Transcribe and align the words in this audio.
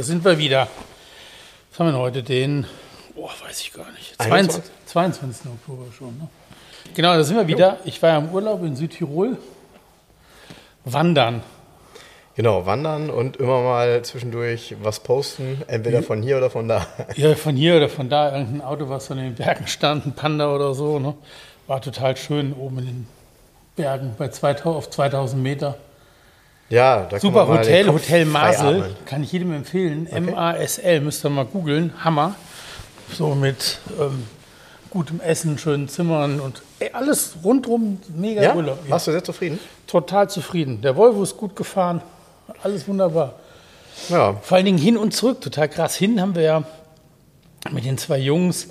Da 0.00 0.04
sind 0.04 0.24
wir 0.24 0.38
wieder. 0.38 0.66
Was 1.70 1.78
haben 1.78 1.88
wir 1.88 1.92
denn 1.92 2.00
heute? 2.00 2.22
Den, 2.22 2.64
oh, 3.16 3.28
weiß 3.44 3.60
ich 3.60 3.70
gar 3.74 3.92
nicht. 3.92 4.14
22, 4.16 4.72
22. 4.86 5.46
Oktober 5.52 5.92
schon. 5.92 6.16
Ne? 6.16 6.26
Genau, 6.94 7.12
da 7.12 7.22
sind 7.22 7.36
wir 7.36 7.46
wieder. 7.46 7.76
Ich 7.84 8.00
war 8.00 8.08
ja 8.08 8.16
im 8.16 8.30
Urlaub 8.30 8.64
in 8.64 8.76
Südtirol. 8.76 9.36
Wandern. 10.86 11.42
Genau, 12.34 12.64
wandern 12.64 13.10
und 13.10 13.36
immer 13.36 13.60
mal 13.60 14.02
zwischendurch 14.02 14.74
was 14.80 15.00
posten, 15.00 15.60
entweder 15.66 16.02
von 16.02 16.22
hier 16.22 16.38
oder 16.38 16.48
von 16.48 16.66
da. 16.66 16.86
Ja, 17.16 17.34
von 17.34 17.54
hier 17.54 17.76
oder 17.76 17.90
von 17.90 18.08
da. 18.08 18.34
Irgendein 18.34 18.62
Auto, 18.62 18.88
was 18.88 19.10
in 19.10 19.18
den 19.18 19.34
Bergen 19.34 19.66
stand, 19.66 20.06
ein 20.06 20.12
Panda 20.14 20.54
oder 20.54 20.72
so. 20.72 20.98
Ne? 20.98 21.12
War 21.66 21.82
total 21.82 22.16
schön 22.16 22.54
oben 22.54 22.78
in 22.78 22.86
den 22.86 23.06
Bergen 23.76 24.14
bei 24.16 24.28
2000, 24.28 24.78
auf 24.78 24.88
2000 24.88 25.42
Meter. 25.42 25.76
Ja, 26.70 27.02
da 27.10 27.18
Super 27.18 27.48
Hotel, 27.48 27.88
Hotel 27.88 28.24
Masel. 28.24 28.94
Kann 29.04 29.24
ich 29.24 29.32
jedem 29.32 29.52
empfehlen. 29.52 30.06
M-A-S-L, 30.06 31.00
müsst 31.00 31.24
ihr 31.26 31.30
mal 31.30 31.44
googeln. 31.44 31.92
Hammer. 32.04 32.36
So 33.12 33.34
mit 33.34 33.78
ähm, 34.00 34.24
gutem 34.88 35.20
Essen, 35.20 35.58
schönen 35.58 35.88
Zimmern 35.88 36.38
und 36.38 36.62
ey, 36.78 36.90
alles 36.92 37.34
rundrum 37.42 37.98
mega 38.14 38.40
Ja? 38.40 38.54
Urlaub. 38.54 38.78
Ja. 38.84 38.92
Warst 38.92 39.08
du 39.08 39.10
sehr 39.10 39.24
zufrieden? 39.24 39.58
Total 39.88 40.30
zufrieden. 40.30 40.80
Der 40.80 40.96
Volvo 40.96 41.24
ist 41.24 41.36
gut 41.36 41.56
gefahren. 41.56 42.02
Alles 42.62 42.86
wunderbar. 42.86 43.34
Ja. 44.08 44.34
Vor 44.40 44.56
allen 44.56 44.66
Dingen 44.66 44.78
hin 44.78 44.96
und 44.96 45.12
zurück, 45.12 45.40
total 45.40 45.68
krass. 45.68 45.96
Hin 45.96 46.20
haben 46.20 46.36
wir 46.36 46.42
ja 46.42 46.62
mit 47.72 47.84
den 47.84 47.98
zwei 47.98 48.18
Jungs, 48.18 48.68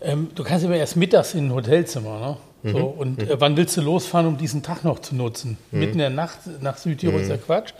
ähm, 0.00 0.30
du 0.34 0.44
kannst 0.44 0.64
immer 0.64 0.76
erst 0.76 0.96
mittags 0.96 1.34
in 1.34 1.48
ein 1.48 1.54
Hotelzimmer, 1.54 2.18
ne? 2.20 2.36
Mhm. 2.62 2.70
So, 2.72 2.78
und 2.86 3.22
äh, 3.22 3.40
wann 3.40 3.56
willst 3.56 3.76
du 3.76 3.80
losfahren, 3.80 4.26
um 4.26 4.36
diesen 4.36 4.62
Tag 4.62 4.82
noch 4.84 4.98
zu 4.98 5.14
nutzen? 5.14 5.58
Mitten 5.70 5.92
in 5.92 5.98
der 5.98 6.10
Nacht 6.10 6.38
nach 6.60 6.76
Südtirol 6.76 7.18
Mhm. 7.18 7.22
ist 7.22 7.28
ja 7.30 7.36
Quatsch. 7.36 7.72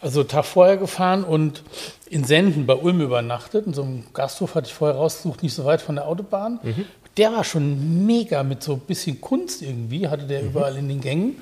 Also 0.00 0.22
Tag 0.22 0.44
vorher 0.44 0.76
gefahren 0.76 1.24
und 1.24 1.62
in 2.08 2.24
Senden 2.24 2.66
bei 2.66 2.74
Ulm 2.74 3.00
übernachtet. 3.00 3.66
In 3.66 3.74
so 3.74 3.82
einem 3.82 4.04
Gasthof 4.12 4.54
hatte 4.54 4.66
ich 4.68 4.74
vorher 4.74 4.96
rausgesucht, 4.96 5.42
nicht 5.42 5.54
so 5.54 5.64
weit 5.64 5.80
von 5.82 5.96
der 5.96 6.06
Autobahn. 6.06 6.60
Mhm. 6.62 6.84
Der 7.16 7.32
war 7.32 7.44
schon 7.44 8.06
mega 8.06 8.42
mit 8.42 8.62
so 8.62 8.74
ein 8.74 8.80
bisschen 8.80 9.20
Kunst 9.20 9.62
irgendwie, 9.62 10.08
hatte 10.08 10.24
Mhm. 10.24 10.28
der 10.28 10.42
überall 10.42 10.76
in 10.76 10.88
den 10.88 11.00
Gängen. 11.00 11.36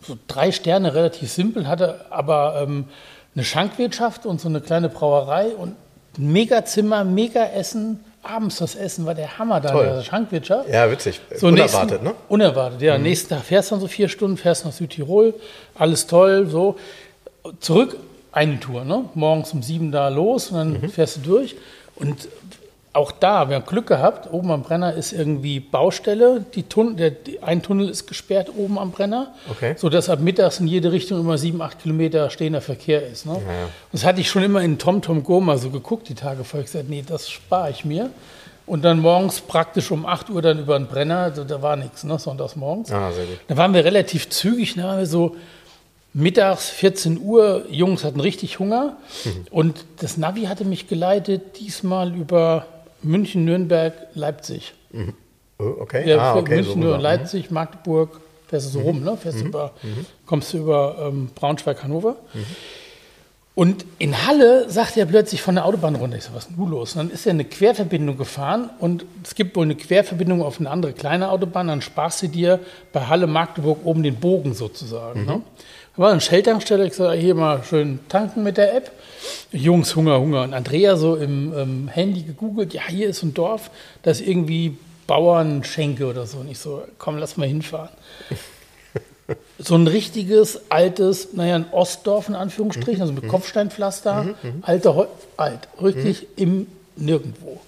So 0.00 0.16
drei 0.26 0.52
Sterne, 0.52 0.94
relativ 0.94 1.30
simpel, 1.30 1.66
hatte 1.68 2.06
aber 2.10 2.60
ähm, 2.62 2.84
eine 3.34 3.44
Schankwirtschaft 3.44 4.26
und 4.26 4.40
so 4.40 4.48
eine 4.48 4.60
kleine 4.60 4.88
Brauerei 4.88 5.48
und 5.48 5.76
ein 6.18 6.32
mega 6.32 6.64
Zimmer, 6.64 7.04
mega 7.04 7.44
Essen. 7.46 8.00
Abends 8.22 8.56
das 8.58 8.74
Essen 8.76 9.04
war 9.04 9.14
der 9.14 9.38
Hammer 9.38 9.60
da, 9.60 9.70
in 9.82 9.96
der 9.96 10.02
Schankwirtschaft. 10.02 10.68
Ja, 10.68 10.88
witzig. 10.90 11.20
So 11.36 11.48
Unerwartet, 11.48 11.90
nächsten, 12.02 12.04
ne? 12.04 12.14
Unerwartet, 12.28 12.80
ja. 12.80 12.96
Nächsten 12.96 13.30
Tag 13.30 13.42
fährst 13.44 13.70
du 13.70 13.74
dann 13.74 13.80
so 13.80 13.88
vier 13.88 14.08
Stunden, 14.08 14.36
fährst 14.36 14.64
nach 14.64 14.72
Südtirol, 14.72 15.34
alles 15.74 16.06
toll, 16.06 16.46
so. 16.46 16.76
Zurück, 17.58 17.96
eine 18.30 18.60
Tour, 18.60 18.84
ne? 18.84 19.06
Morgens 19.14 19.52
um 19.52 19.62
sieben 19.62 19.90
da 19.90 20.08
los 20.08 20.50
und 20.50 20.56
dann 20.56 20.72
Mhm. 20.80 20.88
fährst 20.90 21.16
du 21.16 21.20
durch. 21.20 21.56
Und 21.96 22.28
auch 22.94 23.10
da, 23.10 23.48
wir 23.48 23.56
haben 23.56 23.64
Glück 23.64 23.86
gehabt, 23.86 24.30
oben 24.32 24.50
am 24.50 24.62
Brenner 24.62 24.92
ist 24.92 25.12
irgendwie 25.12 25.60
Baustelle, 25.60 26.44
die 26.54 26.64
Tun 26.64 26.96
der, 26.98 27.10
die, 27.10 27.42
ein 27.42 27.62
Tunnel 27.62 27.88
ist 27.88 28.06
gesperrt 28.06 28.50
oben 28.54 28.78
am 28.78 28.90
Brenner, 28.90 29.32
Okay. 29.50 29.74
sodass 29.78 30.10
ab 30.10 30.20
mittags 30.20 30.60
in 30.60 30.66
jede 30.66 30.92
Richtung 30.92 31.18
immer 31.20 31.38
sieben, 31.38 31.62
acht 31.62 31.80
Kilometer 31.80 32.28
stehender 32.28 32.60
Verkehr 32.60 33.06
ist. 33.06 33.24
Ne? 33.24 33.40
Das 33.92 34.04
hatte 34.04 34.20
ich 34.20 34.28
schon 34.28 34.42
immer 34.42 34.60
in 34.60 34.78
TomTom 34.78 35.22
Go 35.24 35.40
mal 35.40 35.56
so 35.56 35.70
geguckt, 35.70 36.08
die 36.10 36.14
Tage 36.14 36.44
vorher. 36.44 36.66
Ich 36.66 36.72
gesagt, 36.72 36.90
nee, 36.90 37.02
das 37.06 37.30
spare 37.30 37.70
ich 37.70 37.84
mir. 37.86 38.10
Und 38.66 38.84
dann 38.84 39.00
morgens 39.00 39.40
praktisch 39.40 39.90
um 39.90 40.04
8 40.06 40.28
Uhr 40.30 40.42
dann 40.42 40.58
über 40.60 40.78
den 40.78 40.86
Brenner, 40.86 41.18
also 41.18 41.44
da 41.44 41.62
war 41.62 41.76
nichts, 41.76 42.04
ne? 42.04 42.18
sonntags 42.18 42.56
morgens. 42.56 42.92
Ah, 42.92 43.10
sehr 43.10 43.24
gut. 43.24 43.38
Da 43.48 43.56
waren 43.56 43.72
wir 43.74 43.84
relativ 43.84 44.28
zügig, 44.28 44.74
da 44.76 44.84
waren 44.84 44.98
wir 44.98 45.06
so 45.06 45.34
mittags 46.14 46.68
14 46.68 47.18
Uhr, 47.22 47.64
Jungs 47.70 48.04
hatten 48.04 48.20
richtig 48.20 48.58
Hunger 48.58 48.96
Mhm. 49.24 49.46
und 49.50 49.84
das 50.00 50.18
Navi 50.18 50.42
hatte 50.42 50.64
mich 50.66 50.86
geleitet, 50.86 51.58
diesmal 51.58 52.14
über 52.14 52.66
München, 53.02 53.44
Nürnberg, 53.44 53.94
Leipzig. 54.14 54.74
Oh, 55.58 55.64
okay. 55.80 56.08
Ja, 56.08 56.18
ah, 56.18 56.36
okay. 56.36 56.56
München, 56.56 56.72
so 56.74 56.78
Nürnberg. 56.78 56.98
Mhm. 56.98 57.02
Leipzig, 57.02 57.50
Magdeburg, 57.50 58.20
fährst 58.48 58.66
du 58.66 58.70
so 58.70 58.80
rum, 58.80 59.02
ne? 59.02 59.16
Fährst 59.16 59.40
du 59.40 59.46
über, 59.46 59.72
kommst 60.26 60.52
du 60.52 60.58
über 60.58 61.08
ähm, 61.08 61.30
Braunschweig, 61.34 61.82
Hannover. 61.82 62.16
Mhm. 62.34 62.46
Und 63.54 63.84
in 63.98 64.26
Halle 64.26 64.70
sagt 64.70 64.96
er 64.96 65.04
plötzlich 65.04 65.42
von 65.42 65.56
der 65.56 65.66
Autobahn 65.66 65.94
runter. 65.94 66.16
Ich 66.16 66.24
so, 66.24 66.30
was 66.32 66.44
ist 66.44 66.50
denn 66.50 66.56
nun 66.56 66.70
los? 66.70 66.92
Und 66.92 66.98
dann 66.98 67.10
ist 67.10 67.26
er 67.26 67.32
eine 67.32 67.44
Querverbindung 67.44 68.16
gefahren 68.16 68.70
und 68.78 69.04
es 69.22 69.34
gibt 69.34 69.56
wohl 69.56 69.64
eine 69.64 69.74
Querverbindung 69.74 70.42
auf 70.42 70.58
eine 70.58 70.70
andere 70.70 70.94
kleine 70.94 71.28
Autobahn. 71.30 71.68
Dann 71.68 71.82
sparst 71.82 72.22
du 72.22 72.28
dir 72.28 72.60
bei 72.94 73.06
Halle 73.08 73.26
Magdeburg 73.26 73.80
oben 73.84 74.02
den 74.02 74.16
Bogen 74.16 74.54
sozusagen. 74.54 75.26
Ne? 75.26 75.42
Da 75.96 76.02
war 76.02 76.12
ein 76.12 76.20
Shell-Tankstelle. 76.20 76.86
Ich 76.86 76.94
sage, 76.94 77.18
hier 77.18 77.34
mal 77.34 77.62
schön 77.64 78.00
tanken 78.08 78.42
mit 78.42 78.56
der 78.56 78.74
App. 78.76 78.90
Jungs, 79.52 79.94
Hunger, 79.94 80.18
Hunger. 80.18 80.42
Und 80.42 80.54
Andrea 80.54 80.96
so 80.96 81.16
im 81.16 81.52
ähm, 81.56 81.88
Handy 81.88 82.22
gegoogelt, 82.22 82.72
ja, 82.74 82.82
hier 82.88 83.08
ist 83.08 83.22
ein 83.22 83.34
Dorf, 83.34 83.70
das 84.02 84.20
irgendwie 84.20 84.76
Bauernschenke 85.06 86.06
oder 86.06 86.26
so. 86.26 86.38
Und 86.38 86.48
ich 86.50 86.58
so, 86.58 86.82
komm, 86.98 87.18
lass 87.18 87.36
mal 87.36 87.46
hinfahren. 87.48 87.90
So 89.58 89.76
ein 89.76 89.86
richtiges, 89.86 90.62
altes, 90.68 91.32
naja, 91.32 91.54
ein 91.54 91.66
Ostdorf 91.72 92.28
in 92.28 92.34
Anführungsstrichen, 92.34 93.00
also 93.00 93.14
mit 93.14 93.28
Kopfsteinpflaster, 93.28 94.34
alter, 94.62 94.94
Heu- 94.96 95.06
alt, 95.36 95.68
richtig 95.80 96.26
im 96.36 96.66
Nirgendwo. 96.96 97.60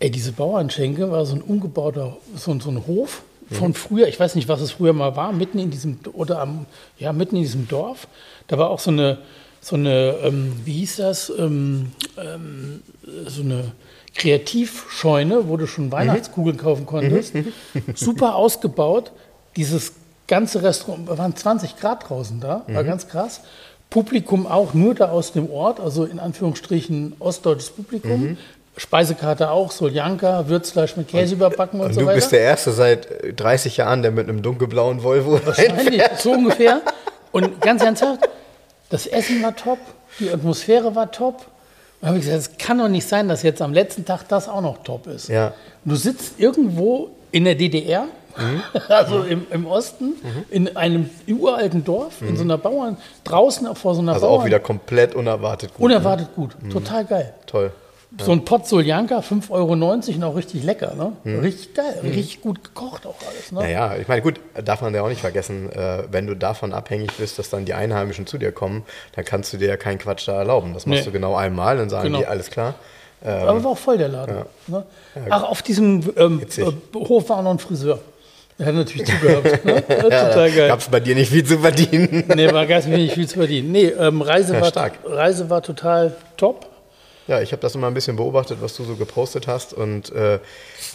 Ey, 0.00 0.10
diese 0.10 0.32
Bauernschenke 0.32 1.10
war 1.10 1.24
so 1.24 1.36
ein 1.36 1.40
umgebauter, 1.40 2.16
so, 2.36 2.58
so 2.60 2.68
ein 2.70 2.86
Hof 2.86 3.22
von 3.50 3.74
früher, 3.74 4.08
ich 4.08 4.18
weiß 4.18 4.34
nicht, 4.34 4.48
was 4.48 4.60
es 4.60 4.72
früher 4.72 4.92
mal 4.92 5.16
war, 5.16 5.32
mitten 5.32 5.58
in 5.58 5.70
diesem, 5.70 5.98
oder 6.12 6.40
am, 6.40 6.66
ja, 6.98 7.12
mitten 7.12 7.36
in 7.36 7.42
diesem 7.42 7.68
Dorf. 7.68 8.08
Da 8.48 8.58
war 8.58 8.70
auch 8.70 8.80
so 8.80 8.90
eine, 8.90 9.18
so 9.60 9.76
eine, 9.76 10.16
ähm, 10.22 10.52
wie 10.64 10.74
hieß 10.74 10.96
das, 10.96 11.32
ähm, 11.36 11.92
ähm, 12.16 12.82
so 13.26 13.42
eine 13.42 13.72
Kreativscheune, 14.14 15.48
wo 15.48 15.56
du 15.56 15.66
schon 15.66 15.92
Weihnachtskugeln 15.92 16.56
kaufen 16.56 16.86
konntest. 16.86 17.34
Super 17.94 18.34
ausgebaut. 18.34 19.12
Dieses 19.56 19.92
ganze 20.26 20.62
Restaurant, 20.62 21.08
da 21.08 21.18
waren 21.18 21.36
20 21.36 21.76
Grad 21.76 22.08
draußen 22.08 22.40
da, 22.40 22.64
war 22.68 22.84
ganz 22.84 23.08
krass. 23.08 23.42
Publikum 23.90 24.46
auch 24.46 24.74
nur 24.74 24.94
da 24.94 25.10
aus 25.10 25.32
dem 25.32 25.48
Ort, 25.48 25.78
also 25.78 26.04
in 26.04 26.18
Anführungsstrichen 26.18 27.14
ostdeutsches 27.20 27.70
Publikum. 27.70 28.36
Speisekarte 28.76 29.50
auch, 29.50 29.70
Soljanka, 29.72 30.48
Würzfleisch 30.48 30.96
mit 30.96 31.08
Käse 31.08 31.34
überbacken 31.34 31.80
und, 31.80 31.86
Und 31.86 31.94
so 31.94 32.00
du 32.00 32.06
weiter. 32.06 32.16
bist 32.16 32.32
der 32.32 32.40
Erste 32.40 32.72
seit 32.72 33.10
äh, 33.10 33.32
30 33.32 33.78
Jahren, 33.78 34.02
der 34.02 34.10
mit 34.10 34.28
einem 34.28 34.42
dunkelblauen 34.42 35.02
Volvo 35.02 35.40
Wahrscheinlich, 35.46 36.02
so 36.18 36.32
ungefähr. 36.32 36.82
Und 37.32 37.60
ganz 37.62 37.82
ernsthaft, 37.82 38.28
das 38.90 39.06
Essen 39.06 39.42
war 39.42 39.56
top, 39.56 39.78
die 40.20 40.30
Atmosphäre 40.30 40.94
war 40.94 41.10
top. 41.10 41.46
Da 42.00 42.08
habe 42.08 42.18
ich 42.18 42.24
gesagt, 42.24 42.40
es 42.52 42.58
kann 42.58 42.78
doch 42.78 42.88
nicht 42.88 43.08
sein, 43.08 43.28
dass 43.28 43.42
jetzt 43.42 43.62
am 43.62 43.72
letzten 43.72 44.04
Tag 44.04 44.28
das 44.28 44.48
auch 44.48 44.60
noch 44.60 44.82
top 44.84 45.06
ist. 45.06 45.28
Ja. 45.28 45.48
Und 45.84 45.92
du 45.92 45.96
sitzt 45.96 46.38
irgendwo 46.38 47.10
in 47.32 47.44
der 47.44 47.54
DDR, 47.54 48.04
also 48.88 49.22
im, 49.22 49.46
im 49.50 49.66
Osten, 49.66 50.12
in 50.50 50.76
einem 50.76 51.08
uralten 51.26 51.82
Dorf, 51.84 52.20
in 52.20 52.36
so 52.36 52.42
einer 52.42 52.58
Bauern, 52.58 52.98
draußen 53.24 53.74
vor 53.74 53.94
so 53.94 54.02
einer 54.02 54.12
Also 54.12 54.26
Bauern. 54.26 54.40
auch 54.42 54.44
wieder 54.44 54.60
komplett 54.60 55.14
unerwartet 55.14 55.72
gut. 55.72 55.82
Unerwartet 55.82 56.34
gut, 56.36 56.54
total 56.70 57.06
geil. 57.06 57.32
Toll. 57.46 57.72
So 58.24 58.32
ein 58.32 58.44
Pot 58.44 58.66
Soljanka, 58.66 59.18
5,90 59.18 59.50
Euro 59.50 60.26
auch 60.30 60.36
richtig 60.36 60.62
lecker. 60.62 60.94
Ne? 60.94 61.12
Mhm. 61.24 61.40
Richtig 61.40 61.74
geil, 61.74 62.00
richtig 62.02 62.40
gut 62.40 62.62
gekocht 62.62 63.04
auch 63.06 63.16
alles. 63.28 63.52
Ne? 63.52 63.60
Naja, 63.60 63.96
ich 64.00 64.08
meine, 64.08 64.22
gut, 64.22 64.40
darf 64.64 64.80
man 64.80 64.94
ja 64.94 65.02
auch 65.02 65.08
nicht 65.08 65.20
vergessen, 65.20 65.70
äh, 65.72 66.04
wenn 66.10 66.26
du 66.26 66.34
davon 66.34 66.72
abhängig 66.72 67.10
bist, 67.18 67.38
dass 67.38 67.50
dann 67.50 67.64
die 67.64 67.74
Einheimischen 67.74 68.26
zu 68.26 68.38
dir 68.38 68.52
kommen, 68.52 68.84
dann 69.16 69.24
kannst 69.24 69.52
du 69.52 69.56
dir 69.58 69.68
ja 69.68 69.76
keinen 69.76 69.98
Quatsch 69.98 70.26
da 70.28 70.38
erlauben. 70.38 70.72
Das 70.72 70.86
machst 70.86 71.00
Nee. 71.00 71.06
du 71.06 71.12
genau 71.12 71.34
einmal, 71.34 71.76
dann 71.76 71.90
sagen 71.90 72.04
Genau. 72.04 72.18
die, 72.20 72.26
alles 72.26 72.50
klar. 72.50 72.74
Aber 73.22 73.64
war 73.64 73.72
auch 73.72 73.78
voll 73.78 73.98
der 73.98 74.08
Laden. 74.08 74.42
Ne? 74.68 74.84
Ach, 75.30 75.42
auf 75.42 75.62
diesem 75.62 76.02
ähm, 76.16 76.40
äh, 76.56 76.64
Hof 77.08 77.28
war 77.28 77.42
noch 77.42 77.50
ein 77.50 77.58
Friseur. 77.58 77.98
Der 78.58 78.66
hat 78.66 78.74
natürlich 78.74 79.06
zugehört. 79.06 79.64
ne? 79.64 79.84
Ja, 79.88 79.96
Total 80.02 80.50
geil. 80.52 80.68
Gab 80.68 80.78
es 80.80 80.88
bei 80.88 81.00
dir 81.00 81.14
nicht 81.14 81.30
viel 81.30 81.44
zu 81.44 81.58
verdienen. 81.58 82.24
Nee, 82.34 82.52
war 82.52 82.66
ganz 82.66 82.86
wenig 82.86 83.12
viel 83.12 83.26
zu 83.26 83.36
verdienen. 83.38 83.72
Nee, 83.72 83.86
ähm, 83.86 84.22
Reise, 84.22 84.54
Ja, 84.54 84.60
war, 84.60 84.68
stark. 84.68 84.92
Reise 85.04 85.50
war 85.50 85.62
total 85.62 86.14
top. 86.36 86.66
Ja, 87.26 87.40
ich 87.40 87.52
habe 87.52 87.60
das 87.60 87.74
immer 87.74 87.88
ein 87.88 87.94
bisschen 87.94 88.16
beobachtet, 88.16 88.58
was 88.60 88.76
du 88.76 88.84
so 88.84 88.94
gepostet 88.94 89.46
hast. 89.46 89.72
Und 89.72 90.12
äh, 90.12 90.38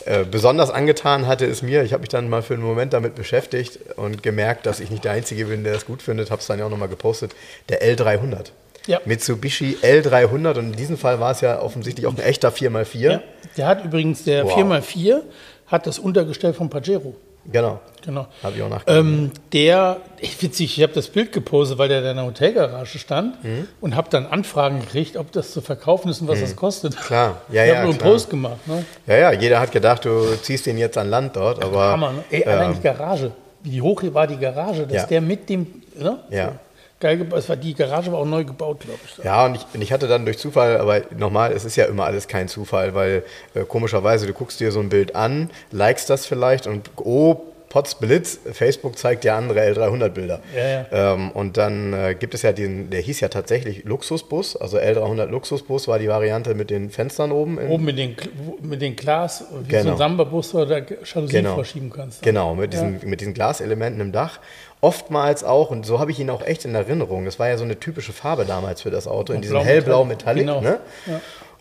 äh, 0.05 0.23
besonders 0.29 0.69
angetan 0.69 1.27
hatte 1.27 1.45
es 1.45 1.61
mir, 1.61 1.83
ich 1.83 1.93
habe 1.93 2.01
mich 2.01 2.09
dann 2.09 2.29
mal 2.29 2.41
für 2.41 2.53
einen 2.53 2.63
Moment 2.63 2.93
damit 2.93 3.15
beschäftigt 3.15 3.79
und 3.97 4.23
gemerkt, 4.23 4.65
dass 4.65 4.79
ich 4.79 4.89
nicht 4.89 5.03
der 5.03 5.11
Einzige 5.11 5.45
bin, 5.45 5.63
der 5.63 5.73
das 5.73 5.85
gut 5.85 6.01
findet, 6.01 6.31
habe 6.31 6.41
es 6.41 6.47
dann 6.47 6.59
ja 6.59 6.65
auch 6.65 6.69
nochmal 6.69 6.87
gepostet, 6.87 7.33
der 7.69 7.81
L300. 7.81 8.51
Ja. 8.87 8.99
Mitsubishi 9.05 9.77
L300 9.81 10.57
und 10.57 10.71
in 10.71 10.75
diesem 10.75 10.97
Fall 10.97 11.19
war 11.19 11.31
es 11.31 11.41
ja 11.41 11.61
offensichtlich 11.61 12.07
auch 12.07 12.13
ein 12.13 12.23
echter 12.23 12.49
4x4. 12.49 12.97
Ja. 12.97 13.21
Der 13.57 13.67
hat 13.67 13.85
übrigens, 13.85 14.23
der 14.23 14.45
wow. 14.45 14.57
4x4 14.57 15.21
hat 15.67 15.85
das 15.85 15.99
Untergestell 15.99 16.53
von 16.53 16.69
Pajero. 16.69 17.15
Genau. 17.45 17.79
Genau. 18.03 18.27
Habe 18.43 18.55
ich 18.55 18.63
auch 18.63 18.69
nachgedacht. 18.69 18.99
Ähm, 18.99 19.31
der, 19.53 19.97
witzig, 20.39 20.77
ich 20.77 20.83
habe 20.83 20.93
das 20.93 21.07
Bild 21.07 21.31
gepostet, 21.31 21.77
weil 21.77 21.89
der 21.89 22.03
in 22.09 22.17
der 22.17 22.25
Hotelgarage 22.25 22.99
stand 22.99 23.43
mhm. 23.43 23.67
und 23.79 23.95
habe 23.95 24.09
dann 24.09 24.25
Anfragen 24.25 24.79
gekriegt, 24.79 25.17
ob 25.17 25.31
das 25.31 25.51
zu 25.51 25.61
verkaufen 25.61 26.09
ist 26.09 26.21
und 26.21 26.27
was 26.27 26.37
mhm. 26.37 26.43
das 26.43 26.55
kostet. 26.55 26.97
Klar, 26.97 27.41
ja, 27.49 27.63
ich 27.63 27.67
ja. 27.69 27.73
Ich 27.73 27.79
habe 27.79 27.83
nur 27.83 27.93
einen 27.93 27.99
Post 27.99 28.29
gemacht. 28.29 28.67
Ne? 28.67 28.85
Ja, 29.07 29.17
ja, 29.17 29.31
jeder 29.31 29.59
hat 29.59 29.71
gedacht, 29.71 30.05
du 30.05 30.35
ziehst 30.41 30.65
den 30.65 30.77
jetzt 30.77 30.97
an 30.97 31.09
Land 31.09 31.35
dort, 31.35 31.63
aber. 31.63 31.91
Hammer, 31.91 32.13
ne? 32.13 32.23
Ey, 32.29 32.45
allein 32.45 32.71
ähm, 32.71 32.77
die 32.77 32.81
Garage. 32.81 33.31
Wie 33.63 33.81
hoch 33.81 34.01
war 34.11 34.25
die 34.25 34.37
Garage, 34.37 34.87
dass 34.87 34.93
ja. 34.93 35.05
der 35.05 35.21
mit 35.21 35.49
dem. 35.49 35.67
Ne? 35.95 36.19
Ja. 36.29 36.53
Geil 37.01 37.17
gebaut. 37.17 37.39
Es 37.39 37.49
war, 37.49 37.55
die 37.55 37.73
Garage 37.73 38.11
war 38.11 38.19
auch 38.19 38.25
neu 38.25 38.45
gebaut, 38.45 38.81
glaube 38.81 38.99
ich. 39.03 39.23
Ja, 39.23 39.45
und 39.45 39.55
ich, 39.55 39.65
und 39.73 39.81
ich, 39.81 39.91
hatte 39.91 40.07
dann 40.07 40.23
durch 40.23 40.37
Zufall, 40.37 40.77
aber 40.77 41.01
nochmal, 41.17 41.51
es 41.51 41.65
ist 41.65 41.75
ja 41.75 41.85
immer 41.85 42.05
alles 42.05 42.27
kein 42.27 42.47
Zufall, 42.47 42.93
weil 42.93 43.23
äh, 43.55 43.63
komischerweise, 43.63 44.27
du 44.27 44.33
guckst 44.33 44.59
dir 44.59 44.71
so 44.71 44.79
ein 44.79 44.89
Bild 44.89 45.15
an, 45.15 45.49
likest 45.71 46.11
das 46.11 46.27
vielleicht 46.27 46.67
und 46.67 46.91
oh, 46.97 47.41
Potz 47.71 47.95
Blitz, 47.95 48.37
Facebook 48.51 48.97
zeigt 48.97 49.23
ja 49.23 49.37
andere 49.37 49.61
L300-Bilder. 49.61 50.41
Ja, 50.53 50.69
ja. 50.69 51.13
ähm, 51.13 51.31
und 51.31 51.55
dann 51.55 51.93
äh, 51.93 52.15
gibt 52.19 52.33
es 52.33 52.41
ja 52.41 52.51
den, 52.51 52.89
der 52.89 52.99
hieß 52.99 53.21
ja 53.21 53.29
tatsächlich 53.29 53.85
Luxusbus, 53.85 54.57
also 54.57 54.77
L300 54.77 55.27
Luxusbus 55.27 55.87
war 55.87 55.97
die 55.97 56.09
Variante 56.09 56.53
mit 56.53 56.69
den 56.69 56.89
Fenstern 56.89 57.31
oben. 57.31 57.57
oben 57.57 57.85
mit 57.85 57.97
den, 57.97 58.17
mit 58.61 58.81
den 58.81 58.97
Glas, 58.97 59.45
wie 59.63 59.69
genau. 59.69 59.83
so 59.83 59.91
ein 59.91 59.97
Samba-Bus, 59.97 60.53
wo 60.53 60.59
du 60.59 60.65
da 60.65 60.77
Jalousien 60.79 61.43
genau. 61.43 61.55
verschieben 61.55 61.89
kannst. 61.89 62.21
Genau, 62.21 62.55
mit 62.55 62.73
diesen, 62.73 62.99
ja. 62.99 63.07
mit 63.07 63.21
diesen 63.21 63.33
Glaselementen 63.33 64.01
im 64.01 64.11
Dach. 64.11 64.39
Oftmals 64.81 65.43
auch, 65.43 65.69
und 65.69 65.85
so 65.85 65.99
habe 65.99 66.11
ich 66.11 66.19
ihn 66.19 66.29
auch 66.29 66.41
echt 66.41 66.65
in 66.65 66.73
Erinnerung, 66.73 67.25
das 67.25 67.37
war 67.37 67.47
ja 67.47 67.57
so 67.57 67.63
eine 67.63 67.79
typische 67.79 68.13
Farbe 68.13 68.45
damals 68.45 68.81
für 68.81 68.89
das 68.89 69.07
Auto, 69.07 69.31
und 69.31 69.37
in 69.37 69.41
diesem 69.43 69.59
hellblau 69.61 70.05
Metallic. 70.05 70.47
Genau. 70.47 70.61
Ne? 70.61 70.79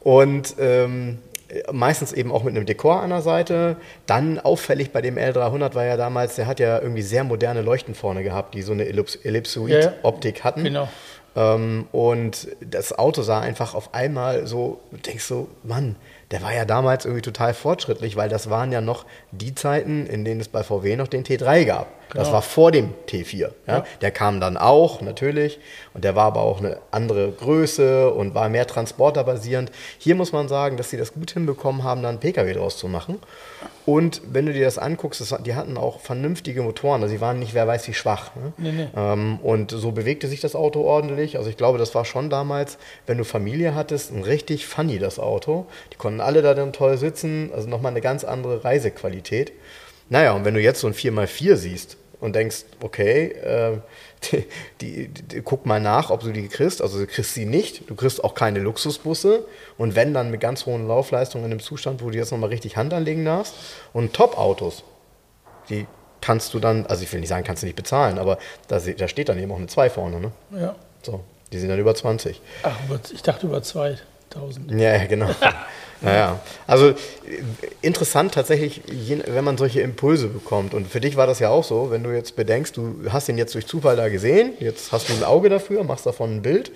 Und 0.03 0.55
ähm, 0.59 1.19
meistens 1.73 2.13
eben 2.13 2.33
auch 2.33 2.43
mit 2.45 2.57
einem 2.57 2.67
Dekor 2.67 3.03
an 3.03 3.11
der 3.11 3.23
Seite. 3.23 3.77
Dann 4.07 4.39
auffällig 4.39 4.93
bei 4.93 5.03
dem 5.03 5.17
L300 5.17 5.75
war 5.75 5.85
ja 5.85 5.97
damals, 5.97 6.37
der 6.37 6.47
hat 6.47 6.61
ja 6.61 6.81
irgendwie 6.81 7.03
sehr 7.03 7.25
moderne 7.25 7.63
Leuchten 7.63 7.95
vorne 7.95 8.23
gehabt, 8.23 8.55
die 8.55 8.63
so 8.63 8.73
eine 8.73 8.87
Ellipsoid-Optik 8.87 10.39
ja, 10.39 10.45
hatten. 10.45 10.65
Genau. 10.65 10.89
Ähm, 11.37 11.87
und 11.93 12.49
das 12.61 12.99
Auto 12.99 13.23
sah 13.23 13.41
einfach 13.41 13.75
auf 13.75 13.95
einmal 13.95 14.47
so, 14.47 14.81
du 14.91 14.97
denkst 14.99 15.25
so, 15.25 15.49
Mann, 15.63 15.97
der 16.31 16.43
war 16.43 16.53
ja 16.55 16.65
damals 16.65 17.05
irgendwie 17.05 17.23
total 17.23 17.55
fortschrittlich, 17.55 18.17
weil 18.17 18.29
das 18.29 18.51
waren 18.51 18.73
ja 18.73 18.81
noch 18.81 19.05
die 19.33 19.55
Zeiten, 19.55 20.07
in 20.07 20.25
denen 20.25 20.41
es 20.41 20.49
bei 20.49 20.63
VW 20.63 20.97
noch 20.97 21.09
den 21.09 21.25
T3 21.25 21.65
gab. 21.65 21.87
Genau. 22.11 22.25
Das 22.25 22.33
war 22.33 22.43
vor 22.43 22.73
dem 22.73 22.93
T4. 23.09 23.39
Ja? 23.39 23.51
ja? 23.67 23.85
Der 24.01 24.11
kam 24.11 24.41
dann 24.41 24.57
auch, 24.57 25.01
natürlich. 25.01 25.61
Und 25.95 26.03
der 26.03 26.17
war 26.17 26.25
aber 26.25 26.41
auch 26.41 26.59
eine 26.59 26.79
andere 26.91 27.31
Größe 27.31 28.11
und 28.11 28.35
war 28.35 28.49
mehr 28.49 28.67
transporterbasierend. 28.67 29.71
Hier 29.99 30.17
muss 30.17 30.33
man 30.33 30.49
sagen, 30.49 30.77
dass 30.77 30.91
sie 30.91 30.97
das 30.97 31.15
gut 31.15 31.31
hinbekommen 31.31 31.85
haben, 31.85 32.03
da 32.03 32.09
einen 32.09 32.19
Pkw 32.19 32.53
draus 32.53 32.79
zu 32.79 32.89
machen. 32.89 33.19
Und 33.87 34.23
wenn 34.31 34.47
du 34.47 34.53
dir 34.53 34.65
das 34.65 34.79
anguckst, 34.79 35.21
das, 35.21 35.35
die 35.43 35.55
hatten 35.55 35.77
auch 35.77 36.01
vernünftige 36.01 36.63
Motoren. 36.63 37.03
Also 37.03 37.15
sie 37.15 37.21
waren 37.21 37.39
nicht 37.39 37.55
wer 37.55 37.67
weiß 37.67 37.87
wie 37.89 37.95
schwach. 37.95 38.31
Ne? 38.35 38.53
Nee, 38.59 38.73
nee. 38.73 38.89
Ähm, 38.97 39.39
und 39.43 39.71
so 39.71 39.93
bewegte 39.93 40.27
sich 40.29 40.41
das 40.41 40.55
Auto 40.55 40.83
ordentlich. 40.83 41.39
Also 41.39 41.49
ich 41.49 41.57
glaube, 41.57 41.79
das 41.79 41.95
war 41.95 42.05
schon 42.05 42.29
damals, 42.29 42.79
wenn 43.07 43.19
du 43.19 43.25
Familie 43.25 43.75
hattest, 43.75 44.13
ein 44.13 44.23
richtig 44.23 44.67
funny 44.67 44.99
das 44.99 45.19
Auto. 45.19 45.67
Die 45.93 45.97
konnten 45.97 46.21
alle 46.21 46.43
da 46.43 46.55
dann 46.55 46.73
toll 46.73 46.99
sitzen. 46.99 47.51
Also 47.55 47.69
nochmal 47.69 47.93
eine 47.93 48.01
ganz 48.01 48.25
andere 48.25 48.65
Reisequalität. 48.65 49.20
Naja, 50.09 50.33
und 50.33 50.45
wenn 50.45 50.55
du 50.55 50.61
jetzt 50.61 50.81
so 50.81 50.87
ein 50.87 50.95
4x4 50.95 51.57
siehst, 51.57 51.97
und 52.21 52.37
denkst, 52.37 52.65
okay, 52.83 53.29
äh, 53.29 53.79
die, 54.31 54.47
die, 54.81 55.09
die, 55.09 55.43
guck 55.43 55.67
mal 55.67 55.81
nach, 55.81 56.11
ob 56.11 56.21
du 56.21 56.33
die 56.33 56.49
kriegst. 56.49 56.83
Also 56.83 56.99
du 56.99 57.07
kriegst 57.07 57.35
sie 57.35 57.47
nicht. 57.47 57.89
Du 57.89 57.95
kriegst 57.95 58.23
auch 58.23 58.35
keine 58.35 58.61
Luxusbusse. 58.61 59.45
Und 59.79 59.97
wenn, 59.97 60.15
dann 60.15 60.31
mit 60.31 60.41
ganz 60.41 60.67
hohen 60.67 60.87
Laufleistungen 60.87 61.47
in 61.47 61.53
einem 61.53 61.61
Zustand, 61.61 62.03
wo 62.03 62.11
du 62.11 62.19
jetzt 62.19 62.31
nochmal 62.31 62.51
richtig 62.51 62.77
Hand 62.77 62.93
anlegen 62.93 63.25
darfst. 63.25 63.55
Und 63.93 64.13
Top-Autos, 64.13 64.85
die 65.71 65.87
kannst 66.21 66.53
du 66.53 66.61
dann, 66.61 66.87
also 66.87 67.03
ich 67.03 67.13
will 67.13 67.21
nicht 67.21 67.31
sagen, 67.31 67.45
kannst 67.45 67.63
du 67.63 67.67
nicht 67.67 67.77
bezahlen, 67.77 68.19
aber 68.19 68.39
da, 68.69 68.79
da 68.79 69.09
steht 69.09 69.31
dann 69.31 69.39
eben 69.39 69.51
auch 69.53 69.57
eine 69.57 69.69
2 69.69 69.89
vorne. 69.89 70.21
Ne? 70.21 70.33
Ja. 70.55 70.77
So, 71.03 71.25
die 71.51 71.59
sind 71.59 71.71
dann 71.71 71.79
über 71.79 71.95
20. 71.95 72.43
Ach, 72.63 72.77
ich 73.11 73.23
dachte 73.23 73.47
über 73.47 73.63
2000. 74.31 74.71
Ja, 74.73 74.97
ja, 74.97 75.07
genau. 75.07 75.31
Naja, 76.03 76.41
also 76.67 76.95
interessant 77.83 78.33
tatsächlich, 78.33 78.81
wenn 79.27 79.45
man 79.45 79.59
solche 79.59 79.83
Impulse 79.83 80.29
bekommt. 80.29 80.73
Und 80.73 80.89
für 80.89 81.01
dich 81.01 81.17
war 81.17 81.27
das 81.27 81.41
ja 81.41 81.51
auch 81.51 81.65
so, 81.65 81.91
wenn 81.91 82.03
du 82.03 82.11
jetzt 82.11 82.37
bedenkst, 82.37 82.77
du 82.77 82.97
hast 83.11 83.29
ihn 83.29 83.37
jetzt 83.37 83.55
durch 83.55 83.67
Zufall 83.67 83.97
da 83.97 84.09
gesehen, 84.09 84.55
jetzt 84.61 84.93
hast 84.93 85.09
du 85.09 85.13
ein 85.13 85.25
Auge 85.25 85.49
dafür, 85.51 85.85
machst 85.85 86.07
davon 86.07 86.37
ein 86.37 86.43
Bild. 86.43 86.73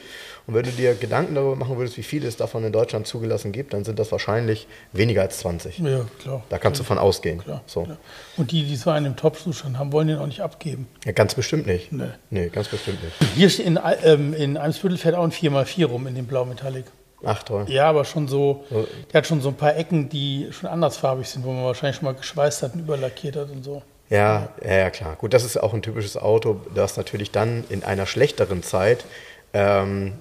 Und 0.46 0.54
wenn 0.54 0.64
du 0.64 0.72
dir 0.72 0.94
Gedanken 0.94 1.34
darüber 1.34 1.56
machen 1.56 1.78
würdest, 1.78 1.96
wie 1.96 2.02
viel 2.02 2.22
es 2.26 2.36
davon 2.36 2.64
in 2.64 2.72
Deutschland 2.72 3.06
zugelassen 3.06 3.50
gibt, 3.50 3.72
dann 3.72 3.82
sind 3.82 3.98
das 3.98 4.12
wahrscheinlich 4.12 4.66
weniger 4.92 5.22
als 5.22 5.38
20. 5.38 5.78
Ja, 5.78 6.04
klar. 6.20 6.42
Da 6.50 6.58
kannst 6.58 6.80
du 6.80 6.84
von 6.84 6.98
ausgehen. 6.98 7.38
Klar, 7.38 7.62
so. 7.64 7.84
Klar. 7.84 7.96
Und 8.36 8.50
die, 8.50 8.64
die 8.64 8.76
so 8.76 8.90
einen 8.90 9.06
im 9.06 9.16
Top-Zustand 9.16 9.78
haben, 9.78 9.90
wollen 9.92 10.08
den 10.08 10.18
auch 10.18 10.26
nicht 10.26 10.42
abgeben. 10.42 10.86
Ja, 11.06 11.12
ganz 11.12 11.34
bestimmt 11.34 11.66
nicht. 11.66 11.92
Nee. 11.92 12.08
nee 12.28 12.48
ganz 12.48 12.68
bestimmt 12.68 12.98
nicht. 13.02 13.16
Hier 13.34 13.66
in, 13.66 13.80
ähm, 14.02 14.34
in 14.34 14.58
Eimsbüttel 14.58 14.98
fährt 14.98 15.14
auch 15.14 15.24
ein 15.24 15.32
4x4 15.32 15.86
rum 15.86 16.06
in 16.06 16.14
dem 16.14 16.26
Blau 16.26 16.44
Metallic. 16.44 16.84
Ach 17.24 17.42
toll. 17.42 17.64
Ja, 17.68 17.88
aber 17.88 18.04
schon 18.04 18.28
so, 18.28 18.64
der 19.12 19.18
hat 19.18 19.26
schon 19.26 19.40
so 19.40 19.48
ein 19.48 19.56
paar 19.56 19.76
Ecken, 19.76 20.08
die 20.08 20.48
schon 20.50 20.68
andersfarbig 20.68 21.28
sind, 21.28 21.44
wo 21.44 21.52
man 21.52 21.64
wahrscheinlich 21.64 21.96
schon 21.96 22.06
mal 22.06 22.14
geschweißt 22.14 22.62
hat 22.62 22.74
und 22.74 22.80
überlackiert 22.80 23.36
hat 23.36 23.50
und 23.50 23.64
so. 23.64 23.82
Ja, 24.10 24.48
ja, 24.62 24.74
ja, 24.74 24.90
klar. 24.90 25.16
Gut, 25.16 25.32
das 25.32 25.44
ist 25.44 25.56
auch 25.56 25.74
ein 25.74 25.82
typisches 25.82 26.16
Auto, 26.16 26.60
das 26.74 26.96
natürlich 26.96 27.30
dann 27.30 27.64
in 27.68 27.84
einer 27.84 28.06
schlechteren 28.06 28.62
Zeit 28.62 29.04
ähm, 29.54 30.14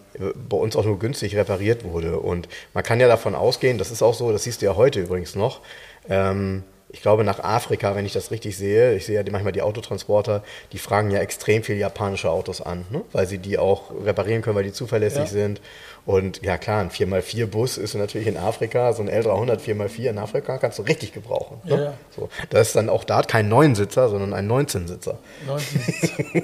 bei 0.50 0.58
uns 0.58 0.76
auch 0.76 0.86
nur 0.86 1.00
günstig 1.00 1.36
repariert 1.36 1.84
wurde. 1.84 2.20
Und 2.20 2.48
man 2.74 2.84
kann 2.84 3.00
ja 3.00 3.08
davon 3.08 3.36
ausgehen, 3.36 3.78
das 3.78 3.92
ist 3.92 4.02
auch 4.02 4.14
so, 4.14 4.32
das 4.32 4.44
siehst 4.44 4.62
du 4.62 4.68
ja 4.68 4.76
heute 4.76 5.02
übrigens 5.02 5.36
noch, 5.36 5.62
ähm, 6.10 6.64
ich 6.94 7.02
glaube, 7.02 7.24
nach 7.24 7.40
Afrika, 7.40 7.96
wenn 7.96 8.06
ich 8.06 8.14
das 8.14 8.30
richtig 8.30 8.56
sehe, 8.56 8.94
ich 8.94 9.08
sehe 9.08 9.16
ja 9.16 9.32
manchmal 9.32 9.52
die 9.52 9.64
Autotransporter, 9.64 10.44
die 10.72 10.78
fragen 10.78 11.10
ja 11.10 11.20
extrem 11.20 11.64
viel 11.64 11.76
japanische 11.76 12.30
Autos 12.30 12.62
an, 12.62 12.86
ne? 12.92 13.02
weil 13.12 13.26
sie 13.26 13.40
die 13.40 13.58
auch 13.58 13.90
reparieren 14.06 14.44
können, 14.44 14.56
weil 14.56 14.64
die 14.64 14.72
zuverlässig 14.72 15.22
ja. 15.22 15.26
sind. 15.26 15.60
Und 16.06 16.42
ja 16.44 16.58
klar, 16.58 16.82
ein 16.82 16.90
4x4-Bus 16.90 17.78
ist 17.78 17.94
natürlich 17.96 18.28
in 18.28 18.36
Afrika, 18.38 18.92
so 18.92 19.04
ein 19.04 19.10
L300 19.10 19.60
4x4 19.60 20.10
in 20.10 20.18
Afrika 20.18 20.58
kannst 20.58 20.80
du 20.80 20.84
richtig 20.84 21.14
gebrauchen. 21.14 21.62
Ne? 21.64 21.84
Ja. 21.84 21.94
So, 22.16 22.30
das 22.50 22.68
ist 22.68 22.76
dann 22.76 22.90
auch 22.90 23.06
da 23.06 23.22
kein 23.22 23.52
9-Sitzer, 23.52 24.10
sondern 24.10 24.34
ein 24.34 24.50
19-Sitzer. 24.50 25.18
19-Sitzer. 25.48 26.44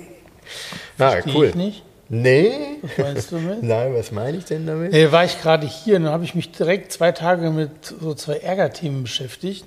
Na, 0.97 1.15
cool. 1.33 1.47
Ich 1.47 1.55
nicht. 1.55 1.83
Nee. 2.07 2.51
Was 2.81 2.97
meinst 2.97 3.31
du 3.31 3.35
damit? 3.35 3.63
Nein, 3.63 3.93
was 3.93 4.11
meine 4.11 4.37
ich 4.37 4.45
denn 4.45 4.65
damit? 4.65 4.93
Nee, 4.93 5.11
war 5.11 5.25
ich 5.25 5.39
gerade 5.41 5.67
hier 5.67 5.97
und 5.97 6.05
dann 6.05 6.13
habe 6.13 6.23
ich 6.23 6.35
mich 6.35 6.51
direkt 6.51 6.91
zwei 6.91 7.11
Tage 7.11 7.51
mit 7.51 7.85
so 7.85 8.13
zwei 8.13 8.37
Ärgerthemen 8.37 9.03
beschäftigt. 9.03 9.65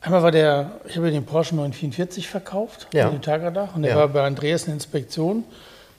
Einmal 0.00 0.22
war 0.22 0.30
der, 0.30 0.80
ich 0.88 0.96
habe 0.96 1.10
den 1.10 1.24
Porsche 1.24 1.54
944 1.54 2.28
verkauft, 2.28 2.88
ja. 2.92 3.10
den 3.10 3.22
Tagardach, 3.22 3.74
und 3.76 3.82
der 3.82 3.92
ja. 3.92 3.96
war 3.96 4.08
bei 4.08 4.22
Andreas 4.22 4.66
in 4.66 4.72
Inspektion. 4.72 5.44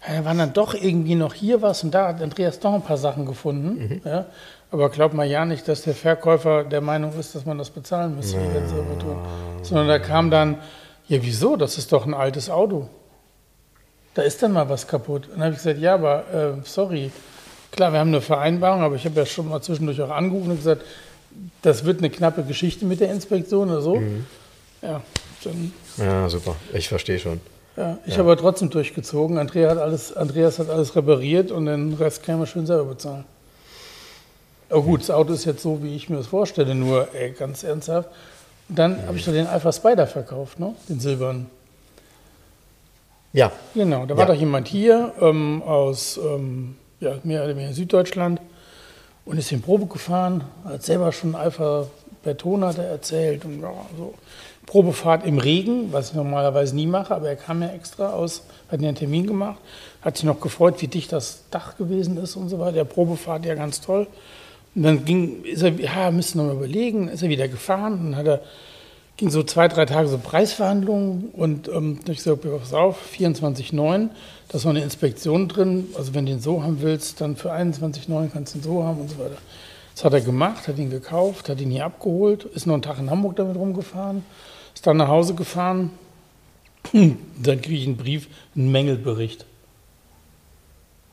Ja, 0.07 0.19
da 0.19 0.25
waren 0.25 0.37
dann 0.37 0.53
doch 0.53 0.73
irgendwie 0.73 1.15
noch 1.15 1.33
hier 1.33 1.61
was 1.61 1.83
und 1.83 1.91
da 1.91 2.07
hat 2.07 2.21
Andreas 2.21 2.59
doch 2.59 2.73
ein 2.73 2.81
paar 2.81 2.97
Sachen 2.97 3.25
gefunden. 3.25 3.87
Mhm. 3.87 4.01
Ja. 4.05 4.25
Aber 4.71 4.89
glaub 4.89 5.13
mal 5.13 5.25
ja 5.25 5.45
nicht, 5.45 5.67
dass 5.67 5.83
der 5.83 5.95
Verkäufer 5.95 6.63
der 6.63 6.81
Meinung 6.81 7.17
ist, 7.17 7.35
dass 7.35 7.45
man 7.45 7.57
das 7.57 7.69
bezahlen 7.69 8.15
müsste, 8.15 8.37
die 8.37 8.53
ganze 8.53 8.75
Reparatur. 8.77 9.25
Sondern 9.61 9.87
da 9.87 9.99
kam 9.99 10.29
dann, 10.29 10.57
ja 11.07 11.19
wieso, 11.21 11.55
das 11.55 11.77
ist 11.77 11.93
doch 11.93 12.05
ein 12.05 12.13
altes 12.13 12.49
Auto. 12.49 12.89
Da 14.13 14.23
ist 14.23 14.41
dann 14.43 14.51
mal 14.51 14.67
was 14.67 14.87
kaputt. 14.87 15.27
Und 15.27 15.35
dann 15.35 15.43
habe 15.43 15.51
ich 15.51 15.57
gesagt, 15.57 15.79
ja, 15.79 15.93
aber 15.93 16.23
äh, 16.33 16.65
sorry. 16.65 17.11
Klar, 17.71 17.93
wir 17.93 17.99
haben 17.99 18.09
eine 18.09 18.21
Vereinbarung, 18.21 18.81
aber 18.81 18.95
ich 18.95 19.05
habe 19.05 19.15
ja 19.15 19.25
schon 19.25 19.49
mal 19.49 19.61
zwischendurch 19.61 20.01
auch 20.01 20.09
angerufen 20.09 20.51
und 20.51 20.57
gesagt, 20.57 20.83
das 21.61 21.85
wird 21.85 21.99
eine 21.99 22.09
knappe 22.09 22.43
Geschichte 22.43 22.85
mit 22.85 22.99
der 22.99 23.11
Inspektion 23.11 23.69
oder 23.69 23.81
so. 23.81 23.95
Mhm. 23.95 24.25
Ja, 24.81 25.01
dann, 25.43 25.71
ja, 25.97 26.29
super. 26.29 26.55
Ich 26.73 26.87
verstehe 26.87 27.19
schon. 27.19 27.39
Ja, 27.77 27.99
ich 28.05 28.13
ja. 28.13 28.19
habe 28.19 28.31
aber 28.31 28.41
trotzdem 28.41 28.71
durchgezogen. 28.71 29.37
Andrea 29.37 29.69
hat 29.69 29.77
alles, 29.77 30.15
Andreas 30.17 30.57
hat 30.57 30.69
alles 30.69 30.95
repariert 30.95 31.51
und 31.51 31.67
den 31.67 31.93
Rest 31.93 32.23
kann 32.23 32.39
man 32.39 32.47
schön 32.47 32.65
selber 32.65 32.85
bezahlen. 32.85 33.23
Aber 34.69 34.81
gut, 34.81 35.01
das 35.01 35.11
Auto 35.11 35.31
ist 35.31 35.45
jetzt 35.45 35.61
so, 35.61 35.81
wie 35.83 35.95
ich 35.95 36.09
mir 36.09 36.17
das 36.17 36.27
vorstelle, 36.27 36.73
nur 36.73 37.07
ey, 37.13 37.31
ganz 37.31 37.63
ernsthaft. 37.63 38.09
Und 38.67 38.79
dann 38.79 38.93
mhm. 38.93 39.07
habe 39.07 39.17
ich 39.17 39.25
doch 39.25 39.31
den 39.31 39.47
Alpha 39.47 39.71
Spider 39.71 40.07
verkauft, 40.07 40.59
ne? 40.59 40.73
den 40.89 40.99
silbernen. 40.99 41.45
Ja. 43.31 43.51
Genau, 43.75 44.05
da 44.07 44.17
war 44.17 44.25
doch 44.25 44.33
jemand 44.33 44.67
hier 44.67 45.13
ähm, 45.21 45.61
aus 45.61 46.17
ähm, 46.17 46.75
ja, 46.99 47.15
mehr 47.23 47.43
oder 47.43 47.55
weniger 47.55 47.73
Süddeutschland 47.73 48.41
und 49.25 49.37
ist 49.37 49.51
in 49.51 49.61
Probe 49.61 49.85
gefahren, 49.85 50.43
hat 50.65 50.83
selber 50.83 51.11
schon 51.11 51.35
Alpha 51.35 51.87
hat 52.25 52.77
er 52.77 52.89
erzählt 52.89 53.45
und 53.45 53.61
ja, 53.61 53.71
so. 53.97 54.13
Probefahrt 54.67 55.25
im 55.25 55.39
Regen, 55.39 55.93
was 55.93 56.09
ich 56.09 56.15
normalerweise 56.15 56.75
nie 56.75 56.87
mache, 56.87 57.15
aber 57.15 57.29
er 57.29 57.37
kam 57.37 57.61
ja 57.61 57.69
extra 57.69 58.11
aus, 58.11 58.43
hat 58.69 58.79
einen 58.79 58.95
Termin 58.95 59.25
gemacht, 59.25 59.59
hat 60.01 60.17
sich 60.17 60.25
noch 60.25 60.41
gefreut, 60.41 60.81
wie 60.81 60.87
dicht 60.87 61.13
das 61.13 61.43
Dach 61.51 61.77
gewesen 61.77 62.17
ist 62.17 62.35
und 62.35 62.49
so 62.49 62.59
weiter. 62.59 62.73
Der 62.73 62.83
Probefahrt 62.83 63.45
ja 63.45 63.55
ganz 63.55 63.79
toll. 63.79 64.07
Und 64.75 64.83
dann 64.83 65.05
ging, 65.05 65.43
ist 65.43 65.63
er, 65.63 65.71
ja, 65.71 66.11
müssen 66.11 66.39
wir 66.39 66.47
mal 66.47 66.55
überlegen, 66.55 67.07
ist 67.07 67.23
er 67.23 67.29
wieder 67.29 67.47
gefahren 67.47 67.93
und 67.93 68.03
dann 68.11 68.15
hat 68.17 68.27
er, 68.27 68.41
ging 69.15 69.29
so 69.29 69.41
zwei, 69.41 69.69
drei 69.69 69.85
Tage 69.85 70.09
so 70.09 70.17
Preisverhandlungen 70.17 71.29
und 71.31 71.69
ähm, 71.69 71.99
ich 72.09 72.21
so, 72.21 72.35
pass 72.35 72.73
auf, 72.73 72.97
24,9, 73.17 74.09
da 74.49 74.57
ist 74.57 74.65
noch 74.65 74.71
eine 74.71 74.83
Inspektion 74.83 75.47
drin, 75.47 75.87
also 75.95 76.13
wenn 76.13 76.25
du 76.25 76.33
den 76.33 76.41
so 76.41 76.61
haben 76.61 76.81
willst, 76.81 77.21
dann 77.21 77.37
für 77.37 77.53
21,9 77.53 78.31
kannst 78.31 78.53
du 78.53 78.59
den 78.59 78.63
so 78.63 78.83
haben 78.83 78.99
und 78.99 79.09
so 79.09 79.17
weiter. 79.17 79.37
Das 79.95 80.03
hat 80.03 80.13
er 80.13 80.21
gemacht, 80.21 80.67
hat 80.67 80.77
ihn 80.77 80.91
gekauft, 80.91 81.47
hat 81.49 81.61
ihn 81.61 81.71
hier 81.71 81.85
abgeholt, 81.85 82.43
ist 82.43 82.67
noch 82.67 82.75
einen 82.75 82.83
Tag 82.83 82.99
in 82.99 83.09
Hamburg 83.09 83.37
damit 83.37 83.55
rumgefahren, 83.55 84.23
ist 84.77 84.87
dann 84.87 84.97
nach 84.97 85.07
Hause 85.07 85.35
gefahren, 85.35 85.91
dann 86.93 87.61
kriege 87.61 87.75
ich 87.75 87.85
einen 87.85 87.97
Brief, 87.97 88.27
einen 88.55 88.71
Mängelbericht 88.71 89.45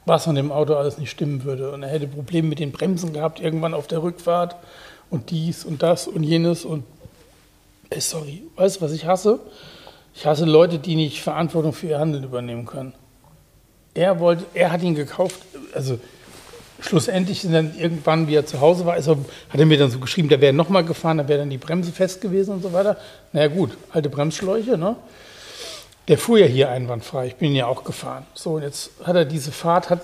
was 0.06 0.28
an 0.28 0.34
dem 0.34 0.52
Auto 0.52 0.74
alles 0.74 0.98
nicht 0.98 1.10
stimmen 1.10 1.44
würde. 1.44 1.70
Und 1.70 1.82
er 1.82 1.88
hätte 1.88 2.06
Probleme 2.06 2.48
mit 2.48 2.58
den 2.58 2.72
Bremsen 2.72 3.12
gehabt, 3.12 3.40
irgendwann 3.40 3.74
auf 3.74 3.86
der 3.86 4.02
Rückfahrt 4.02 4.56
und 5.10 5.30
dies 5.30 5.64
und 5.64 5.82
das 5.82 6.06
und 6.06 6.22
jenes. 6.22 6.64
Und 6.64 6.84
ey, 7.90 8.00
sorry, 8.00 8.42
weißt 8.56 8.76
du, 8.76 8.80
was 8.82 8.92
ich 8.92 9.06
hasse? 9.06 9.40
Ich 10.14 10.26
hasse 10.26 10.44
Leute, 10.44 10.78
die 10.78 10.96
nicht 10.96 11.22
Verantwortung 11.22 11.72
für 11.72 11.88
ihr 11.88 11.98
Handeln 11.98 12.24
übernehmen 12.24 12.66
können. 12.66 12.94
Er 13.94 14.20
wollte, 14.20 14.44
er 14.54 14.72
hat 14.72 14.82
ihn 14.82 14.94
gekauft, 14.94 15.40
also 15.72 15.98
schlussendlich 16.86 17.42
dann 17.42 17.74
irgendwann, 17.78 18.28
wie 18.28 18.34
er 18.34 18.46
zu 18.46 18.60
Hause 18.60 18.84
war, 18.86 18.94
also 18.94 19.16
hat 19.48 19.60
er 19.60 19.66
mir 19.66 19.78
dann 19.78 19.90
so 19.90 19.98
geschrieben, 19.98 20.28
der 20.28 20.40
wäre 20.40 20.52
nochmal 20.52 20.84
gefahren, 20.84 21.18
da 21.18 21.28
wäre 21.28 21.40
dann 21.40 21.50
die 21.50 21.58
Bremse 21.58 21.92
fest 21.92 22.20
gewesen 22.20 22.54
und 22.54 22.62
so 22.62 22.72
weiter. 22.72 22.96
Naja 23.32 23.48
gut, 23.48 23.70
alte 23.90 24.10
Bremsschläuche, 24.10 24.76
ne? 24.76 24.96
Der 26.08 26.18
fuhr 26.18 26.38
ja 26.38 26.46
hier 26.46 26.68
einwandfrei, 26.68 27.28
ich 27.28 27.36
bin 27.36 27.54
ja 27.54 27.66
auch 27.66 27.84
gefahren. 27.84 28.26
So, 28.34 28.54
und 28.54 28.62
jetzt 28.62 28.90
hat 29.02 29.16
er 29.16 29.24
diese 29.24 29.52
Fahrt 29.52 29.88
hat 29.88 30.00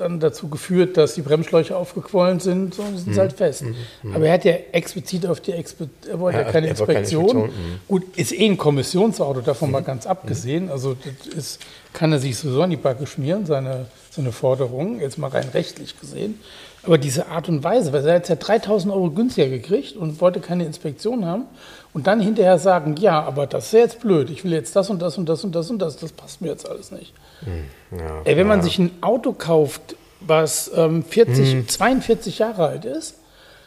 dann 0.00 0.20
dazu 0.20 0.48
geführt, 0.48 0.96
dass 0.96 1.14
die 1.14 1.22
Bremsschläuche 1.22 1.76
aufgequollen 1.76 2.40
sind, 2.40 2.74
so 2.74 2.82
sind 2.82 3.14
sie 3.14 3.20
halt 3.20 3.32
mhm. 3.32 3.36
fest. 3.36 3.62
Mhm. 3.62 4.14
Aber 4.14 4.26
er 4.26 4.34
hat 4.34 4.44
ja 4.44 4.54
explizit 4.72 5.26
auf 5.26 5.40
die 5.40 5.52
Expe 5.52 5.88
er 6.08 6.20
wollte 6.20 6.38
ja, 6.38 6.44
ja 6.44 6.52
keine 6.52 6.68
Inspektion. 6.68 7.26
Keine 7.26 7.44
Inspektion. 7.44 7.72
Mhm. 7.72 7.80
Gut, 7.88 8.16
ist 8.16 8.32
eh 8.32 8.46
ein 8.46 8.56
Kommissionsauto, 8.56 9.40
davon 9.40 9.70
mal 9.70 9.82
ganz 9.82 10.06
abgesehen. 10.06 10.70
Also 10.70 10.94
das 10.94 11.34
ist, 11.34 11.60
kann 11.92 12.12
er 12.12 12.18
sich 12.18 12.36
sowieso 12.36 12.62
an 12.62 12.70
die 12.70 12.76
Backe 12.76 13.06
schmieren, 13.06 13.46
seine, 13.46 13.86
seine 14.10 14.32
Forderung, 14.32 15.00
jetzt 15.00 15.18
mal 15.18 15.28
rein 15.28 15.48
rechtlich 15.52 15.98
gesehen. 16.00 16.40
Aber 16.86 16.98
diese 16.98 17.26
Art 17.26 17.48
und 17.48 17.64
Weise, 17.64 17.92
weil 17.92 18.06
er 18.06 18.16
hat 18.16 18.28
ja 18.28 18.36
3000 18.36 18.92
Euro 18.92 19.10
günstiger 19.10 19.48
gekriegt 19.48 19.96
und 19.96 20.20
wollte 20.20 20.40
keine 20.40 20.64
Inspektion 20.64 21.24
haben 21.24 21.46
und 21.92 22.06
dann 22.06 22.20
hinterher 22.20 22.58
sagen, 22.58 22.94
ja, 22.98 23.20
aber 23.22 23.46
das 23.46 23.66
ist 23.66 23.72
ja 23.72 23.78
jetzt 23.80 24.00
blöd, 24.00 24.30
ich 24.30 24.44
will 24.44 24.52
jetzt 24.52 24.76
das 24.76 24.88
und 24.88 25.02
das 25.02 25.18
und 25.18 25.28
das 25.28 25.42
und 25.42 25.54
das 25.54 25.68
und 25.68 25.80
das, 25.80 25.96
das 25.96 26.12
passt 26.12 26.40
mir 26.40 26.48
jetzt 26.48 26.68
alles 26.68 26.92
nicht. 26.92 27.12
Hm, 27.44 27.98
ja, 27.98 28.22
Ey, 28.24 28.36
wenn 28.36 28.46
man 28.46 28.62
sich 28.62 28.78
ein 28.78 28.90
Auto 29.02 29.32
kauft, 29.32 29.96
was 30.20 30.70
ähm, 30.74 31.04
40, 31.04 31.52
hm. 31.52 31.68
42 31.68 32.38
Jahre 32.38 32.66
alt 32.66 32.84
ist 32.84 33.16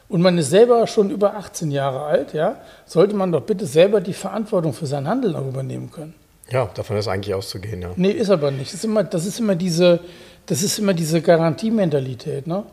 und 0.07 0.21
man 0.21 0.37
ist 0.37 0.49
selber 0.49 0.87
schon 0.87 1.09
über 1.11 1.35
18 1.35 1.71
Jahre 1.71 2.03
alt, 2.03 2.33
ja, 2.33 2.57
sollte 2.85 3.15
man 3.15 3.31
doch 3.31 3.41
bitte 3.41 3.65
selber 3.65 4.01
die 4.01 4.13
Verantwortung 4.13 4.73
für 4.73 4.87
sein 4.87 5.07
Handeln 5.07 5.35
auch 5.35 5.47
übernehmen 5.47 5.91
können. 5.91 6.15
Ja, 6.51 6.69
davon 6.73 6.97
ist 6.97 7.07
eigentlich 7.07 7.35
auszugehen, 7.35 7.81
ja. 7.81 7.91
Nee, 7.95 8.11
ist 8.11 8.31
aber 8.31 8.49
nicht. 8.49 8.73
Das 8.73 8.79
ist 8.79 8.85
immer, 8.85 9.03
das 9.03 9.25
ist 9.25 9.39
immer 9.39 9.55
diese, 9.55 9.99
das 10.47 10.63
ist 10.63 10.79
immer 10.79 10.95
diese 10.95 11.21
Garantiementalität, 11.21 12.47
ne? 12.47 12.63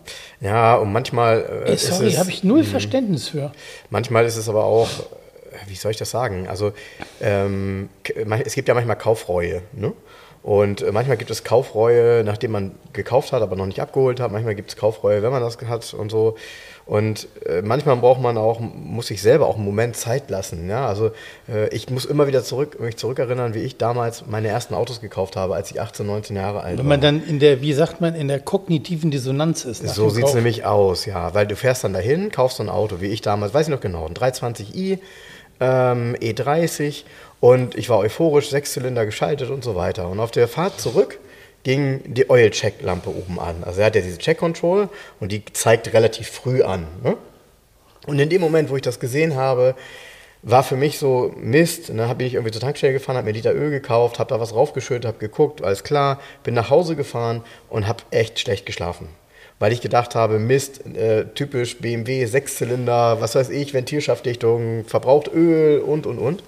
Ja, 0.40 0.76
und 0.76 0.92
manchmal. 0.92 1.64
Äh, 1.66 1.72
Ey, 1.72 1.76
sorry, 1.76 2.12
habe 2.12 2.30
ich 2.30 2.42
null 2.42 2.60
mh. 2.62 2.68
Verständnis 2.68 3.28
für. 3.28 3.52
Manchmal 3.90 4.24
ist 4.24 4.36
es 4.36 4.48
aber 4.48 4.64
auch, 4.64 4.88
wie 5.66 5.74
soll 5.74 5.90
ich 5.90 5.98
das 5.98 6.10
sagen? 6.10 6.48
Also, 6.48 6.72
ähm, 7.20 7.90
es 8.44 8.54
gibt 8.54 8.68
ja 8.68 8.74
manchmal 8.74 8.96
Kaufreue, 8.96 9.60
ne? 9.72 9.92
Und 10.46 10.80
äh, 10.80 10.92
manchmal 10.92 11.16
gibt 11.16 11.32
es 11.32 11.42
Kaufreue, 11.42 12.22
nachdem 12.22 12.52
man 12.52 12.70
gekauft 12.92 13.32
hat, 13.32 13.42
aber 13.42 13.56
noch 13.56 13.66
nicht 13.66 13.80
abgeholt 13.80 14.20
hat. 14.20 14.30
Manchmal 14.30 14.54
gibt 14.54 14.70
es 14.70 14.76
Kaufreue, 14.76 15.20
wenn 15.20 15.32
man 15.32 15.42
das 15.42 15.58
hat 15.66 15.92
und 15.92 16.08
so. 16.08 16.36
Und 16.86 17.26
äh, 17.44 17.62
manchmal 17.62 17.96
braucht 17.96 18.20
man 18.20 18.38
auch, 18.38 18.60
muss 18.60 19.08
sich 19.08 19.20
selber 19.20 19.48
auch 19.48 19.56
einen 19.56 19.64
Moment 19.64 19.96
Zeit 19.96 20.30
lassen. 20.30 20.70
Ja? 20.70 20.86
Also 20.86 21.10
äh, 21.52 21.68
ich 21.74 21.90
muss 21.90 22.04
immer 22.04 22.28
wieder 22.28 22.44
zurück, 22.44 22.78
mich 22.78 22.96
zurückerinnern, 22.96 23.54
wie 23.54 23.58
ich 23.58 23.76
damals 23.76 24.24
meine 24.28 24.46
ersten 24.46 24.74
Autos 24.74 25.00
gekauft 25.00 25.34
habe, 25.34 25.56
als 25.56 25.72
ich 25.72 25.80
18, 25.80 26.06
19 26.06 26.36
Jahre 26.36 26.60
alt 26.60 26.74
war. 26.74 26.78
Wenn 26.78 26.86
man 26.90 27.00
dann 27.00 27.26
in 27.26 27.40
der, 27.40 27.60
wie 27.60 27.72
sagt 27.72 28.00
man, 28.00 28.14
in 28.14 28.28
der 28.28 28.38
kognitiven 28.38 29.10
Dissonanz 29.10 29.64
ist. 29.64 29.84
So 29.88 30.10
sieht 30.10 30.26
es 30.26 30.34
nämlich 30.34 30.64
aus, 30.64 31.06
ja. 31.06 31.34
Weil 31.34 31.48
du 31.48 31.56
fährst 31.56 31.82
dann 31.82 31.92
dahin, 31.92 32.30
kaufst 32.30 32.58
so 32.58 32.62
ein 32.62 32.68
Auto, 32.68 33.00
wie 33.00 33.06
ich 33.06 33.20
damals, 33.20 33.52
weiß 33.52 33.66
ich 33.66 33.72
noch 33.72 33.80
genau, 33.80 34.06
ein 34.06 34.14
320i, 34.14 35.00
ähm, 35.60 36.16
E30 36.20 37.04
und 37.40 37.74
ich 37.74 37.88
war 37.88 37.98
euphorisch, 37.98 38.50
Sechszylinder 38.50 39.06
geschaltet 39.06 39.50
und 39.50 39.62
so 39.62 39.76
weiter. 39.76 40.08
Und 40.08 40.20
auf 40.20 40.30
der 40.30 40.48
Fahrt 40.48 40.80
zurück 40.80 41.18
ging 41.64 42.02
die 42.06 42.30
Oil-Check-Lampe 42.30 43.10
oben 43.10 43.40
an. 43.40 43.64
Also 43.64 43.80
er 43.80 43.86
hat 43.86 43.96
ja 43.96 44.02
diese 44.02 44.18
Check-Control 44.18 44.88
und 45.20 45.32
die 45.32 45.44
zeigt 45.52 45.92
relativ 45.92 46.30
früh 46.30 46.62
an. 46.62 46.86
Ne? 47.02 47.16
Und 48.06 48.18
in 48.18 48.28
dem 48.28 48.40
Moment, 48.40 48.70
wo 48.70 48.76
ich 48.76 48.82
das 48.82 49.00
gesehen 49.00 49.34
habe, 49.34 49.74
war 50.42 50.62
für 50.62 50.76
mich 50.76 50.98
so 50.98 51.34
Mist. 51.36 51.92
Ne, 51.92 52.14
bin 52.14 52.26
ich 52.26 52.34
irgendwie 52.34 52.52
zur 52.52 52.60
Tankstelle 52.60 52.92
gefahren, 52.92 53.16
habe 53.16 53.26
mir 53.26 53.32
Liter 53.32 53.52
Öl 53.52 53.70
gekauft, 53.70 54.20
habe 54.20 54.30
da 54.30 54.38
was 54.38 54.54
raufgeschüttet, 54.54 55.04
habe 55.04 55.18
geguckt, 55.18 55.62
alles 55.62 55.82
klar, 55.82 56.20
bin 56.44 56.54
nach 56.54 56.70
Hause 56.70 56.94
gefahren 56.94 57.42
und 57.68 57.88
habe 57.88 58.04
echt 58.10 58.38
schlecht 58.38 58.64
geschlafen. 58.64 59.08
Weil 59.58 59.72
ich 59.72 59.80
gedacht 59.80 60.14
habe, 60.14 60.38
Mist, 60.38 60.84
äh, 60.86 61.26
typisch 61.34 61.78
BMW, 61.78 62.26
Sechszylinder, 62.26 63.20
was 63.20 63.34
weiß 63.34 63.50
ich, 63.50 63.72
Ventilschaftdichtung, 63.72 64.84
verbraucht 64.84 65.28
Öl 65.32 65.80
und, 65.80 66.06
und, 66.06 66.18
und. 66.18 66.42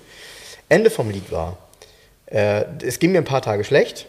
Ende 0.69 0.91
vom 0.91 1.11
Lied 1.11 1.33
war, 1.33 1.57
äh, 2.27 2.65
es 2.85 2.99
ging 2.99 3.13
mir 3.13 3.19
ein 3.19 3.25
paar 3.25 3.41
Tage 3.41 3.65
schlecht, 3.65 4.07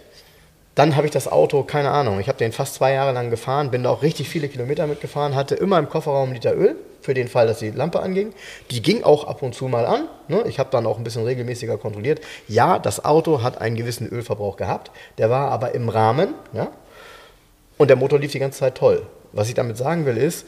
dann 0.76 0.96
habe 0.96 1.08
ich 1.08 1.12
das 1.12 1.30
Auto, 1.30 1.64
keine 1.64 1.92
Ahnung, 1.92 2.20
ich 2.20 2.28
habe 2.28 2.38
den 2.38 2.52
fast 2.52 2.76
zwei 2.76 2.94
Jahre 2.94 3.14
lang 3.14 3.30
gefahren, 3.30 3.72
bin 3.72 3.84
da 3.84 3.90
auch 3.90 4.04
richtig 4.04 4.28
viele 4.28 4.50
Kilometer 4.50 4.88
mitgefahren, 4.88 5.36
hatte 5.36 5.56
immer 5.56 5.80
im 5.80 5.88
Kofferraum 5.88 6.26
einen 6.26 6.34
Liter 6.34 6.56
Öl, 6.56 6.76
für 7.02 7.14
den 7.14 7.28
Fall, 7.28 7.48
dass 7.48 7.60
die 7.60 7.72
Lampe 7.72 8.02
anging. 8.02 8.34
Die 8.72 8.82
ging 8.82 9.04
auch 9.04 9.26
ab 9.26 9.42
und 9.42 9.56
zu 9.56 9.68
mal 9.68 9.86
an. 9.86 10.08
Ne? 10.28 10.44
Ich 10.48 10.60
habe 10.60 10.70
dann 10.72 10.86
auch 10.86 10.98
ein 10.98 11.04
bisschen 11.04 11.24
regelmäßiger 11.24 11.78
kontrolliert. 11.78 12.22
Ja, 12.48 12.80
das 12.80 13.06
Auto 13.06 13.42
hat 13.42 13.60
einen 13.60 13.76
gewissen 13.76 14.08
Ölverbrauch 14.08 14.58
gehabt, 14.58 14.92
der 15.18 15.30
war 15.30 15.52
aber 15.52 15.74
im 15.74 15.90
Rahmen. 15.90 16.34
Ja? 16.54 16.68
Und 17.80 17.88
der 17.88 17.96
Motor 17.96 18.20
lief 18.20 18.34
die 18.34 18.40
ganze 18.40 18.60
Zeit 18.60 18.76
toll. 18.76 19.04
Was 19.32 19.48
ich 19.48 19.54
damit 19.56 19.78
sagen 19.78 20.06
will, 20.06 20.18
ist, 20.18 20.46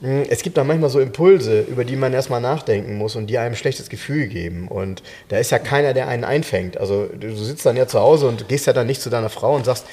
hm, 0.00 0.22
es 0.30 0.42
gibt 0.42 0.56
da 0.56 0.62
manchmal 0.62 0.88
so 0.88 1.00
Impulse, 1.00 1.62
über 1.62 1.84
die 1.84 1.96
man 1.96 2.12
erstmal 2.12 2.40
nachdenken 2.40 2.96
muss 2.96 3.16
und 3.16 3.26
die 3.26 3.38
einem 3.38 3.54
ein 3.54 3.56
schlechtes 3.56 3.88
Gefühl 3.88 4.28
geben. 4.28 4.68
Und 4.68 5.02
da 5.28 5.38
ist 5.38 5.50
ja 5.50 5.58
keiner, 5.58 5.94
der 5.94 6.06
einen 6.06 6.22
einfängt. 6.22 6.78
Also 6.78 7.06
du 7.06 7.34
sitzt 7.34 7.66
dann 7.66 7.76
ja 7.76 7.88
zu 7.88 7.98
Hause 7.98 8.28
und 8.28 8.46
gehst 8.48 8.68
ja 8.68 8.72
dann 8.72 8.86
nicht 8.86 9.02
zu 9.02 9.10
deiner 9.10 9.30
Frau 9.30 9.56
und 9.56 9.64
sagst, 9.64 9.84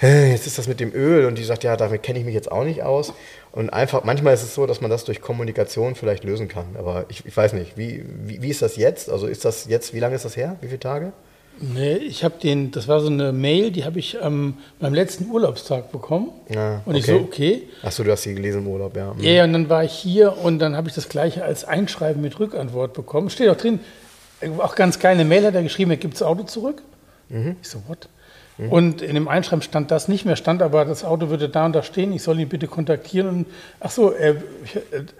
jetzt 0.00 0.46
ist 0.46 0.56
das 0.56 0.66
mit 0.66 0.80
dem 0.80 0.94
Öl 0.94 1.26
und 1.26 1.36
die 1.36 1.44
sagt, 1.44 1.62
ja, 1.62 1.76
damit 1.76 2.02
kenne 2.02 2.18
ich 2.18 2.24
mich 2.24 2.34
jetzt 2.34 2.50
auch 2.50 2.64
nicht 2.64 2.82
aus. 2.82 3.12
Und 3.52 3.68
einfach, 3.68 4.02
manchmal 4.02 4.32
ist 4.32 4.44
es 4.44 4.54
so, 4.54 4.66
dass 4.66 4.80
man 4.80 4.90
das 4.90 5.04
durch 5.04 5.20
Kommunikation 5.20 5.94
vielleicht 5.94 6.24
lösen 6.24 6.48
kann. 6.48 6.76
Aber 6.78 7.04
ich, 7.10 7.26
ich 7.26 7.36
weiß 7.36 7.52
nicht, 7.52 7.76
wie, 7.76 8.02
wie, 8.24 8.40
wie 8.40 8.48
ist 8.48 8.62
das 8.62 8.76
jetzt? 8.76 9.10
Also 9.10 9.26
ist 9.26 9.44
das 9.44 9.66
jetzt, 9.66 9.92
wie 9.92 10.00
lange 10.00 10.14
ist 10.14 10.24
das 10.24 10.38
her? 10.38 10.56
Wie 10.62 10.68
viele 10.68 10.80
Tage? 10.80 11.12
Nee, 11.60 11.96
ich 11.96 12.24
habe 12.24 12.34
den, 12.40 12.70
das 12.70 12.86
war 12.88 13.00
so 13.00 13.08
eine 13.08 13.32
Mail, 13.32 13.70
die 13.70 13.84
habe 13.84 13.98
ich 13.98 14.16
ähm, 14.22 14.54
beim 14.78 14.94
letzten 14.94 15.28
Urlaubstag 15.30 15.90
bekommen. 15.90 16.30
Ah, 16.54 16.80
und 16.84 16.94
okay. 16.94 16.98
ich 16.98 17.06
so, 17.06 17.16
okay. 17.16 17.62
Achso, 17.82 18.04
du 18.04 18.12
hast 18.12 18.22
sie 18.22 18.34
gelesen 18.34 18.60
im 18.60 18.68
Urlaub, 18.68 18.96
ja. 18.96 19.12
Mhm. 19.14 19.20
Ja, 19.22 19.44
und 19.44 19.52
dann 19.52 19.68
war 19.68 19.84
ich 19.84 19.92
hier 19.92 20.36
und 20.38 20.60
dann 20.60 20.76
habe 20.76 20.88
ich 20.88 20.94
das 20.94 21.08
gleiche 21.08 21.44
als 21.44 21.64
Einschreiben 21.64 22.22
mit 22.22 22.38
Rückantwort 22.38 22.92
bekommen. 22.92 23.30
Steht 23.30 23.48
auch 23.48 23.56
drin, 23.56 23.80
auch 24.58 24.74
ganz 24.74 24.98
geile 24.98 25.24
Mail 25.24 25.44
hat 25.44 25.54
er 25.54 25.62
geschrieben, 25.62 25.90
er 25.90 25.96
gibt 25.96 26.14
das 26.14 26.22
Auto 26.22 26.44
zurück. 26.44 26.82
Mhm. 27.28 27.56
Ich 27.60 27.68
so, 27.68 27.82
what? 27.88 28.08
Mhm. 28.58 28.72
Und 28.72 29.02
in 29.02 29.14
dem 29.14 29.28
Einschreiben 29.28 29.62
stand 29.62 29.90
das 29.90 30.08
nicht 30.08 30.24
mehr, 30.24 30.36
stand 30.36 30.62
aber, 30.62 30.84
das 30.84 31.04
Auto 31.04 31.28
würde 31.28 31.48
da 31.48 31.66
und 31.66 31.74
da 31.74 31.82
stehen, 31.82 32.12
ich 32.12 32.22
soll 32.22 32.38
ihn 32.40 32.48
bitte 32.48 32.66
kontaktieren. 32.66 33.28
Und 33.28 33.46
ach 33.80 33.90
so, 33.90 34.10
er, 34.10 34.36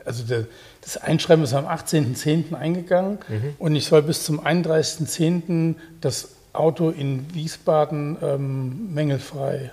also 0.05 0.25
der, 0.25 0.47
das 0.83 0.97
Einschreiben 0.97 1.45
ist 1.45 1.55
am 1.55 1.67
18.10. 1.67 2.55
eingegangen 2.55 3.19
mhm. 3.29 3.55
und 3.59 3.77
ich 3.77 3.87
soll 3.87 4.03
bis 4.03 4.25
zum 4.25 4.41
31.10. 4.41 5.75
das 6.01 6.31
Auto 6.53 6.91
in 6.91 7.27
Wiesbaden 7.35 8.17
ähm, 8.23 8.95
mängelfrei 8.95 9.71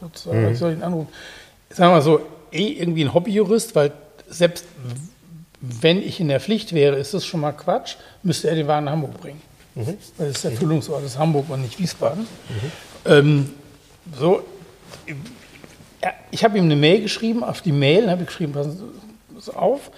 sozusagen. 0.00 0.46
Mhm. 0.46 0.52
Ich 0.52 0.58
soll 0.58 0.72
ihn 0.72 0.82
anrufen. 0.82 1.08
Sagen 1.70 1.90
wir 1.90 1.96
mal 1.96 2.02
so, 2.02 2.20
eh 2.52 2.68
irgendwie 2.68 3.04
ein 3.04 3.12
Hobbyjurist, 3.12 3.74
weil 3.74 3.92
selbst 4.28 4.64
wenn 5.60 6.02
ich 6.02 6.20
in 6.20 6.28
der 6.28 6.40
Pflicht 6.40 6.72
wäre, 6.72 6.96
ist 6.96 7.14
das 7.14 7.24
schon 7.24 7.40
mal 7.40 7.52
Quatsch, 7.52 7.96
müsste 8.22 8.48
er 8.48 8.54
den 8.54 8.66
Wagen 8.66 8.84
nach 8.84 8.92
Hamburg 8.92 9.20
bringen. 9.20 9.40
Mhm. 9.74 9.86
Weil 10.18 10.28
das 10.28 10.36
ist 10.36 10.44
der 10.44 10.52
Erfüllungsort 10.52 11.04
ist 11.04 11.18
Hamburg 11.18 11.48
und 11.48 11.62
nicht 11.62 11.78
Wiesbaden. 11.78 12.22
Mhm. 12.22 13.10
Ähm, 13.10 13.50
so, 14.18 14.44
ich 16.30 16.44
habe 16.44 16.58
ihm 16.58 16.64
eine 16.64 16.76
Mail 16.76 17.02
geschrieben, 17.02 17.42
auf 17.42 17.62
die 17.62 17.72
Mail 17.72 18.10
habe 18.10 18.22
ich 18.22 18.28
geschrieben, 18.28 18.52
passen 18.52 18.78
Sie 19.38 19.56
auf, 19.56 19.90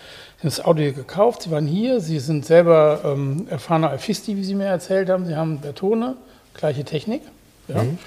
das 0.43 0.65
Auto 0.65 0.81
hier 0.81 0.93
gekauft, 0.93 1.43
Sie 1.43 1.51
waren 1.51 1.67
hier, 1.67 2.01
Sie 2.01 2.19
sind 2.19 2.45
selber 2.45 3.01
ähm, 3.05 3.47
erfahrener 3.49 3.91
Alfisti, 3.91 4.37
wie 4.37 4.45
Sie 4.45 4.55
mir 4.55 4.67
erzählt 4.67 5.09
haben. 5.09 5.27
Sie 5.27 5.35
haben 5.35 5.59
Bertone, 5.59 6.17
gleiche 6.55 6.85
Technik. 6.85 7.23
Ja. 7.69 7.83
Mhm. 7.83 7.99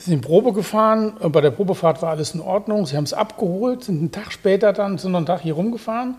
Sie 0.00 0.10
sind 0.10 0.22
Probe 0.22 0.54
gefahren, 0.54 1.12
bei 1.20 1.42
der 1.42 1.50
Probefahrt 1.50 2.00
war 2.00 2.08
alles 2.08 2.34
in 2.34 2.40
Ordnung. 2.40 2.86
Sie 2.86 2.96
haben 2.96 3.04
es 3.04 3.12
abgeholt, 3.12 3.84
sind 3.84 3.98
einen 3.98 4.10
Tag 4.10 4.32
später 4.32 4.72
dann, 4.72 4.96
sind 4.96 5.12
noch 5.12 5.18
einen 5.18 5.26
Tag 5.26 5.42
hier 5.42 5.52
rumgefahren. 5.52 6.14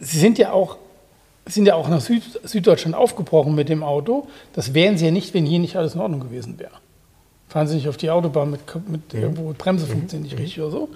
Sie 0.00 0.18
sind 0.18 0.38
ja 0.38 0.50
auch, 0.50 0.76
sind 1.46 1.66
ja 1.66 1.76
auch 1.76 1.88
nach 1.88 2.00
Süd, 2.00 2.24
Süddeutschland 2.42 2.96
aufgebrochen 2.96 3.54
mit 3.54 3.68
dem 3.68 3.84
Auto. 3.84 4.26
Das 4.54 4.74
wären 4.74 4.98
Sie 4.98 5.04
ja 5.04 5.12
nicht, 5.12 5.34
wenn 5.34 5.46
hier 5.46 5.60
nicht 5.60 5.76
alles 5.76 5.94
in 5.94 6.00
Ordnung 6.00 6.18
gewesen 6.18 6.58
wäre. 6.58 6.72
fahren 7.48 7.68
Sie 7.68 7.76
nicht 7.76 7.88
auf 7.88 7.96
die 7.96 8.10
Autobahn 8.10 8.50
mit, 8.50 8.60
mit 8.88 9.14
mhm. 9.14 9.20
irgendwo 9.20 9.54
Bremse 9.56 9.86
funktioniert 9.86 10.24
nicht 10.24 10.36
mhm. 10.36 10.42
richtig 10.42 10.60
oder 10.60 10.70
so. 10.72 10.88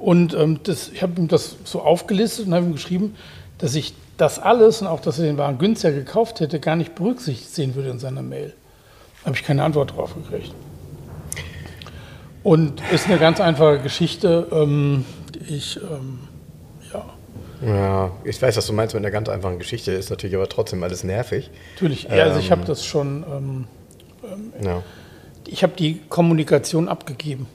Und 0.00 0.32
ähm, 0.32 0.60
das, 0.62 0.88
ich 0.88 1.02
habe 1.02 1.20
ihm 1.20 1.28
das 1.28 1.56
so 1.64 1.82
aufgelistet 1.82 2.46
und 2.46 2.54
habe 2.54 2.64
ihm 2.64 2.72
geschrieben, 2.72 3.14
dass 3.58 3.74
ich 3.74 3.92
das 4.16 4.38
alles 4.38 4.80
und 4.80 4.86
auch, 4.86 5.00
dass 5.00 5.18
er 5.18 5.26
den 5.26 5.36
Wagen 5.36 5.58
günstiger 5.58 5.92
gekauft 5.92 6.40
hätte, 6.40 6.58
gar 6.58 6.74
nicht 6.74 6.94
berücksichtigt 6.94 7.54
sehen 7.54 7.74
würde 7.74 7.90
in 7.90 7.98
seiner 7.98 8.22
Mail. 8.22 8.54
Da 9.20 9.26
habe 9.26 9.36
ich 9.36 9.44
keine 9.44 9.62
Antwort 9.62 9.94
drauf 9.94 10.14
gekriegt. 10.14 10.54
Und 12.42 12.80
ist 12.90 13.08
eine 13.08 13.18
ganz 13.18 13.40
einfache 13.40 13.80
Geschichte. 13.80 14.46
Ähm, 14.50 15.04
ich, 15.46 15.76
ähm, 15.76 16.20
ja. 16.92 17.04
Ja, 17.62 18.10
ich 18.24 18.40
weiß, 18.40 18.56
was 18.56 18.66
du 18.66 18.72
meinst 18.72 18.94
mit 18.94 19.04
einer 19.04 19.10
ganz 19.10 19.28
einfachen 19.28 19.58
Geschichte, 19.58 19.92
ist 19.92 20.08
natürlich 20.08 20.34
aber 20.34 20.48
trotzdem 20.48 20.82
alles 20.82 21.04
nervig. 21.04 21.50
Natürlich, 21.74 22.04
ja, 22.04 22.24
also 22.24 22.40
ich 22.40 22.50
habe 22.50 22.62
ähm, 22.62 22.66
das 22.66 22.86
schon. 22.86 23.22
Ähm, 23.30 23.64
ähm, 24.24 24.52
ja. 24.64 24.82
Ich 25.46 25.62
habe 25.62 25.74
die 25.76 26.00
Kommunikation 26.08 26.88
abgegeben. 26.88 27.46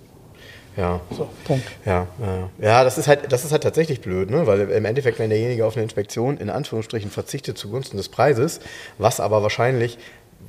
Ja. 0.77 0.99
So, 1.11 1.29
Punkt. 1.45 1.65
Ja, 1.85 2.07
ja, 2.19 2.49
ja, 2.59 2.83
das 2.83 2.97
ist 2.97 3.07
halt, 3.07 3.31
das 3.31 3.45
ist 3.45 3.51
halt 3.51 3.63
tatsächlich 3.63 4.01
blöd, 4.01 4.29
ne? 4.29 4.45
Weil 4.45 4.69
im 4.69 4.85
Endeffekt, 4.85 5.19
wenn 5.19 5.29
derjenige 5.29 5.65
auf 5.65 5.75
eine 5.75 5.83
Inspektion 5.83 6.37
in 6.37 6.49
Anführungsstrichen 6.49 7.09
verzichtet 7.09 7.57
zugunsten 7.57 7.97
des 7.97 8.09
Preises, 8.09 8.59
was 8.97 9.19
aber 9.19 9.41
wahrscheinlich 9.41 9.97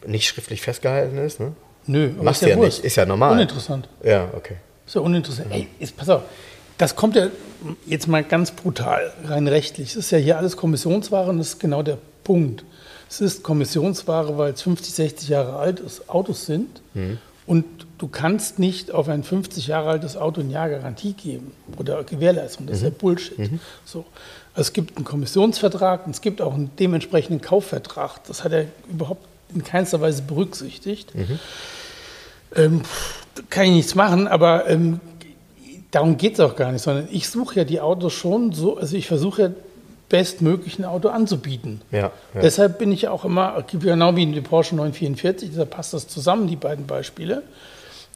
nicht 0.07 0.27
schriftlich 0.27 0.63
festgehalten 0.63 1.19
ist, 1.19 1.41
ne? 1.41 1.53
Nö, 1.87 2.11
machst 2.21 2.43
du 2.43 2.49
ja, 2.49 2.57
ja 2.57 2.65
nicht, 2.65 2.85
ist 2.85 2.97
ja 2.97 3.07
normal. 3.07 3.33
Uninteressant. 3.33 3.89
Ja, 4.03 4.29
okay. 4.37 4.57
Ist 4.87 4.97
ja 4.97 5.01
uninteressant. 5.01 5.49
Ey, 5.53 5.69
ist, 5.79 5.97
pass 5.97 6.09
auf, 6.09 6.23
das 6.79 6.97
kommt 6.97 7.15
ja 7.17 7.29
jetzt 7.87 8.09
mal 8.09 8.25
ganz 8.25 8.51
brutal, 8.51 9.13
rein 9.25 9.47
rechtlich. 9.49 9.91
Es 9.91 9.97
ist 9.97 10.11
ja 10.11 10.19
hier 10.19 10.39
alles 10.39 10.57
Kommissionsware 10.57 11.31
und 11.31 11.39
das 11.39 11.49
ist 11.49 11.61
genau 11.61 11.83
der 11.83 11.99
Punkt. 12.25 12.65
Es 13.09 13.21
ist 13.21 13.43
Kommissionsware, 13.45 14.37
weil 14.37 14.53
es 14.53 14.63
50, 14.63 14.95
60 14.95 15.29
Jahre 15.29 15.57
alt 15.57 15.79
ist, 15.81 16.09
Autos 16.09 16.47
sind. 16.47 16.81
Mhm. 16.95 17.19
Und 17.47 17.65
du 17.99 18.09
kannst 18.09 18.59
nicht 18.59 18.91
auf 18.91 19.09
ein 19.09 19.23
50 19.23 19.67
Jahre 19.67 19.91
altes 19.91 20.17
Auto 20.17 20.41
ein 20.41 20.51
Jahr 20.51 20.69
Garantie 20.69 21.13
geben 21.13 21.53
oder 21.79 22.05
Gewährleistung. 22.05 22.67
Das 22.67 22.79
ist 22.79 22.83
ja 22.83 22.91
mhm. 22.91 22.95
Bullshit. 22.95 23.39
Mhm. 23.39 23.61
So. 23.85 24.05
Also 24.55 24.69
es 24.69 24.73
gibt 24.73 24.97
einen 24.97 25.05
Kommissionsvertrag 25.05 26.07
und 26.07 26.15
es 26.15 26.21
gibt 26.21 26.41
auch 26.41 26.55
einen 26.55 26.71
dementsprechenden 26.79 27.41
Kaufvertrag. 27.41 28.25
Das 28.27 28.45
hat 28.45 28.53
er 28.53 28.67
überhaupt 28.91 29.25
in 29.55 29.65
keinster 29.65 30.01
Weise 30.01 30.23
berücksichtigt. 30.23 31.15
Mhm. 31.15 31.39
Ähm, 32.55 32.83
kann 33.51 33.67
ich 33.67 33.73
nichts 33.73 33.95
machen, 33.95 34.29
aber 34.29 34.69
ähm, 34.69 35.01
darum 35.91 36.17
geht 36.17 36.35
es 36.35 36.41
auch 36.41 36.57
gar 36.57 36.73
nicht, 36.73 36.83
sondern 36.83 37.09
ich 37.11 37.29
suche 37.29 37.57
ja 37.57 37.65
die 37.65 37.81
Autos 37.81 38.13
schon 38.13 38.53
so, 38.53 38.79
also 38.79 38.97
ich 38.97 39.07
versuche 39.07 39.43
ja 39.43 39.51
bestmöglich 40.09 40.79
ein 40.79 40.85
Auto 40.85 41.09
anzubieten. 41.09 41.81
Ja, 41.91 41.99
ja. 41.99 42.13
Deshalb 42.41 42.79
bin 42.79 42.93
ich 42.93 43.09
auch 43.09 43.25
immer, 43.25 43.65
genau 43.69 44.15
wie 44.17 44.23
in 44.23 44.33
dem 44.33 44.45
Porsche 44.45 44.77
944, 44.77 45.51
da 45.55 45.65
passt 45.65 45.93
das 45.93 46.07
zusammen, 46.09 46.47
die 46.47 46.57
beiden 46.57 46.87
Beispiele. 46.87 47.43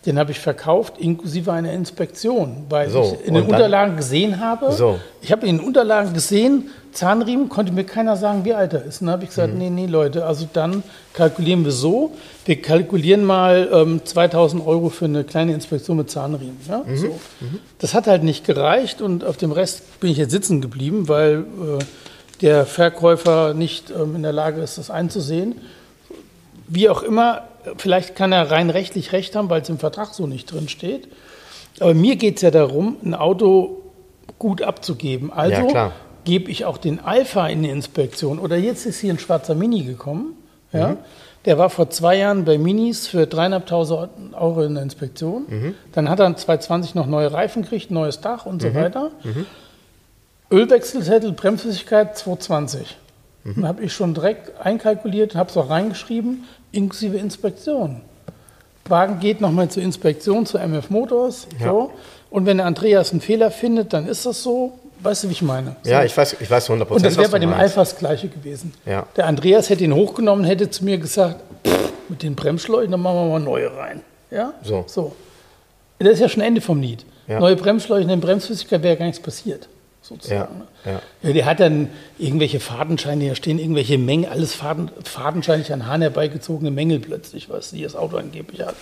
Den 0.07 0.19
habe 0.19 0.30
ich 0.30 0.40
verkauft, 0.40 0.95
inklusive 0.97 1.52
einer 1.52 1.73
Inspektion, 1.73 2.64
weil 2.71 2.88
so, 2.88 3.19
ich 3.21 3.28
in 3.28 3.35
den 3.35 3.45
Unterlagen 3.45 3.99
gesehen 3.99 4.40
habe. 4.40 4.73
So. 4.73 4.99
Ich 5.21 5.30
habe 5.30 5.47
in 5.47 5.59
den 5.59 5.66
Unterlagen 5.66 6.14
gesehen, 6.14 6.71
Zahnriemen, 6.92 7.50
konnte 7.50 7.71
mir 7.73 7.85
keiner 7.85 8.16
sagen, 8.16 8.47
wie 8.47 8.54
alt 8.54 8.73
er 8.73 8.83
ist. 8.83 9.02
Und 9.02 9.09
dann 9.09 9.12
habe 9.14 9.25
ich 9.25 9.28
gesagt, 9.28 9.52
mhm. 9.52 9.59
nee, 9.59 9.71
nee, 9.71 9.87
Leute, 9.87 10.25
also 10.25 10.49
dann 10.50 10.83
kalkulieren 11.12 11.64
wir 11.64 11.73
so. 11.73 12.12
Wir 12.47 12.62
kalkulieren 12.62 13.25
mal 13.25 13.69
ähm, 13.73 14.00
2000 14.02 14.66
Euro 14.66 14.88
für 14.88 15.04
eine 15.04 15.23
kleine 15.23 15.52
Inspektion 15.52 15.99
mit 15.99 16.11
Zahnriemen. 16.11 16.57
Ja? 16.66 16.78
Mhm. 16.78 16.97
So. 16.97 17.07
Mhm. 17.40 17.61
Das 17.78 17.92
hat 17.92 18.07
halt 18.07 18.25
nicht 18.25 18.47
gereicht 18.47 19.02
und 19.02 19.23
auf 19.23 19.37
dem 19.37 19.52
Rest 19.52 20.00
bin 20.00 20.11
ich 20.11 20.16
jetzt 20.16 20.30
sitzen 20.30 20.62
geblieben, 20.62 21.09
weil 21.09 21.40
äh, 21.40 21.85
der 22.40 22.64
Verkäufer 22.64 23.52
nicht 23.52 23.90
ähm, 23.90 24.16
in 24.16 24.23
der 24.23 24.33
Lage 24.33 24.62
ist, 24.62 24.78
das 24.78 24.90
einzusehen. 24.90 25.57
Wie 26.66 26.88
auch 26.88 27.02
immer, 27.02 27.42
vielleicht 27.76 28.17
kann 28.17 28.33
er 28.33 28.50
rein 28.50 28.71
rechtlich 28.71 29.12
recht 29.12 29.37
haben, 29.37 29.50
weil 29.50 29.62
es 29.62 29.69
im 29.69 29.79
Vertrag 29.79 30.14
so 30.14 30.26
nicht 30.26 30.50
drin 30.50 30.69
steht. 30.69 31.09
Aber 31.79 31.95
mir 31.95 32.17
geht 32.17 32.37
es 32.37 32.43
ja 32.43 32.50
darum, 32.50 32.97
ein 33.02 33.14
Auto 33.14 33.83
gut 34.38 34.62
abzugeben. 34.62 35.33
Also 35.33 35.69
ja, 35.73 35.93
gebe 36.25 36.50
ich 36.50 36.64
auch 36.64 36.79
den 36.79 37.00
Alpha 37.00 37.47
in 37.49 37.62
die 37.62 37.71
Inspektion. 37.71 38.38
Oder 38.38 38.57
jetzt 38.57 38.87
ist 38.87 39.00
hier 39.00 39.12
ein 39.12 39.19
schwarzer 39.19 39.55
Mini 39.55 39.85
gekommen. 39.85 40.37
Ja? 40.73 40.88
Mhm. 40.88 40.97
Der 41.47 41.57
war 41.57 41.71
vor 41.71 41.88
zwei 41.88 42.17
Jahren 42.19 42.45
bei 42.45 42.59
Minis 42.59 43.07
für 43.07 43.23
3.500 43.23 44.35
Euro 44.35 44.62
in 44.62 44.75
der 44.75 44.83
Inspektion. 44.83 45.45
Mhm. 45.49 45.75
Dann 45.93 46.11
hat 46.11 46.21
er 46.21 46.37
2020 46.37 46.95
noch 46.95 47.07
neue 47.07 47.33
Reifen 47.33 47.62
gekriegt, 47.62 47.91
neues 47.91 48.21
Dach 48.21 48.45
und 48.45 48.61
so 48.61 48.69
mhm. 48.69 48.75
weiter. 48.75 49.11
Mhm. 49.25 49.47
Ölwechselzettel, 50.50 51.32
Bremsflüssigkeit 51.32 52.19
220. 52.19 52.97
Mhm. 53.45 53.55
Dann 53.57 53.69
habe 53.69 53.83
ich 53.83 53.93
schon 53.93 54.15
direkt 54.15 54.61
einkalkuliert, 54.61 55.35
habe 55.35 55.50
es 55.50 55.57
auch 55.57 55.71
reingeschrieben, 55.71 56.45
inklusive 56.73 57.17
Inspektion. 57.17 58.03
Wagen 58.89 59.21
geht 59.21 59.41
nochmal 59.41 59.69
zur 59.69 59.83
Inspektion 59.83 60.47
zu 60.47 60.59
MF 60.59 60.91
Motors. 60.91 61.47
Ja. 61.59 61.69
So. 61.69 61.93
Und 62.31 62.47
wenn 62.47 62.59
der 62.59 62.67
Andreas 62.67 63.13
einen 63.13 63.21
Fehler 63.21 63.50
findet, 63.50 63.93
dann 63.93 64.07
ist 64.07 64.26
das 64.26 64.43
so. 64.43 64.79
Weißt 65.03 65.25
du, 65.25 65.29
wie 65.29 65.33
ich 65.33 65.43
meine? 65.43 65.76
So. 65.83 65.91
Ja, 65.91 66.05
ich 66.05 66.15
weiß, 66.15 66.37
ich 66.41 66.50
weiß 66.50 66.69
100 66.69 66.91
Und 66.91 67.05
das 67.05 67.17
wäre 67.17 67.31
bei 67.31 67.39
dem 67.39 67.55
Alpha 67.55 67.81
das 67.81 67.97
Gleiche 67.97 68.29
gewesen. 68.29 68.75
Ja. 68.85 69.07
Der 69.17 69.26
Andreas 69.26 69.71
hätte 69.71 69.85
ihn 69.85 69.95
hochgenommen, 69.95 70.45
hätte 70.45 70.69
zu 70.69 70.85
mir 70.85 70.99
gesagt, 70.99 71.37
mit 72.09 72.23
den 72.23 72.35
Bremsschläuchen, 72.35 72.91
dann 72.91 73.00
machen 73.00 73.17
wir 73.17 73.31
mal 73.31 73.41
neue 73.41 73.75
rein. 73.75 74.03
Ja? 74.31 74.53
So. 74.63 74.85
so. 74.87 75.17
Das 76.00 76.15
ist 76.15 76.21
ja 76.21 76.29
schon 76.29 76.43
Ende 76.43 76.61
vom 76.61 76.83
Lied. 76.83 77.07
Ja. 77.29 77.41
Neue 77.41 77.57
Bremsschläuche 77.57 78.03
in 78.03 78.09
der 78.09 78.17
Bremsflüssigkeit 78.17 78.83
wäre 78.83 78.97
gar 78.97 79.07
nichts 79.07 79.23
passiert 79.23 79.69
sozusagen. 80.02 80.63
Ja, 80.84 80.93
ja. 80.93 81.02
ja, 81.23 81.32
der 81.32 81.45
hat 81.47 81.60
dann 81.60 81.89
irgendwelche 82.19 82.60
Fadenscheine, 82.60 83.28
da 83.28 83.34
stehen 83.34 83.58
irgendwelche 83.58 83.99
Mengen, 83.99 84.30
alles 84.30 84.54
Faden, 84.54 84.91
fadenscheinlich 85.04 85.73
an 85.73 85.86
Hahn 85.86 86.02
herbeigezogene 86.02 86.71
Mängel 86.71 87.00
plötzlich, 87.00 87.49
was 87.50 87.71
die 87.71 87.82
das 87.82 87.97
Auto 87.97 88.17
angeblich 88.17 88.63
hat. 88.63 88.76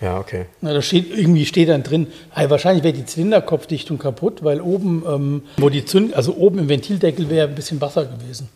Ja, 0.00 0.18
okay. 0.18 0.46
Na, 0.60 0.72
da 0.72 0.80
steht, 0.80 1.10
irgendwie 1.10 1.44
steht 1.44 1.68
dann 1.68 1.82
drin, 1.82 2.06
also 2.30 2.50
wahrscheinlich 2.50 2.84
wäre 2.84 2.94
die 2.94 3.04
Zylinderkopfdichtung 3.04 3.98
kaputt, 3.98 4.44
weil 4.44 4.60
oben, 4.60 5.02
ähm, 5.06 5.42
wo 5.56 5.70
die 5.70 5.84
Zünd, 5.84 6.14
also 6.14 6.36
oben 6.36 6.60
im 6.60 6.68
Ventildeckel 6.68 7.28
wäre 7.30 7.48
ein 7.48 7.54
bisschen 7.54 7.80
Wasser 7.80 8.04
gewesen. 8.04 8.48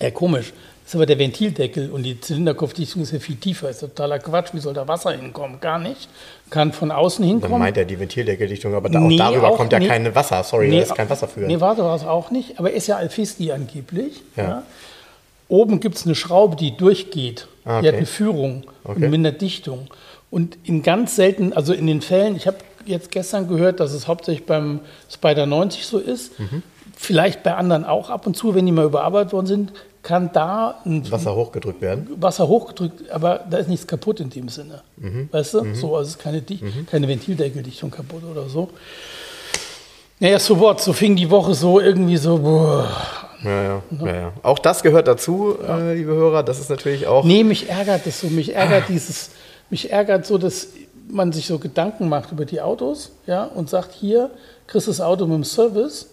Ja, 0.00 0.10
komisch. 0.10 0.52
Das 0.84 0.90
ist 0.90 0.96
aber 0.96 1.06
der 1.06 1.18
Ventildeckel 1.18 1.90
und 1.90 2.02
die 2.02 2.20
Zylinderkopfdichtung 2.20 3.00
ist 3.00 3.12
ja 3.12 3.18
viel 3.18 3.36
tiefer. 3.36 3.68
Das 3.68 3.76
ist 3.76 3.80
totaler 3.80 4.18
Quatsch. 4.18 4.50
Wie 4.52 4.58
soll 4.58 4.74
da 4.74 4.86
Wasser 4.86 5.12
hinkommen? 5.12 5.58
Gar 5.58 5.78
nicht. 5.78 6.10
Kann 6.50 6.74
von 6.74 6.90
außen 6.90 7.24
hinkommen. 7.24 7.52
Dann 7.52 7.60
meint 7.60 7.78
er 7.78 7.86
die 7.86 7.98
Ventildeckeldichtung, 7.98 8.74
aber 8.74 8.90
da, 8.90 9.00
nee, 9.00 9.14
auch 9.14 9.30
darüber 9.30 9.48
auch, 9.48 9.56
kommt 9.56 9.72
ja 9.72 9.78
nee, 9.78 9.88
kein 9.88 10.14
Wasser. 10.14 10.44
Sorry, 10.44 10.68
nee, 10.68 10.76
da 10.76 10.82
ist 10.82 10.94
kein 10.94 11.08
Wasser 11.08 11.26
für. 11.26 11.40
Nee, 11.40 11.58
warte, 11.58 11.82
war 11.82 11.96
es 11.96 12.04
auch 12.04 12.30
nicht. 12.30 12.58
Aber 12.58 12.70
ist 12.70 12.86
ja 12.86 12.96
Alfisti 12.96 13.50
angeblich. 13.50 14.20
Ja. 14.36 14.42
ja. 14.42 14.62
Oben 15.48 15.80
gibt 15.80 15.96
es 15.96 16.04
eine 16.04 16.14
Schraube, 16.14 16.56
die 16.56 16.76
durchgeht. 16.76 17.48
Ah, 17.64 17.78
okay. 17.78 17.82
Die 17.82 17.88
hat 17.88 17.94
eine 17.96 18.06
Führung 18.06 18.64
okay. 18.84 19.04
und 19.04 19.10
mindert 19.10 19.40
Dichtung. 19.40 19.88
Und 20.30 20.58
in 20.64 20.82
ganz 20.82 21.16
selten, 21.16 21.54
also 21.54 21.72
in 21.72 21.86
den 21.86 22.02
Fällen, 22.02 22.36
ich 22.36 22.46
habe 22.46 22.58
jetzt 22.84 23.10
gestern 23.10 23.48
gehört, 23.48 23.80
dass 23.80 23.92
es 23.92 24.06
hauptsächlich 24.06 24.44
beim 24.44 24.80
Spider 25.10 25.46
90 25.46 25.86
so 25.86 25.98
ist. 25.98 26.38
Mhm. 26.38 26.62
Vielleicht 26.94 27.42
bei 27.42 27.54
anderen 27.54 27.84
auch 27.86 28.10
ab 28.10 28.26
und 28.26 28.36
zu, 28.36 28.54
wenn 28.54 28.66
die 28.66 28.72
mal 28.72 28.84
überarbeitet 28.84 29.32
worden 29.32 29.46
sind, 29.46 29.72
kann 30.04 30.30
da 30.32 30.76
Wasser 30.84 31.34
hochgedrückt 31.34 31.80
werden. 31.80 32.08
Wasser 32.20 32.46
hochgedrückt, 32.46 33.10
aber 33.10 33.40
da 33.50 33.56
ist 33.56 33.68
nichts 33.68 33.86
kaputt 33.86 34.20
in 34.20 34.30
dem 34.30 34.48
Sinne. 34.48 34.82
Mhm. 34.98 35.28
Weißt 35.32 35.54
du? 35.54 35.64
Mhm. 35.64 35.74
So, 35.74 35.96
also 35.96 36.08
es 36.08 36.16
ist 36.16 36.22
keine, 36.22 36.38
mhm. 36.40 36.86
keine 36.88 37.08
Ventildeckeldichtung 37.08 37.90
kaputt 37.90 38.22
oder 38.30 38.48
so. 38.48 38.68
Naja, 40.20 40.38
so 40.38 40.60
what, 40.60 40.80
so 40.80 40.92
fing 40.92 41.16
die 41.16 41.28
Woche 41.28 41.54
so 41.54 41.80
irgendwie 41.80 42.18
so, 42.18 42.38
boah. 42.38 42.88
Ja, 43.42 43.62
ja, 43.62 43.82
ja, 44.00 44.14
ja. 44.14 44.32
Auch 44.42 44.58
das 44.58 44.82
gehört 44.82 45.08
dazu, 45.08 45.56
ja. 45.60 45.78
äh, 45.78 45.94
liebe 45.94 46.12
Hörer. 46.12 46.42
Das 46.42 46.60
ist 46.60 46.70
natürlich 46.70 47.06
auch. 47.06 47.24
Nee, 47.24 47.42
mich 47.42 47.68
ärgert 47.68 48.06
das 48.06 48.20
so. 48.20 48.28
Mich 48.28 48.54
ärgert 48.54 48.88
dieses, 48.88 49.30
mich 49.70 49.90
ärgert 49.90 50.26
so, 50.26 50.38
dass 50.38 50.68
man 51.08 51.32
sich 51.32 51.46
so 51.46 51.58
Gedanken 51.58 52.08
macht 52.08 52.30
über 52.30 52.44
die 52.44 52.60
Autos, 52.60 53.12
ja, 53.26 53.44
und 53.44 53.68
sagt, 53.68 53.92
hier 53.92 54.30
kriegst 54.66 54.86
du 54.86 54.90
das 54.90 55.00
Auto 55.00 55.26
mit 55.26 55.34
dem 55.34 55.44
Service 55.44 56.10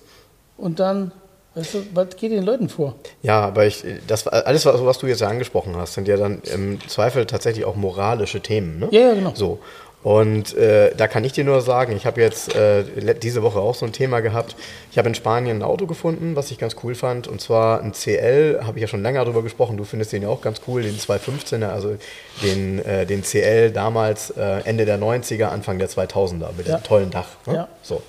und 0.58 0.80
dann 0.80 1.12
Weißt 1.54 1.74
du, 1.74 1.84
was 1.94 2.16
geht 2.16 2.32
den 2.32 2.44
Leuten 2.44 2.70
vor? 2.70 2.96
Ja, 3.24 3.42
aber 3.42 3.66
ich, 3.66 3.84
das, 4.08 4.26
alles, 4.28 4.66
was, 4.66 4.98
du 5.00 5.08
jetzt 5.08 5.22
angesprochen 5.22 5.76
hast, 5.76 5.96
sind 5.96 6.08
ja 6.08 6.16
dann 6.16 6.42
im 6.44 6.80
Zweifel 6.88 7.26
tatsächlich 7.26 7.66
auch 7.66 7.76
moralische 7.76 8.40
Themen. 8.40 8.80
Ne? 8.80 8.88
Ja, 8.92 9.02
ja, 9.02 9.14
genau. 9.14 9.34
So. 9.36 9.60
Und 10.04 10.56
äh, 10.56 10.96
da 10.96 11.08
kann 11.08 11.24
ich 11.24 11.34
dir 11.34 11.44
nur 11.44 11.62
sagen, 11.62 11.96
ich 11.96 12.08
habe 12.08 12.22
jetzt 12.22 12.56
äh, 12.56 12.84
diese 13.22 13.44
Woche 13.44 13.60
auch 13.60 13.76
so 13.76 13.86
ein 13.86 13.92
Thema 13.92 14.22
gehabt. 14.22 14.56
Ich 14.92 14.98
habe 14.98 15.08
in 15.10 15.14
Spanien 15.14 15.58
ein 15.58 15.64
Auto 15.64 15.86
gefunden, 15.86 16.36
was 16.36 16.50
ich 16.50 16.58
ganz 16.58 16.76
cool 16.84 16.96
fand. 16.96 17.28
Und 17.28 17.40
zwar 17.40 17.82
ein 17.82 17.94
CL, 17.94 18.62
habe 18.64 18.80
ich 18.80 18.82
ja 18.82 18.88
schon 18.88 19.04
länger 19.04 19.24
darüber 19.24 19.44
gesprochen. 19.44 19.78
Du 19.78 19.84
findest 19.84 20.12
den 20.12 20.24
ja 20.24 20.30
auch 20.30 20.42
ganz 20.42 20.62
cool, 20.68 20.82
den 20.82 20.98
215er, 20.98 21.68
also 21.68 21.98
den, 22.42 22.84
äh, 22.84 23.06
den 23.06 23.22
CL 23.24 23.72
damals 23.72 24.32
äh, 24.32 24.62
Ende 24.64 24.86
der 24.86 25.00
90er, 25.00 25.46
Anfang 25.46 25.78
der 25.78 25.90
2000er 25.90 26.48
mit 26.58 26.68
ja. 26.68 26.78
dem 26.78 26.84
tollen 26.84 27.12
Dach. 27.12 27.28
Ne? 27.46 27.56
Ja. 27.56 27.68
So. 27.84 28.02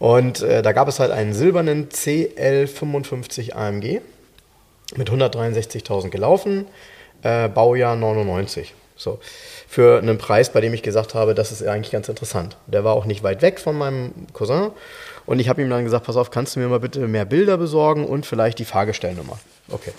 Und 0.00 0.40
äh, 0.40 0.62
da 0.62 0.72
gab 0.72 0.88
es 0.88 0.98
halt 0.98 1.12
einen 1.12 1.34
silbernen 1.34 1.90
CL55 1.90 3.52
AMG 3.52 4.00
mit 4.96 5.10
163.000 5.10 6.08
gelaufen, 6.08 6.66
äh, 7.22 7.48
Baujahr 7.48 7.94
99. 7.94 8.74
So. 8.96 9.18
Für 9.68 9.98
einen 9.98 10.16
Preis, 10.18 10.50
bei 10.50 10.62
dem 10.62 10.72
ich 10.72 10.82
gesagt 10.82 11.14
habe, 11.14 11.34
das 11.34 11.52
ist 11.52 11.62
eigentlich 11.62 11.92
ganz 11.92 12.08
interessant. 12.08 12.56
Der 12.66 12.82
war 12.82 12.94
auch 12.94 13.04
nicht 13.04 13.22
weit 13.22 13.42
weg 13.42 13.60
von 13.60 13.76
meinem 13.76 14.12
Cousin. 14.32 14.70
Und 15.30 15.38
ich 15.38 15.48
habe 15.48 15.62
ihm 15.62 15.70
dann 15.70 15.84
gesagt, 15.84 16.06
pass 16.06 16.16
auf, 16.16 16.32
kannst 16.32 16.56
du 16.56 16.60
mir 16.60 16.66
mal 16.66 16.80
bitte 16.80 17.06
mehr 17.06 17.24
Bilder 17.24 17.56
besorgen 17.56 18.04
und 18.04 18.26
vielleicht 18.26 18.58
die 18.58 18.64
Fahrgestellnummer. 18.64 19.38
Okay. 19.70 19.92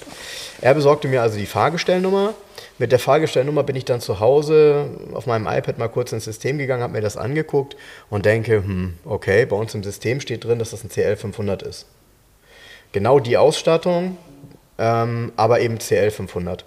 Er 0.59 0.73
besorgte 0.73 1.07
mir 1.07 1.21
also 1.21 1.37
die 1.37 1.45
Fahrgestellnummer. 1.45 2.33
Mit 2.79 2.91
der 2.91 2.99
Fahrgestellnummer 2.99 3.63
bin 3.63 3.77
ich 3.77 3.85
dann 3.85 4.01
zu 4.01 4.19
Hause 4.19 4.87
auf 5.13 5.27
meinem 5.27 5.47
iPad 5.47 5.77
mal 5.77 5.87
kurz 5.87 6.11
ins 6.11 6.25
System 6.25 6.57
gegangen, 6.57 6.83
habe 6.83 6.91
mir 6.91 7.01
das 7.01 7.15
angeguckt 7.15 7.77
und 8.09 8.25
denke, 8.25 8.55
hm, 8.57 8.95
okay, 9.05 9.45
bei 9.45 9.55
uns 9.55 9.73
im 9.73 9.83
System 9.83 10.19
steht 10.19 10.43
drin, 10.43 10.59
dass 10.59 10.71
das 10.71 10.83
ein 10.83 10.89
CL500 10.89 11.63
ist. 11.63 11.85
Genau 12.91 13.21
die 13.21 13.37
Ausstattung, 13.37 14.17
ähm, 14.77 15.31
aber 15.37 15.61
eben 15.61 15.77
CL500. 15.77 16.65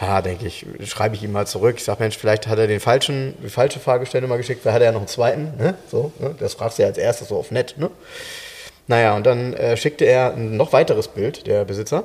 Ja, 0.00 0.22
denke 0.22 0.46
ich, 0.46 0.64
schreibe 0.84 1.14
ich 1.14 1.22
ihm 1.22 1.32
mal 1.32 1.46
zurück. 1.46 1.76
Ich 1.76 1.84
sage, 1.84 2.02
Mensch, 2.02 2.16
vielleicht 2.16 2.46
hat 2.46 2.58
er 2.58 2.66
den 2.66 2.80
falschen, 2.80 3.34
die 3.42 3.50
falsche 3.50 3.80
Fahrgestellnummer 3.80 4.38
geschickt, 4.38 4.62
vielleicht 4.62 4.76
hat 4.76 4.82
er 4.82 4.86
ja 4.86 4.92
noch 4.92 5.00
einen 5.00 5.08
zweiten. 5.08 5.52
Ne? 5.58 5.74
So, 5.90 6.12
ne? 6.18 6.34
Das 6.38 6.54
fragst 6.54 6.78
du 6.78 6.82
ja 6.82 6.88
als 6.88 6.96
erstes 6.96 7.28
so 7.28 7.36
auf 7.36 7.50
nett. 7.50 7.74
Ne? 7.76 7.90
Naja, 8.86 9.14
und 9.14 9.26
dann 9.26 9.52
äh, 9.52 9.76
schickte 9.76 10.06
er 10.06 10.32
ein 10.32 10.56
noch 10.56 10.72
weiteres 10.72 11.08
Bild, 11.08 11.46
der 11.46 11.64
Besitzer, 11.64 12.04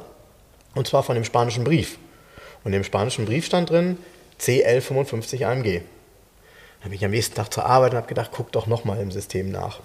und 0.75 0.87
zwar 0.87 1.03
von 1.03 1.15
dem 1.15 1.23
spanischen 1.23 1.63
Brief. 1.63 1.97
Und 2.65 2.73
im 2.73 2.83
spanischen 2.83 3.25
Brief 3.25 3.45
stand 3.45 3.69
drin 3.69 3.97
CL55 4.41 5.45
AMG. 5.45 5.81
Dann 6.81 6.89
bin 6.89 6.93
ich 6.93 7.05
am 7.05 7.11
nächsten 7.11 7.35
Tag 7.35 7.53
zur 7.53 7.65
Arbeit 7.65 7.91
und 7.91 7.97
habe 7.97 8.07
gedacht, 8.07 8.31
guck 8.33 8.51
doch 8.51 8.67
nochmal 8.67 8.99
im 8.99 9.11
System 9.11 9.51
nach. 9.51 9.79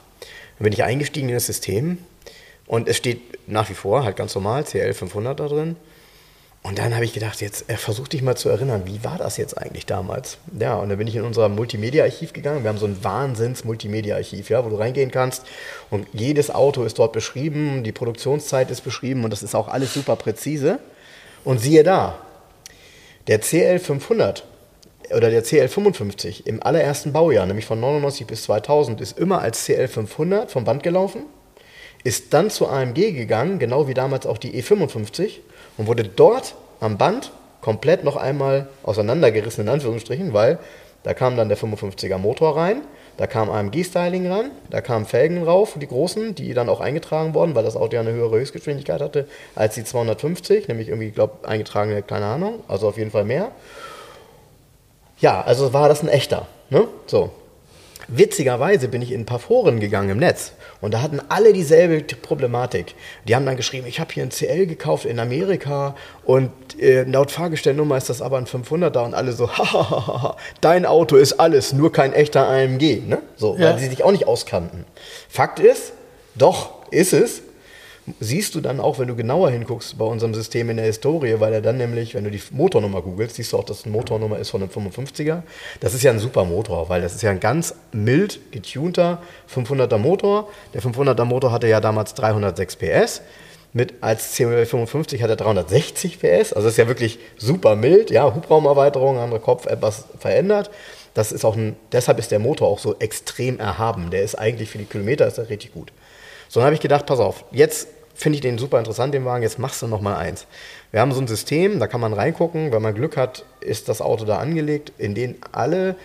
Dann 0.58 0.64
bin 0.64 0.72
ich 0.72 0.82
eingestiegen 0.82 1.28
in 1.28 1.34
das 1.36 1.46
System 1.46 1.98
und 2.66 2.88
es 2.88 2.96
steht 2.96 3.48
nach 3.48 3.70
wie 3.70 3.74
vor 3.74 4.04
halt 4.04 4.16
ganz 4.16 4.34
normal 4.34 4.62
CL500 4.62 5.34
da 5.34 5.46
drin. 5.46 5.76
Und 6.62 6.78
dann 6.78 6.94
habe 6.94 7.06
ich 7.06 7.14
gedacht, 7.14 7.40
jetzt 7.40 7.70
äh, 7.70 7.76
versuch 7.76 8.06
dich 8.08 8.20
mal 8.20 8.36
zu 8.36 8.50
erinnern, 8.50 8.82
wie 8.84 9.02
war 9.02 9.16
das 9.16 9.38
jetzt 9.38 9.56
eigentlich 9.56 9.86
damals? 9.86 10.36
Ja, 10.58 10.76
und 10.76 10.90
dann 10.90 10.98
bin 10.98 11.06
ich 11.06 11.16
in 11.16 11.22
unser 11.22 11.48
Multimedia-Archiv 11.48 12.34
gegangen. 12.34 12.62
Wir 12.64 12.68
haben 12.68 12.78
so 12.78 12.86
ein 12.86 13.02
Wahnsinns-Multimedia-Archiv, 13.02 14.50
ja, 14.50 14.62
wo 14.64 14.68
du 14.68 14.76
reingehen 14.76 15.10
kannst 15.10 15.46
und 15.88 16.06
jedes 16.12 16.50
Auto 16.50 16.84
ist 16.84 16.98
dort 16.98 17.14
beschrieben, 17.14 17.82
die 17.82 17.92
Produktionszeit 17.92 18.70
ist 18.70 18.82
beschrieben 18.82 19.24
und 19.24 19.30
das 19.30 19.42
ist 19.42 19.54
auch 19.54 19.68
alles 19.68 19.94
super 19.94 20.16
präzise. 20.16 20.80
Und 21.44 21.58
siehe 21.58 21.82
da, 21.82 22.18
der 23.26 23.40
CL500 23.40 24.42
oder 25.16 25.30
der 25.30 25.42
CL55 25.42 26.46
im 26.46 26.62
allerersten 26.62 27.12
Baujahr, 27.12 27.46
nämlich 27.46 27.64
von 27.64 27.80
99 27.80 28.26
bis 28.26 28.42
2000, 28.44 29.00
ist 29.00 29.18
immer 29.18 29.40
als 29.40 29.66
CL500 29.66 30.48
vom 30.48 30.64
Band 30.64 30.82
gelaufen, 30.82 31.22
ist 32.04 32.34
dann 32.34 32.50
zu 32.50 32.68
AMG 32.68 33.12
gegangen, 33.12 33.58
genau 33.58 33.88
wie 33.88 33.94
damals 33.94 34.26
auch 34.26 34.38
die 34.38 34.62
E55 34.62 35.38
und 35.80 35.86
wurde 35.86 36.04
dort 36.04 36.56
am 36.80 36.98
Band 36.98 37.32
komplett 37.62 38.04
noch 38.04 38.16
einmal 38.16 38.68
auseinandergerissen, 38.82 39.64
in 39.64 39.70
Anführungsstrichen, 39.70 40.34
weil 40.34 40.58
da 41.04 41.14
kam 41.14 41.38
dann 41.38 41.48
der 41.48 41.56
55er 41.56 42.18
Motor 42.18 42.54
rein, 42.54 42.82
da 43.16 43.26
kam 43.26 43.48
AMG-Styling 43.48 44.30
ran, 44.30 44.50
da 44.68 44.82
kamen 44.82 45.06
Felgen 45.06 45.42
rauf, 45.42 45.78
die 45.80 45.86
großen, 45.86 46.34
die 46.34 46.52
dann 46.52 46.68
auch 46.68 46.80
eingetragen 46.80 47.32
wurden, 47.32 47.54
weil 47.54 47.64
das 47.64 47.76
Auto 47.76 47.94
ja 47.94 48.00
eine 48.00 48.12
höhere 48.12 48.38
Höchstgeschwindigkeit 48.38 49.00
hatte 49.00 49.26
als 49.54 49.74
die 49.74 49.82
250, 49.82 50.68
nämlich 50.68 50.88
irgendwie, 50.88 51.08
ich 51.08 51.14
glaube, 51.14 51.48
eingetragene, 51.48 52.02
keine 52.02 52.26
Ahnung, 52.26 52.62
also 52.68 52.86
auf 52.86 52.98
jeden 52.98 53.10
Fall 53.10 53.24
mehr. 53.24 53.50
Ja, 55.18 55.40
also 55.40 55.72
war 55.72 55.88
das 55.88 56.02
ein 56.02 56.08
echter. 56.08 56.46
Ne? 56.68 56.88
So. 57.06 57.30
Witzigerweise 58.06 58.88
bin 58.88 59.00
ich 59.00 59.12
in 59.12 59.22
ein 59.22 59.26
paar 59.26 59.38
Foren 59.38 59.80
gegangen 59.80 60.10
im 60.10 60.18
Netz 60.18 60.52
und 60.80 60.94
da 60.94 61.02
hatten 61.02 61.20
alle 61.28 61.52
dieselbe 61.52 62.02
Problematik. 62.16 62.94
Die 63.28 63.34
haben 63.34 63.44
dann 63.44 63.56
geschrieben, 63.56 63.86
ich 63.86 64.00
habe 64.00 64.12
hier 64.12 64.22
ein 64.22 64.30
CL 64.30 64.66
gekauft 64.66 65.04
in 65.04 65.18
Amerika 65.18 65.94
und 66.24 66.50
äh, 66.80 67.02
laut 67.02 67.30
Fahrgestellnummer 67.30 67.96
ist 67.96 68.08
das 68.08 68.22
aber 68.22 68.38
ein 68.38 68.46
500er 68.46 69.04
und 69.04 69.14
alle 69.14 69.32
so, 69.32 69.50
hahaha, 69.58 70.36
dein 70.60 70.86
Auto 70.86 71.16
ist 71.16 71.34
alles, 71.34 71.72
nur 71.72 71.92
kein 71.92 72.12
echter 72.12 72.48
AMG. 72.48 73.02
Ne? 73.06 73.18
So, 73.36 73.56
ja. 73.56 73.70
weil 73.70 73.78
sie 73.78 73.88
sich 73.88 74.02
auch 74.02 74.12
nicht 74.12 74.26
auskannten. 74.26 74.84
Fakt 75.28 75.58
ist, 75.58 75.92
doch, 76.34 76.90
ist 76.90 77.12
es, 77.12 77.42
siehst 78.18 78.54
du 78.54 78.60
dann 78.60 78.80
auch, 78.80 78.98
wenn 78.98 79.08
du 79.08 79.14
genauer 79.14 79.50
hinguckst 79.50 79.98
bei 79.98 80.04
unserem 80.04 80.34
System 80.34 80.70
in 80.70 80.76
der 80.76 80.86
Historie, 80.86 81.36
weil 81.38 81.52
er 81.52 81.60
dann 81.60 81.76
nämlich, 81.76 82.14
wenn 82.14 82.24
du 82.24 82.30
die 82.30 82.42
Motornummer 82.50 83.02
googelst, 83.02 83.36
siehst 83.36 83.52
du 83.52 83.58
auch, 83.58 83.64
dass 83.64 83.84
eine 83.84 83.92
Motornummer 83.92 84.38
ist 84.38 84.50
von 84.50 84.62
einem 84.62 84.70
55er. 84.70 85.42
Das 85.80 85.94
ist 85.94 86.02
ja 86.02 86.10
ein 86.10 86.18
super 86.18 86.44
Motor, 86.44 86.88
weil 86.88 87.02
das 87.02 87.14
ist 87.14 87.22
ja 87.22 87.30
ein 87.30 87.40
ganz 87.40 87.74
mild 87.92 88.40
getunter 88.52 89.22
500er 89.54 89.98
Motor. 89.98 90.48
Der 90.74 90.82
500er 90.82 91.24
Motor 91.24 91.52
hatte 91.52 91.68
ja 91.68 91.80
damals 91.80 92.14
306 92.14 92.76
PS. 92.76 93.22
Mit 93.72 93.94
als 94.00 94.36
CL55 94.36 95.22
hat 95.22 95.30
er 95.30 95.36
360 95.36 96.18
PS, 96.18 96.52
also 96.52 96.66
ist 96.66 96.76
ja 96.76 96.88
wirklich 96.88 97.20
super 97.36 97.76
mild, 97.76 98.10
ja, 98.10 98.34
Hubraumerweiterung, 98.34 99.18
andere 99.18 99.38
Kopf 99.38 99.66
etwas 99.66 100.06
verändert. 100.18 100.70
Das 101.14 101.30
ist 101.30 101.44
auch 101.44 101.56
ein, 101.56 101.76
deshalb 101.92 102.18
ist 102.18 102.32
der 102.32 102.40
Motor 102.40 102.66
auch 102.66 102.80
so 102.80 102.96
extrem 102.98 103.60
erhaben. 103.60 104.10
Der 104.10 104.22
ist 104.22 104.34
eigentlich 104.34 104.70
für 104.70 104.78
die 104.78 104.86
Kilometer 104.86 105.26
ist 105.26 105.38
er 105.38 105.48
richtig 105.48 105.72
gut. 105.72 105.92
So, 106.48 106.58
dann 106.58 106.66
habe 106.66 106.74
ich 106.74 106.80
gedacht, 106.80 107.06
pass 107.06 107.20
auf, 107.20 107.44
jetzt 107.52 107.86
finde 108.20 108.36
ich 108.36 108.42
den 108.42 108.58
super 108.58 108.78
interessant, 108.78 109.14
den 109.14 109.24
Wagen, 109.24 109.42
jetzt 109.42 109.58
machst 109.58 109.82
du 109.82 109.86
noch 109.86 110.00
mal 110.00 110.16
eins. 110.16 110.46
Wir 110.90 111.00
haben 111.00 111.12
so 111.12 111.20
ein 111.20 111.26
System, 111.26 111.78
da 111.80 111.86
kann 111.86 112.00
man 112.00 112.12
reingucken, 112.12 112.72
wenn 112.72 112.82
man 112.82 112.94
Glück 112.94 113.16
hat, 113.16 113.44
ist 113.60 113.88
das 113.88 114.00
Auto 114.00 114.24
da 114.24 114.38
angelegt, 114.38 114.92
in 114.98 115.14
dem 115.14 115.36
alle 115.52 115.96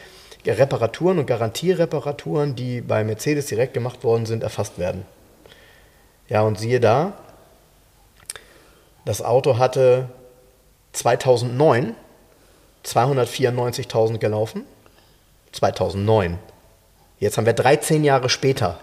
Reparaturen 0.45 1.19
und 1.19 1.25
Garantiereparaturen, 1.25 2.55
die 2.55 2.81
bei 2.81 3.03
Mercedes 3.03 3.47
direkt 3.47 3.73
gemacht 3.73 4.03
worden 4.03 4.25
sind, 4.25 4.43
erfasst 4.43 4.77
werden. 4.77 5.05
Ja, 6.29 6.41
und 6.41 6.59
siehe 6.59 6.79
da, 6.79 7.13
das 9.05 9.21
Auto 9.21 9.57
hatte 9.57 10.09
2009 10.93 11.95
294.000 12.85 14.19
gelaufen. 14.19 14.63
2009. 15.51 16.37
Jetzt 17.19 17.37
haben 17.37 17.45
wir 17.45 17.53
13 17.53 18.03
Jahre 18.03 18.29
später. 18.29 18.79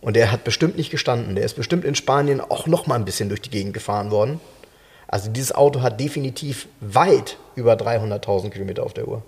Und 0.00 0.16
der 0.16 0.32
hat 0.32 0.44
bestimmt 0.44 0.76
nicht 0.76 0.90
gestanden. 0.90 1.34
Der 1.34 1.44
ist 1.44 1.54
bestimmt 1.54 1.84
in 1.84 1.94
Spanien 1.94 2.40
auch 2.40 2.66
noch 2.66 2.86
mal 2.86 2.94
ein 2.94 3.04
bisschen 3.04 3.28
durch 3.28 3.42
die 3.42 3.50
Gegend 3.50 3.74
gefahren 3.74 4.10
worden. 4.10 4.40
Also 5.08 5.30
dieses 5.30 5.52
Auto 5.52 5.82
hat 5.82 6.00
definitiv 6.00 6.68
weit 6.80 7.36
über 7.54 7.74
300.000 7.74 8.50
Kilometer 8.50 8.84
auf 8.84 8.94
der 8.94 9.08
Uhr. 9.08 9.22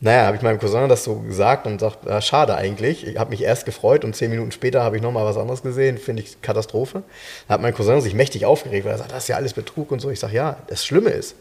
Naja, 0.00 0.26
habe 0.26 0.36
ich 0.36 0.42
meinem 0.42 0.58
Cousin 0.58 0.88
das 0.88 1.04
so 1.04 1.20
gesagt 1.20 1.66
und 1.66 1.80
sagt, 1.80 2.04
ja, 2.06 2.20
schade 2.20 2.54
eigentlich. 2.56 3.06
Ich 3.06 3.16
habe 3.18 3.30
mich 3.30 3.42
erst 3.42 3.64
gefreut 3.64 4.04
und 4.04 4.14
zehn 4.14 4.30
Minuten 4.30 4.52
später 4.52 4.82
habe 4.82 4.96
ich 4.96 5.02
nochmal 5.02 5.24
was 5.24 5.36
anderes 5.36 5.62
gesehen. 5.62 5.98
Finde 5.98 6.22
ich 6.22 6.42
Katastrophe. 6.42 7.04
Da 7.46 7.54
hat 7.54 7.62
mein 7.62 7.74
Cousin 7.74 8.00
sich 8.00 8.12
mächtig 8.12 8.44
aufgeregt, 8.44 8.84
weil 8.84 8.92
er 8.92 8.98
sagt, 8.98 9.12
das 9.12 9.24
ist 9.24 9.28
ja 9.28 9.36
alles 9.36 9.54
Betrug 9.54 9.92
und 9.92 10.00
so. 10.00 10.10
Ich 10.10 10.20
sage, 10.20 10.34
ja, 10.34 10.58
das 10.66 10.84
Schlimme 10.84 11.10
ist, 11.10 11.36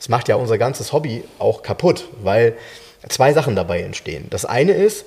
es 0.00 0.08
macht 0.08 0.28
ja 0.28 0.36
unser 0.36 0.58
ganzes 0.58 0.92
Hobby 0.92 1.22
auch 1.38 1.62
kaputt, 1.62 2.08
weil 2.22 2.56
zwei 3.08 3.32
Sachen 3.32 3.54
dabei 3.54 3.82
entstehen. 3.82 4.26
Das 4.30 4.44
eine 4.44 4.72
ist, 4.72 5.04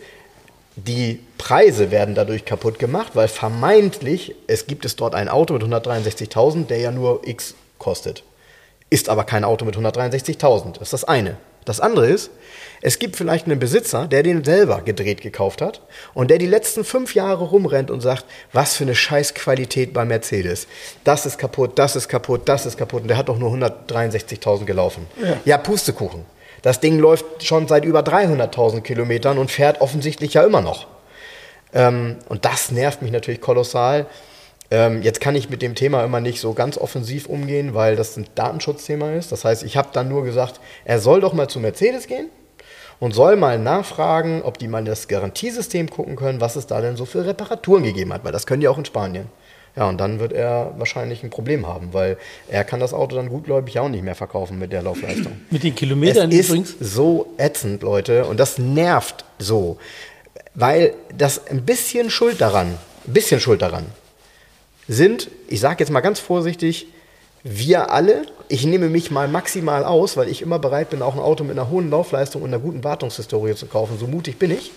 die 0.75 1.19
Preise 1.37 1.91
werden 1.91 2.15
dadurch 2.15 2.45
kaputt 2.45 2.79
gemacht, 2.79 3.11
weil 3.13 3.27
vermeintlich 3.27 4.35
es 4.47 4.67
gibt 4.67 4.85
es 4.85 4.95
dort 4.95 5.15
ein 5.15 5.29
Auto 5.29 5.53
mit 5.53 5.63
163.000, 5.63 6.67
der 6.67 6.79
ja 6.79 6.91
nur 6.91 7.27
X 7.27 7.55
kostet. 7.77 8.23
Ist 8.89 9.09
aber 9.09 9.23
kein 9.23 9.43
Auto 9.43 9.65
mit 9.65 9.75
163.000. 9.75 10.73
Das 10.73 10.81
ist 10.83 10.93
das 10.93 11.03
eine. 11.03 11.37
Das 11.65 11.79
andere 11.79 12.07
ist, 12.07 12.31
es 12.81 12.97
gibt 12.97 13.15
vielleicht 13.15 13.45
einen 13.45 13.59
Besitzer, 13.59 14.07
der 14.07 14.23
den 14.23 14.43
selber 14.43 14.81
gedreht 14.81 15.21
gekauft 15.21 15.61
hat 15.61 15.81
und 16.15 16.31
der 16.31 16.39
die 16.39 16.47
letzten 16.47 16.83
fünf 16.83 17.13
Jahre 17.13 17.43
rumrennt 17.43 17.91
und 17.91 18.01
sagt, 18.01 18.25
was 18.51 18.75
für 18.75 18.83
eine 18.83 18.95
Scheißqualität 18.95 19.93
bei 19.93 20.03
Mercedes. 20.03 20.67
Das 21.03 21.27
ist 21.27 21.37
kaputt, 21.37 21.77
das 21.77 21.95
ist 21.95 22.07
kaputt, 22.07 22.41
das 22.45 22.65
ist 22.65 22.77
kaputt. 22.77 23.03
Und 23.03 23.09
der 23.09 23.17
hat 23.17 23.29
doch 23.29 23.37
nur 23.37 23.51
163.000 23.53 24.65
gelaufen. 24.65 25.05
Ja. 25.21 25.37
ja, 25.45 25.57
Pustekuchen. 25.59 26.25
Das 26.61 26.79
Ding 26.79 26.99
läuft 26.99 27.43
schon 27.43 27.67
seit 27.67 27.85
über 27.85 28.01
300.000 28.01 28.81
Kilometern 28.81 29.37
und 29.37 29.51
fährt 29.51 29.81
offensichtlich 29.81 30.35
ja 30.35 30.43
immer 30.43 30.61
noch. 30.61 30.87
Ähm, 31.73 32.17
und 32.29 32.45
das 32.45 32.71
nervt 32.71 33.01
mich 33.01 33.11
natürlich 33.11 33.41
kolossal. 33.41 34.05
Ähm, 34.69 35.01
jetzt 35.01 35.19
kann 35.19 35.35
ich 35.35 35.49
mit 35.49 35.61
dem 35.61 35.75
Thema 35.75 36.03
immer 36.03 36.21
nicht 36.21 36.39
so 36.39 36.53
ganz 36.53 36.77
offensiv 36.77 37.27
umgehen, 37.27 37.73
weil 37.73 37.95
das 37.95 38.15
ein 38.15 38.27
Datenschutzthema 38.35 39.11
ist. 39.13 39.31
Das 39.31 39.43
heißt, 39.43 39.63
ich 39.63 39.75
habe 39.75 39.89
dann 39.91 40.07
nur 40.07 40.23
gesagt, 40.23 40.59
er 40.85 40.99
soll 40.99 41.21
doch 41.21 41.33
mal 41.33 41.49
zu 41.49 41.59
Mercedes 41.59 42.07
gehen 42.07 42.29
und 42.99 43.13
soll 43.13 43.35
mal 43.35 43.59
nachfragen, 43.59 44.43
ob 44.43 44.57
die 44.59 44.67
mal 44.67 44.83
das 44.83 45.07
Garantiesystem 45.07 45.89
gucken 45.89 46.15
können, 46.15 46.39
was 46.39 46.55
es 46.55 46.67
da 46.67 46.79
denn 46.79 46.95
so 46.95 47.05
für 47.05 47.25
Reparaturen 47.25 47.83
gegeben 47.83 48.13
hat, 48.13 48.23
weil 48.23 48.31
das 48.31 48.45
können 48.45 48.61
die 48.61 48.67
auch 48.67 48.77
in 48.77 48.85
Spanien. 48.85 49.27
Ja, 49.75 49.87
und 49.87 49.99
dann 49.99 50.19
wird 50.19 50.33
er 50.33 50.73
wahrscheinlich 50.77 51.23
ein 51.23 51.29
Problem 51.29 51.65
haben, 51.67 51.93
weil 51.93 52.17
er 52.49 52.63
kann 52.65 52.81
das 52.81 52.93
Auto 52.93 53.15
dann 53.15 53.29
gutgläubig 53.29 53.79
auch 53.79 53.87
nicht 53.87 54.03
mehr 54.03 54.15
verkaufen 54.15 54.59
mit 54.59 54.73
der 54.73 54.81
Laufleistung. 54.81 55.41
Mit 55.49 55.63
den 55.63 55.75
Kilometern 55.75 56.29
es 56.29 56.39
ist 56.39 56.49
übrigens? 56.49 56.75
so 56.79 57.33
ätzend, 57.37 57.81
Leute, 57.81 58.25
und 58.25 58.37
das 58.39 58.57
nervt 58.57 59.23
so, 59.39 59.77
weil 60.55 60.93
das 61.17 61.47
ein 61.47 61.65
bisschen 61.65 62.09
Schuld 62.09 62.41
daran, 62.41 62.77
ein 63.07 63.13
bisschen 63.13 63.39
Schuld 63.39 63.61
daran 63.61 63.85
sind, 64.87 65.29
ich 65.47 65.61
sage 65.61 65.77
jetzt 65.79 65.89
mal 65.89 66.01
ganz 66.01 66.19
vorsichtig, 66.19 66.87
wir 67.43 67.91
alle, 67.91 68.23
ich 68.49 68.65
nehme 68.65 68.89
mich 68.89 69.09
mal 69.09 69.27
maximal 69.27 69.83
aus, 69.83 70.17
weil 70.17 70.27
ich 70.27 70.41
immer 70.41 70.59
bereit 70.59 70.89
bin, 70.89 71.01
auch 71.01 71.15
ein 71.15 71.19
Auto 71.19 71.43
mit 71.43 71.57
einer 71.57 71.69
hohen 71.69 71.89
Laufleistung 71.89 72.41
und 72.41 72.49
einer 72.49 72.61
guten 72.61 72.83
Wartungshistorie 72.83 73.55
zu 73.55 73.65
kaufen. 73.65 73.97
So 73.97 74.05
mutig 74.05 74.37
bin 74.37 74.51
ich. 74.51 74.71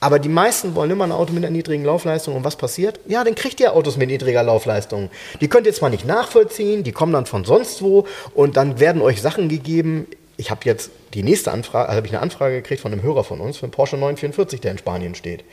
Aber 0.00 0.18
die 0.18 0.28
meisten 0.28 0.74
wollen 0.74 0.90
immer 0.90 1.04
ein 1.04 1.12
Auto 1.12 1.32
mit 1.32 1.44
einer 1.44 1.52
niedrigen 1.52 1.84
Laufleistung. 1.84 2.36
Und 2.36 2.44
was 2.44 2.56
passiert? 2.56 3.00
Ja, 3.06 3.24
dann 3.24 3.34
kriegt 3.34 3.60
ihr 3.60 3.72
Autos 3.74 3.96
mit 3.96 4.08
niedriger 4.08 4.42
Laufleistung. 4.42 5.10
Die 5.40 5.48
könnt 5.48 5.66
ihr 5.66 5.72
zwar 5.72 5.90
nicht 5.90 6.06
nachvollziehen, 6.06 6.84
die 6.84 6.92
kommen 6.92 7.12
dann 7.12 7.26
von 7.26 7.44
sonst 7.44 7.82
wo 7.82 8.06
und 8.34 8.56
dann 8.56 8.78
werden 8.78 9.00
euch 9.00 9.22
Sachen 9.22 9.48
gegeben. 9.48 10.06
Ich 10.36 10.50
habe 10.50 10.60
jetzt 10.64 10.90
die 11.14 11.22
nächste 11.22 11.50
Anfrage, 11.50 11.88
also 11.88 11.96
habe 11.96 12.06
ich 12.06 12.12
eine 12.12 12.22
Anfrage 12.22 12.56
gekriegt 12.56 12.82
von 12.82 12.92
einem 12.92 13.02
Hörer 13.02 13.24
von 13.24 13.40
uns, 13.40 13.56
für 13.56 13.62
einen 13.62 13.72
Porsche 13.72 13.96
944, 13.96 14.60
der 14.60 14.72
in 14.72 14.78
Spanien 14.78 15.14
steht. 15.14 15.44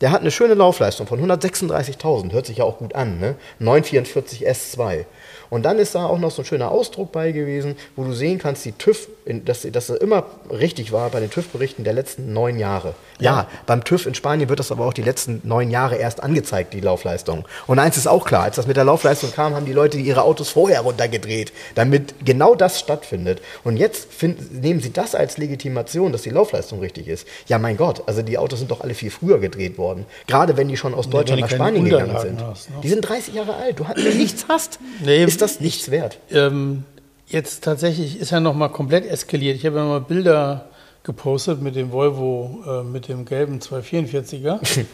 Der 0.00 0.12
hat 0.12 0.20
eine 0.20 0.30
schöne 0.30 0.54
Laufleistung 0.54 1.08
von 1.08 1.20
136.000, 1.20 2.30
hört 2.32 2.46
sich 2.46 2.58
ja 2.58 2.64
auch 2.64 2.78
gut 2.78 2.94
an, 2.94 3.18
ne? 3.18 3.34
944 3.58 4.48
S2. 4.48 5.06
Und 5.50 5.64
dann 5.64 5.78
ist 5.78 5.94
da 5.94 6.04
auch 6.06 6.18
noch 6.18 6.30
so 6.30 6.42
ein 6.42 6.44
schöner 6.44 6.70
Ausdruck 6.70 7.12
bei 7.12 7.32
gewesen, 7.32 7.76
wo 7.96 8.04
du 8.04 8.12
sehen 8.12 8.38
kannst, 8.38 8.64
die 8.64 8.72
TÜV, 8.72 9.08
dass, 9.26 9.62
dass 9.62 9.90
er 9.90 10.00
immer 10.00 10.26
richtig 10.50 10.92
war 10.92 11.10
bei 11.10 11.20
den 11.20 11.30
TÜV-Berichten 11.30 11.84
der 11.84 11.92
letzten 11.92 12.32
neun 12.32 12.58
Jahre. 12.58 12.94
Ja. 13.18 13.32
ja, 13.32 13.48
beim 13.66 13.84
TÜV 13.84 14.06
in 14.06 14.14
Spanien 14.14 14.48
wird 14.48 14.60
das 14.60 14.70
aber 14.70 14.86
auch 14.86 14.92
die 14.92 15.02
letzten 15.02 15.40
neun 15.44 15.70
Jahre 15.70 15.96
erst 15.96 16.22
angezeigt, 16.22 16.72
die 16.72 16.80
Laufleistung. 16.80 17.44
Und 17.66 17.78
eins 17.78 17.96
ist 17.96 18.06
auch 18.06 18.24
klar, 18.24 18.44
als 18.44 18.56
das 18.56 18.66
mit 18.66 18.76
der 18.76 18.84
Laufleistung 18.84 19.32
kam, 19.32 19.54
haben 19.54 19.66
die 19.66 19.72
Leute 19.72 19.98
ihre 19.98 20.22
Autos 20.22 20.50
vorher 20.50 20.80
runtergedreht, 20.82 21.52
damit 21.74 22.14
genau 22.24 22.54
das 22.54 22.78
stattfindet. 22.78 23.40
Und 23.64 23.76
jetzt 23.76 24.12
find, 24.12 24.62
nehmen 24.62 24.80
sie 24.80 24.92
das 24.92 25.14
als 25.14 25.38
Legitimation, 25.38 26.12
dass 26.12 26.22
die 26.22 26.30
Laufleistung 26.30 26.80
richtig 26.80 27.08
ist. 27.08 27.26
Ja, 27.46 27.58
mein 27.58 27.76
Gott, 27.76 28.02
also 28.06 28.22
die 28.22 28.38
Autos 28.38 28.60
sind 28.60 28.70
doch 28.70 28.80
alle 28.82 28.94
viel 28.94 29.10
früher 29.10 29.38
gedreht 29.38 29.78
worden. 29.78 30.06
Gerade 30.26 30.56
wenn 30.56 30.68
die 30.68 30.76
schon 30.76 30.94
aus 30.94 31.08
Deutschland 31.08 31.40
nach 31.40 31.50
Spanien 31.50 31.84
gegangen 31.84 32.18
sind. 32.20 32.40
Hast, 32.42 32.70
ne? 32.70 32.76
Die 32.82 32.88
sind 32.88 33.02
30 33.02 33.34
Jahre 33.34 33.56
alt. 33.56 33.78
Du, 33.78 33.84
du 33.84 34.16
nichts 34.16 34.46
hast, 34.48 34.78
nee, 35.04 35.24
ist 35.24 35.37
das 35.40 35.60
nichts 35.60 35.90
wert. 35.90 36.18
Ähm, 36.30 36.84
jetzt 37.26 37.64
tatsächlich 37.64 38.20
ist 38.20 38.32
er 38.32 38.40
nochmal 38.40 38.70
komplett 38.70 39.06
eskaliert. 39.06 39.56
Ich 39.56 39.66
habe 39.66 39.76
ja 39.76 39.82
nochmal 39.82 40.00
Bilder 40.00 40.66
gepostet 41.02 41.62
mit 41.62 41.74
dem 41.74 41.92
Volvo, 41.92 42.62
äh, 42.66 42.82
mit 42.82 43.08
dem 43.08 43.24
gelben 43.24 43.60
244er. 43.60 44.58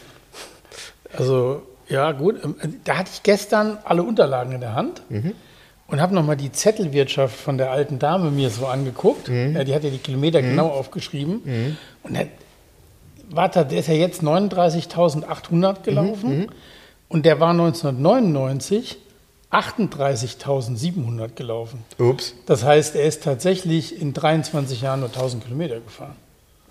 also, 1.17 1.61
ja, 1.89 2.11
gut. 2.11 2.43
Ähm, 2.43 2.55
da 2.83 2.97
hatte 2.97 3.11
ich 3.13 3.23
gestern 3.23 3.77
alle 3.83 4.03
Unterlagen 4.03 4.53
in 4.53 4.61
der 4.61 4.75
Hand. 4.75 5.01
Mhm. 5.09 5.33
Und 5.87 6.01
habe 6.01 6.15
nochmal 6.15 6.35
die 6.35 6.51
Zettelwirtschaft 6.51 7.35
von 7.35 7.59
der 7.59 7.69
alten 7.69 7.99
Dame 7.99 8.31
mir 8.31 8.49
so 8.49 8.65
angeguckt. 8.65 9.29
Mhm. 9.29 9.55
Ja, 9.55 9.63
die 9.63 9.75
hat 9.75 9.83
ja 9.83 9.91
die 9.91 9.99
Kilometer 9.99 10.41
mhm. 10.41 10.51
genau 10.51 10.69
aufgeschrieben. 10.69 11.41
Mhm. 11.45 11.77
Und 12.01 12.15
der, 12.15 12.27
warte, 13.29 13.65
der 13.65 13.79
ist 13.79 13.87
ja 13.87 13.93
jetzt 13.93 14.23
39.800 14.23 15.83
gelaufen. 15.83 16.39
Mhm. 16.39 16.47
Und 17.07 17.25
der 17.25 17.39
war 17.39 17.51
1999 17.51 18.97
38.700 19.55 21.29
gelaufen. 21.35 21.83
Ups. 21.97 22.33
Das 22.45 22.63
heißt, 22.63 22.95
er 22.95 23.05
ist 23.05 23.23
tatsächlich 23.23 23.99
in 24.01 24.13
23 24.13 24.81
Jahren 24.81 24.99
nur 25.01 25.09
1000 25.09 25.43
Kilometer 25.43 25.79
gefahren. 25.79 26.15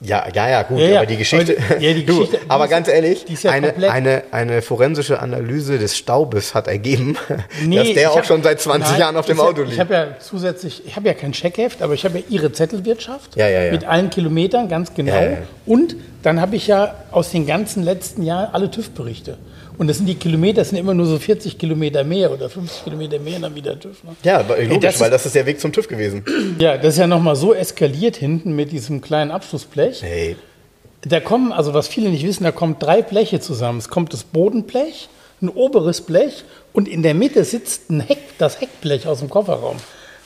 Ja, 0.00 0.26
ja, 0.34 0.50
ja, 0.50 0.62
gut, 0.64 0.78
ja, 0.80 0.86
ja. 0.86 0.96
aber 0.98 1.06
die 1.06 1.16
Geschichte. 1.16 1.56
Aber, 1.56 1.80
ja, 1.80 1.94
die 1.94 2.04
Geschichte 2.06 2.38
du, 2.38 2.44
aber 2.48 2.68
ganz 2.68 2.88
ehrlich, 2.88 3.24
ja 3.42 3.52
eine, 3.52 3.74
eine, 3.90 4.24
eine 4.32 4.60
forensische 4.60 5.20
Analyse 5.20 5.78
des 5.78 5.96
Staubes 5.96 6.54
hat 6.54 6.66
ergeben, 6.66 7.16
nee, 7.64 7.76
dass 7.76 7.92
der 7.94 8.10
auch 8.10 8.16
hab, 8.16 8.26
schon 8.26 8.42
seit 8.42 8.60
20 8.60 8.90
nein, 8.90 9.00
Jahren 9.00 9.16
auf 9.16 9.26
dem 9.26 9.40
Auto 9.40 9.62
liegt. 9.62 9.74
Ich 9.74 9.80
habe 9.80 9.94
ja 9.94 10.06
zusätzlich, 10.18 10.82
ich 10.84 10.96
habe 10.96 11.06
ja 11.06 11.14
kein 11.14 11.32
Checkheft, 11.32 11.80
aber 11.80 11.94
ich 11.94 12.04
habe 12.04 12.18
ja 12.18 12.24
ihre 12.28 12.52
Zettelwirtschaft 12.52 13.36
mit 13.36 13.84
allen 13.84 14.10
Kilometern, 14.10 14.68
ganz 14.68 14.92
genau. 14.94 15.38
Und 15.64 15.96
dann 16.22 16.40
habe 16.40 16.56
ich 16.56 16.66
ja 16.66 16.94
aus 17.10 17.30
den 17.30 17.46
ganzen 17.46 17.82
letzten 17.82 18.22
Jahren 18.22 18.52
alle 18.52 18.70
TÜV-Berichte. 18.70 19.38
Und 19.76 19.88
das 19.88 19.96
sind 19.96 20.06
die 20.06 20.14
Kilometer, 20.14 20.60
das 20.60 20.68
sind 20.68 20.78
immer 20.78 20.94
nur 20.94 21.06
so 21.06 21.18
40 21.18 21.58
Kilometer 21.58 22.04
mehr 22.04 22.30
oder 22.30 22.48
50 22.48 22.84
Kilometer 22.84 23.18
mehr 23.18 23.40
dann 23.40 23.54
wieder 23.54 23.78
TÜV. 23.78 24.04
Ne? 24.04 24.16
Ja, 24.22 24.40
logisch, 24.40 24.68
Ey, 24.70 24.78
das 24.78 25.00
weil 25.00 25.10
das 25.10 25.26
ist 25.26 25.34
der 25.34 25.46
Weg 25.46 25.60
zum 25.60 25.72
TÜV 25.72 25.88
gewesen. 25.88 26.24
Ja, 26.58 26.76
das 26.76 26.94
ist 26.94 26.98
ja 26.98 27.06
nochmal 27.06 27.34
so 27.34 27.52
eskaliert 27.52 28.16
hinten 28.16 28.54
mit 28.54 28.70
diesem 28.70 29.00
kleinen 29.00 29.30
Abschlussblech. 29.30 30.02
Hey. 30.02 30.36
Da 31.02 31.20
kommen, 31.20 31.52
also 31.52 31.74
was 31.74 31.88
viele 31.88 32.08
nicht 32.08 32.24
wissen, 32.24 32.44
da 32.44 32.52
kommen 32.52 32.76
drei 32.78 33.02
Bleche 33.02 33.40
zusammen. 33.40 33.78
Es 33.78 33.88
kommt 33.88 34.12
das 34.12 34.22
Bodenblech, 34.24 35.08
ein 35.42 35.48
oberes 35.48 36.00
Blech 36.00 36.44
und 36.72 36.88
in 36.88 37.02
der 37.02 37.14
Mitte 37.14 37.44
sitzt 37.44 37.90
ein 37.90 38.00
Heck, 38.00 38.38
das 38.38 38.60
Heckblech 38.60 39.06
aus 39.06 39.18
dem 39.18 39.28
Kofferraum. 39.28 39.76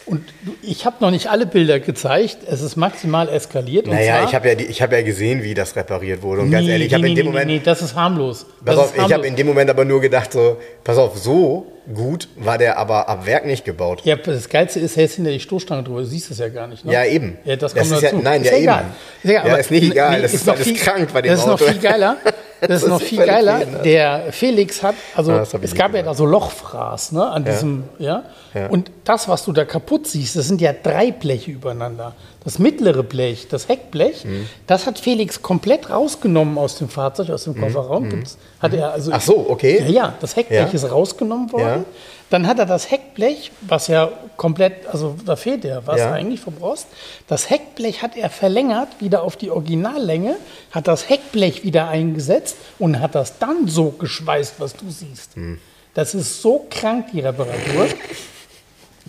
Und 0.08 0.24
ich 0.62 0.86
habe 0.86 0.96
noch 1.00 1.10
nicht 1.10 1.26
alle 1.28 1.44
Bilder 1.44 1.80
gezeigt. 1.80 2.38
Es 2.48 2.62
ist 2.62 2.76
maximal 2.76 3.28
eskaliert. 3.28 3.86
Naja, 3.86 4.24
ich 4.24 4.34
habe 4.34 4.48
ja, 4.48 4.54
hab 4.54 4.92
ja 4.92 5.02
gesehen, 5.02 5.42
wie 5.42 5.52
das 5.52 5.76
repariert 5.76 6.22
wurde. 6.22 6.42
Und 6.42 6.48
nee, 6.48 6.56
ganz 6.56 6.68
ehrlich, 6.68 6.86
ich 6.86 6.94
habe 6.94 7.02
nee, 7.02 7.10
in 7.10 7.16
dem 7.16 7.26
nee, 7.26 7.32
Moment. 7.32 7.50
Nee, 7.50 7.60
das 7.62 7.82
ist 7.82 7.94
harmlos. 7.94 8.46
Pass 8.64 8.76
das 8.76 8.84
auf, 8.84 8.96
ich 8.96 9.12
habe 9.12 9.26
in 9.26 9.36
dem 9.36 9.46
Moment 9.46 9.68
aber 9.68 9.84
nur 9.84 10.00
gedacht, 10.00 10.32
so, 10.32 10.56
pass 10.82 10.96
auf, 10.96 11.18
so 11.18 11.66
gut 11.92 12.28
war 12.36 12.56
der 12.56 12.78
aber 12.78 13.08
ab 13.08 13.26
Werk 13.26 13.44
nicht 13.44 13.64
gebaut. 13.64 14.00
Ja, 14.04 14.16
das 14.16 14.48
Geilste 14.48 14.80
ist, 14.80 14.96
hältst 14.96 15.16
hinter 15.16 15.30
die 15.30 15.40
Stoßstange 15.40 15.82
drüber. 15.82 16.00
Du 16.00 16.06
siehst 16.06 16.30
es 16.30 16.38
ja 16.38 16.48
gar 16.48 16.66
nicht. 16.68 16.86
Ne? 16.86 16.92
Ja, 16.92 17.04
eben. 17.04 17.36
Ja, 17.44 17.56
das 17.56 17.74
kommt 17.74 17.90
das 17.90 17.92
ist 17.92 18.02
dazu. 18.04 18.16
Ja, 18.16 18.22
nein, 18.22 18.42
ist 18.42 18.50
ja, 18.50 18.56
ja 18.56 18.62
egal. 18.62 18.84
Ist 19.22 19.30
egal. 19.30 19.46
Ja, 19.46 19.56
ist 19.56 19.70
nicht 19.70 19.90
egal. 19.92 20.22
das 20.22 20.34
ist, 20.34 20.48
ist 20.48 20.62
viel, 20.62 20.76
krank 20.76 21.12
bei 21.12 21.22
dem 21.22 21.32
Das 21.32 21.40
ist 21.40 21.46
noch 21.46 21.60
viel 21.60 21.78
geiler. 21.78 22.16
Das, 22.60 22.82
ist 22.82 22.88
noch 22.88 23.00
viel 23.00 23.24
geiler. 23.24 23.64
Der 23.84 24.32
Felix 24.32 24.82
hat, 24.82 24.94
also 25.14 25.32
ah, 25.32 25.46
es 25.60 25.74
gab 25.74 25.94
ja 25.94 26.02
da 26.02 26.14
so 26.14 26.26
Lochfraß, 26.26 27.12
ne, 27.12 27.26
an 27.26 27.44
diesem, 27.44 27.84
ja. 27.98 28.24
ja. 28.54 28.66
Und 28.68 28.90
das, 29.04 29.28
was 29.28 29.44
du 29.44 29.52
da 29.52 29.64
kaputt 29.64 30.06
siehst, 30.06 30.36
das 30.36 30.48
sind 30.48 30.60
ja 30.60 30.72
drei 30.72 31.12
Bleche 31.12 31.50
übereinander. 31.50 32.14
Das 32.44 32.58
mittlere 32.58 33.02
Blech, 33.02 33.48
das 33.48 33.68
Heckblech, 33.68 34.24
mhm. 34.24 34.48
das 34.66 34.86
hat 34.86 34.98
Felix 34.98 35.42
komplett 35.42 35.90
rausgenommen 35.90 36.56
aus 36.56 36.76
dem 36.78 36.88
Fahrzeug, 36.88 37.30
aus 37.30 37.44
dem 37.44 37.54
mhm. 37.54 37.60
Kofferraum. 37.60 38.08
Mhm. 38.08 38.24
Hat 38.60 38.74
er 38.74 38.92
also, 38.92 39.12
Ach 39.12 39.20
so, 39.20 39.46
okay. 39.50 39.80
Ja, 39.82 39.88
ja 39.88 40.14
das 40.20 40.34
Heckblech 40.34 40.60
ja. 40.60 40.72
ist 40.72 40.90
rausgenommen 40.90 41.52
worden. 41.52 41.84
Dann 42.30 42.46
hat 42.46 42.58
er 42.58 42.66
das 42.66 42.90
Heckblech, 42.90 43.50
was 43.62 43.86
ja 43.86 44.10
komplett, 44.36 44.86
also 44.86 45.16
da 45.24 45.36
fehlt 45.36 45.64
ja 45.64 45.86
was 45.86 45.98
ja. 45.98 46.12
eigentlich 46.12 46.40
vom 46.40 46.54
Rost. 46.58 46.86
Das 47.26 47.48
Heckblech 47.48 48.02
hat 48.02 48.16
er 48.16 48.28
verlängert, 48.28 48.88
wieder 49.00 49.22
auf 49.22 49.36
die 49.36 49.50
Originallänge, 49.50 50.36
hat 50.70 50.88
das 50.88 51.08
Heckblech 51.08 51.64
wieder 51.64 51.88
eingesetzt 51.88 52.56
und 52.78 53.00
hat 53.00 53.14
das 53.14 53.38
dann 53.38 53.66
so 53.66 53.90
geschweißt, 53.90 54.56
was 54.58 54.76
du 54.76 54.90
siehst. 54.90 55.36
Mhm. 55.36 55.58
Das 55.94 56.14
ist 56.14 56.42
so 56.42 56.66
krank, 56.70 57.06
die 57.12 57.20
Reparatur. 57.20 57.88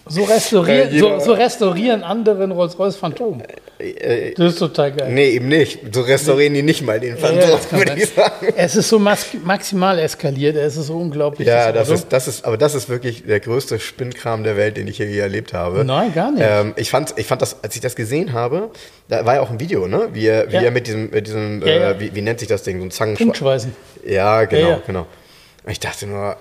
So 0.08 0.24
restaurieren, 0.24 0.90
äh, 0.90 1.00
so, 1.00 1.20
so, 1.20 1.34
restaurieren 1.34 2.04
anderen 2.04 2.52
Rolls-Royce 2.52 2.96
Phantom. 2.96 3.44
Äh, 3.80 4.34
das 4.36 4.54
ist 4.54 4.60
total 4.60 4.92
geil. 4.92 5.12
Nee, 5.12 5.30
eben 5.30 5.48
nicht. 5.48 5.80
So 5.94 6.02
restaurieren 6.02 6.54
die 6.54 6.64
nicht 6.64 6.82
mal 6.82 7.00
den 7.00 7.18
Phantom, 7.18 7.50
ja, 7.50 7.72
würde 7.72 7.96
ich 7.96 8.10
sagen. 8.10 8.54
Es 8.58 8.76
ist 8.76 8.90
so 8.90 9.00
maximal 9.00 9.98
eskaliert, 10.00 10.58
es 10.58 10.76
ist 10.76 10.88
so 10.88 10.98
unglaublich. 10.98 11.48
Ja, 11.48 11.72
das, 11.72 11.90
ist, 11.90 12.10
das 12.10 12.28
ist, 12.28 12.46
aber 12.46 12.58
das 12.58 12.76
ist 12.76 12.90
wirklich 12.90 13.24
der 13.26 13.40
größte 13.40 13.80
Spinnkram 13.80 14.44
der 14.44 14.58
Welt, 14.58 14.76
den 14.76 14.88
ich 14.88 14.98
je 14.98 15.18
erlebt 15.18 15.54
habe. 15.54 15.86
Nein, 15.86 16.14
gar 16.14 16.32
nicht. 16.32 16.44
Ähm, 16.46 16.74
ich, 16.76 16.90
fand, 16.90 17.14
ich 17.18 17.26
fand 17.26 17.42
das, 17.42 17.64
als 17.64 17.74
ich 17.76 17.82
das 17.82 17.96
gesehen 17.96 18.34
habe, 18.34 18.70
da 19.08 19.26
war 19.26 19.36
ja 19.36 19.42
auch 19.42 19.50
ein 19.50 19.62
Video, 19.62 19.88
ne? 19.88 20.10
Wie 20.12 20.28
er, 20.28 20.50
wie 20.50 20.56
ja. 20.56 20.62
er 20.64 20.72
mit 20.72 20.88
diesem, 20.88 21.10
mit 21.10 21.28
diesem 21.28 21.66
ja, 21.66 21.92
äh, 21.92 22.00
wie, 22.00 22.14
wie, 22.14 22.22
nennt 22.22 22.40
sich 22.40 22.50
das 22.50 22.64
Ding, 22.64 22.80
so 22.80 22.86
ein 22.86 22.92
Zangenschweißen. 22.92 23.74
Ja, 24.06 24.44
genau, 24.44 24.82
genau. 24.86 25.08
Ich 25.68 25.80
dachte 25.80 26.06
nur, 26.06 26.36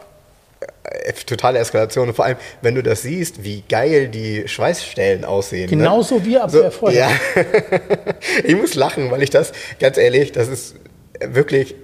totale 1.26 1.58
Eskalation. 1.58 2.08
Und 2.08 2.14
vor 2.14 2.24
allem, 2.24 2.36
wenn 2.62 2.74
du 2.74 2.82
das 2.82 3.02
siehst, 3.02 3.44
wie 3.44 3.62
geil 3.68 4.08
die 4.08 4.46
Schweißstellen 4.48 5.24
aussehen. 5.24 5.70
Ne? 5.70 5.76
Genauso 5.76 6.16
ne? 6.16 6.24
wie 6.24 6.38
ab 6.38 6.50
so, 6.50 6.70
vorher. 6.70 7.08
Ja. 7.08 7.42
ich 8.44 8.56
muss 8.56 8.74
lachen, 8.74 9.10
weil 9.10 9.22
ich 9.22 9.30
das, 9.30 9.52
ganz 9.78 9.96
ehrlich, 9.98 10.32
das 10.32 10.48
ist 10.48 10.76
wirklich, 11.20 11.74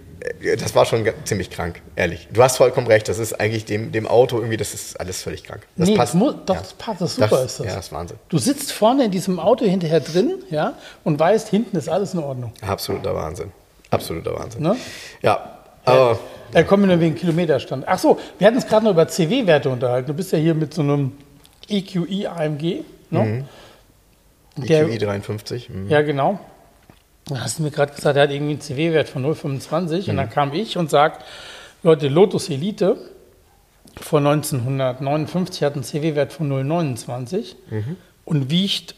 äh, 0.40 0.56
das 0.56 0.74
war 0.74 0.84
schon 0.86 1.08
ziemlich 1.24 1.50
krank, 1.50 1.80
ehrlich. 1.96 2.28
Du 2.32 2.42
hast 2.42 2.56
vollkommen 2.56 2.86
recht, 2.86 3.08
das 3.08 3.18
ist 3.18 3.38
eigentlich 3.38 3.64
dem, 3.64 3.92
dem 3.92 4.06
Auto 4.06 4.36
irgendwie, 4.36 4.56
das 4.56 4.74
ist 4.74 4.98
alles 4.98 5.22
völlig 5.22 5.44
krank. 5.44 5.62
Das 5.76 5.88
nee, 5.88 5.96
passt. 5.96 6.14
Muss, 6.14 6.34
doch, 6.46 6.54
ja. 6.54 6.60
das 6.60 6.72
passt, 6.74 7.00
das 7.00 7.14
super 7.14 7.28
das, 7.28 7.44
ist 7.44 7.60
das. 7.60 7.66
Ja, 7.66 7.76
das 7.76 7.86
ist 7.86 7.92
Wahnsinn. 7.92 8.18
Du 8.28 8.38
sitzt 8.38 8.72
vorne 8.72 9.04
in 9.04 9.10
diesem 9.10 9.38
Auto 9.38 9.64
hinterher 9.64 10.00
drin, 10.00 10.42
ja, 10.50 10.76
und 11.04 11.18
weißt, 11.18 11.48
hinten 11.48 11.76
ist 11.76 11.88
alles 11.88 12.14
in 12.14 12.20
Ordnung. 12.20 12.52
Absoluter 12.60 13.14
Wahnsinn. 13.14 13.52
Absoluter 13.90 14.34
Wahnsinn. 14.34 14.62
Ne? 14.62 14.76
Ja, 15.22 15.53
aber... 15.84 16.18
Da 16.52 16.62
kommen 16.62 16.84
wir 16.84 16.94
nur 16.94 17.00
wegen 17.00 17.16
Kilometerstand. 17.16 17.84
Ach 17.88 17.98
so, 17.98 18.18
wir 18.38 18.46
hatten 18.46 18.56
uns 18.56 18.66
gerade 18.66 18.84
noch 18.84 18.92
über 18.92 19.08
CW-Werte 19.08 19.68
unterhalten. 19.68 20.06
Du 20.06 20.14
bist 20.14 20.30
ja 20.30 20.38
hier 20.38 20.54
mit 20.54 20.72
so 20.72 20.82
einem 20.82 21.12
EQI 21.68 22.28
AMG. 22.28 22.84
Ne? 23.10 23.44
Mhm. 24.56 24.62
EQI 24.62 24.98
53. 24.98 25.68
Mhm. 25.68 25.88
Ja, 25.88 26.02
genau. 26.02 26.38
Da 27.26 27.40
hast 27.40 27.58
du 27.58 27.64
mir 27.64 27.72
gerade 27.72 27.92
gesagt, 27.92 28.16
er 28.16 28.22
hat 28.24 28.30
irgendwie 28.30 28.52
einen 28.52 28.60
CW-Wert 28.60 29.08
von 29.08 29.24
0,25. 29.24 30.04
Mhm. 30.04 30.10
Und 30.10 30.16
dann 30.16 30.30
kam 30.30 30.52
ich 30.52 30.76
und 30.76 30.90
sagt, 30.90 31.24
Leute, 31.82 32.06
Lotus 32.06 32.48
Elite 32.50 32.96
vor 34.00 34.20
1959 34.20 35.62
hat 35.64 35.74
einen 35.74 35.82
CW-Wert 35.82 36.32
von 36.32 36.50
0,29 36.50 37.56
mhm. 37.70 37.96
und 38.24 38.50
wiegt 38.50 38.94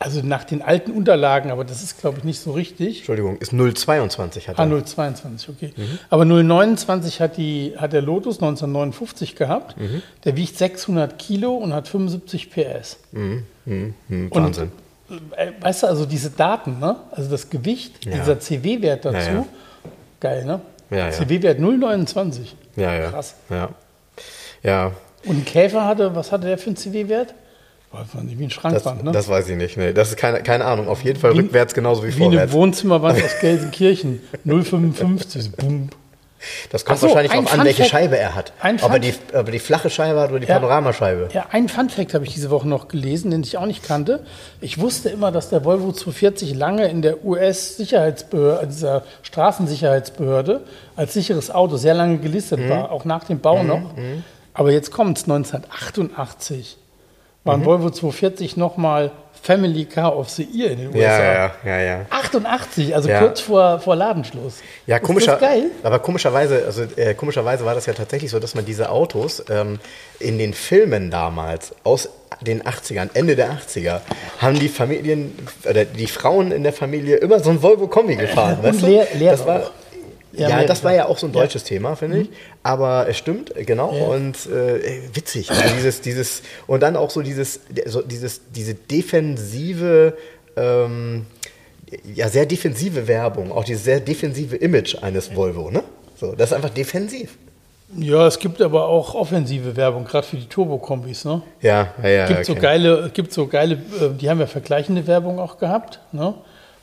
also 0.00 0.20
nach 0.22 0.44
den 0.44 0.62
alten 0.62 0.92
Unterlagen, 0.92 1.50
aber 1.50 1.64
das 1.64 1.82
ist, 1.82 2.00
glaube 2.00 2.18
ich, 2.18 2.24
nicht 2.24 2.40
so 2.40 2.52
richtig. 2.52 2.98
Entschuldigung, 2.98 3.38
ist 3.38 3.52
022 3.52 4.48
hat 4.48 4.58
er. 4.58 4.64
Ah, 4.64 4.84
022, 4.84 5.48
okay. 5.48 5.72
Mhm. 5.76 5.98
Aber 6.08 6.24
029 6.24 7.20
hat, 7.20 7.36
die, 7.36 7.74
hat 7.76 7.92
der 7.92 8.02
Lotus 8.02 8.36
1959 8.36 9.34
gehabt. 9.34 9.76
Mhm. 9.76 10.02
Der 10.24 10.36
wiegt 10.36 10.56
600 10.56 11.18
Kilo 11.18 11.54
und 11.54 11.72
hat 11.74 11.88
75 11.88 12.50
PS. 12.50 12.98
Mhm. 13.10 13.44
mhm. 13.64 13.94
mhm. 14.06 14.30
Wahnsinn. 14.30 14.70
Und, 15.08 15.20
äh, 15.36 15.52
weißt 15.60 15.82
du, 15.82 15.86
also 15.88 16.06
diese 16.06 16.30
Daten, 16.30 16.78
ne? 16.78 16.96
also 17.10 17.28
das 17.28 17.50
Gewicht, 17.50 18.04
ja. 18.04 18.12
dieser 18.12 18.38
CW-Wert 18.38 19.04
dazu, 19.04 19.16
ja, 19.16 19.32
ja. 19.32 19.44
geil, 20.20 20.44
ne? 20.44 20.60
Ja, 20.90 21.10
CW-Wert 21.10 21.58
029. 21.58 22.54
Ja, 22.76 22.94
ja. 22.94 23.10
Krass. 23.10 23.34
Ja. 23.50 23.70
ja. 24.62 24.92
Und 25.24 25.38
ein 25.38 25.44
Käfer 25.44 25.84
hatte, 25.84 26.14
was 26.14 26.30
hatte 26.30 26.46
der 26.46 26.56
für 26.56 26.68
einen 26.68 26.76
CW-Wert? 26.76 27.34
Weiß 27.90 28.06
man 28.14 28.26
nicht, 28.26 28.38
wie 28.38 28.44
ein 28.44 28.50
Schrankwand, 28.50 28.98
das, 28.98 29.04
ne? 29.04 29.12
Das 29.12 29.28
weiß 29.28 29.48
ich 29.48 29.56
nicht. 29.56 29.76
Nee, 29.78 29.92
das 29.94 30.10
ist 30.10 30.16
keine, 30.18 30.42
keine 30.42 30.64
Ahnung. 30.66 30.88
Auf 30.88 31.02
jeden 31.04 31.18
Fall 31.18 31.32
wie, 31.34 31.38
rückwärts 31.38 31.72
genauso 31.72 32.02
wie, 32.02 32.08
wie 32.08 32.12
vorwärts. 32.12 32.32
Wie 32.34 32.38
eine 32.40 32.52
Wohnzimmerwand 32.52 33.22
aus 33.24 33.38
Gelsenkirchen. 33.40 34.20
0,55. 34.46 35.56
Bum. 35.56 35.88
Das 36.70 36.84
kommt 36.84 37.00
so, 37.00 37.06
wahrscheinlich 37.08 37.32
ein 37.32 37.44
darauf 37.44 37.58
an, 37.58 37.66
welche 37.66 37.84
Scheibe 37.84 38.16
er 38.16 38.36
hat. 38.36 38.52
ein 38.60 38.80
Ob 38.80 38.92
er, 38.92 38.98
die, 39.00 39.12
ob 39.32 39.46
er 39.46 39.50
die 39.50 39.58
flache 39.58 39.90
Scheibe 39.90 40.20
hat 40.20 40.30
oder 40.30 40.38
die 40.38 40.46
Ja. 40.46 40.54
Panoramascheibe. 40.54 41.30
Ja, 41.32 41.46
einen 41.50 41.68
Fun-Fact 41.68 42.14
habe 42.14 42.24
ich 42.26 42.32
diese 42.34 42.50
Woche 42.50 42.68
noch 42.68 42.86
gelesen, 42.86 43.32
den 43.32 43.40
ich 43.42 43.58
auch 43.58 43.66
nicht 43.66 43.82
kannte. 43.82 44.24
Ich 44.60 44.78
wusste 44.78 45.08
immer, 45.08 45.32
dass 45.32 45.48
der 45.50 45.64
Volvo 45.64 45.90
240 45.90 46.54
lange 46.54 46.86
in 46.88 47.02
der 47.02 47.24
US-Sicherheitsbehörde, 47.24 48.66
dieser 48.68 49.02
Straßensicherheitsbehörde, 49.22 50.60
als 50.94 51.14
sicheres 51.14 51.50
Auto 51.50 51.76
sehr 51.76 51.94
lange 51.94 52.18
gelistet 52.18 52.60
Mhm. 52.60 52.68
war, 52.70 52.92
auch 52.92 53.04
nach 53.04 53.24
dem 53.24 53.40
Bau 53.40 53.62
noch. 53.64 53.90
Aber 54.54 54.70
jetzt 54.70 54.92
kommt 54.92 55.18
es, 55.18 55.24
1988 55.24 56.76
war 57.48 57.56
Mhm. 57.56 57.62
ein 57.62 57.66
Volvo 57.66 57.90
240 57.90 58.56
nochmal 58.56 59.10
Family 59.40 59.84
Car 59.84 60.16
of 60.18 60.28
the 60.30 60.42
Year 60.52 60.72
in 60.72 60.78
den 60.78 60.88
USA. 60.88 61.00
Ja, 61.00 61.32
ja, 61.32 61.52
ja, 61.64 61.80
ja. 61.80 62.00
88, 62.10 62.94
also 62.94 63.08
Ja. 63.08 63.20
kurz 63.20 63.40
vor, 63.40 63.78
vor 63.78 63.94
Ladenschluss. 63.96 64.56
Ja, 64.86 64.96
Ist 64.96 65.02
komischer, 65.04 65.32
das 65.32 65.40
geil? 65.40 65.66
aber 65.84 66.00
komischerweise, 66.00 66.64
also 66.66 66.82
äh, 66.96 67.14
komischerweise 67.14 67.64
war 67.64 67.74
das 67.74 67.86
ja 67.86 67.92
tatsächlich 67.92 68.30
so, 68.32 68.40
dass 68.40 68.54
man 68.56 68.64
diese 68.64 68.90
Autos 68.90 69.42
ähm, 69.48 69.78
in 70.18 70.38
den 70.38 70.54
Filmen 70.54 71.10
damals 71.10 71.72
aus 71.84 72.08
den 72.40 72.62
80ern, 72.64 73.10
Ende 73.14 73.36
der 73.36 73.50
80er, 73.52 74.00
haben 74.40 74.58
die 74.58 74.68
Familien 74.68 75.34
oder 75.68 75.84
die 75.84 76.06
Frauen 76.08 76.50
in 76.52 76.62
der 76.64 76.72
Familie 76.72 77.16
immer 77.16 77.38
so 77.40 77.50
ein 77.50 77.62
Volvo 77.62 77.86
Kombi 77.86 78.16
gefahren, 78.16 78.58
Und 78.58 78.64
weißt 78.64 78.82
leer- 78.82 79.06
du? 79.12 79.18
leer 79.18 79.32
das 79.32 79.46
war. 79.46 79.70
Ja, 80.38 80.48
Ja, 80.48 80.64
das 80.64 80.84
war 80.84 80.94
ja 80.94 81.06
auch 81.06 81.18
so 81.18 81.26
ein 81.26 81.32
deutsches 81.32 81.64
Thema, 81.64 81.96
finde 81.96 82.20
ich. 82.20 82.30
Aber 82.62 83.08
es 83.08 83.16
stimmt, 83.16 83.52
genau. 83.54 83.92
Ja. 83.94 84.04
Und 84.06 84.46
äh, 84.46 85.02
witzig. 85.12 85.50
Also 85.50 85.74
dieses, 85.74 86.00
dieses, 86.00 86.42
und 86.66 86.82
dann 86.82 86.96
auch 86.96 87.10
so 87.10 87.22
dieses, 87.22 87.60
so 87.86 88.02
dieses, 88.02 88.42
diese 88.50 88.74
defensive, 88.74 90.16
ähm, 90.56 91.26
ja, 92.14 92.28
sehr 92.28 92.46
defensive 92.46 93.06
Werbung, 93.08 93.52
auch 93.52 93.64
dieses 93.64 93.84
sehr 93.84 94.00
defensive 94.00 94.56
Image 94.56 95.02
eines 95.02 95.34
Volvo, 95.34 95.70
ne? 95.70 95.82
So, 96.16 96.34
das 96.34 96.50
ist 96.50 96.56
einfach 96.56 96.70
defensiv. 96.70 97.36
Ja, 97.96 98.26
es 98.26 98.38
gibt 98.38 98.60
aber 98.60 98.86
auch 98.86 99.14
offensive 99.14 99.74
Werbung, 99.76 100.04
gerade 100.04 100.26
für 100.26 100.36
die 100.36 100.46
Turbokombis. 100.46 101.24
Ne? 101.24 101.40
Ja, 101.62 101.94
ja, 102.02 102.08
ja. 102.08 102.26
gibt 102.26 102.44
so 102.44 102.52
okay. 102.52 102.60
geile, 102.60 103.10
gibt 103.14 103.32
so 103.32 103.46
geile, 103.46 103.74
äh, 103.74 104.10
die 104.18 104.28
haben 104.28 104.40
ja 104.40 104.46
vergleichende 104.46 105.06
Werbung 105.06 105.38
auch 105.38 105.58
gehabt, 105.58 106.00
ne? 106.12 106.34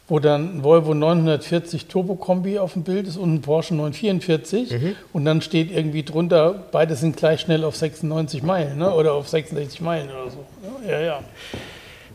Wo 0.07 0.19
dann 0.19 0.57
ein 0.57 0.63
Volvo 0.63 0.93
940 0.93 1.87
Turbo-Kombi 1.87 2.59
auf 2.59 2.73
dem 2.73 2.83
Bild 2.83 3.07
ist 3.07 3.17
und 3.17 3.33
ein 3.33 3.41
Porsche 3.41 3.73
944 3.75 4.71
Mhm. 4.71 4.95
und 5.13 5.25
dann 5.25 5.41
steht 5.41 5.71
irgendwie 5.71 6.03
drunter, 6.03 6.63
beide 6.71 6.95
sind 6.95 7.17
gleich 7.17 7.41
schnell 7.41 7.63
auf 7.63 7.75
96 7.75 8.43
Meilen 8.43 8.77
ne? 8.77 8.93
oder 8.93 9.13
auf 9.13 9.27
66 9.27 9.81
Meilen 9.81 10.09
oder 10.09 10.29
so. 10.31 10.45
Ja, 10.87 10.99
ja, 10.99 11.19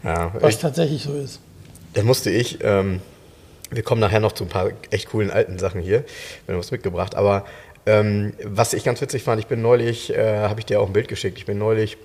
Ja, 0.05 0.33
was 0.39 0.55
ich, 0.55 0.61
tatsächlich 0.61 1.03
so 1.03 1.15
ist. 1.15 1.41
dann 1.95 2.07
musste 2.07 2.31
ich, 2.31 2.59
ähm, 2.63 3.01
wir 3.73 3.83
kommen 3.83 4.01
nachher 4.01 4.21
noch 4.21 4.33
zu 4.33 4.45
ein 4.45 4.49
paar 4.49 4.71
echt 4.91 5.09
coolen 5.11 5.31
alten 5.31 5.59
Sachen 5.59 5.81
hier, 5.81 6.05
wenn 6.47 6.55
du 6.55 6.61
was 6.61 6.71
mitgebracht, 6.71 7.15
aber 7.17 7.45
ähm, 7.87 8.35
was 8.45 8.73
ich 8.73 8.85
ganz 8.85 9.01
witzig 9.01 9.25
fand, 9.25 9.41
ich 9.41 9.47
bin 9.49 9.63
neulich, 9.63 10.15
äh, 10.15 10.39
habe 10.49 10.61
ich 10.61 10.67
dir 10.67 10.81
auch 10.81 10.87
ein 10.87 10.93
Bild 10.93 11.09
geschickt, 11.09 11.39
ich 11.39 11.47
bin 11.47 11.59
neulich 11.59 11.97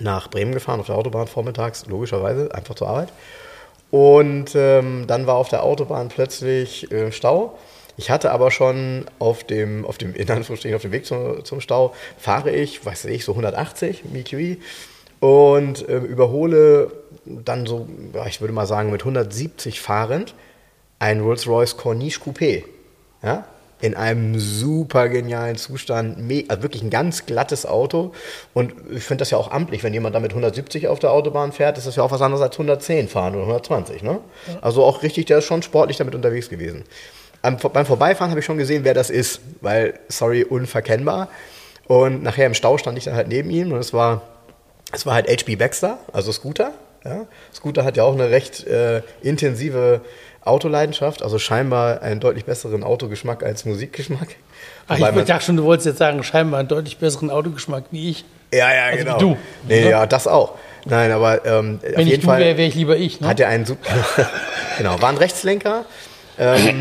nach 0.00 0.28
Bremen 0.28 0.52
gefahren, 0.52 0.80
auf 0.80 0.86
der 0.86 0.96
Autobahn 0.96 1.26
vormittags, 1.28 1.86
logischerweise, 1.86 2.54
einfach 2.54 2.74
zur 2.74 2.88
Arbeit. 2.88 3.08
Und 3.90 4.54
ähm, 4.54 5.06
dann 5.06 5.26
war 5.26 5.36
auf 5.36 5.48
der 5.48 5.62
Autobahn 5.62 6.08
plötzlich 6.08 6.90
äh, 6.92 7.10
Stau. 7.10 7.58
Ich 7.96 8.10
hatte 8.10 8.30
aber 8.30 8.50
schon 8.50 9.06
auf 9.18 9.44
dem, 9.44 9.84
auf 9.84 9.98
dem, 9.98 10.14
in 10.14 10.30
auf 10.30 10.46
dem 10.46 10.92
Weg 10.92 11.04
zum, 11.04 11.44
zum 11.44 11.60
Stau, 11.60 11.94
fahre 12.16 12.50
ich, 12.52 12.84
weiß 12.84 13.06
ich, 13.06 13.24
so 13.24 13.32
180 13.32 14.04
MQI 14.04 14.60
und 15.20 15.88
ähm, 15.88 16.04
überhole 16.04 16.92
dann 17.24 17.66
so, 17.66 17.88
ich 18.28 18.40
würde 18.40 18.54
mal 18.54 18.66
sagen, 18.66 18.90
mit 18.90 19.02
170 19.02 19.80
fahrend 19.80 20.34
ein 21.00 21.20
Rolls-Royce 21.20 21.76
Corniche 21.76 22.20
Coupé. 22.20 22.64
Ja? 23.22 23.46
In 23.80 23.94
einem 23.94 24.38
super 24.40 25.08
genialen 25.08 25.56
Zustand, 25.56 26.18
also 26.48 26.62
wirklich 26.62 26.82
ein 26.82 26.90
ganz 26.90 27.26
glattes 27.26 27.64
Auto. 27.64 28.12
Und 28.54 28.72
ich 28.90 29.04
finde 29.04 29.22
das 29.22 29.30
ja 29.30 29.38
auch 29.38 29.50
amtlich, 29.50 29.84
wenn 29.84 29.94
jemand 29.94 30.14
damit 30.14 30.32
170 30.32 30.88
auf 30.88 30.98
der 30.98 31.12
Autobahn 31.12 31.52
fährt, 31.52 31.78
ist 31.78 31.86
das 31.86 31.96
ja 31.96 32.02
auch 32.02 32.10
was 32.10 32.20
anderes 32.20 32.42
als 32.42 32.54
110 32.56 33.08
fahren 33.08 33.34
oder 33.34 33.42
120. 33.42 34.02
Ne? 34.02 34.18
Also 34.60 34.84
auch 34.84 35.02
richtig, 35.02 35.26
der 35.26 35.38
ist 35.38 35.44
schon 35.44 35.62
sportlich 35.62 35.96
damit 35.96 36.14
unterwegs 36.14 36.48
gewesen. 36.48 36.84
Am, 37.42 37.56
beim 37.56 37.86
Vorbeifahren 37.86 38.30
habe 38.30 38.40
ich 38.40 38.46
schon 38.46 38.58
gesehen, 38.58 38.84
wer 38.84 38.94
das 38.94 39.10
ist, 39.10 39.40
weil, 39.60 39.94
sorry, 40.08 40.42
unverkennbar. 40.42 41.28
Und 41.86 42.22
nachher 42.22 42.46
im 42.46 42.54
Stau 42.54 42.78
stand 42.78 42.98
ich 42.98 43.04
dann 43.04 43.14
halt 43.14 43.28
neben 43.28 43.48
ihm 43.50 43.72
und 43.72 43.78
es 43.78 43.92
war, 43.92 44.22
es 44.92 45.06
war 45.06 45.14
halt 45.14 45.28
HB 45.28 45.56
Baxter, 45.56 45.98
also 46.12 46.32
Scooter. 46.32 46.72
Ja? 47.04 47.26
Scooter 47.54 47.84
hat 47.84 47.96
ja 47.96 48.02
auch 48.02 48.14
eine 48.14 48.30
recht 48.30 48.66
äh, 48.66 49.02
intensive 49.22 50.02
Autoleidenschaft, 50.44 51.22
also 51.22 51.38
scheinbar 51.38 52.02
einen 52.02 52.20
deutlich 52.20 52.44
besseren 52.44 52.82
Autogeschmack 52.82 53.42
als 53.42 53.64
Musikgeschmack. 53.64 54.36
Ach, 54.88 54.98
ich 54.98 55.24
dachte 55.24 55.44
schon, 55.44 55.56
du 55.56 55.64
wolltest 55.64 55.86
jetzt 55.86 55.98
sagen, 55.98 56.22
scheinbar 56.22 56.60
einen 56.60 56.68
deutlich 56.68 56.98
besseren 56.98 57.30
Autogeschmack 57.30 57.84
wie 57.90 58.10
ich. 58.10 58.24
ja, 58.52 58.72
ja, 58.72 58.84
also 58.84 58.98
genau. 59.04 59.16
wie 59.16 59.20
du. 59.20 59.36
Nee, 59.68 59.84
Ne? 59.84 59.90
ja, 59.90 60.06
das 60.06 60.26
auch. 60.26 60.54
Nein, 60.84 61.10
aber 61.12 61.44
ähm, 61.44 61.80
auf 61.82 61.90
Wenn 61.96 62.00
ich 62.00 62.08
jeden 62.08 62.22
du 62.22 62.26
Fall 62.28 62.40
wäre, 62.40 62.56
wäre 62.56 62.68
ich 62.68 62.74
lieber 62.74 62.96
ich. 62.96 63.20
Ne? 63.20 63.28
hat 63.28 63.40
er 63.40 63.48
einen 63.48 63.66
super. 63.66 63.90
genau, 64.78 65.00
war 65.02 65.10
ein 65.10 65.18
Rechtslenker. 65.18 65.84
Ähm, 66.38 66.80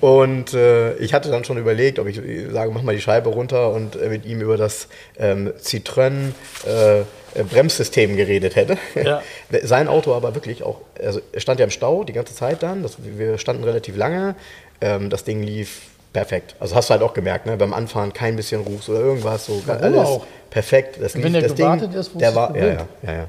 und 0.00 0.54
äh, 0.54 0.94
ich 0.96 1.12
hatte 1.12 1.30
dann 1.30 1.44
schon 1.44 1.58
überlegt, 1.58 1.98
ob 1.98 2.06
ich 2.06 2.20
sage, 2.50 2.70
mach 2.70 2.82
mal 2.82 2.94
die 2.94 3.00
Scheibe 3.00 3.28
runter 3.28 3.70
und 3.72 3.96
äh, 3.96 4.08
mit 4.08 4.24
ihm 4.24 4.40
über 4.40 4.56
das 4.56 4.88
ähm, 5.18 5.52
Citroën 5.60 6.32
äh, 6.66 7.00
äh, 7.00 7.04
Bremssystem 7.42 8.16
geredet 8.16 8.56
hätte. 8.56 8.78
Ja. 8.94 9.22
Sein 9.62 9.88
Auto 9.88 10.14
aber 10.14 10.34
wirklich 10.34 10.62
auch, 10.62 10.80
also 11.02 11.20
er 11.32 11.40
stand 11.40 11.60
ja 11.60 11.64
im 11.64 11.70
Stau 11.70 12.04
die 12.04 12.12
ganze 12.12 12.34
Zeit 12.34 12.62
dann, 12.62 12.82
das, 12.82 12.96
wir 12.98 13.38
standen 13.38 13.64
relativ 13.64 13.96
lange, 13.96 14.36
ähm, 14.80 15.10
das 15.10 15.24
Ding 15.24 15.42
lief 15.42 15.82
perfekt. 16.12 16.54
Also 16.60 16.74
hast 16.76 16.88
du 16.88 16.92
halt 16.92 17.02
auch 17.02 17.12
gemerkt, 17.12 17.46
ne? 17.46 17.56
beim 17.56 17.74
Anfahren 17.74 18.12
kein 18.12 18.36
bisschen 18.36 18.60
Ruß 18.62 18.88
oder 18.88 19.00
irgendwas, 19.00 19.46
so 19.46 19.62
Warum 19.66 19.82
alles 19.82 19.98
auch? 20.00 20.26
perfekt. 20.48 20.98
Das 21.00 21.14
Wenn 21.14 21.24
lief, 21.24 21.32
der 21.32 21.42
das 21.42 21.54
gewartet 21.54 21.92
Ding, 21.92 22.00
ist, 22.00 22.14
wo 22.14 22.18
der 22.18 22.34
war, 22.34 22.56
ja, 22.56 22.66
ja, 22.66 22.88
ja, 23.02 23.12
ja. 23.12 23.26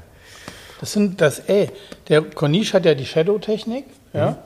Das 0.80 0.92
sind 0.92 1.20
das, 1.20 1.40
ey, 1.40 1.68
der 2.08 2.22
Corniche 2.22 2.74
hat 2.74 2.84
ja 2.84 2.94
die 2.94 3.06
Shadow-Technik, 3.06 3.84
ja. 4.12 4.38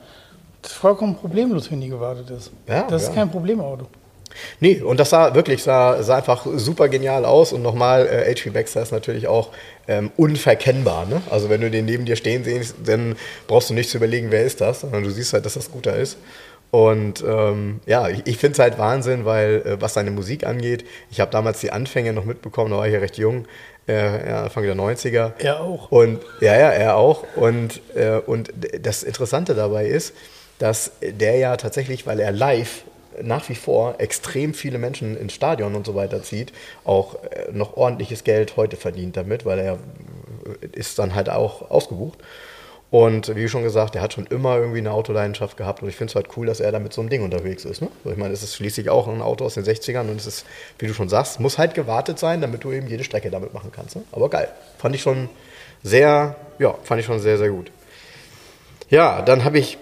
Das 0.61 0.71
ist 0.71 0.77
vollkommen 0.77 1.15
problemlos, 1.15 1.71
wenn 1.71 1.81
die 1.81 1.89
gewartet 1.89 2.29
ist. 2.29 2.51
Ja, 2.67 2.87
das 2.87 3.03
ist 3.03 3.07
ja. 3.09 3.15
kein 3.15 3.31
Problemauto. 3.31 3.87
Nee, 4.59 4.81
und 4.81 4.99
das 4.99 5.09
sah 5.09 5.33
wirklich, 5.35 5.63
sah, 5.63 6.01
sah 6.03 6.17
einfach 6.17 6.45
super 6.55 6.89
genial 6.89 7.25
aus. 7.25 7.53
Und 7.53 7.61
nochmal, 7.61 8.07
äh, 8.07 8.33
HP 8.33 8.49
Baxter 8.51 8.81
ist 8.81 8.91
natürlich 8.91 9.27
auch 9.27 9.49
ähm, 9.87 10.11
unverkennbar. 10.17 11.05
Ne? 11.05 11.21
Also 11.29 11.49
wenn 11.49 11.61
du 11.61 11.69
den 11.69 11.85
neben 11.85 12.05
dir 12.05 12.15
stehen 12.15 12.43
siehst, 12.43 12.75
dann 12.85 13.15
brauchst 13.47 13.69
du 13.69 13.73
nicht 13.73 13.89
zu 13.89 13.97
überlegen, 13.97 14.31
wer 14.31 14.43
ist 14.43 14.61
das, 14.61 14.81
sondern 14.81 15.03
du 15.03 15.09
siehst 15.09 15.33
halt, 15.33 15.45
dass 15.45 15.55
das 15.55 15.71
guter 15.71 15.95
ist. 15.95 16.17
Und 16.71 17.21
ähm, 17.27 17.81
ja, 17.85 18.07
ich, 18.07 18.21
ich 18.25 18.37
finde 18.37 18.53
es 18.53 18.59
halt 18.59 18.77
Wahnsinn, 18.77 19.25
weil 19.25 19.61
äh, 19.65 19.81
was 19.81 19.93
seine 19.93 20.11
Musik 20.11 20.45
angeht, 20.45 20.85
ich 21.09 21.19
habe 21.19 21.29
damals 21.29 21.59
die 21.59 21.71
Anfänge 21.71 22.13
noch 22.13 22.23
mitbekommen, 22.23 22.71
da 22.71 22.77
war 22.77 22.87
ich 22.87 22.93
ja 22.93 22.99
recht 22.99 23.17
jung, 23.17 23.45
äh, 23.89 24.29
ja, 24.29 24.43
Anfang 24.43 24.63
der 24.63 24.75
90er. 24.75 25.33
Er 25.37 25.59
auch. 25.59 25.91
Und 25.91 26.21
ja, 26.39 26.57
ja, 26.57 26.69
er 26.69 26.95
auch. 26.95 27.25
Und, 27.35 27.81
äh, 27.93 28.21
und 28.25 28.53
das 28.79 29.03
Interessante 29.03 29.53
dabei 29.53 29.87
ist, 29.87 30.13
dass 30.61 30.91
der 31.01 31.37
ja 31.37 31.57
tatsächlich, 31.57 32.05
weil 32.05 32.19
er 32.19 32.31
live 32.31 32.83
nach 33.21 33.49
wie 33.49 33.55
vor 33.55 33.95
extrem 33.97 34.53
viele 34.53 34.77
Menschen 34.77 35.17
ins 35.17 35.33
Stadion 35.33 35.75
und 35.75 35.85
so 35.85 35.95
weiter 35.95 36.23
zieht, 36.23 36.53
auch 36.85 37.15
äh, 37.23 37.51
noch 37.51 37.75
ordentliches 37.75 38.23
Geld 38.23 38.55
heute 38.57 38.77
verdient 38.77 39.17
damit, 39.17 39.45
weil 39.45 39.59
er 39.59 39.73
äh, 39.73 40.67
ist 40.71 40.99
dann 40.99 41.15
halt 41.15 41.29
auch 41.29 41.69
ausgebucht. 41.69 42.19
Und 42.89 43.33
wie 43.35 43.47
schon 43.47 43.63
gesagt, 43.63 43.95
er 43.95 44.01
hat 44.01 44.13
schon 44.13 44.27
immer 44.27 44.57
irgendwie 44.57 44.79
eine 44.79 44.91
Autoleidenschaft 44.91 45.55
gehabt 45.55 45.81
und 45.81 45.87
ich 45.87 45.95
finde 45.95 46.11
es 46.11 46.15
halt 46.15 46.27
cool, 46.35 46.45
dass 46.45 46.59
er 46.59 46.73
da 46.73 46.79
mit 46.79 46.91
so 46.91 46.99
einem 46.99 47.09
Ding 47.09 47.23
unterwegs 47.23 47.63
ist. 47.63 47.81
Ne? 47.81 47.87
Ich 48.03 48.17
meine, 48.17 48.33
es 48.33 48.43
ist 48.43 48.55
schließlich 48.55 48.89
auch 48.89 49.07
ein 49.07 49.21
Auto 49.21 49.45
aus 49.45 49.53
den 49.53 49.63
60ern 49.63 50.09
und 50.09 50.17
es 50.17 50.27
ist, 50.27 50.45
wie 50.77 50.87
du 50.87 50.93
schon 50.93 51.07
sagst, 51.07 51.39
muss 51.39 51.57
halt 51.57 51.73
gewartet 51.73 52.19
sein, 52.19 52.41
damit 52.41 52.65
du 52.65 52.71
eben 52.73 52.87
jede 52.87 53.05
Strecke 53.05 53.31
damit 53.31 53.53
machen 53.53 53.71
kannst. 53.73 53.95
Ne? 53.95 54.03
Aber 54.11 54.29
geil. 54.29 54.49
Fand 54.77 54.93
ich 54.93 55.01
schon 55.01 55.29
sehr, 55.83 56.35
ja, 56.59 56.75
fand 56.83 56.99
ich 56.99 57.05
schon 57.05 57.19
sehr, 57.19 57.37
sehr 57.37 57.49
gut. 57.49 57.71
Ja, 58.89 59.21
dann 59.21 59.45
habe 59.45 59.57
ich 59.57 59.77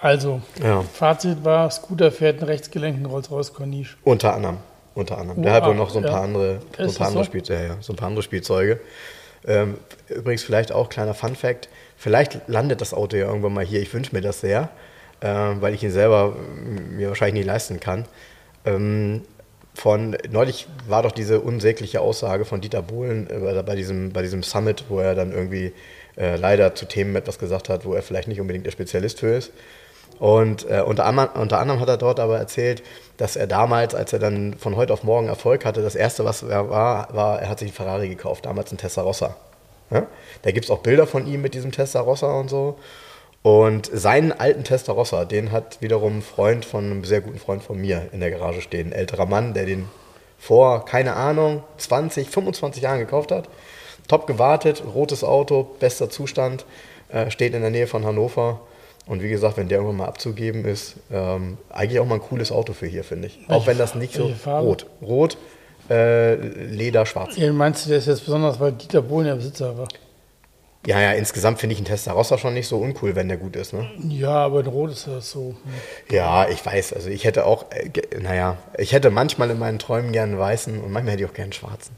Also, 0.00 0.40
Ja. 0.62 0.82
Fazit 0.82 1.44
war, 1.44 1.70
Scooter 1.70 2.12
fährt 2.12 2.38
einen 2.38 2.48
rechtsgelenkten 2.48 3.06
Rolls-Royce 3.06 3.52
Corniche. 3.54 3.96
Unter 4.04 4.34
anderem. 4.34 4.58
Unter 4.94 5.18
anderem. 5.18 5.42
Der 5.42 5.52
Oha, 5.52 5.60
hat 5.60 5.66
wohl 5.68 5.74
noch 5.74 5.90
so 5.90 5.98
ein 5.98 6.04
ja. 6.04 6.10
paar 6.10 6.22
andere, 6.22 6.60
so 6.78 6.82
ein 6.84 6.94
paar 6.94 7.06
andere, 7.08 7.24
so? 7.24 7.30
Spiel, 7.30 7.42
ja, 7.46 7.60
ja, 7.62 7.76
so 7.80 7.92
ein 7.92 7.96
paar 7.96 8.08
andere 8.08 8.22
Spielzeuge. 8.22 8.80
Ähm, 9.46 9.76
übrigens 10.08 10.42
vielleicht 10.42 10.72
auch 10.72 10.88
kleiner 10.88 11.14
Fun 11.14 11.36
Fact: 11.36 11.68
Vielleicht 11.96 12.40
landet 12.48 12.80
das 12.80 12.92
Auto 12.94 13.16
ja 13.16 13.26
irgendwann 13.26 13.52
mal 13.54 13.64
hier. 13.64 13.80
Ich 13.80 13.92
wünsche 13.92 14.14
mir 14.14 14.22
das 14.22 14.40
sehr, 14.40 14.70
ähm, 15.22 15.60
weil 15.60 15.74
ich 15.74 15.82
ihn 15.82 15.90
selber 15.90 16.30
mm, 16.30 16.96
mir 16.96 17.08
wahrscheinlich 17.08 17.34
nicht 17.34 17.46
leisten 17.46 17.78
kann. 17.78 18.06
Ähm, 18.64 19.22
von 19.74 20.16
neulich 20.30 20.66
war 20.88 21.02
doch 21.02 21.12
diese 21.12 21.40
unsägliche 21.40 22.00
Aussage 22.00 22.44
von 22.46 22.60
Dieter 22.62 22.80
Bohlen 22.82 23.28
äh, 23.30 23.38
bei- 23.38 23.62
bei 23.62 23.74
diesem, 23.76 24.12
bei 24.12 24.22
diesem 24.22 24.42
Summit, 24.42 24.84
wo 24.88 24.98
er 25.00 25.14
dann 25.14 25.32
irgendwie 25.32 25.72
äh, 26.16 26.36
leider 26.36 26.74
zu 26.74 26.86
Themen 26.86 27.14
etwas 27.14 27.38
gesagt 27.38 27.68
hat, 27.68 27.84
wo 27.84 27.92
er 27.94 28.02
vielleicht 28.02 28.28
nicht 28.28 28.40
unbedingt 28.40 28.64
der 28.66 28.70
Spezialist 28.72 29.20
für 29.20 29.34
ist. 29.36 29.52
Und 30.18 30.68
äh, 30.70 30.80
unter, 30.80 31.04
anderem, 31.04 31.28
unter 31.34 31.58
anderem 31.58 31.80
hat 31.80 31.88
er 31.88 31.98
dort 31.98 32.20
aber 32.20 32.38
erzählt, 32.38 32.82
dass 33.16 33.36
er 33.36 33.46
damals, 33.46 33.94
als 33.94 34.12
er 34.12 34.18
dann 34.18 34.54
von 34.58 34.76
heute 34.76 34.92
auf 34.92 35.02
morgen 35.02 35.28
Erfolg 35.28 35.64
hatte, 35.64 35.82
das 35.82 35.94
erste, 35.94 36.24
was 36.24 36.42
er 36.42 36.70
war, 36.70 37.14
war, 37.14 37.40
er 37.40 37.48
hat 37.48 37.58
sich 37.58 37.68
einen 37.68 37.74
Ferrari 37.74 38.08
gekauft, 38.08 38.46
damals 38.46 38.70
einen 38.70 38.78
Testarossa. 38.78 39.36
Ja? 39.90 40.06
Da 40.42 40.50
gibt 40.50 40.64
es 40.64 40.70
auch 40.70 40.78
Bilder 40.78 41.06
von 41.06 41.26
ihm 41.26 41.42
mit 41.42 41.54
diesem 41.54 41.72
Testarossa 41.72 42.32
und 42.38 42.48
so. 42.48 42.78
Und 43.42 43.88
seinen 43.92 44.32
alten 44.32 44.64
Testarossa, 44.64 45.24
den 45.24 45.52
hat 45.52 45.80
wiederum 45.80 46.18
ein 46.18 46.22
Freund 46.22 46.64
von 46.64 46.84
einem 46.84 47.04
sehr 47.04 47.20
guten 47.20 47.38
Freund 47.38 47.62
von 47.62 47.80
mir 47.80 48.08
in 48.12 48.20
der 48.20 48.30
Garage 48.30 48.60
stehen. 48.60 48.88
Ein 48.88 48.92
älterer 48.92 49.26
Mann, 49.26 49.54
der 49.54 49.66
den 49.66 49.88
vor, 50.38 50.84
keine 50.84 51.14
Ahnung, 51.14 51.62
20, 51.78 52.28
25 52.28 52.82
Jahren 52.82 52.98
gekauft 52.98 53.30
hat. 53.30 53.48
Top 54.08 54.26
gewartet, 54.26 54.82
rotes 54.94 55.24
Auto, 55.24 55.62
bester 55.78 56.10
Zustand, 56.10 56.64
äh, 57.08 57.30
steht 57.30 57.54
in 57.54 57.62
der 57.62 57.70
Nähe 57.70 57.86
von 57.86 58.04
Hannover. 58.04 58.60
Und 59.06 59.22
wie 59.22 59.28
gesagt, 59.28 59.56
wenn 59.56 59.68
der 59.68 59.78
irgendwann 59.78 59.98
mal 59.98 60.06
abzugeben 60.06 60.64
ist, 60.64 60.96
ähm, 61.12 61.58
eigentlich 61.70 62.00
auch 62.00 62.06
mal 62.06 62.16
ein 62.16 62.20
cooles 62.20 62.50
Auto 62.50 62.72
für 62.72 62.86
hier, 62.86 63.04
finde 63.04 63.28
ich. 63.28 63.38
Auch 63.48 63.66
wenn 63.66 63.78
das 63.78 63.94
nicht 63.94 64.12
so 64.12 64.24
welche 64.24 64.36
Farbe? 64.36 64.66
rot. 64.66 64.86
Rot, 65.00 65.38
äh, 65.88 66.34
Leder, 66.34 67.06
schwarz. 67.06 67.36
Ja, 67.36 67.52
meinst 67.52 67.84
du, 67.84 67.90
der 67.90 67.98
ist 67.98 68.06
jetzt 68.06 68.24
besonders, 68.24 68.58
weil 68.58 68.72
Dieter 68.72 69.02
Bohlen 69.02 69.26
der 69.26 69.36
Besitzer 69.36 69.78
war? 69.78 69.86
Ja, 70.86 71.00
ja, 71.00 71.12
insgesamt 71.12 71.58
finde 71.58 71.74
ich 71.74 71.78
einen 71.78 71.86
Testarossa 71.86 72.38
schon 72.38 72.54
nicht 72.54 72.68
so 72.68 72.78
uncool, 72.78 73.14
wenn 73.16 73.28
der 73.28 73.36
gut 73.36 73.56
ist. 73.56 73.72
Ne? 73.72 73.88
Ja, 74.08 74.30
aber 74.30 74.60
in 74.60 74.66
Rot 74.66 74.90
ist 74.90 75.06
das 75.06 75.30
so. 75.30 75.54
Ja, 76.10 76.48
ich 76.48 76.64
weiß. 76.64 76.92
Also 76.92 77.08
ich 77.08 77.24
hätte 77.24 77.44
auch, 77.44 77.66
äh, 77.70 77.90
naja, 78.20 78.56
ich 78.76 78.92
hätte 78.92 79.10
manchmal 79.10 79.50
in 79.50 79.58
meinen 79.58 79.78
Träumen 79.78 80.12
gern 80.12 80.30
einen 80.30 80.38
weißen 80.38 80.80
und 80.80 80.92
manchmal 80.92 81.14
hätte 81.14 81.24
ich 81.24 81.30
auch 81.30 81.34
gern 81.34 81.44
einen 81.44 81.52
schwarzen. 81.52 81.94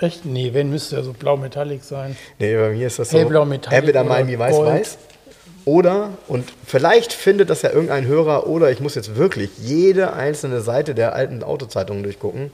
Echt? 0.00 0.24
Nee, 0.24 0.52
wenn 0.54 0.70
müsste 0.70 0.96
er 0.96 1.02
so 1.02 1.12
blau 1.12 1.36
metallic 1.36 1.84
sein. 1.84 2.16
Nee, 2.38 2.56
bei 2.56 2.70
mir 2.70 2.86
ist 2.86 2.98
das 2.98 3.10
so. 3.10 3.18
Hellblau, 3.18 3.44
Metallic 3.44 3.78
Entweder 3.78 4.04
Miami 4.04 4.38
weiß-weiß 4.38 4.98
oder, 5.64 6.10
und 6.28 6.52
vielleicht 6.66 7.12
findet 7.12 7.50
das 7.50 7.62
ja 7.62 7.70
irgendein 7.70 8.06
Hörer 8.06 8.46
oder 8.46 8.70
ich 8.70 8.80
muss 8.80 8.94
jetzt 8.94 9.16
wirklich 9.16 9.50
jede 9.58 10.12
einzelne 10.12 10.60
Seite 10.60 10.94
der 10.94 11.14
alten 11.14 11.42
Autozeitungen 11.42 12.02
durchgucken. 12.02 12.50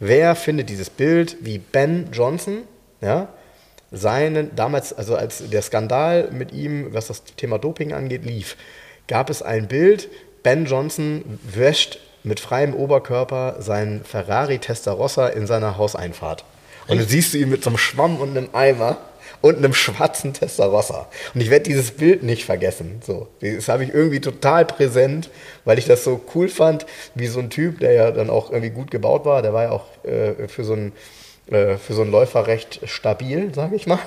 Wer 0.00 0.34
findet 0.34 0.68
dieses 0.68 0.90
Bild, 0.90 1.36
wie 1.40 1.58
Ben 1.58 2.08
Johnson, 2.12 2.62
ja, 3.00 3.28
seinen, 3.90 4.54
damals, 4.56 4.92
also 4.92 5.16
als 5.16 5.48
der 5.50 5.62
Skandal 5.62 6.30
mit 6.32 6.52
ihm, 6.52 6.92
was 6.92 7.08
das 7.08 7.24
Thema 7.24 7.58
Doping 7.58 7.92
angeht, 7.92 8.24
lief, 8.24 8.56
gab 9.06 9.30
es 9.30 9.42
ein 9.42 9.68
Bild, 9.68 10.08
Ben 10.42 10.64
Johnson 10.64 11.38
wäscht 11.42 11.98
mit 12.24 12.40
freiem 12.40 12.74
Oberkörper 12.74 13.56
seinen 13.60 14.04
Ferrari 14.04 14.58
Testarossa 14.58 15.28
in 15.28 15.46
seiner 15.46 15.76
Hauseinfahrt. 15.76 16.44
Und 16.88 16.98
dann 16.98 17.06
siehst 17.06 17.34
du 17.34 17.38
ihn 17.38 17.50
mit 17.50 17.62
so 17.62 17.70
einem 17.70 17.78
Schwamm 17.78 18.16
und 18.16 18.36
einem 18.36 18.48
Eimer 18.52 18.98
und 19.42 19.58
einem 19.58 19.74
schwarzen 19.74 20.32
Testarossa. 20.32 21.08
Und 21.34 21.40
ich 21.40 21.50
werde 21.50 21.64
dieses 21.64 21.90
Bild 21.90 22.22
nicht 22.22 22.44
vergessen. 22.44 23.02
So, 23.04 23.28
das 23.40 23.68
habe 23.68 23.84
ich 23.84 23.92
irgendwie 23.92 24.20
total 24.20 24.64
präsent, 24.64 25.28
weil 25.64 25.78
ich 25.78 25.84
das 25.84 26.04
so 26.04 26.20
cool 26.34 26.48
fand, 26.48 26.86
wie 27.14 27.26
so 27.26 27.40
ein 27.40 27.50
Typ, 27.50 27.80
der 27.80 27.92
ja 27.92 28.10
dann 28.10 28.30
auch 28.30 28.50
irgendwie 28.50 28.70
gut 28.70 28.90
gebaut 28.90 29.24
war. 29.26 29.42
Der 29.42 29.52
war 29.52 29.64
ja 29.64 29.70
auch 29.72 29.84
äh, 30.04 30.48
für 30.48 30.64
so 30.64 30.72
einen 30.72 30.92
äh, 31.50 31.76
für 31.76 31.94
so 31.94 32.02
einen 32.02 32.12
Läufer 32.12 32.46
recht 32.46 32.80
stabil, 32.84 33.52
sage 33.54 33.76
ich 33.76 33.86
mal. 33.86 33.98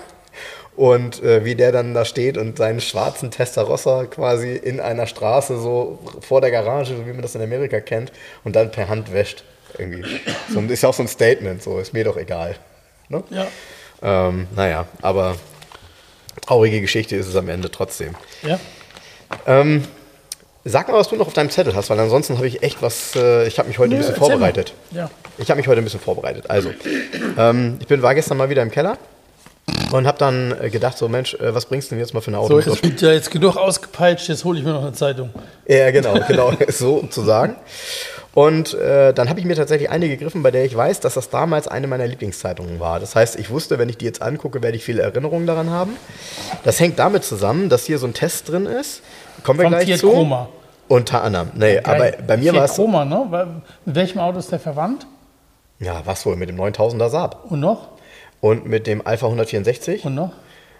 Und 0.75 1.23
äh, 1.23 1.45
wie 1.45 1.55
der 1.55 1.71
dann 1.71 1.93
da 1.93 2.03
steht 2.03 2.37
und 2.37 2.57
seinen 2.57 2.81
schwarzen 2.81 3.31
Testarossa 3.31 4.05
quasi 4.05 4.55
in 4.55 4.79
einer 4.81 5.07
Straße 5.07 5.57
so 5.57 5.99
vor 6.19 6.41
der 6.41 6.51
Garage, 6.51 6.95
so 6.95 7.05
wie 7.05 7.13
man 7.13 7.21
das 7.21 7.35
in 7.35 7.41
Amerika 7.41 7.79
kennt, 7.79 8.11
und 8.43 8.55
dann 8.55 8.71
per 8.71 8.89
Hand 8.89 9.13
wäscht. 9.13 9.43
Irgendwie. 9.77 10.03
So, 10.49 10.59
ist 10.61 10.83
ja 10.83 10.89
auch 10.89 10.93
so 10.93 11.03
ein 11.03 11.07
Statement, 11.07 11.61
so 11.61 11.79
ist 11.79 11.93
mir 11.93 12.03
doch 12.03 12.17
egal. 12.17 12.55
Ne? 13.09 13.23
Ja. 13.29 13.47
Ähm, 14.05 14.47
naja, 14.55 14.85
aber 15.01 15.35
traurige 16.45 16.79
Geschichte 16.79 17.15
ist 17.15 17.27
es 17.27 17.35
am 17.35 17.49
Ende 17.49 17.71
trotzdem. 17.71 18.13
Ja. 18.43 18.59
Ähm, 19.47 19.83
sag 20.63 20.87
mal, 20.87 20.97
was 20.99 21.09
du 21.09 21.15
noch 21.15 21.25
auf 21.25 21.33
deinem 21.33 21.49
Zettel 21.49 21.75
hast, 21.75 21.89
weil 21.89 21.99
ansonsten 21.99 22.37
habe 22.37 22.47
ich 22.47 22.61
echt 22.61 22.83
was, 22.83 23.15
äh, 23.15 23.47
ich 23.47 23.57
habe 23.57 23.67
mich 23.67 23.79
heute 23.79 23.95
ein 23.95 23.97
bisschen 23.97 24.13
mal. 24.13 24.19
vorbereitet. 24.29 24.73
Ja. 24.91 25.09
Ich 25.39 25.49
habe 25.49 25.57
mich 25.57 25.67
heute 25.67 25.81
ein 25.81 25.83
bisschen 25.83 25.99
vorbereitet. 25.99 26.49
Also, 26.51 26.69
ähm, 27.37 27.77
ich 27.79 27.87
bin, 27.87 28.03
war 28.03 28.13
gestern 28.13 28.37
mal 28.37 28.49
wieder 28.49 28.61
im 28.61 28.69
Keller 28.69 28.99
und 29.91 30.05
habe 30.05 30.19
dann 30.19 30.55
äh, 30.61 30.69
gedacht, 30.69 30.97
so 30.99 31.07
Mensch, 31.09 31.33
äh, 31.33 31.55
was 31.55 31.65
bringst 31.65 31.89
du 31.89 31.95
denn 31.95 31.99
jetzt 31.99 32.13
mal 32.13 32.21
für 32.21 32.27
eine 32.27 32.37
So, 32.37 32.57
Auto? 32.57 32.59
jetzt 32.59 32.83
wird 32.83 33.01
ja 33.01 33.11
jetzt 33.11 33.31
genug 33.31 33.57
ausgepeitscht, 33.57 34.29
jetzt 34.29 34.43
hole 34.45 34.59
ich 34.59 34.63
mir 34.65 34.73
noch 34.73 34.83
eine 34.83 34.93
Zeitung. 34.93 35.31
Ja, 35.67 35.89
genau, 35.89 36.19
genau, 36.27 36.53
so 36.67 37.01
zu 37.07 37.23
sagen. 37.23 37.55
Und 38.35 38.73
äh, 38.73 39.13
dann 39.13 39.29
habe 39.29 39.39
ich 39.39 39.45
mir 39.45 39.55
tatsächlich 39.55 39.89
eine 39.89 40.09
gegriffen, 40.09 40.43
bei 40.43 40.51
der 40.51 40.65
ich 40.65 40.75
weiß, 40.75 40.99
dass 40.99 41.13
das 41.13 41.29
damals 41.29 41.69
eine 41.69 41.87
meiner 41.87 42.05
Lieblingszeitungen 42.05 42.81
war. 42.81 42.99
Das 42.99 43.15
heißt, 43.15 43.39
ich 43.39 43.49
wusste, 43.49 43.79
wenn 43.79 43.87
ich 43.87 43.97
die 43.97 44.03
jetzt 44.03 44.21
angucke, 44.21 44.61
werde 44.61 44.75
ich 44.75 44.83
viele 44.83 45.03
Erinnerungen 45.03 45.47
daran 45.47 45.69
haben. 45.69 45.95
Das 46.65 46.81
hängt 46.81 46.99
damit 46.99 47.23
zusammen, 47.23 47.69
dass 47.69 47.85
hier 47.85 47.97
so 47.97 48.05
ein 48.05 48.13
Test 48.13 48.49
drin 48.49 48.65
ist. 48.65 49.01
Kommen 49.43 49.59
wir 49.59 49.63
Vom 49.63 49.71
gleich 49.71 49.85
Fiat 49.87 49.99
zu. 49.99 50.11
Chroma. 50.11 50.49
Unter 50.89 51.23
anderem. 51.23 51.51
Nee, 51.55 51.79
aber 51.79 51.97
Geil. 51.97 52.23
bei 52.27 52.35
mir 52.35 52.53
war 52.53 52.65
es. 52.65 52.73
Chroma, 52.73 53.05
ne? 53.05 53.61
Mit 53.85 53.95
welchem 53.95 54.19
Auto 54.19 54.37
ist 54.37 54.51
der 54.51 54.59
verwandt? 54.59 55.07
Ja, 55.79 56.01
was 56.03 56.25
wohl? 56.25 56.35
Mit 56.35 56.49
dem 56.49 56.59
9000er 56.59 57.09
Saab. 57.09 57.49
Und 57.49 57.61
noch? 57.61 57.87
Und 58.41 58.65
mit 58.65 58.85
dem 58.85 59.07
Alpha 59.07 59.27
164. 59.27 60.03
Und 60.03 60.13
noch? 60.13 60.33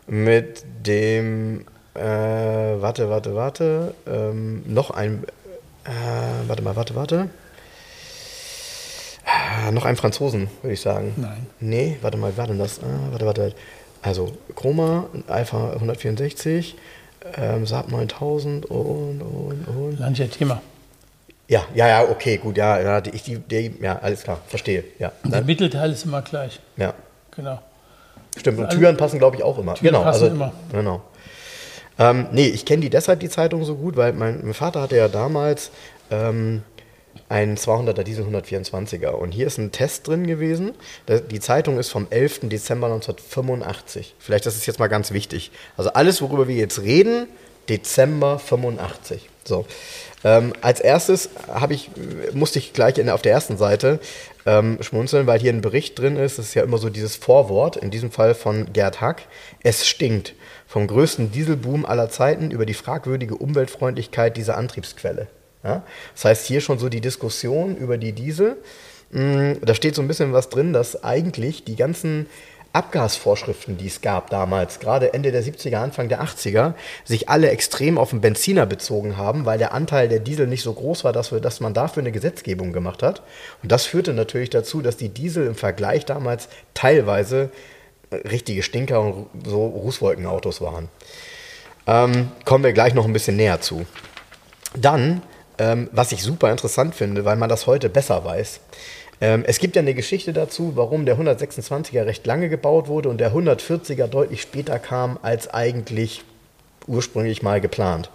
Mit 0.07 0.65
dem, 0.85 1.61
äh, 1.93 2.01
warte, 2.01 3.09
warte, 3.09 3.33
warte, 3.33 3.95
ähm, 4.05 4.61
noch 4.67 4.91
ein, 4.91 5.23
äh, 5.85 5.89
warte 6.47 6.61
mal, 6.61 6.75
warte, 6.75 6.95
warte. 6.95 7.29
Ah, 9.35 9.71
noch 9.71 9.85
einen 9.85 9.97
Franzosen, 9.97 10.49
würde 10.61 10.73
ich 10.73 10.81
sagen. 10.81 11.13
Nein. 11.17 11.45
Nee, 11.59 11.97
warte 12.01 12.17
mal, 12.17 12.31
wie 12.33 12.37
war 12.37 12.47
denn 12.47 12.59
das? 12.59 12.79
Ah, 12.79 13.11
warte, 13.11 13.25
warte. 13.25 13.53
Also, 14.01 14.31
Chroma, 14.55 15.05
Alpha 15.27 15.71
164, 15.73 16.75
ähm, 17.37 17.65
Saab 17.65 17.91
9000 17.91 18.65
und, 18.67 19.21
und, 19.21 19.67
und. 19.67 19.99
Landscher 19.99 20.29
Thema. 20.29 20.61
Ja, 21.47 21.63
ja, 21.75 21.87
ja, 21.87 22.03
okay, 22.09 22.37
gut, 22.37 22.57
ja, 22.57 22.79
ja, 22.79 23.01
die, 23.01 23.11
die, 23.11 23.37
die, 23.39 23.75
ja, 23.81 23.97
alles 23.99 24.23
klar, 24.23 24.39
verstehe, 24.47 24.83
ja. 24.99 25.11
Der 25.23 25.43
Mittelteil 25.43 25.91
ist 25.91 26.05
immer 26.05 26.21
gleich. 26.21 26.59
Ja, 26.77 26.93
Genau. 27.35 27.59
Stimmt, 28.37 28.59
und 28.59 28.65
Also- 28.65 28.77
Türen 28.77 28.97
passen, 28.97 29.19
glaube 29.19 29.35
ich, 29.37 29.43
auch 29.43 29.57
immer. 29.57 29.75
Türen 29.75 29.93
genau, 29.93 30.03
passen 30.03 30.27
immer. 30.31 30.53
Genau. 30.71 31.01
Ähm, 31.97 32.27
nee, 32.31 32.47
ich 32.47 32.65
kenne 32.65 32.81
die 32.81 32.89
deshalb, 32.89 33.19
die 33.21 33.29
Zeitung, 33.29 33.63
so 33.63 33.75
gut, 33.75 33.95
weil 33.97 34.13
mein, 34.13 34.41
mein 34.43 34.53
Vater 34.53 34.81
hatte 34.81 34.97
ja 34.97 35.07
damals 35.07 35.71
ähm, 36.11 36.63
einen 37.35 37.57
200er 37.57 38.03
Diesel 38.03 38.25
124er. 38.25 39.09
Und 39.09 39.33
hier 39.33 39.45
ist 39.45 39.57
ein 39.57 39.73
Test 39.73 40.07
drin 40.07 40.25
gewesen. 40.25 40.71
Die 41.29 41.41
Zeitung 41.41 41.77
ist 41.77 41.89
vom 41.89 42.07
11. 42.09 42.41
Dezember 42.43 42.87
1985. 42.87 44.15
Vielleicht 44.19 44.45
das 44.45 44.55
ist 44.55 44.65
jetzt 44.65 44.79
mal 44.79 44.87
ganz 44.87 45.11
wichtig. 45.11 45.51
Also 45.75 45.91
alles, 45.91 46.21
worüber 46.21 46.47
wir 46.47 46.55
jetzt 46.55 46.81
reden, 46.81 47.27
Dezember 47.67 48.39
85. 48.39 49.27
So. 49.43 49.65
Ähm, 50.23 50.53
als 50.61 50.79
erstes 50.79 51.29
ich, 51.69 51.89
musste 52.33 52.57
ich 52.59 52.71
gleich 52.71 52.97
in, 52.99 53.09
auf 53.09 53.21
der 53.21 53.33
ersten 53.33 53.57
Seite 53.57 53.99
ähm, 54.45 54.77
schmunzeln, 54.81 55.27
weil 55.27 55.41
hier 55.41 55.51
ein 55.51 55.59
Bericht 55.59 55.99
drin 55.99 56.15
ist. 56.15 56.39
Das 56.39 56.45
ist 56.47 56.53
ja 56.53 56.63
immer 56.63 56.77
so 56.77 56.89
dieses 56.89 57.17
Vorwort, 57.17 57.75
in 57.75 57.91
diesem 57.91 58.11
Fall 58.11 58.33
von 58.33 58.71
Gerd 58.71 59.01
Hack. 59.01 59.23
Es 59.61 59.85
stinkt. 59.85 60.35
Vom 60.67 60.87
größten 60.87 61.33
Dieselboom 61.33 61.85
aller 61.85 62.09
Zeiten 62.09 62.49
über 62.49 62.65
die 62.65 62.73
fragwürdige 62.73 63.35
Umweltfreundlichkeit 63.35 64.37
dieser 64.37 64.55
Antriebsquelle. 64.55 65.27
Ja? 65.65 65.83
Das 66.13 66.25
heißt, 66.25 66.45
hier 66.45 66.61
schon 66.61 66.79
so 66.79 66.87
die 66.89 67.01
Diskussion 67.01 67.75
über 67.75 67.97
die 67.97 68.13
Diesel. 68.13 68.57
Mm, 69.11 69.53
Da 69.61 69.73
steht 69.75 69.95
so 69.95 70.01
ein 70.01 70.07
bisschen 70.07 70.31
was 70.31 70.49
drin, 70.49 70.71
dass 70.71 71.03
eigentlich 71.03 71.63
die 71.65 71.75
ganzen 71.75 72.27
Abgasvorschriften, 72.75 73.77
die 73.77 73.87
es 73.87 74.01
gab 74.01 74.29
damals, 74.29 74.81
gerade 74.81 75.13
Ende 75.13 75.31
der 75.31 75.41
70er, 75.41 75.77
Anfang 75.77 76.09
der 76.09 76.21
80er, 76.21 76.73
sich 77.05 77.29
alle 77.29 77.49
extrem 77.49 77.97
auf 77.97 78.09
den 78.09 78.19
Benziner 78.19 78.65
bezogen 78.65 79.15
haben, 79.15 79.45
weil 79.45 79.57
der 79.57 79.73
Anteil 79.73 80.09
der 80.09 80.19
Diesel 80.19 80.45
nicht 80.45 80.61
so 80.61 80.73
groß 80.73 81.05
war, 81.05 81.13
dass, 81.13 81.31
wir, 81.31 81.39
dass 81.39 81.61
man 81.61 81.73
dafür 81.73 82.03
eine 82.03 82.11
Gesetzgebung 82.11 82.73
gemacht 82.73 83.01
hat. 83.01 83.21
Und 83.63 83.71
das 83.71 83.85
führte 83.85 84.13
natürlich 84.13 84.49
dazu, 84.49 84.81
dass 84.81 84.97
die 84.97 85.07
Diesel 85.07 85.47
im 85.47 85.55
Vergleich 85.55 86.05
damals 86.05 86.49
teilweise 86.73 87.49
äh, 88.11 88.17
richtige 88.27 88.61
Stinker 88.61 88.99
und 88.99 89.27
so 89.45 89.65
Rußwolkenautos 89.67 90.59
waren. 90.59 90.89
Ähm, 91.87 92.29
kommen 92.43 92.65
wir 92.65 92.73
gleich 92.73 92.93
noch 92.93 93.05
ein 93.05 93.13
bisschen 93.13 93.37
näher 93.37 93.61
zu. 93.61 93.85
Dann, 94.75 95.21
ähm, 95.57 95.89
was 95.91 96.11
ich 96.11 96.23
super 96.23 96.51
interessant 96.51 96.95
finde, 96.95 97.25
weil 97.25 97.35
man 97.35 97.49
das 97.49 97.67
heute 97.67 97.89
besser 97.89 98.23
weiß. 98.23 98.59
Ähm, 99.21 99.43
es 99.47 99.59
gibt 99.59 99.75
ja 99.75 99.81
eine 99.81 99.93
Geschichte 99.93 100.33
dazu, 100.33 100.73
warum 100.75 101.05
der 101.05 101.17
126er 101.17 102.05
recht 102.05 102.25
lange 102.25 102.49
gebaut 102.49 102.87
wurde 102.87 103.09
und 103.09 103.19
der 103.19 103.33
140er 103.33 104.07
deutlich 104.07 104.41
später 104.41 104.79
kam 104.79 105.17
als 105.21 105.53
eigentlich 105.53 106.23
ursprünglich 106.87 107.41
mal 107.41 107.61
geplant. 107.61 108.09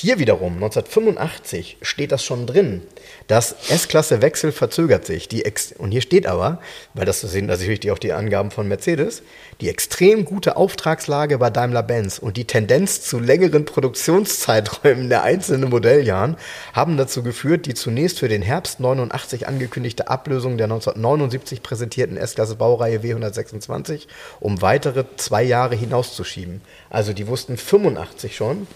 Hier 0.00 0.20
wiederum, 0.20 0.52
1985, 0.52 1.78
steht 1.82 2.12
das 2.12 2.22
schon 2.22 2.46
drin. 2.46 2.82
Das 3.26 3.56
S-Klasse-Wechsel 3.68 4.52
verzögert 4.52 5.04
sich. 5.04 5.26
Die 5.26 5.44
Ex 5.44 5.72
und 5.76 5.90
hier 5.90 6.02
steht 6.02 6.28
aber, 6.28 6.60
weil 6.94 7.04
das 7.04 7.20
sind 7.20 7.46
natürlich 7.46 7.90
auch 7.90 7.98
die 7.98 8.12
Angaben 8.12 8.52
von 8.52 8.68
Mercedes, 8.68 9.24
die 9.60 9.68
extrem 9.68 10.24
gute 10.24 10.56
Auftragslage 10.56 11.38
bei 11.38 11.50
Daimler-Benz 11.50 12.20
und 12.20 12.36
die 12.36 12.44
Tendenz 12.44 13.02
zu 13.02 13.18
längeren 13.18 13.64
Produktionszeiträumen 13.64 15.08
der 15.08 15.24
einzelnen 15.24 15.68
Modelljahren 15.68 16.36
haben 16.74 16.96
dazu 16.96 17.24
geführt, 17.24 17.66
die 17.66 17.74
zunächst 17.74 18.20
für 18.20 18.28
den 18.28 18.42
Herbst 18.42 18.78
89 18.78 19.48
angekündigte 19.48 20.06
Ablösung 20.06 20.58
der 20.58 20.66
1979 20.66 21.60
präsentierten 21.60 22.16
S-Klasse-Baureihe 22.16 23.00
W126 23.00 24.06
um 24.38 24.62
weitere 24.62 25.06
zwei 25.16 25.42
Jahre 25.42 25.74
hinauszuschieben. 25.74 26.60
Also 26.88 27.12
die 27.12 27.26
wussten 27.26 27.56
85 27.56 28.36
schon, 28.36 28.68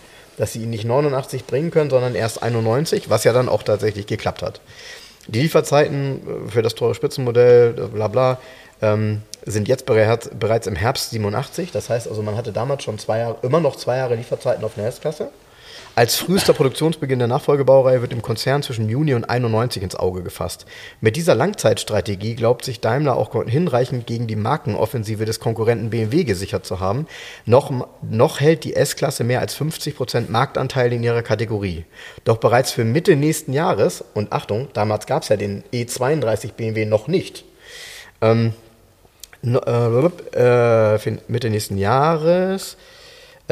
dass 0.42 0.54
sie 0.54 0.62
ihn 0.64 0.70
nicht 0.70 0.84
89 0.84 1.46
bringen 1.46 1.70
können, 1.70 1.88
sondern 1.88 2.16
erst 2.16 2.42
91, 2.42 3.08
was 3.08 3.22
ja 3.22 3.32
dann 3.32 3.48
auch 3.48 3.62
tatsächlich 3.62 4.08
geklappt 4.08 4.42
hat. 4.42 4.60
Die 5.28 5.42
Lieferzeiten 5.42 6.46
äh, 6.48 6.50
für 6.50 6.62
das 6.62 6.74
teure 6.74 6.96
Spitzenmodell, 6.96 7.76
äh, 7.78 7.86
bla 7.86 8.08
bla, 8.08 8.38
ähm, 8.80 9.22
sind 9.46 9.68
jetzt 9.68 9.86
bereits 9.86 10.66
im 10.66 10.74
Herbst 10.74 11.10
87. 11.10 11.70
Das 11.70 11.88
heißt 11.88 12.08
also, 12.08 12.22
man 12.22 12.36
hatte 12.36 12.50
damals 12.50 12.82
schon 12.82 12.98
zwei 12.98 13.18
Jahre, 13.18 13.36
immer 13.42 13.60
noch 13.60 13.76
zwei 13.76 13.98
Jahre 13.98 14.16
Lieferzeiten 14.16 14.64
auf 14.64 14.76
eine 14.76 14.88
S-Klasse. 14.88 15.28
Als 15.94 16.16
frühester 16.16 16.54
Produktionsbeginn 16.54 17.18
der 17.18 17.28
Nachfolgebaureihe 17.28 18.00
wird 18.00 18.14
im 18.14 18.22
Konzern 18.22 18.62
zwischen 18.62 18.88
Juni 18.88 19.12
und 19.12 19.28
91 19.28 19.82
ins 19.82 19.94
Auge 19.94 20.22
gefasst. 20.22 20.64
Mit 21.02 21.16
dieser 21.16 21.34
Langzeitstrategie 21.34 22.34
glaubt 22.34 22.64
sich 22.64 22.80
Daimler 22.80 23.14
auch 23.14 23.44
hinreichend 23.44 24.06
gegen 24.06 24.26
die 24.26 24.36
Markenoffensive 24.36 25.26
des 25.26 25.38
Konkurrenten 25.38 25.90
BMW 25.90 26.24
gesichert 26.24 26.64
zu 26.64 26.80
haben. 26.80 27.06
Noch, 27.44 27.70
noch 28.00 28.40
hält 28.40 28.64
die 28.64 28.74
S-Klasse 28.74 29.22
mehr 29.22 29.40
als 29.40 29.52
50 29.52 29.94
Prozent 29.94 30.30
Marktanteil 30.30 30.94
in 30.94 31.02
ihrer 31.02 31.22
Kategorie. 31.22 31.84
Doch 32.24 32.38
bereits 32.38 32.72
für 32.72 32.84
Mitte 32.84 33.14
nächsten 33.14 33.52
Jahres, 33.52 34.02
und 34.14 34.32
Achtung, 34.32 34.68
damals 34.72 35.04
gab 35.04 35.24
es 35.24 35.28
ja 35.28 35.36
den 35.36 35.62
E32 35.74 36.54
BMW 36.54 36.86
noch 36.86 37.06
nicht, 37.06 37.44
ähm, 38.22 38.54
äh, 39.44 41.10
Mitte 41.28 41.50
nächsten 41.50 41.76
Jahres 41.76 42.78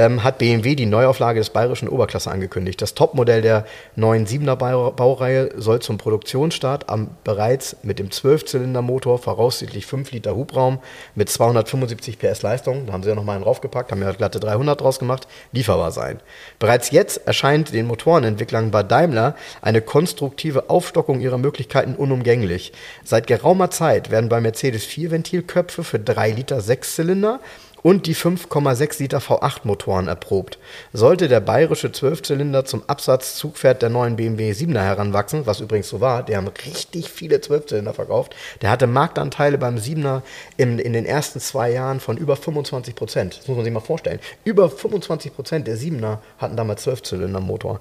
ähm, 0.01 0.25
hat 0.25 0.39
BMW 0.39 0.75
die 0.75 0.87
Neuauflage 0.87 1.41
des 1.41 1.51
bayerischen 1.51 1.89
Oberklasse 1.89 2.31
angekündigt. 2.31 2.81
Das 2.81 2.95
Topmodell 2.95 3.43
der 3.43 3.67
neuen 3.97 4.27
7er 4.27 4.57
Baureihe 4.57 5.51
soll 5.57 5.81
zum 5.81 5.99
Produktionsstart 5.99 6.89
am 6.89 7.09
bereits 7.23 7.77
mit 7.83 7.99
dem 7.99 8.09
12-Zylinder-Motor, 8.09 9.19
voraussichtlich 9.19 9.85
5 9.85 10.11
Liter 10.13 10.35
Hubraum 10.35 10.79
mit 11.15 11.29
275 11.29 12.19
PS 12.19 12.41
Leistung, 12.41 12.87
da 12.87 12.95
haben 12.95 13.03
sie 13.03 13.11
ja 13.11 13.15
nochmal 13.15 13.37
einen 13.37 13.45
draufgepackt, 13.45 13.93
haben 13.93 14.01
ja 14.01 14.13
glatte 14.13 14.41
300 14.41 14.81
draus 14.81 14.99
gemacht, 14.99 15.29
lieferbar 15.53 15.93
sein. 15.93 16.21
Bereits 16.59 16.91
jetzt 16.93 17.27
erscheint 17.27 17.75
den 17.75 17.87
Motorenentwicklern 17.87 18.71
bei 18.71 18.83
Daimler 18.83 19.35
eine 19.61 19.83
konstruktive 19.83 20.71
Aufstockung 20.71 21.21
ihrer 21.21 21.37
Möglichkeiten 21.37 21.95
unumgänglich. 21.95 22.73
Seit 23.05 23.27
geraumer 23.27 23.71
Zeit 23.71 24.11
werden 24.11 24.31
bei 24.31 24.41
Mercedes 24.41 24.87
vier 24.87 25.11
Ventilköpfe 25.11 25.85
für 25.85 25.99
3 25.99 26.31
Liter 26.31 26.63
Sechszylinder 26.63 27.41
und 27.83 28.07
die 28.07 28.15
5,6 28.15 29.01
Liter 29.01 29.19
V8-Motoren 29.19 30.09
erprobt. 30.09 30.59
Sollte 30.93 31.29
der 31.29 31.41
bayerische 31.41 31.93
Zwölfzylinder 31.93 32.65
zum 32.65 32.83
Absatzzugpferd 32.87 33.83
der 33.83 33.91
neuen 33.91 34.17
BMW 34.17 34.53
7er 34.53 34.83
heranwachsen, 34.83 35.47
was 35.47 35.61
übrigens 35.61 35.89
so 35.89 36.01
war, 36.01 36.23
die 36.23 36.37
haben 36.37 36.49
richtig 36.49 37.11
viele 37.11 37.41
Zwölfzylinder 37.41 37.95
verkauft, 37.95 38.35
der 38.63 38.71
hatte 38.71 38.87
Marktanteile 38.87 39.59
beim 39.59 39.77
7er 39.77 40.23
in, 40.57 40.79
in 40.79 40.93
den 40.93 41.07
ersten 41.07 41.41
zwei 41.41 41.73
Jahren 41.73 42.01
von 42.01 42.17
über 42.17 42.37
25 42.37 42.95
Prozent. 42.95 43.39
Das 43.39 43.49
muss 43.49 43.57
man 43.57 43.65
sich 43.65 43.75
mal 43.75 43.81
vorstellen. 43.81 44.21
Über 44.45 44.71
25 44.71 45.35
Prozent 45.35 45.67
der 45.67 45.77
7er 45.77 46.19
hatten 46.39 46.57
damals 46.57 46.83
Zwölfzylinder-Motor. 46.83 47.81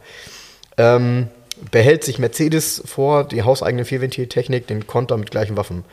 Ähm, 0.78 1.28
behält 1.72 2.04
sich 2.04 2.20
Mercedes 2.20 2.82
vor, 2.86 3.26
die 3.26 3.44
hauseigene 3.44 3.86
Vierventiltechnik, 3.86 4.68
den 4.68 4.88
Konter 4.88 5.18
mit 5.18 5.32
gleichen 5.32 5.58
Waffen. 5.58 5.84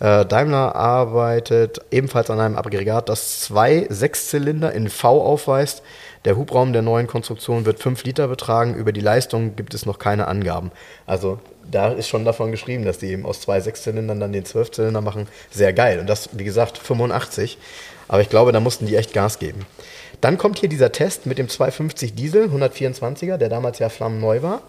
Äh, 0.00 0.24
Daimler 0.24 0.74
arbeitet 0.74 1.80
ebenfalls 1.90 2.30
an 2.30 2.40
einem 2.40 2.56
Aggregat, 2.56 3.08
das 3.10 3.40
zwei 3.40 3.86
Sechszylinder 3.90 4.72
in 4.72 4.88
V 4.88 5.22
aufweist. 5.22 5.82
Der 6.24 6.36
Hubraum 6.36 6.72
der 6.72 6.82
neuen 6.82 7.06
Konstruktion 7.06 7.66
wird 7.66 7.80
5 7.80 8.04
Liter 8.04 8.28
betragen. 8.28 8.74
Über 8.74 8.92
die 8.92 9.02
Leistung 9.02 9.56
gibt 9.56 9.74
es 9.74 9.86
noch 9.86 9.98
keine 9.98 10.26
Angaben. 10.26 10.70
Also 11.06 11.38
da 11.70 11.88
ist 11.88 12.08
schon 12.08 12.24
davon 12.24 12.50
geschrieben, 12.50 12.84
dass 12.84 12.98
die 12.98 13.08
eben 13.08 13.26
aus 13.26 13.42
zwei 13.42 13.60
Sechszylindern 13.60 14.20
dann 14.20 14.32
den 14.32 14.44
Zwölfzylinder 14.44 15.02
machen. 15.02 15.28
Sehr 15.50 15.72
geil. 15.72 16.00
Und 16.00 16.08
das, 16.08 16.30
wie 16.32 16.44
gesagt, 16.44 16.78
85. 16.78 17.58
Aber 18.08 18.22
ich 18.22 18.30
glaube, 18.30 18.52
da 18.52 18.60
mussten 18.60 18.86
die 18.86 18.96
echt 18.96 19.12
Gas 19.12 19.38
geben. 19.38 19.66
Dann 20.20 20.36
kommt 20.36 20.58
hier 20.58 20.68
dieser 20.68 20.92
Test 20.92 21.26
mit 21.26 21.38
dem 21.38 21.48
250 21.48 22.14
Diesel 22.14 22.48
124er, 22.48 23.36
der 23.36 23.48
damals 23.48 23.78
ja 23.78 23.88
flammenneu 23.88 24.42
war. 24.42 24.62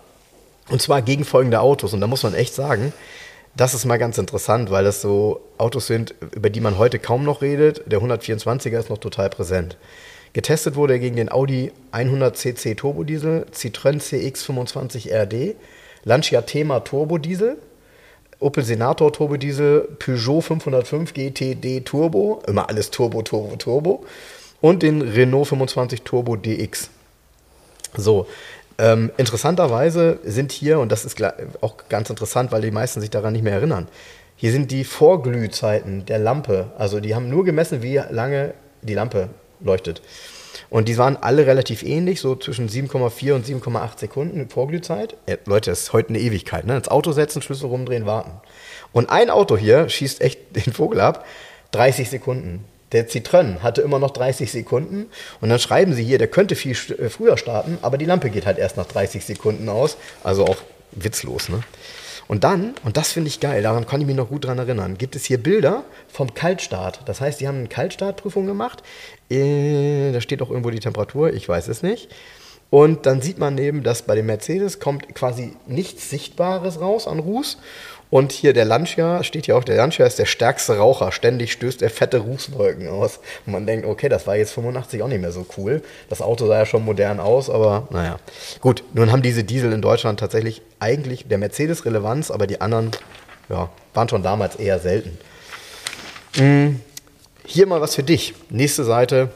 Und 0.69 0.81
zwar 0.81 1.01
gegen 1.01 1.25
folgende 1.25 1.59
Autos. 1.59 1.93
Und 1.93 2.01
da 2.01 2.07
muss 2.07 2.23
man 2.23 2.33
echt 2.33 2.53
sagen, 2.53 2.93
das 3.55 3.73
ist 3.73 3.85
mal 3.85 3.97
ganz 3.97 4.17
interessant, 4.17 4.71
weil 4.71 4.83
das 4.83 5.01
so 5.01 5.41
Autos 5.57 5.87
sind, 5.87 6.15
über 6.33 6.49
die 6.49 6.61
man 6.61 6.77
heute 6.77 6.99
kaum 6.99 7.23
noch 7.23 7.41
redet. 7.41 7.83
Der 7.85 7.99
124er 7.99 8.79
ist 8.79 8.89
noch 8.89 8.97
total 8.97 9.29
präsent. 9.29 9.77
Getestet 10.33 10.75
wurde 10.75 10.93
er 10.93 10.99
gegen 10.99 11.17
den 11.17 11.31
Audi 11.31 11.73
100cc 11.91 12.77
Turbodiesel, 12.77 13.45
Citroën 13.53 13.99
CX25 13.99 15.11
RD, 15.13 15.55
Lancia 16.05 16.41
Thema 16.41 16.79
Turbodiesel, 16.79 17.57
Opel 18.39 18.63
Senator 18.63 19.11
Turbodiesel, 19.11 19.89
Peugeot 19.99 20.41
505 20.41 21.13
GTD 21.13 21.81
Turbo, 21.81 22.41
immer 22.47 22.69
alles 22.69 22.89
Turbo, 22.89 23.21
Turbo, 23.21 23.57
Turbo 23.57 24.05
und 24.61 24.83
den 24.83 25.01
Renault 25.01 25.49
25 25.49 26.03
Turbo 26.03 26.37
DX. 26.37 26.89
So, 27.97 28.25
ähm, 28.81 29.11
interessanterweise 29.17 30.19
sind 30.23 30.51
hier, 30.51 30.79
und 30.79 30.91
das 30.91 31.05
ist 31.05 31.21
auch 31.61 31.75
ganz 31.87 32.09
interessant, 32.09 32.51
weil 32.51 32.61
die 32.61 32.71
meisten 32.71 32.99
sich 32.99 33.11
daran 33.11 33.33
nicht 33.33 33.43
mehr 33.43 33.53
erinnern, 33.53 33.87
hier 34.35 34.51
sind 34.51 34.71
die 34.71 34.85
Vorglühzeiten 34.85 36.07
der 36.07 36.17
Lampe. 36.17 36.71
Also 36.75 36.99
die 36.99 37.13
haben 37.13 37.29
nur 37.29 37.45
gemessen, 37.45 37.83
wie 37.83 38.01
lange 38.09 38.55
die 38.81 38.95
Lampe 38.95 39.29
leuchtet. 39.59 40.01
Und 40.71 40.87
die 40.87 40.97
waren 40.97 41.15
alle 41.15 41.45
relativ 41.45 41.83
ähnlich, 41.83 42.21
so 42.21 42.35
zwischen 42.35 42.69
7,4 42.69 43.33
und 43.33 43.45
7,8 43.45 43.99
Sekunden 43.99 44.49
Vorglühzeit. 44.49 45.15
Ja, 45.29 45.35
Leute, 45.45 45.69
das 45.69 45.81
ist 45.81 45.93
heute 45.93 46.09
eine 46.09 46.19
Ewigkeit. 46.19 46.65
Ne? 46.65 46.75
Ins 46.75 46.87
Auto 46.87 47.11
setzen, 47.11 47.43
Schlüssel 47.43 47.67
rumdrehen, 47.67 48.07
warten. 48.07 48.31
Und 48.91 49.11
ein 49.11 49.29
Auto 49.29 49.57
hier 49.57 49.89
schießt 49.89 50.21
echt 50.21 50.55
den 50.55 50.73
Vogel 50.73 51.01
ab. 51.01 51.23
30 51.73 52.09
Sekunden. 52.09 52.65
Der 52.91 53.07
Citroën 53.07 53.59
hatte 53.59 53.81
immer 53.81 53.99
noch 53.99 54.11
30 54.11 54.51
Sekunden 54.51 55.07
und 55.39 55.49
dann 55.49 55.59
schreiben 55.59 55.93
sie 55.93 56.03
hier, 56.03 56.17
der 56.17 56.27
könnte 56.27 56.55
viel 56.55 56.71
äh, 56.71 57.09
früher 57.09 57.37
starten, 57.37 57.77
aber 57.81 57.97
die 57.97 58.05
Lampe 58.05 58.29
geht 58.29 58.45
halt 58.45 58.57
erst 58.57 58.77
nach 58.77 58.85
30 58.85 59.25
Sekunden 59.25 59.69
aus. 59.69 59.97
Also 60.23 60.45
auch 60.45 60.57
witzlos, 60.91 61.49
ne? 61.49 61.61
Und 62.27 62.45
dann, 62.45 62.75
und 62.85 62.95
das 62.95 63.11
finde 63.11 63.27
ich 63.27 63.41
geil, 63.41 63.61
daran 63.61 63.85
kann 63.85 63.99
ich 63.99 64.07
mich 64.07 64.15
noch 64.15 64.29
gut 64.29 64.45
dran 64.45 64.57
erinnern, 64.57 64.97
gibt 64.97 65.17
es 65.17 65.25
hier 65.25 65.37
Bilder 65.37 65.83
vom 66.07 66.33
Kaltstart. 66.33 67.01
Das 67.05 67.19
heißt, 67.19 67.41
die 67.41 67.47
haben 67.47 67.57
eine 67.57 67.67
Kaltstartprüfung 67.67 68.45
gemacht. 68.45 68.83
Äh, 69.29 70.13
da 70.13 70.21
steht 70.21 70.41
auch 70.41 70.49
irgendwo 70.49 70.69
die 70.69 70.79
Temperatur, 70.79 71.33
ich 71.33 71.49
weiß 71.49 71.67
es 71.67 71.83
nicht. 71.83 72.09
Und 72.69 73.05
dann 73.05 73.21
sieht 73.21 73.37
man 73.37 73.57
eben, 73.57 73.83
dass 73.83 74.03
bei 74.03 74.15
dem 74.15 74.27
Mercedes 74.27 74.79
kommt 74.79 75.13
quasi 75.13 75.57
nichts 75.67 76.09
Sichtbares 76.09 76.79
raus 76.79 77.05
an 77.05 77.19
Ruß. 77.19 77.57
Und 78.11 78.33
hier 78.33 78.51
der 78.51 78.65
Lancia, 78.65 79.23
steht 79.23 79.45
hier 79.45 79.55
auch, 79.55 79.63
der 79.63 79.77
Lancia 79.77 80.05
ist 80.05 80.19
der 80.19 80.25
stärkste 80.25 80.77
Raucher. 80.77 81.13
Ständig 81.13 81.53
stößt 81.53 81.81
er 81.81 81.89
fette 81.89 82.17
Rußwolken 82.17 82.89
aus. 82.89 83.21
Und 83.45 83.53
man 83.53 83.65
denkt, 83.65 83.87
okay, 83.87 84.09
das 84.09 84.27
war 84.27 84.35
jetzt 84.35 84.51
85 84.51 85.01
auch 85.01 85.07
nicht 85.07 85.21
mehr 85.21 85.31
so 85.31 85.45
cool. 85.57 85.81
Das 86.09 86.21
Auto 86.21 86.45
sah 86.45 86.57
ja 86.57 86.65
schon 86.65 86.83
modern 86.83 87.21
aus, 87.21 87.49
aber 87.49 87.87
naja. 87.89 88.19
Gut, 88.59 88.83
nun 88.93 89.13
haben 89.13 89.21
diese 89.21 89.45
Diesel 89.45 89.71
in 89.71 89.81
Deutschland 89.81 90.19
tatsächlich 90.19 90.61
eigentlich 90.79 91.29
der 91.29 91.37
Mercedes 91.37 91.85
Relevanz, 91.85 92.31
aber 92.31 92.47
die 92.47 92.59
anderen 92.59 92.91
ja, 93.47 93.69
waren 93.93 94.09
schon 94.09 94.23
damals 94.23 94.57
eher 94.57 94.79
selten. 94.79 95.17
Hm, 96.35 96.81
hier 97.45 97.65
mal 97.65 97.79
was 97.79 97.95
für 97.95 98.03
dich. 98.03 98.33
Nächste 98.49 98.83
Seite. 98.83 99.29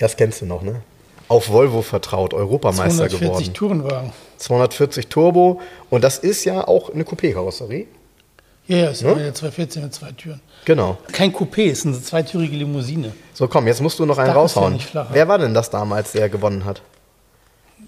Das 0.00 0.16
kennst 0.16 0.40
du 0.40 0.46
noch, 0.46 0.62
ne? 0.62 0.82
Auf 1.28 1.48
Volvo 1.48 1.82
vertraut, 1.82 2.34
Europameister 2.34 3.08
240 3.08 3.20
geworden. 3.20 3.34
240 3.36 3.52
Tourenwagen. 3.52 4.12
240 4.40 5.08
Turbo 5.08 5.60
und 5.90 6.02
das 6.02 6.18
ist 6.18 6.44
ja 6.44 6.66
auch 6.66 6.92
eine 6.92 7.04
Coupé-Karosserie. 7.04 7.86
Ja, 8.66 8.76
ja, 8.76 8.90
es 8.90 9.02
ne? 9.02 9.10
ja 9.10 9.34
214 9.34 9.82
mit 9.82 9.94
zwei 9.94 10.12
Türen. 10.12 10.40
Genau. 10.64 10.96
Kein 11.12 11.32
Coupé, 11.32 11.70
es 11.70 11.80
ist 11.80 11.86
eine 11.86 12.00
zweitürige 12.00 12.56
Limousine. 12.56 13.12
So, 13.34 13.48
komm, 13.48 13.66
jetzt 13.66 13.80
musst 13.80 13.98
du 13.98 14.06
noch 14.06 14.18
einen 14.18 14.32
raushauen. 14.32 14.78
Ja 14.94 15.08
Wer 15.10 15.28
war 15.28 15.38
denn 15.38 15.54
das 15.54 15.70
damals, 15.70 16.12
der 16.12 16.28
gewonnen 16.28 16.64
hat? 16.64 16.82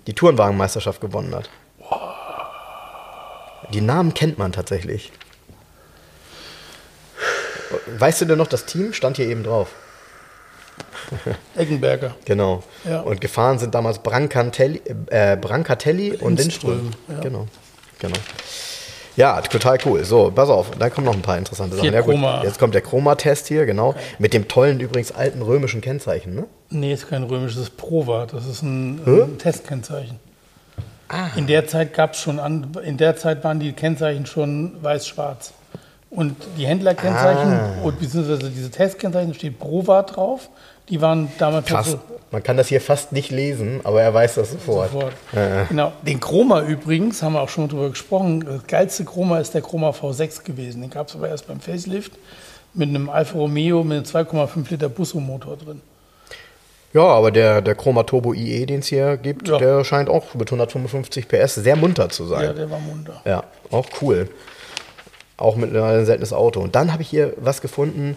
Die 0.07 0.13
Tourenwagenmeisterschaft 0.13 1.01
gewonnen 1.01 1.35
hat. 1.35 1.49
Die 3.73 3.81
Namen 3.81 4.13
kennt 4.13 4.39
man 4.39 4.53
tatsächlich. 4.53 5.13
Weißt 7.99 8.21
du 8.21 8.25
denn 8.27 8.39
noch, 8.39 8.49
das 8.49 8.67
Team 8.67 8.93
stand 8.93 9.17
hier 9.17 9.29
eben 9.29 9.45
drauf? 9.45 9.69
Eggenberger. 11.57 12.14
Genau. 12.25 12.62
Ja. 12.85 13.01
Und 13.01 13.20
gefahren 13.20 13.59
sind 13.59 13.75
damals 13.75 13.99
Brancatelli, 14.01 14.81
äh, 15.07 15.37
Brancatelli 15.37 16.16
und 16.16 16.39
Lindström. 16.39 16.91
Ja. 17.09 17.20
Genau. 17.20 17.47
genau. 17.99 18.18
Ja, 19.16 19.41
total 19.43 19.79
cool. 19.85 20.05
So, 20.05 20.31
pass 20.31 20.49
auf, 20.49 20.70
da 20.79 20.89
kommen 20.89 21.05
noch 21.05 21.14
ein 21.14 21.23
paar 21.23 21.37
interessante 21.37 21.77
Sachen. 21.77 21.93
Ja, 21.93 22.01
gut, 22.01 22.16
jetzt 22.45 22.59
kommt 22.59 22.75
der 22.75 22.81
Chroma-Test 22.81 23.47
hier, 23.47 23.66
genau. 23.66 23.91
Okay. 23.91 24.01
Mit 24.18 24.33
dem 24.33 24.49
tollen, 24.49 24.81
übrigens 24.81 25.12
alten 25.12 25.43
römischen 25.43 25.83
Kennzeichen, 25.83 26.35
ne? 26.35 26.47
Nee, 26.70 26.95
ist 26.95 27.09
kein 27.09 27.23
römisches, 27.23 27.68
Prova. 27.68 28.27
Das 28.27 28.47
ist 28.47 28.62
ein, 28.62 29.01
ein 29.05 29.39
Testkennzeichen. 29.39 30.18
Ah. 31.09 31.29
In 31.37 31.47
der 31.47 31.66
Zeit 31.66 31.93
gab 31.93 32.14
es 32.14 32.20
schon, 32.20 32.39
an, 32.39 32.75
in 32.85 32.97
der 32.97 33.16
Zeit 33.16 33.45
waren 33.45 33.61
die 33.61 33.73
Kennzeichen 33.73 34.25
schon 34.25 34.83
weiß-schwarz. 34.83 35.53
Und 36.15 36.37
die 36.59 36.67
Händlerkennzeichen 36.67 37.53
ah. 37.53 37.73
und 37.83 37.99
beziehungsweise 37.99 38.51
diese 38.51 38.71
Testkennzeichen 38.71 39.33
steht 39.33 39.59
Prova 39.59 40.03
drauf. 40.03 40.51
Die 40.91 41.01
waren 41.01 41.33
damals 41.39 41.67
Krass. 41.67 41.93
So 41.93 42.01
Man 42.31 42.43
kann 42.43 42.59
das 42.59 42.69
hier 42.69 42.83
fast 42.83 43.13
nicht 43.13 43.31
lesen, 43.31 43.81
aber 43.85 44.03
er 44.03 44.13
weiß 44.13 44.35
das 44.35 44.51
sofort. 44.51 44.93
sofort. 44.93 45.15
Ja. 45.33 45.65
Genau. 45.65 45.93
Den 46.03 46.21
Chroma 46.21 46.61
übrigens, 46.63 47.23
haben 47.23 47.33
wir 47.33 47.41
auch 47.41 47.49
schon 47.49 47.69
drüber 47.69 47.89
gesprochen, 47.89 48.45
das 48.45 48.67
geilste 48.67 49.05
Chroma 49.05 49.39
ist 49.39 49.55
der 49.55 49.63
Chroma 49.63 49.91
V6 49.91 50.45
gewesen. 50.45 50.83
Den 50.83 50.91
gab 50.91 51.09
es 51.09 51.15
aber 51.15 51.29
erst 51.29 51.47
beim 51.47 51.61
Facelift 51.61 52.13
mit 52.75 52.89
einem 52.89 53.09
Alfa 53.09 53.39
Romeo 53.39 53.83
mit 53.83 54.15
einem 54.15 54.27
2,5 54.27 54.71
Liter 54.71 54.89
Busso-Motor 54.89 55.57
drin. 55.57 55.81
Ja, 56.93 57.05
aber 57.05 57.31
der, 57.31 57.63
der 57.63 57.75
Chroma 57.75 58.03
Turbo 58.03 58.35
IE, 58.35 58.67
den 58.67 58.81
es 58.81 58.89
hier 58.89 59.17
gibt, 59.17 59.49
ja. 59.49 59.57
der 59.57 59.83
scheint 59.85 60.11
auch 60.11 60.35
mit 60.35 60.49
155 60.49 61.27
PS 61.27 61.55
sehr 61.55 61.77
munter 61.77 62.11
zu 62.11 62.27
sein. 62.27 62.45
Ja, 62.45 62.53
der 62.53 62.71
war 62.71 62.81
munter. 62.81 63.23
Ja, 63.25 63.45
auch 63.71 63.87
cool. 64.03 64.29
Auch 65.43 65.57
mittlerweile 65.57 65.99
ein 65.99 66.07
seltenes 66.07 66.32
Auto. 66.32 66.61
Und 66.61 66.74
dann 66.76 66.93
habe 66.93 67.03
ich 67.03 67.09
hier 67.09 67.32
was 67.36 67.61
gefunden, 67.61 68.16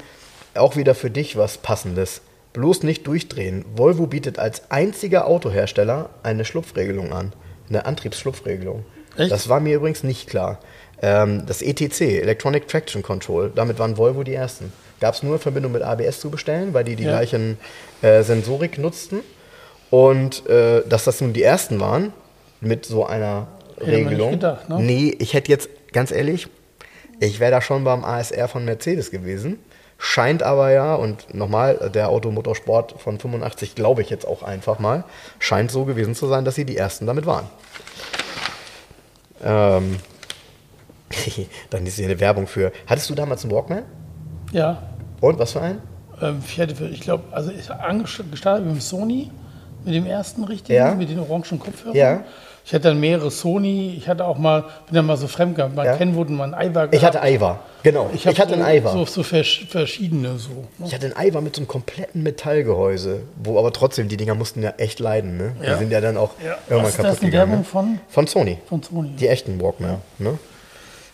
auch 0.53 0.76
wieder 0.76 0.93
für 0.95 1.09
dich 1.09 1.36
was 1.38 1.57
Passendes. 1.57 2.21
Bloß 2.53 2.84
nicht 2.84 3.05
durchdrehen. 3.07 3.65
Volvo 3.76 4.05
bietet 4.07 4.39
als 4.39 4.69
einziger 4.69 5.28
Autohersteller 5.28 6.09
eine 6.23 6.45
Schlupfregelung 6.45 7.11
an. 7.13 7.34
Eine 7.67 7.86
Antriebsschlupfregelung. 7.86 8.86
Echt? 9.17 9.32
Das 9.32 9.49
war 9.49 9.59
mir 9.59 9.76
übrigens 9.78 10.03
nicht 10.03 10.30
klar. 10.30 10.59
Ähm, 11.01 11.45
das 11.47 11.61
ETC, 11.61 12.01
Electronic 12.21 12.67
Traction 12.67 13.01
Control, 13.01 13.51
damit 13.53 13.80
waren 13.80 13.97
Volvo 13.97 14.23
die 14.23 14.34
ersten. 14.36 14.71
Gab 15.01 15.15
es 15.15 15.23
nur 15.23 15.34
in 15.36 15.39
Verbindung 15.41 15.71
mit 15.73 15.82
ABS 15.82 16.19
zu 16.21 16.30
bestellen, 16.30 16.73
weil 16.73 16.84
die 16.86 16.95
die 16.95 17.03
Ja. 17.03 17.09
gleichen 17.11 17.57
äh, 18.01 18.23
Sensorik 18.23 18.78
nutzten. 18.78 19.19
Und 19.89 20.47
äh, 20.47 20.82
dass 20.88 21.03
das 21.05 21.21
nun 21.21 21.34
die 21.34 21.43
ersten 21.43 21.80
waren 21.80 22.13
mit 22.61 22.86
so 22.86 23.05
einer 23.05 23.47
Hätte 23.78 23.91
man 23.91 23.95
nicht 23.99 24.09
Regelung. 24.11 24.32
gedacht, 24.32 24.69
ne? 24.69 24.80
Nee, 24.80 25.15
ich 25.19 25.34
hätte 25.34 25.51
jetzt, 25.51 25.69
ganz 25.91 26.11
ehrlich, 26.11 26.47
ich 27.26 27.39
wäre 27.39 27.51
da 27.51 27.61
schon 27.61 27.84
beim 27.84 28.03
ASR 28.03 28.47
von 28.47 28.65
Mercedes 28.65 29.11
gewesen. 29.11 29.59
Scheint 29.97 30.43
aber 30.43 30.71
ja, 30.71 30.95
und 30.95 31.34
nochmal, 31.34 31.89
der 31.93 32.09
Automotorsport 32.09 32.95
von 33.01 33.17
85 33.17 33.76
glaube 33.76 34.01
ich 34.01 34.09
jetzt 34.09 34.28
auch 34.28 34.43
einfach 34.43 34.78
mal, 34.80 35.05
scheint 35.39 35.71
so 35.71 35.86
gewesen 35.86 36.15
zu 36.15 36.28
sein, 36.28 36.43
dass 36.43 36.55
sie 36.55 36.65
die 36.65 36.76
ersten 36.76 37.05
damit 37.05 37.26
waren. 37.26 37.45
Ähm, 39.43 39.97
dann 41.69 41.86
ist 41.86 41.95
hier 41.95 42.05
eine 42.05 42.19
Werbung 42.19 42.47
für. 42.47 42.71
Hattest 42.88 43.09
du 43.09 43.15
damals 43.15 43.43
einen 43.43 43.53
Walkman? 43.53 43.84
Ja. 44.51 44.82
Und 45.21 45.39
was 45.39 45.53
für 45.53 45.61
einen? 45.61 45.82
Ähm, 46.21 46.41
ich 46.45 46.57
hätte, 46.57 46.76
für- 46.76 46.88
ich 46.88 47.01
glaube, 47.01 47.23
also 47.32 47.51
ich 47.51 47.69
angestartet 47.71 48.32
gestartet 48.32 48.65
mit 48.65 48.76
dem 48.76 48.82
Sony, 48.82 49.32
mit 49.84 49.93
dem 49.93 50.05
ersten 50.05 50.43
richtigen, 50.43 50.78
Ja. 50.78 50.93
mit 50.95 51.09
den 51.09 51.19
orangen 51.19 51.59
Kopfhörern. 51.59 51.95
Ja. 51.95 52.23
Ich 52.68 52.74
hatte 52.74 52.86
dann 52.88 52.99
mehrere 52.99 53.30
Sony, 53.30 53.93
ich 53.95 54.07
hatte 54.07 54.26
auch 54.26 54.39
mal, 54.39 54.61
bin 54.88 54.95
dann 54.95 55.05
mal 55.05 55.18
so 55.18 55.28
fremd 55.28 55.55
gehabt, 55.55 55.76
mal 55.76 55.86
Ja. 55.86 55.97
Kenwood 55.97 56.30
und 56.30 56.36
mal 56.38 56.51
ein 56.51 56.72
Ivar 56.72 56.91
Ich 56.91 57.05
hatte 57.05 57.22
Aiwa. 57.22 57.59
Genau. 57.84 58.09
Ich, 58.11 58.26
hab 58.26 58.39
hatte 58.39 58.49
so, 58.49 58.55
einen 58.55 58.63
Aiwa. 58.66 58.91
So, 58.91 59.05
so 59.05 59.22
vers 59.22 59.59
verschiedene 59.70 60.39
so. 60.39 60.49
ne? 60.80 60.88
Ich 60.88 60.93
hatte 60.95 61.05
einen 61.05 61.16
Aiwa 61.16 61.41
mit 61.41 61.55
so 61.55 61.59
einem 61.59 61.68
kompletten 61.68 62.24
Metallgehäuse, 62.24 63.22
wo 63.43 63.59
aber 63.59 63.72
trotzdem 63.72 64.07
die 64.07 64.18
Dinger 64.18 64.34
mussten 64.34 64.63
ja 64.63 64.72
echt 64.78 64.99
leiden. 64.99 65.38
Ne? 65.38 65.55
Die 65.61 65.68
Ja. 65.68 65.78
sind 65.78 65.91
ja 65.91 66.01
dann 66.01 66.18
auch 66.18 66.32
Ja. 66.43 66.57
irgendwann 66.68 66.82
Was 66.86 66.89
ist 66.89 66.95
kaputt 66.97 67.11
das, 67.11 67.22
eine 67.22 67.30
gegangen. 67.32 67.51
Werbung 67.51 67.59
ne? 67.59 67.63
von? 67.66 67.99
Von 68.09 68.28
Sony. 68.28 68.57
Von 68.68 68.82
Sony. 68.82 69.09
Die 69.09 69.28
echten 69.28 69.61
Walkman. 69.61 70.01
Ne? 70.18 70.39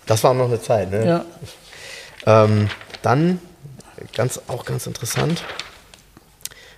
Das 0.06 0.24
war 0.24 0.34
noch 0.34 0.46
eine 0.48 0.62
Zeit. 0.62 0.90
Ne? 0.90 1.06
Ja. 1.06 1.26
Ähm, 2.46 2.70
dann, 3.02 3.40
ganz, 4.16 4.40
auch 4.48 4.64
ganz 4.64 4.88
interessant, 4.88 5.44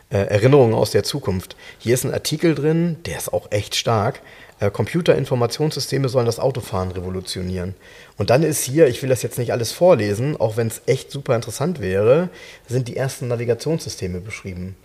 äh, 0.09 0.17
Erinnerungen 0.17 0.73
aus 0.73 0.89
der 0.91 1.03
Zukunft. 1.03 1.55
Hier 1.77 1.93
ist 1.93 2.05
ein 2.05 2.13
Artikel 2.13 2.55
drin, 2.55 2.97
der 3.05 3.17
ist 3.17 3.31
auch 3.33 3.51
echt 3.51 3.75
stark. 3.75 4.21
Äh, 4.59 4.69
Computerinformationssysteme 4.69 6.09
sollen 6.09 6.25
das 6.25 6.39
Autofahren 6.39 6.91
revolutionieren. 6.91 7.75
Und 8.17 8.29
dann 8.29 8.43
ist 8.43 8.63
hier, 8.63 8.87
ich 8.87 9.01
will 9.01 9.09
das 9.09 9.23
jetzt 9.23 9.37
nicht 9.37 9.51
alles 9.51 9.71
vorlesen, 9.71 10.39
auch 10.39 10.57
wenn 10.57 10.67
es 10.67 10.81
echt 10.85 11.11
super 11.11 11.35
interessant 11.35 11.81
wäre, 11.81 12.29
sind 12.67 12.87
die 12.87 12.95
ersten 12.95 13.27
Navigationssysteme 13.27 14.19
beschrieben. 14.19 14.75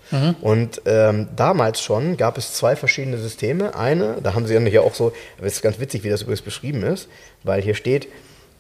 Und 0.41 0.83
ähm, 0.87 1.29
damals 1.37 1.81
schon 1.81 2.17
gab 2.17 2.39
es 2.39 2.55
zwei 2.55 2.77
verschiedene 2.77 3.19
Systeme. 3.19 3.75
Eine, 3.75 4.17
da 4.23 4.35
haben 4.35 4.47
sie 4.47 4.55
ja 4.55 4.81
auch 4.81 4.95
so, 4.95 5.13
aber 5.37 5.47
es 5.47 5.55
ist 5.55 5.63
ganz 5.63 5.79
witzig, 5.79 6.05
wie 6.05 6.09
das 6.09 6.23
übrigens 6.23 6.43
beschrieben 6.43 6.83
ist, 6.83 7.09
weil 7.45 7.63
hier 7.63 7.75
steht, 7.75 8.09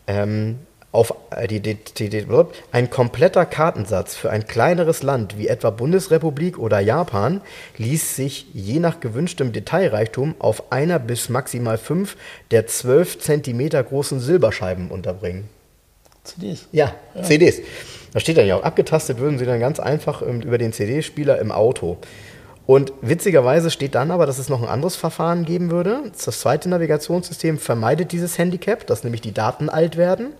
ähm, 0.06 0.58
auf 0.92 1.14
äh, 1.30 1.46
die, 1.46 1.60
die, 1.60 2.08
die, 2.08 2.26
ein 2.72 2.90
kompletter 2.90 3.44
Kartensatz 3.44 4.14
für 4.14 4.30
ein 4.30 4.46
kleineres 4.46 5.02
Land 5.02 5.36
wie 5.36 5.48
etwa 5.48 5.70
Bundesrepublik 5.70 6.58
oder 6.58 6.80
Japan 6.80 7.40
ließ 7.76 8.16
sich 8.16 8.46
je 8.54 8.78
nach 8.80 9.00
gewünschtem 9.00 9.52
Detailreichtum 9.52 10.34
auf 10.38 10.72
einer 10.72 10.98
bis 10.98 11.28
maximal 11.28 11.78
fünf 11.78 12.16
der 12.50 12.66
12 12.66 13.18
Zentimeter 13.18 13.82
großen 13.82 14.20
Silberscheiben 14.20 14.90
unterbringen. 14.90 15.48
CDs. 16.24 16.66
Ja, 16.72 16.94
CDs. 17.22 17.60
Da 18.12 18.20
steht 18.20 18.38
dann 18.38 18.46
ja 18.46 18.56
auch, 18.56 18.62
abgetastet 18.62 19.18
würden 19.18 19.38
sie 19.38 19.46
dann 19.46 19.60
ganz 19.60 19.80
einfach 19.80 20.22
ähm, 20.22 20.40
über 20.40 20.58
den 20.58 20.72
CD-Spieler 20.72 21.38
im 21.38 21.52
Auto. 21.52 21.98
Und 22.66 22.92
witzigerweise 23.00 23.70
steht 23.70 23.94
dann 23.94 24.10
aber, 24.10 24.26
dass 24.26 24.38
es 24.38 24.50
noch 24.50 24.62
ein 24.62 24.68
anderes 24.68 24.94
Verfahren 24.94 25.46
geben 25.46 25.70
würde. 25.70 26.02
Das 26.12 26.40
zweite 26.40 26.68
Navigationssystem 26.68 27.58
vermeidet 27.58 28.12
dieses 28.12 28.36
Handicap, 28.36 28.86
dass 28.86 29.04
nämlich 29.04 29.22
die 29.22 29.32
Daten 29.32 29.70
alt 29.70 29.96
werden, 29.96 30.34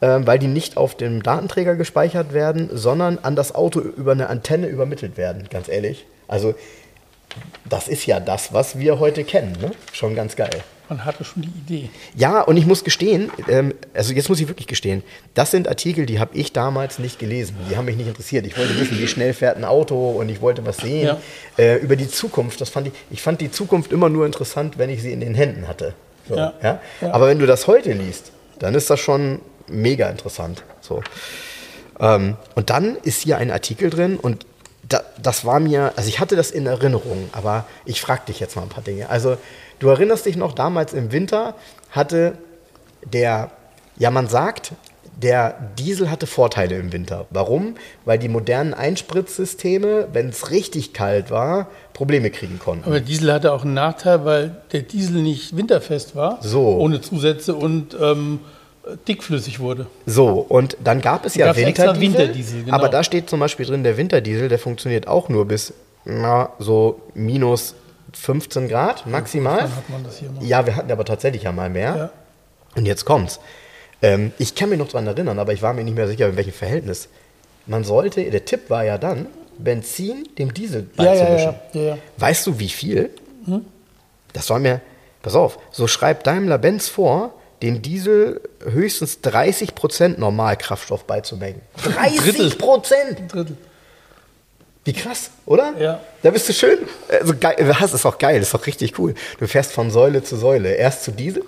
weil 0.00 0.38
die 0.38 0.46
nicht 0.46 0.76
auf 0.76 0.96
dem 0.96 1.22
Datenträger 1.22 1.74
gespeichert 1.76 2.32
werden, 2.32 2.70
sondern 2.72 3.18
an 3.18 3.36
das 3.36 3.54
Auto 3.54 3.80
über 3.80 4.12
eine 4.12 4.28
Antenne 4.28 4.66
übermittelt 4.66 5.16
werden, 5.16 5.48
ganz 5.50 5.68
ehrlich. 5.68 6.06
Also 6.28 6.54
das 7.68 7.88
ist 7.88 8.06
ja 8.06 8.20
das, 8.20 8.52
was 8.52 8.78
wir 8.78 8.98
heute 8.98 9.24
kennen. 9.24 9.56
Ne? 9.60 9.70
Schon 9.92 10.14
ganz 10.14 10.36
geil. 10.36 10.50
Man 10.88 11.04
hatte 11.04 11.22
schon 11.22 11.42
die 11.42 11.48
Idee. 11.48 11.90
Ja, 12.14 12.40
und 12.40 12.56
ich 12.56 12.64
muss 12.64 12.82
gestehen, 12.82 13.30
ähm, 13.46 13.74
also 13.92 14.14
jetzt 14.14 14.30
muss 14.30 14.40
ich 14.40 14.48
wirklich 14.48 14.66
gestehen, 14.66 15.02
das 15.34 15.50
sind 15.50 15.68
Artikel, 15.68 16.06
die 16.06 16.18
habe 16.18 16.34
ich 16.34 16.54
damals 16.54 16.98
nicht 16.98 17.18
gelesen. 17.18 17.56
Die 17.70 17.76
haben 17.76 17.84
mich 17.84 17.96
nicht 17.96 18.08
interessiert. 18.08 18.46
Ich 18.46 18.56
wollte 18.56 18.78
wissen, 18.80 18.98
wie 18.98 19.06
schnell 19.06 19.34
fährt 19.34 19.58
ein 19.58 19.66
Auto 19.66 20.12
und 20.12 20.30
ich 20.30 20.40
wollte 20.40 20.64
was 20.64 20.78
sehen. 20.78 21.06
Ja. 21.08 21.18
Äh, 21.58 21.76
über 21.76 21.94
die 21.96 22.08
Zukunft, 22.08 22.62
das 22.62 22.70
fand 22.70 22.86
ich, 22.86 22.94
ich 23.10 23.20
fand 23.20 23.42
die 23.42 23.50
Zukunft 23.50 23.92
immer 23.92 24.08
nur 24.08 24.24
interessant, 24.24 24.78
wenn 24.78 24.88
ich 24.88 25.02
sie 25.02 25.12
in 25.12 25.20
den 25.20 25.34
Händen 25.34 25.68
hatte. 25.68 25.92
So, 26.26 26.36
Ja. 26.36 26.54
ja? 26.62 26.80
Ja. 27.02 27.12
Aber 27.12 27.26
wenn 27.26 27.38
du 27.38 27.46
das 27.46 27.66
heute 27.66 27.92
liest, 27.92 28.32
dann 28.58 28.74
ist 28.74 28.88
das 28.88 28.98
schon 28.98 29.40
mega 29.70 30.08
interessant. 30.08 30.62
So. 30.80 31.02
Ähm, 32.00 32.36
und 32.54 32.70
dann 32.70 32.96
ist 32.96 33.22
hier 33.22 33.38
ein 33.38 33.50
Artikel 33.50 33.90
drin 33.90 34.16
und 34.16 34.46
da, 34.88 35.02
das 35.20 35.44
war 35.44 35.60
mir, 35.60 35.92
also 35.96 36.08
ich 36.08 36.18
hatte 36.20 36.34
das 36.36 36.50
in 36.50 36.66
Erinnerung, 36.66 37.28
aber 37.32 37.66
ich 37.84 38.00
frage 38.00 38.22
dich 38.28 38.40
jetzt 38.40 38.56
mal 38.56 38.62
ein 38.62 38.68
paar 38.68 38.82
Dinge. 38.84 39.10
Also 39.10 39.36
du 39.80 39.88
erinnerst 39.88 40.24
dich 40.26 40.36
noch, 40.36 40.54
damals 40.54 40.94
im 40.94 41.12
Winter 41.12 41.54
hatte 41.90 42.38
der, 43.04 43.50
ja 43.98 44.10
man 44.10 44.28
sagt, 44.28 44.72
der 45.20 45.72
Diesel 45.76 46.10
hatte 46.10 46.28
Vorteile 46.28 46.76
im 46.76 46.92
Winter. 46.92 47.26
Warum? 47.30 47.74
Weil 48.04 48.18
die 48.18 48.28
modernen 48.28 48.72
Einspritzsysteme, 48.72 50.08
wenn 50.12 50.28
es 50.28 50.50
richtig 50.52 50.92
kalt 50.92 51.30
war, 51.30 51.66
Probleme 51.92 52.30
kriegen 52.30 52.60
konnten. 52.60 52.84
Aber 52.84 53.00
Diesel 53.00 53.32
hatte 53.32 53.52
auch 53.52 53.64
einen 53.64 53.74
Nachteil, 53.74 54.24
weil 54.24 54.56
der 54.72 54.82
Diesel 54.82 55.20
nicht 55.22 55.56
winterfest 55.56 56.14
war, 56.14 56.38
So. 56.40 56.76
ohne 56.78 57.00
Zusätze 57.00 57.56
und 57.56 57.96
ähm, 58.00 58.40
dickflüssig 59.06 59.60
wurde. 59.60 59.86
So, 60.06 60.40
und 60.40 60.76
dann 60.82 61.00
gab 61.00 61.24
es 61.24 61.34
ja 61.34 61.54
Winterdiesel, 61.54 62.00
Winterdiesel, 62.00 62.64
genau. 62.64 62.76
aber 62.76 62.88
da 62.88 63.04
steht 63.04 63.28
zum 63.28 63.40
Beispiel 63.40 63.66
drin, 63.66 63.82
der 63.84 63.96
Winterdiesel, 63.96 64.48
der 64.48 64.58
funktioniert 64.58 65.08
auch 65.08 65.28
nur 65.28 65.46
bis 65.46 65.72
na, 66.04 66.50
so 66.58 67.00
minus 67.14 67.74
15 68.14 68.68
Grad 68.68 69.06
maximal. 69.06 69.58
Dann 69.58 69.76
hat 69.76 69.90
man 69.90 70.04
das 70.04 70.18
hier 70.18 70.30
mal. 70.30 70.44
Ja, 70.44 70.66
wir 70.66 70.76
hatten 70.76 70.90
aber 70.90 71.04
tatsächlich 71.04 71.42
ja 71.42 71.52
mal 71.52 71.68
mehr. 71.68 71.96
Ja. 71.96 72.10
Und 72.76 72.86
jetzt 72.86 73.04
kommt's. 73.04 73.40
Ähm, 74.00 74.32
ich 74.38 74.54
kann 74.54 74.70
mich 74.70 74.78
noch 74.78 74.88
dran 74.88 75.06
erinnern, 75.06 75.38
aber 75.38 75.52
ich 75.52 75.60
war 75.60 75.74
mir 75.74 75.84
nicht 75.84 75.96
mehr 75.96 76.08
sicher, 76.08 76.28
in 76.28 76.36
welchem 76.36 76.52
Verhältnis. 76.52 77.08
Man 77.66 77.84
sollte, 77.84 78.22
der 78.30 78.44
Tipp 78.44 78.70
war 78.70 78.84
ja 78.84 78.96
dann, 78.96 79.26
Benzin 79.58 80.28
dem 80.38 80.54
Diesel 80.54 80.88
Ja, 80.96 81.04
ja, 81.04 81.10
beizumischen. 81.10 81.54
ja, 81.72 81.80
ja, 81.80 81.88
ja. 81.88 81.98
Weißt 82.16 82.46
du, 82.46 82.58
wie 82.58 82.68
viel? 82.68 83.10
Das 84.32 84.48
war 84.50 84.58
mir, 84.58 84.80
pass 85.20 85.34
auf, 85.34 85.58
so 85.70 85.86
schreibt 85.86 86.26
Daimler-Benz 86.26 86.88
vor, 86.88 87.34
dem 87.62 87.82
Diesel 87.82 88.40
höchstens 88.64 89.18
30% 89.22 90.18
Normalkraftstoff 90.18 91.04
beizumengen. 91.04 91.60
30%! 91.82 91.96
Ein 91.98 93.28
Drittel. 93.28 93.56
Wie 94.84 94.92
krass, 94.94 95.30
oder? 95.44 95.74
Ja. 95.78 96.00
Da 96.22 96.30
bist 96.30 96.48
du 96.48 96.52
schön. 96.52 96.78
Also 97.08 97.34
geil, 97.38 97.56
das 97.78 97.92
ist 97.92 98.06
auch 98.06 98.16
geil, 98.18 98.38
das 98.38 98.48
ist 98.48 98.54
auch 98.54 98.66
richtig 98.66 98.98
cool. 98.98 99.14
Du 99.38 99.46
fährst 99.46 99.72
von 99.72 99.90
Säule 99.90 100.22
zu 100.22 100.36
Säule. 100.36 100.72
Erst 100.74 101.04
zu 101.04 101.10
Diesel 101.10 101.44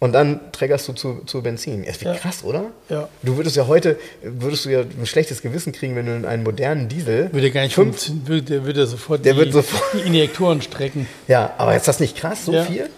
und 0.00 0.12
dann 0.12 0.52
trägerst 0.52 0.86
du 0.88 0.92
zu, 0.92 1.22
zu 1.24 1.42
Benzin. 1.42 1.84
Das 1.86 1.96
ist 1.96 2.02
Ja. 2.02 2.14
krass, 2.14 2.44
oder? 2.44 2.66
Ja. 2.90 3.08
Du 3.22 3.36
würdest 3.38 3.56
ja 3.56 3.66
heute, 3.68 3.98
würdest 4.22 4.66
du 4.66 4.68
ja 4.70 4.80
ein 4.80 5.06
schlechtes 5.06 5.40
Gewissen 5.40 5.72
kriegen, 5.72 5.96
wenn 5.96 6.06
du 6.06 6.14
in 6.14 6.24
einen 6.26 6.42
modernen 6.42 6.88
Diesel. 6.88 7.32
Würde 7.32 7.50
gar 7.50 7.62
nicht 7.62 7.74
fünf, 7.74 8.10
der 8.28 8.64
würde 8.66 8.86
sofort, 8.86 9.24
Der 9.24 9.32
die, 9.32 9.38
wird 9.40 9.52
sofort- 9.52 9.82
die 9.94 10.00
Injektoren 10.06 10.60
strecken. 10.60 11.08
Ja, 11.26 11.54
aber 11.56 11.74
ist 11.74 11.88
das 11.88 12.00
nicht 12.00 12.16
krass, 12.18 12.44
so 12.44 12.52
Ja. 12.52 12.64
viel? 12.64 12.90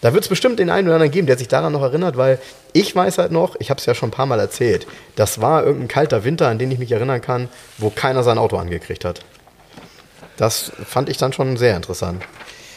Da 0.00 0.12
wird 0.12 0.24
es 0.24 0.28
bestimmt 0.28 0.58
den 0.58 0.70
einen 0.70 0.86
oder 0.86 0.96
anderen 0.96 1.12
geben, 1.12 1.26
der 1.26 1.38
sich 1.38 1.48
daran 1.48 1.72
noch 1.72 1.82
erinnert, 1.82 2.16
weil 2.16 2.38
ich 2.72 2.94
weiß 2.94 3.18
halt 3.18 3.32
noch, 3.32 3.56
ich 3.58 3.70
habe 3.70 3.78
es 3.78 3.86
ja 3.86 3.94
schon 3.94 4.08
ein 4.08 4.12
paar 4.12 4.26
Mal 4.26 4.38
erzählt, 4.38 4.86
das 5.16 5.40
war 5.40 5.64
irgendein 5.64 5.88
kalter 5.88 6.24
Winter, 6.24 6.48
an 6.48 6.58
den 6.58 6.70
ich 6.70 6.78
mich 6.78 6.92
erinnern 6.92 7.20
kann, 7.20 7.48
wo 7.78 7.90
keiner 7.90 8.22
sein 8.22 8.38
Auto 8.38 8.56
angekriegt 8.56 9.04
hat. 9.04 9.20
Das 10.36 10.72
fand 10.84 11.08
ich 11.08 11.16
dann 11.16 11.32
schon 11.32 11.56
sehr 11.56 11.76
interessant. 11.76 12.22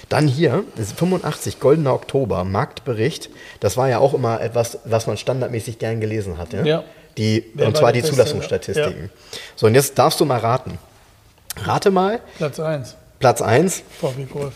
Dann 0.09 0.27
hier, 0.27 0.63
das 0.75 0.87
ist 0.87 0.99
85, 0.99 1.59
Goldener 1.59 1.93
Oktober, 1.93 2.43
Marktbericht. 2.45 3.29
Das 3.59 3.75
war 3.75 3.89
ja 3.89 3.99
auch 3.99 4.13
immer 4.13 4.39
etwas, 4.39 4.79
was 4.85 5.07
man 5.07 5.17
standardmäßig 5.17 5.79
gern 5.79 5.99
gelesen 5.99 6.37
hatte. 6.37 6.61
Ja. 6.65 6.83
Die, 7.17 7.43
Wer 7.55 7.67
und 7.67 7.73
war 7.73 7.81
zwar 7.81 7.93
die? 7.93 8.03
Zulassungsstatistiken. 8.03 9.09
So, 9.55 9.67
und 9.67 9.75
jetzt 9.75 9.97
darfst 9.97 10.19
du 10.19 10.25
mal 10.25 10.39
raten. 10.39 10.77
Rate 11.57 11.91
mal, 11.91 12.21
Platz 12.37 12.59
1, 12.59 12.95
Platz 13.19 13.41
1, 13.41 13.81
VW 13.99 14.25
Golf. 14.25 14.53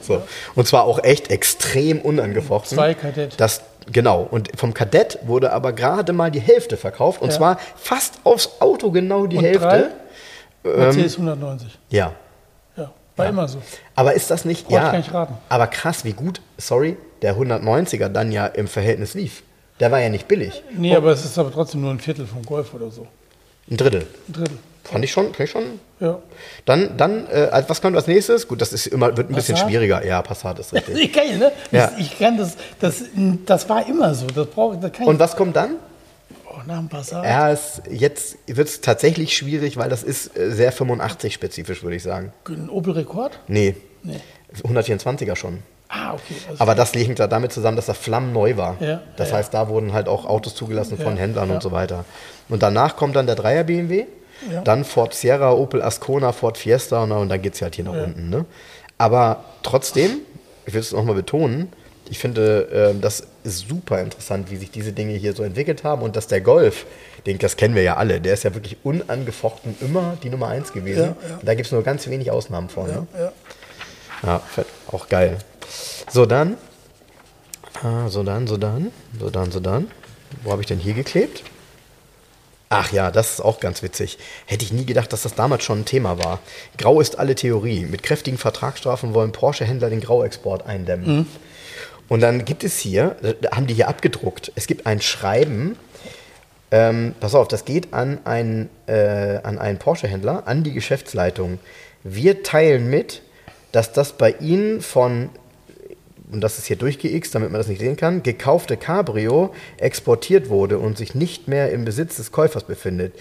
so. 0.00 0.22
Und 0.54 0.66
zwar 0.66 0.84
auch 0.84 1.02
echt 1.04 1.30
extrem 1.30 2.00
unangefochten. 2.00 2.76
Zwei 2.76 2.94
Kadett. 2.94 3.34
Das, 3.38 3.60
genau. 3.90 4.26
Und 4.30 4.50
vom 4.58 4.72
Kadett 4.72 5.18
wurde 5.24 5.52
aber 5.52 5.72
gerade 5.72 6.12
mal 6.12 6.30
die 6.30 6.40
Hälfte 6.40 6.76
verkauft. 6.76 7.20
Und 7.20 7.30
Ja. 7.30 7.36
zwar 7.36 7.58
fast 7.76 8.14
aufs 8.24 8.50
Auto 8.60 8.90
genau 8.90 9.26
die 9.26 9.36
Und 9.36 9.44
Hälfte. 9.44 9.90
Ähm, 10.64 10.78
Mercedes 10.78 11.16
190. 11.18 11.78
Ja. 11.90 12.12
Ja, 12.76 12.90
war 13.16 13.26
immer 13.26 13.46
so. 13.48 13.58
Aber 13.94 14.14
ist 14.14 14.30
das 14.30 14.44
nicht. 14.44 14.64
Brauch 14.68 14.70
ich 14.76 14.82
ja, 14.82 14.90
gar 14.92 14.98
nicht 14.98 15.12
raten. 15.12 15.34
Aber 15.48 15.66
krass, 15.66 16.04
wie 16.04 16.12
gut, 16.12 16.40
sorry, 16.56 16.96
der 17.20 17.36
190er 17.36 18.08
dann 18.08 18.32
ja 18.32 18.46
im 18.46 18.68
Verhältnis 18.68 19.14
lief. 19.14 19.42
der 19.80 19.90
war 19.90 19.98
ja 20.00 20.08
nicht 20.08 20.28
billig. 20.28 20.62
Nee, 20.76 20.94
aber 20.94 21.10
es 21.10 21.24
ist 21.24 21.36
aber 21.38 21.50
trotzdem 21.50 21.80
nur 21.80 21.90
ein 21.90 21.98
Viertel 21.98 22.24
vom 22.26 22.42
Golf 22.44 22.72
oder 22.74 22.90
so. 22.90 23.06
Ein 23.70 23.76
Drittel. 23.76 24.06
Ein 24.28 24.32
Drittel. 24.32 24.58
Fand 24.84 25.04
ich 25.04 25.12
schon, 25.12 25.26
fand 25.26 25.40
ich 25.40 25.50
schon. 25.50 25.80
Ja. 26.00 26.18
Dann, 26.64 26.96
dann 26.96 27.26
äh, 27.28 27.62
was 27.68 27.80
kommt 27.80 27.96
als 27.96 28.06
nächstes? 28.08 28.48
Gut, 28.48 28.60
das 28.60 28.72
ist 28.72 28.86
immer, 28.88 29.16
wird 29.16 29.30
ein 29.30 29.34
bisschen 29.34 29.54
Passat? 29.54 29.68
schwieriger. 29.70 30.04
Ja, 30.04 30.20
Passat 30.22 30.58
ist 30.58 30.72
richtig. 30.72 30.96
ist 30.98 31.12
geil, 31.14 31.38
ne? 31.38 31.52
Ja. 31.70 31.92
Ich 31.98 32.18
kann 32.18 32.36
das, 32.36 32.56
das, 32.80 33.04
das 33.46 33.68
war 33.68 33.86
immer 33.88 34.14
so. 34.14 34.26
Das 34.26 34.46
brauche 34.48 34.76
das 34.78 34.92
kann 34.92 35.06
Und 35.06 35.14
ich. 35.14 35.20
was 35.20 35.36
kommt 35.36 35.54
dann? 35.56 35.76
Oh, 36.48 36.56
nach 36.66 36.78
dem 36.78 36.88
Passat. 36.88 37.24
Ja, 37.24 37.50
es, 37.50 37.80
jetzt 37.90 38.36
wird 38.46 38.68
es 38.68 38.80
tatsächlich 38.80 39.36
schwierig, 39.36 39.76
weil 39.76 39.88
das 39.88 40.02
ist 40.02 40.36
äh, 40.36 40.50
sehr 40.50 40.72
85-spezifisch, 40.72 41.82
würde 41.82 41.96
ich 41.96 42.02
sagen. 42.02 42.32
Ein 42.48 42.68
Opel-Rekord? 42.68 43.38
Nee, 43.48 43.76
Nee. 44.02 44.16
124er 44.64 45.36
schon. 45.36 45.60
Ah, 45.88 46.14
okay. 46.14 46.34
Also 46.48 46.60
Aber 46.60 46.74
das 46.74 46.92
hängt 46.94 47.18
da 47.20 47.26
damit 47.26 47.52
zusammen, 47.52 47.76
dass 47.76 47.88
er 47.88 47.94
flammneu 47.94 48.56
war. 48.56 48.76
Ja, 48.80 49.00
das 49.16 49.30
ja. 49.30 49.36
heißt, 49.36 49.54
da 49.54 49.68
wurden 49.68 49.92
halt 49.92 50.08
auch 50.08 50.24
Autos 50.26 50.54
zugelassen 50.54 50.98
von 50.98 51.16
Händlern 51.16 51.50
und 51.50 51.62
so 51.62 51.70
weiter. 51.70 52.04
Und 52.48 52.62
danach 52.62 52.96
kommt 52.96 53.14
dann 53.14 53.26
der 53.26 53.36
3er 53.36 53.62
BMW, 53.62 54.06
Ja. 54.50 54.62
dann 54.62 54.84
Ford 54.84 55.14
Sierra, 55.14 55.52
Opel 55.52 55.82
Ascona, 55.82 56.32
Ford 56.32 56.58
Fiesta 56.58 57.02
und, 57.04 57.12
und 57.12 57.28
dann 57.28 57.40
geht 57.40 57.54
es 57.54 57.62
halt 57.62 57.76
hier 57.76 57.84
nach 57.84 57.92
unten. 57.92 58.30
Ne? 58.30 58.44
Aber 58.98 59.44
trotzdem, 59.62 60.18
ich 60.66 60.74
will 60.74 60.80
es 60.80 60.92
nochmal 60.92 61.14
betonen, 61.14 61.72
ich 62.10 62.18
finde 62.18 62.68
ähm, 62.72 63.00
das 63.00 63.26
ist 63.44 63.68
super 63.68 64.00
interessant, 64.00 64.50
wie 64.50 64.56
sich 64.56 64.70
diese 64.70 64.92
Dinge 64.92 65.14
hier 65.14 65.32
so 65.32 65.42
entwickelt 65.42 65.84
haben 65.84 66.02
und 66.02 66.16
dass 66.16 66.26
der 66.26 66.40
Golf, 66.40 66.84
den, 67.26 67.38
das 67.38 67.56
kennen 67.56 67.74
wir 67.74 67.82
ja 67.82 67.96
alle, 67.96 68.20
der 68.20 68.34
ist 68.34 68.42
ja 68.42 68.54
wirklich 68.54 68.76
unangefochten 68.82 69.76
immer 69.80 70.16
die 70.22 70.28
Nummer 70.28 70.48
1 70.48 70.72
gewesen. 70.72 71.14
Ja, 71.22 71.28
ja. 71.28 71.38
Da 71.42 71.54
gibt 71.54 71.66
es 71.66 71.72
nur 71.72 71.82
ganz 71.82 72.06
wenig 72.08 72.30
Ausnahmen 72.30 72.68
von. 72.68 72.86
Ne? 72.86 73.06
ja. 73.18 73.32
Ja, 74.24 74.40
auch 74.88 75.08
geil. 75.08 75.38
So 76.10 76.26
dann. 76.26 76.56
Ah, 77.82 78.08
so 78.08 78.22
dann, 78.22 78.46
so 78.46 78.56
dann. 78.56 78.92
So 79.18 79.30
dann, 79.30 79.50
so 79.50 79.58
dann. 79.58 79.90
Wo 80.42 80.52
habe 80.52 80.62
ich 80.62 80.68
denn 80.68 80.78
hier 80.78 80.94
geklebt? 80.94 81.42
Ach 82.74 82.90
ja, 82.90 83.10
das 83.10 83.34
ist 83.34 83.40
auch 83.40 83.60
ganz 83.60 83.82
witzig. 83.82 84.16
Hätte 84.46 84.64
ich 84.64 84.72
nie 84.72 84.86
gedacht, 84.86 85.12
dass 85.12 85.22
das 85.24 85.34
damals 85.34 85.62
schon 85.62 85.80
ein 85.80 85.84
Thema 85.84 86.24
war. 86.24 86.38
Grau 86.78 87.02
ist 87.02 87.18
alle 87.18 87.34
Theorie. 87.34 87.84
Mit 87.84 88.02
kräftigen 88.02 88.38
Vertragsstrafen 88.38 89.12
wollen 89.12 89.30
Porsche-Händler 89.30 89.90
den 89.90 90.00
Grauexport 90.00 90.66
eindämmen. 90.66 91.26
Und 92.08 92.20
dann 92.20 92.46
gibt 92.46 92.64
es 92.64 92.78
hier, 92.78 93.16
haben 93.50 93.66
die 93.66 93.74
hier 93.74 93.88
abgedruckt, 93.88 94.52
es 94.54 94.66
gibt 94.66 94.86
ein 94.86 95.02
Schreiben, 95.02 95.76
ähm, 96.70 97.14
pass 97.20 97.34
auf, 97.34 97.46
das 97.46 97.66
geht 97.66 97.92
an 97.92 98.20
einen, 98.24 98.70
äh, 98.86 99.38
an 99.42 99.58
einen 99.58 99.78
Porsche-Händler, 99.78 100.44
an 100.46 100.62
die 100.62 100.72
Geschäftsleitung. 100.72 101.58
Wir 102.04 102.42
teilen 102.42 102.88
mit, 102.88 103.20
dass 103.72 103.92
das 103.92 104.14
bei 104.14 104.30
Ihnen 104.40 104.80
von, 104.80 105.28
und 106.32 106.40
das 106.40 106.58
ist 106.58 106.66
hier 106.66 106.76
durchgeixt, 106.76 107.34
damit 107.34 107.50
man 107.50 107.58
das 107.60 107.68
nicht 107.68 107.80
sehen 107.80 107.96
kann, 107.96 108.22
gekaufte 108.22 108.76
Cabrio 108.76 109.54
exportiert 109.78 110.48
wurde 110.48 110.78
und 110.78 110.96
sich 110.96 111.14
nicht 111.14 111.46
mehr 111.48 111.70
im 111.70 111.84
Besitz 111.84 112.16
des 112.16 112.32
Käufers 112.32 112.64
befindet. 112.64 113.14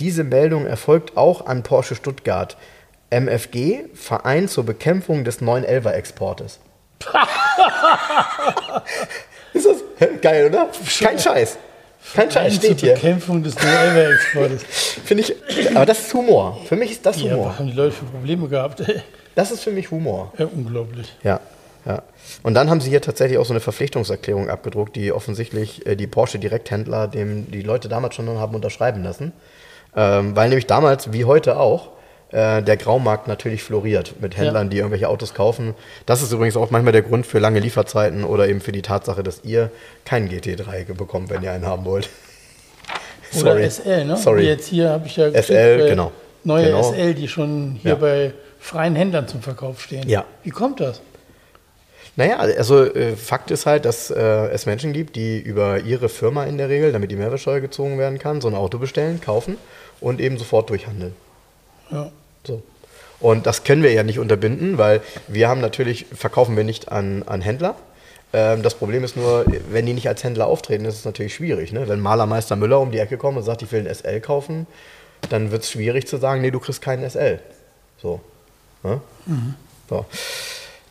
Diese 0.00 0.22
Meldung 0.24 0.66
erfolgt 0.66 1.16
auch 1.16 1.46
an 1.46 1.62
Porsche 1.62 1.94
Stuttgart. 1.94 2.56
MFG, 3.10 3.84
Verein 3.94 4.48
zur 4.48 4.64
Bekämpfung 4.64 5.24
des 5.24 5.40
911er-Exportes. 5.40 6.58
ist 9.54 9.66
das 9.66 9.76
geil, 10.20 10.46
oder? 10.46 10.68
Kein 11.00 11.18
Scheiß. 11.18 11.58
Kein 12.14 12.30
Scheiß, 12.30 12.54
steht 12.56 12.80
hier. 12.80 12.94
Bekämpfung 12.94 13.42
des 13.42 13.54
Nuelva-Exportes. 13.56 14.62
Finde 15.04 15.22
ich, 15.24 15.34
aber 15.76 15.86
das 15.86 16.00
ist 16.00 16.14
Humor. 16.14 16.58
Für 16.66 16.76
mich 16.76 16.92
ist 16.92 17.04
das 17.06 17.20
Ja, 17.20 17.32
Humor. 17.32 17.48
was 17.50 17.58
haben 17.58 17.66
die 17.66 17.72
Leute 17.72 17.92
für 17.92 18.04
Probleme 18.06 18.48
gehabt? 18.48 18.82
Das 19.34 19.50
ist 19.50 19.62
für 19.62 19.70
mich 19.70 19.90
Humor. 19.90 20.32
ja, 20.38 20.46
unglaublich. 20.46 21.14
Ja, 21.22 21.40
ja. 21.88 22.02
Und 22.42 22.54
dann 22.54 22.70
haben 22.70 22.80
sie 22.80 22.90
hier 22.90 23.00
tatsächlich 23.00 23.38
auch 23.38 23.46
so 23.46 23.52
eine 23.52 23.60
Verpflichtungserklärung 23.60 24.50
abgedruckt, 24.50 24.94
die 24.94 25.10
offensichtlich 25.12 25.86
äh, 25.86 25.96
die 25.96 26.06
Porsche-Direkthändler 26.06 27.08
dem 27.08 27.50
die 27.50 27.62
Leute 27.62 27.88
damals 27.88 28.14
schon 28.14 28.28
haben 28.38 28.54
unterschreiben 28.54 29.02
lassen. 29.02 29.32
Ähm, 29.96 30.36
weil 30.36 30.48
nämlich 30.50 30.66
damals, 30.66 31.12
wie 31.12 31.24
heute 31.24 31.58
auch, 31.58 31.88
äh, 32.30 32.62
der 32.62 32.76
Graumarkt 32.76 33.26
natürlich 33.26 33.62
floriert 33.62 34.16
mit 34.20 34.36
Händlern, 34.36 34.68
die 34.68 34.76
irgendwelche 34.76 35.08
Autos 35.08 35.32
kaufen. 35.32 35.74
Das 36.04 36.22
ist 36.22 36.30
übrigens 36.30 36.56
auch 36.58 36.70
manchmal 36.70 36.92
der 36.92 37.00
Grund 37.02 37.26
für 37.26 37.38
lange 37.38 37.58
Lieferzeiten 37.58 38.22
oder 38.22 38.48
eben 38.48 38.60
für 38.60 38.72
die 38.72 38.82
Tatsache, 38.82 39.22
dass 39.22 39.40
ihr 39.44 39.70
keinen 40.04 40.28
GT3 40.28 40.92
bekommt, 40.92 41.30
wenn 41.30 41.42
ihr 41.42 41.52
einen 41.52 41.64
haben 41.66 41.86
wollt. 41.86 42.10
Oder 43.40 43.58
SL, 43.70 44.06
ne? 44.06 44.16
Sorry. 44.16 44.46
Jetzt 44.46 44.68
hier 44.68 44.90
habe 44.90 45.06
ich 45.06 45.16
ja 45.16 45.26
gekriegt, 45.26 45.46
SL, 45.46 45.88
genau. 45.88 46.12
Neue 46.44 46.66
Genau. 46.66 46.92
SL, 46.92 47.14
die 47.14 47.28
schon 47.28 47.78
hier 47.82 47.90
Ja. 47.92 47.96
bei 47.96 48.32
freien 48.58 48.96
Händlern 48.96 49.28
zum 49.28 49.42
Verkauf 49.42 49.82
stehen. 49.82 50.08
Ja. 50.08 50.24
Wie 50.42 50.50
kommt 50.50 50.80
das? 50.80 51.00
Naja, 52.18 52.38
also 52.38 52.84
äh, 52.84 53.14
Fakt 53.14 53.52
ist 53.52 53.64
halt, 53.64 53.84
dass 53.84 54.10
äh, 54.10 54.48
es 54.48 54.66
Menschen 54.66 54.92
gibt, 54.92 55.14
die 55.14 55.38
über 55.38 55.78
ihre 55.78 56.08
Firma 56.08 56.46
in 56.46 56.58
der 56.58 56.68
Regel, 56.68 56.90
damit 56.90 57.12
die 57.12 57.16
Mehrwertsteuer 57.16 57.60
gezogen 57.60 57.96
werden 57.96 58.18
kann, 58.18 58.40
so 58.40 58.48
ein 58.48 58.56
Auto 58.56 58.78
bestellen, 58.78 59.20
kaufen 59.20 59.56
und 60.00 60.20
eben 60.20 60.36
sofort 60.36 60.68
durchhandeln. 60.68 61.14
Ja. 61.92 62.10
So. 62.44 62.60
Und 63.20 63.46
das 63.46 63.62
können 63.62 63.84
wir 63.84 63.92
ja 63.92 64.02
nicht 64.02 64.18
unterbinden, 64.18 64.78
weil 64.78 65.00
wir 65.28 65.48
haben 65.48 65.60
natürlich, 65.60 66.06
verkaufen 66.12 66.56
wir 66.56 66.64
nicht 66.64 66.90
an, 66.90 67.22
an 67.22 67.40
Händler. 67.40 67.76
Ähm, 68.32 68.64
das 68.64 68.74
Problem 68.74 69.04
ist 69.04 69.16
nur, 69.16 69.46
wenn 69.70 69.86
die 69.86 69.92
nicht 69.92 70.08
als 70.08 70.24
Händler 70.24 70.48
auftreten, 70.48 70.86
ist 70.86 70.96
es 70.96 71.04
natürlich 71.04 71.36
schwierig. 71.36 71.70
Ne? 71.70 71.86
Wenn 71.86 72.00
Malermeister 72.00 72.56
Müller 72.56 72.80
um 72.80 72.90
die 72.90 72.98
Ecke 72.98 73.16
kommt 73.16 73.38
und 73.38 73.44
sagt, 73.44 73.62
ich 73.62 73.70
will 73.70 73.86
ein 73.86 73.94
SL 73.94 74.20
kaufen, 74.20 74.66
dann 75.30 75.52
wird 75.52 75.62
es 75.62 75.70
schwierig 75.70 76.08
zu 76.08 76.16
sagen, 76.16 76.40
nee, 76.40 76.50
du 76.50 76.58
kriegst 76.58 76.82
keinen 76.82 77.08
SL. 77.08 77.38
So. 78.02 78.20
Ne? 78.82 79.00
so. 79.88 80.04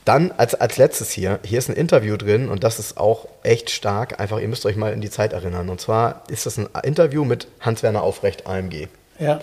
Dann 0.07 0.31
als, 0.37 0.55
als 0.55 0.77
letztes 0.77 1.11
hier, 1.11 1.39
hier 1.43 1.57
ist 1.59 1.69
ein 1.69 1.75
Interview 1.75 2.15
drin 2.15 2.47
und 2.47 2.63
das 2.63 2.79
ist 2.79 2.97
auch 2.97 3.27
echt 3.43 3.69
stark. 3.69 4.21
Einfach, 4.21 4.39
ihr 4.39 4.47
müsst 4.47 4.65
euch 4.65 4.77
mal 4.77 4.93
in 4.93 5.01
die 5.01 5.09
Zeit 5.09 5.33
erinnern. 5.33 5.67
Und 5.67 5.81
zwar 5.81 6.23
ist 6.29 6.45
das 6.45 6.57
ein 6.57 6.69
Interview 6.83 7.25
mit 7.25 7.49
Hans-Werner 7.59 8.03
Aufrecht, 8.03 8.47
AMG. 8.47 8.87
Ja. 9.19 9.41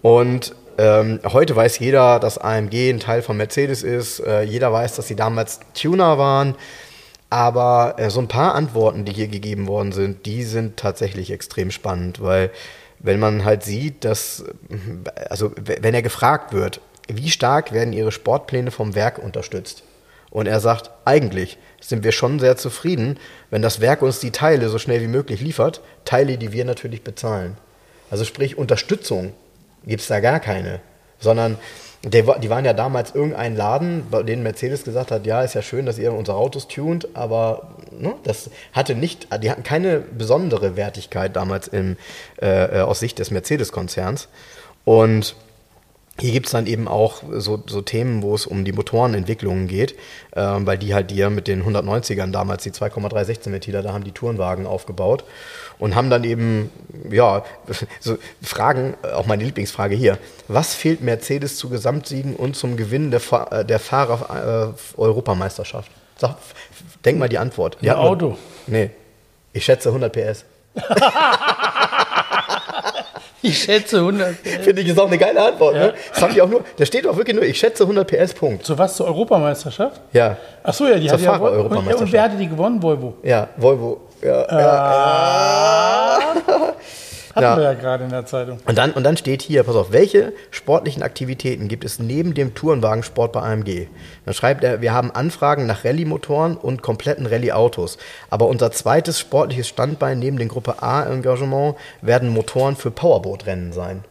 Und 0.00 0.54
ähm, 0.78 1.20
heute 1.22 1.54
weiß 1.54 1.80
jeder, 1.80 2.18
dass 2.18 2.38
AMG 2.38 2.88
ein 2.88 3.00
Teil 3.00 3.20
von 3.20 3.36
Mercedes 3.36 3.82
ist. 3.82 4.20
Äh, 4.20 4.44
jeder 4.44 4.72
weiß, 4.72 4.96
dass 4.96 5.06
sie 5.06 5.16
damals 5.16 5.60
Tuner 5.74 6.16
waren. 6.16 6.54
Aber 7.28 7.96
äh, 7.98 8.08
so 8.08 8.20
ein 8.20 8.28
paar 8.28 8.54
Antworten, 8.54 9.04
die 9.04 9.12
hier 9.12 9.28
gegeben 9.28 9.66
worden 9.66 9.92
sind, 9.92 10.24
die 10.24 10.44
sind 10.44 10.78
tatsächlich 10.78 11.30
extrem 11.30 11.70
spannend, 11.70 12.22
weil 12.22 12.50
wenn 13.00 13.20
man 13.20 13.44
halt 13.44 13.64
sieht, 13.64 14.04
dass, 14.06 14.44
also 15.28 15.52
wenn 15.56 15.92
er 15.92 16.02
gefragt 16.02 16.54
wird, 16.54 16.80
wie 17.06 17.28
stark 17.28 17.72
werden 17.72 17.92
ihre 17.92 18.12
Sportpläne 18.12 18.70
vom 18.70 18.94
Werk 18.94 19.18
unterstützt? 19.18 19.84
Und 20.30 20.46
er 20.46 20.60
sagt, 20.60 20.90
eigentlich 21.04 21.58
sind 21.80 22.04
wir 22.04 22.12
schon 22.12 22.38
sehr 22.38 22.56
zufrieden, 22.56 23.18
wenn 23.50 23.62
das 23.62 23.80
Werk 23.80 24.02
uns 24.02 24.20
die 24.20 24.30
Teile 24.30 24.68
so 24.68 24.78
schnell 24.78 25.00
wie 25.00 25.08
möglich 25.08 25.40
liefert, 25.40 25.80
Teile, 26.04 26.38
die 26.38 26.52
wir 26.52 26.64
natürlich 26.64 27.02
bezahlen. 27.02 27.56
Also 28.10 28.24
sprich, 28.24 28.56
Unterstützung 28.56 29.32
gibt 29.84 30.02
es 30.02 30.08
da 30.08 30.20
gar 30.20 30.40
keine, 30.40 30.80
sondern 31.18 31.58
die 32.02 32.50
waren 32.50 32.64
ja 32.64 32.72
damals 32.72 33.14
irgendein 33.14 33.56
Laden, 33.56 34.06
bei 34.10 34.22
dem 34.22 34.42
Mercedes 34.42 34.84
gesagt 34.84 35.10
hat, 35.10 35.26
ja, 35.26 35.42
ist 35.42 35.54
ja 35.54 35.60
schön, 35.60 35.84
dass 35.84 35.98
ihr 35.98 36.14
unsere 36.14 36.38
Autos 36.38 36.66
tunt, 36.66 37.08
aber 37.14 37.74
ne, 37.90 38.14
das 38.24 38.50
hatte 38.72 38.94
nicht, 38.94 39.28
die 39.42 39.50
hatten 39.50 39.64
keine 39.64 39.98
besondere 40.00 40.76
Wertigkeit 40.76 41.36
damals 41.36 41.68
im, 41.68 41.98
äh, 42.40 42.78
äh, 42.78 42.80
aus 42.80 43.00
Sicht 43.00 43.18
des 43.18 43.30
Mercedes-Konzerns. 43.30 44.28
Und 44.86 45.36
hier 46.20 46.32
gibt 46.32 46.46
es 46.46 46.52
dann 46.52 46.66
eben 46.66 46.88
auch 46.88 47.22
so, 47.32 47.62
so 47.66 47.80
Themen, 47.82 48.22
wo 48.22 48.34
es 48.34 48.46
um 48.46 48.64
die 48.64 48.72
Motorenentwicklungen 48.72 49.66
geht, 49.68 49.94
ähm, 50.36 50.66
weil 50.66 50.78
die 50.78 50.94
halt 50.94 51.10
ja 51.12 51.28
mit 51.30 51.48
den 51.48 51.64
190ern 51.64 52.30
damals, 52.30 52.62
die 52.62 52.72
2,316 52.72 53.52
Ventiler, 53.52 53.82
da 53.82 53.92
haben 53.92 54.04
die 54.04 54.12
Tourenwagen 54.12 54.66
aufgebaut 54.66 55.24
und 55.78 55.94
haben 55.94 56.08
dann 56.10 56.24
eben, 56.24 56.70
ja, 57.10 57.42
so 58.00 58.18
Fragen, 58.42 58.94
auch 59.14 59.26
meine 59.26 59.44
Lieblingsfrage 59.44 59.94
hier, 59.96 60.18
was 60.48 60.74
fehlt 60.74 61.00
Mercedes 61.02 61.56
zu 61.56 61.68
Gesamtsiegen 61.70 62.36
und 62.36 62.56
zum 62.56 62.76
Gewinn 62.76 63.10
der, 63.10 63.20
Fa 63.20 63.44
äh, 63.50 63.64
der 63.64 63.78
Fahrer-Europameisterschaft? 63.78 65.90
Sag, 66.16 66.36
denk 67.04 67.18
mal 67.18 67.28
die 67.28 67.38
Antwort. 67.38 67.78
Die 67.80 67.90
Ein 67.90 67.96
nur- 67.96 68.04
Auto. 68.04 68.36
Nee, 68.66 68.90
ich 69.52 69.64
schätze 69.64 69.88
100 69.88 70.12
PS. 70.12 70.44
Ich 73.42 73.62
schätze 73.62 73.98
100. 73.98 74.34
Finde 74.62 74.82
ich, 74.82 74.88
ist 74.88 74.98
auch 74.98 75.06
eine 75.06 75.16
geile 75.18 75.42
Antwort. 75.42 75.74
Ne? 75.74 75.94
Das 76.12 76.20
haben 76.22 76.34
die 76.34 76.42
auch 76.42 76.48
nur, 76.48 76.62
da 76.76 76.84
steht 76.84 77.06
auch 77.06 77.16
wirklich 77.16 77.34
nur, 77.34 77.44
ich 77.44 77.58
schätze 77.58 77.84
100 77.84 78.06
PS, 78.06 78.34
Punkt. 78.34 78.64
Zu 78.66 78.76
was? 78.78 78.96
Zur 78.96 79.06
Europameistatt? 79.06 80.00
Ja, 80.12 80.36
Ach 80.62 80.74
so, 80.74 80.86
ja, 80.86 80.96
die 80.98 81.06
Zur 81.06 81.14
hat 81.14 81.20
ja 81.24 81.30
Vol- 81.32 81.38
Fahrer-Europameisterschaft. 81.38 82.00
und, 82.00 82.06
und 82.06 82.12
wer 82.12 82.22
hatte 82.22 82.36
die 82.36 82.48
gewonnen? 82.48 82.82
Volvo. 82.82 83.14
ja, 83.22 83.48
Volvo. 83.56 84.00
Ja, 84.22 84.46
ja, 84.50 86.18
Hatten 87.34 87.42
Ja. 87.44 87.56
wir 87.56 87.62
ja 87.64 87.74
gerade 87.74 88.04
in 88.04 88.10
der 88.10 88.26
Zeitung. 88.26 88.58
Und 88.66 88.76
dann, 88.76 88.90
und 88.92 89.04
dann 89.04 89.16
steht 89.16 89.42
hier, 89.42 89.62
pass 89.62 89.76
auf, 89.76 89.92
welche 89.92 90.32
sportlichen 90.50 91.02
Aktivitäten 91.02 91.68
gibt 91.68 91.84
es 91.84 91.98
neben 92.00 92.34
dem 92.34 92.54
Tourenwagensport 92.54 93.32
bei 93.32 93.40
AMG? 93.40 93.86
Dann 94.24 94.34
schreibt 94.34 94.64
er, 94.64 94.80
wir 94.80 94.92
haben 94.92 95.10
Anfragen 95.12 95.66
nach 95.66 95.84
Rallye-Motoren 95.84 96.56
und 96.56 96.82
kompletten 96.82 97.26
Rallye-Autos. 97.26 97.98
Aber 98.30 98.46
unser 98.48 98.72
zweites 98.72 99.20
sportliches 99.20 99.68
Standbein 99.68 100.18
neben 100.18 100.38
dem 100.38 100.48
Gruppe 100.48 100.82
A-Engagement 100.82 101.76
werden 102.02 102.30
Motoren 102.30 102.74
für 102.74 102.90
Powerboat-Rennen 102.90 103.72
sein. 103.72 104.04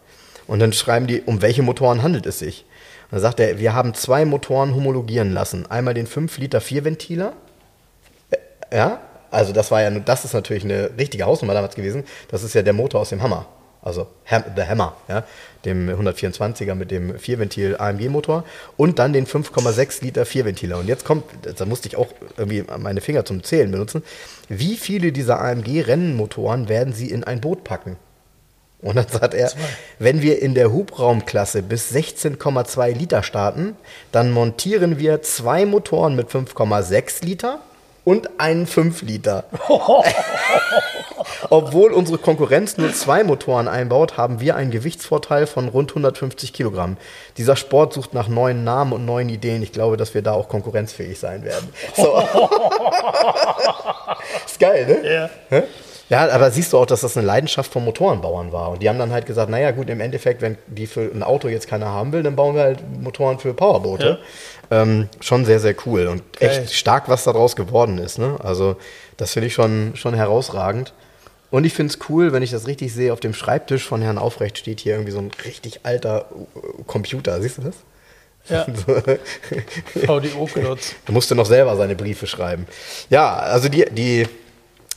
Und 0.47 0.59
dann 0.59 0.73
schreiben 0.73 1.07
die, 1.07 1.21
um 1.21 1.41
welche 1.41 1.61
Motoren 1.61 2.01
handelt 2.01 2.25
es 2.25 2.39
sich? 2.39 2.65
Und 3.11 3.15
dann 3.15 3.21
sagt 3.21 3.39
er, 3.39 3.59
wir 3.59 3.73
haben 3.73 3.93
zwei 3.95 4.23
Motoren 4.23 4.73
homologieren 4.75 5.33
lassen. 5.33 5.65
Einmal 5.69 5.93
den 5.93 6.07
5 6.07 6.37
Liter 6.37 6.61
Vierventiler, 6.61 7.33
äh, 8.31 8.37
ja, 8.75 8.99
also 9.31 9.53
das 9.53 9.71
war 9.71 9.81
ja, 9.81 9.89
das 9.91 10.25
ist 10.25 10.33
natürlich 10.33 10.63
eine 10.63 10.91
richtige 10.97 11.25
Hausnummer 11.25 11.53
damals 11.53 11.75
gewesen. 11.75 12.03
Das 12.29 12.43
ist 12.43 12.53
ja 12.53 12.61
der 12.61 12.73
Motor 12.73 13.01
aus 13.01 13.09
dem 13.09 13.21
Hammer. 13.21 13.45
Also 13.81 14.07
The 14.29 14.63
Hammer, 14.63 14.97
ja, 15.07 15.23
dem 15.63 15.89
124er 15.89 16.75
mit 16.75 16.91
dem 16.91 17.17
Vierventil 17.17 17.77
AMG-Motor 17.77 18.43
und 18.75 18.99
dann 18.99 19.13
den 19.13 19.25
5,6 19.25 20.03
Liter 20.03 20.25
Vierventiler. 20.25 20.77
Und 20.79 20.87
jetzt 20.87 21.05
kommt, 21.05 21.23
da 21.57 21.65
musste 21.65 21.87
ich 21.87 21.95
auch 21.95 22.09
irgendwie 22.35 22.65
meine 22.77 22.99
Finger 22.99 23.23
zum 23.23 23.41
Zählen 23.41 23.71
benutzen. 23.71 24.03
Wie 24.49 24.75
viele 24.75 25.13
dieser 25.13 25.39
AMG-Rennmotoren 25.39 26.67
werden 26.67 26.93
Sie 26.93 27.09
in 27.09 27.23
ein 27.23 27.39
Boot 27.39 27.63
packen? 27.63 27.95
Und 28.81 28.95
dann 28.97 29.07
sagt 29.07 29.33
er, 29.33 29.51
wenn 29.97 30.21
wir 30.21 30.41
in 30.41 30.55
der 30.55 30.71
Hubraumklasse 30.71 31.63
bis 31.63 31.91
16,2 31.91 32.93
Liter 32.93 33.23
starten, 33.23 33.75
dann 34.11 34.31
montieren 34.31 34.99
wir 34.99 35.21
zwei 35.21 35.65
Motoren 35.65 36.15
mit 36.15 36.29
5,6 36.29 37.25
Liter 37.25 37.59
und 38.09 38.39
einen 38.39 38.65
5 38.65 39.03
Liter. 39.03 39.43
Obwohl 41.51 41.91
unsere 41.91 42.17
Konkurrenz 42.17 42.75
nur 42.79 42.91
zwei 42.91 43.23
Motoren 43.23 43.67
einbaut, 43.67 44.17
haben 44.17 44.39
wir 44.39 44.55
einen 44.55 44.71
Gewichtsvorteil 44.71 45.45
von 45.45 45.67
rund 45.67 45.91
150 45.91 46.51
Kilogramm. 46.51 46.97
Dieser 47.37 47.55
Sport 47.55 47.93
sucht 47.93 48.15
nach 48.15 48.27
neuen 48.27 48.63
Namen 48.63 48.93
und 48.93 49.05
neuen 49.05 49.29
Ideen. 49.29 49.61
Ich 49.61 49.73
glaube, 49.73 49.95
dass 49.95 50.15
wir 50.15 50.23
da 50.23 50.31
auch 50.31 50.49
konkurrenzfähig 50.49 51.19
sein 51.19 51.43
werden. 51.43 51.69
So. 51.95 52.17
ist 54.47 54.59
geil, 54.59 54.87
ne? 54.87 55.29
Ja. 55.51 55.63
Ja, 56.09 56.27
aber 56.31 56.49
siehst 56.49 56.73
du 56.73 56.79
auch, 56.79 56.87
dass 56.87 57.01
das 57.01 57.15
eine 57.15 57.27
Leidenschaft 57.27 57.71
von 57.71 57.85
Motorenbauern 57.85 58.51
war. 58.51 58.71
Und 58.71 58.81
die 58.81 58.89
haben 58.89 58.97
dann 58.97 59.11
halt 59.11 59.27
gesagt, 59.27 59.51
naja 59.51 59.69
gut, 59.69 59.91
im 59.91 60.01
Endeffekt, 60.01 60.41
wenn 60.41 60.57
die 60.65 60.87
für 60.87 61.01
ein 61.01 61.21
Auto 61.21 61.47
jetzt 61.47 61.67
keiner 61.67 61.85
haben 61.85 62.11
will, 62.11 62.23
dann 62.23 62.35
bauen 62.35 62.55
wir 62.55 62.63
halt 62.63 62.79
Motoren 62.99 63.37
für 63.37 63.53
Powerboote. 63.53 64.07
Ja. 64.07 64.17
Ähm, 64.71 65.09
schon 65.19 65.45
sehr, 65.45 65.59
sehr 65.59 65.75
cool 65.85 66.07
und 66.07 66.21
Geil. 66.39 66.49
echt 66.49 66.73
stark, 66.73 67.09
was 67.09 67.23
daraus 67.23 67.55
geworden 67.55 67.97
ist. 67.97 68.19
Ne? 68.19 68.37
Also 68.43 68.77
das 69.17 69.33
finde 69.33 69.47
ich 69.47 69.53
schon, 69.53 69.93
schon 69.95 70.13
herausragend. 70.13 70.93
Und 71.51 71.63
ich 71.63 71.73
finde 71.73 71.91
es 71.91 71.99
cool, 72.09 72.31
wenn 72.31 72.43
ich 72.43 72.51
das 72.51 72.67
richtig 72.67 72.93
sehe, 72.93 73.11
auf 73.11 73.19
dem 73.19 73.33
Schreibtisch 73.33 73.83
von 73.83 74.01
Herrn 74.01 74.19
Aufrecht 74.19 74.59
steht 74.59 74.79
hier 74.79 74.93
irgendwie 74.93 75.11
so 75.11 75.19
ein 75.19 75.31
richtig 75.43 75.79
alter 75.83 76.27
äh, 76.55 76.83
Computer. 76.85 77.41
Siehst 77.41 77.57
du 77.57 77.63
das? 77.63 77.75
Ja. 78.47 78.65
VDO-Klotz. 80.07 80.95
Er 81.05 81.11
musste 81.13 81.35
noch 81.35 81.45
selber 81.45 81.75
seine 81.75 81.95
Briefe 81.95 82.27
schreiben. 82.27 82.67
Ja, 83.09 83.35
also 83.35 83.69
die, 83.69 83.85
die 83.91 84.27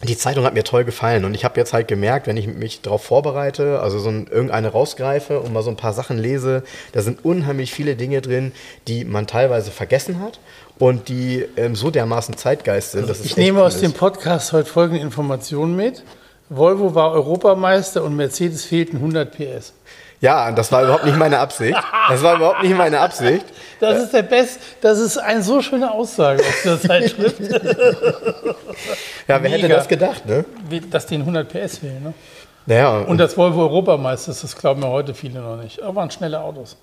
die 0.09 0.17
Zeitung 0.17 0.45
hat 0.45 0.55
mir 0.55 0.65
toll 0.65 0.85
gefallen 0.85 1.25
und 1.25 1.35
ich 1.35 1.45
habe 1.45 1.59
jetzt 1.61 1.73
halt 1.73 1.87
gemerkt, 1.87 2.27
wenn 2.27 2.37
ich 2.37 2.47
mich 2.47 2.83
darauf 2.83 3.05
vorbereite, 3.05 3.81
also 3.81 3.99
so 3.99 4.09
ein, 4.09 4.27
irgendeine 4.27 4.69
rausgreife 4.69 5.41
und 5.41 5.53
mal 5.53 5.63
so 5.63 5.71
ein 5.71 5.77
paar 5.77 5.93
Sachen 5.93 6.19
lese, 6.19 6.65
da 6.93 7.03
sind 7.03 7.25
unheimlich 7.25 7.73
viele 7.73 7.95
Dinge 7.95 8.21
drin, 8.21 8.53
die 8.89 9.05
man 9.05 9.27
teilweise 9.27 9.71
vergessen 9.71 10.21
hat 10.21 10.41
und 10.79 11.09
die 11.09 11.45
ähm, 11.57 11.77
so 11.77 11.91
dermaßen 11.91 12.37
Zeitgeist 12.37 12.93
sind. 12.93 13.09
Also 13.09 13.23
ich 13.25 13.37
nehme 13.37 13.63
aus 13.63 13.77
ist. 13.77 13.83
dem 13.83 13.93
Podcast 13.93 14.53
heute 14.53 14.69
folgende 14.69 15.01
Informationen 15.01 15.77
mit. 15.77 16.03
Volvo 16.49 16.95
war 16.95 17.13
Europameister 17.13 18.03
und 18.03 18.17
Mercedes 18.17 18.65
fehlten 18.65 18.97
100 18.97 19.33
PS. 19.33 19.73
Ja, 20.23 20.53
das 20.53 20.71
war 20.71 20.85
überhaupt 20.85 21.05
nicht 21.05 21.19
meine 21.19 21.41
Absicht. 21.41 21.77
Das 22.09 22.23
war 22.23 22.37
überhaupt 22.37 22.63
nicht 22.63 22.77
meine 22.77 23.01
Absicht. 23.01 23.45
Das 23.81 24.05
ist 24.05 24.15
der 24.15 24.23
Best, 24.23 24.61
das 24.81 25.01
ist 25.01 25.19
eine 25.19 25.43
so 25.43 25.61
schöne 25.61 25.91
Aussage 25.91 26.41
aus 26.41 26.63
der 26.65 26.81
Zeitschrift. 26.81 27.41
ja, 27.51 27.57
wer 29.27 29.41
Mega. 29.41 29.57
hätte 29.57 29.69
das 29.69 29.89
gedacht, 29.89 30.25
ne? 30.25 30.45
Dass 30.91 31.07
den 31.07 31.23
100 31.23 31.49
PS 31.49 31.79
fehlen, 31.79 32.05
ne? 32.05 32.15
Naja. 32.67 32.99
Und, 32.99 33.09
und 33.09 33.19
das 33.19 33.37
Volvo 33.37 33.63
Europameister 33.63 34.31
ist, 34.31 34.45
das 34.45 34.57
glauben 34.57 34.81
mir 34.81 34.89
heute 34.89 35.13
viele 35.13 35.41
noch 35.41 35.57
nicht. 35.57 35.83
Aber 35.83 35.97
waren 35.97 36.11
schnelle 36.13 36.41
Autos. 36.41 36.77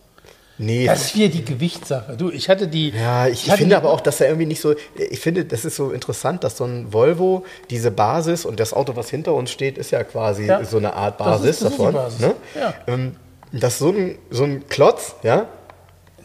Nee. 0.58 0.86
Das 0.88 1.06
ist 1.06 1.16
wieder 1.16 1.30
die 1.30 1.46
Gewichtssache. 1.46 2.18
Du, 2.18 2.32
ich 2.32 2.50
hatte 2.50 2.68
die. 2.68 2.90
Ja, 2.90 3.28
ich, 3.28 3.48
ich 3.48 3.54
finde 3.54 3.78
aber 3.78 3.94
auch, 3.94 4.02
dass 4.02 4.20
er 4.20 4.28
irgendwie 4.28 4.48
nicht 4.48 4.60
so. 4.60 4.76
Ich 4.98 5.22
finde, 5.22 5.46
das 5.46 5.64
ist 5.64 5.78
so 5.78 5.92
interessant, 5.92 6.44
dass 6.44 6.58
so 6.58 6.66
ein 6.66 6.92
Volvo 6.92 7.46
diese 7.70 7.92
Basis 7.92 8.44
und 8.44 8.60
das 8.60 8.74
Auto, 8.74 8.98
was 8.98 9.10
hinter 9.10 9.34
uns 9.34 9.50
steht, 9.50 9.78
ist 9.78 9.92
ja 9.92 10.04
quasi 10.04 10.48
ja. 10.48 10.66
so 10.66 10.76
eine 10.76 10.94
Art 10.94 11.18
Basis 11.18 11.42
das 11.42 11.50
ist, 11.50 11.62
das 11.62 11.72
davon. 11.72 11.94
Basis. 11.94 12.20
Ne? 12.20 12.36
Ja. 12.60 12.74
Ähm, 12.88 13.16
dass 13.52 13.80
so 13.80 13.92
ein, 13.92 14.18
so 14.30 14.44
ein 14.44 14.68
Klotz, 14.68 15.16
ja, 15.24 15.48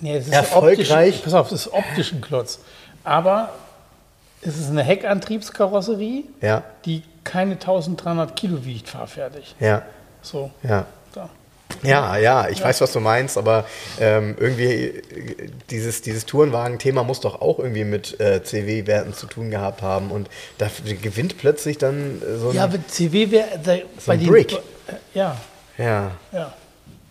nee, 0.01 0.17
es 0.17 0.27
ist 0.27 0.33
erfolgreich. 0.33 1.23
Pass 1.23 1.35
auf, 1.35 1.51
es 1.51 1.67
ist 1.67 1.73
optisch 1.73 2.13
ein 2.13 2.21
Klotz. 2.21 2.61
Aber 3.03 3.51
es 4.43 4.59
ist 4.59 4.71
eine 4.71 4.83
Heckantriebskarosserie, 4.83 6.25
ja. 6.41 6.63
die 6.85 7.03
keine 7.25 7.53
1300 7.55 8.37
Kilo 8.37 8.65
wiegt, 8.65 8.89
fahrfertig. 8.89 9.55
Ja. 9.59 9.83
So. 10.23 10.51
Ja. 10.63 10.87
Da. 11.13 11.31
Ja, 11.83 12.17
ja, 12.17 12.49
ich 12.49 12.61
ja. 12.61 12.67
weiß, 12.67 12.81
was 12.83 12.93
du 12.93 13.01
meinst, 13.01 13.37
aber 13.37 13.67
ähm, 13.99 14.37
irgendwie 14.39 15.03
dieses, 15.71 16.03
dieses 16.03 16.27
Tourenwagen-Thema 16.27 17.03
muss 17.03 17.21
doch 17.21 17.41
auch 17.41 17.59
irgendwie 17.59 17.85
mit 17.85 18.21
äh, 18.21 18.43
CW-Werten 18.43 19.15
zu 19.15 19.27
tun 19.27 19.51
gehabt 19.51 19.83
haben 19.83 20.11
und 20.11 20.29
da 20.59 20.69
gewinnt 21.03 21.39
plötzlich 21.39 21.79
dann 21.79 22.23
so 22.39 22.51
ein. 22.51 22.57
Ja, 22.57 22.67
mit 22.67 22.91
CW-Werten. 22.91 23.83
So 23.99 24.13
ein 24.13 24.27
Brick. 24.27 24.53
Äh, 24.53 24.59
ja. 25.15 25.37
Ja. 25.79 26.13
Ja. 26.33 26.53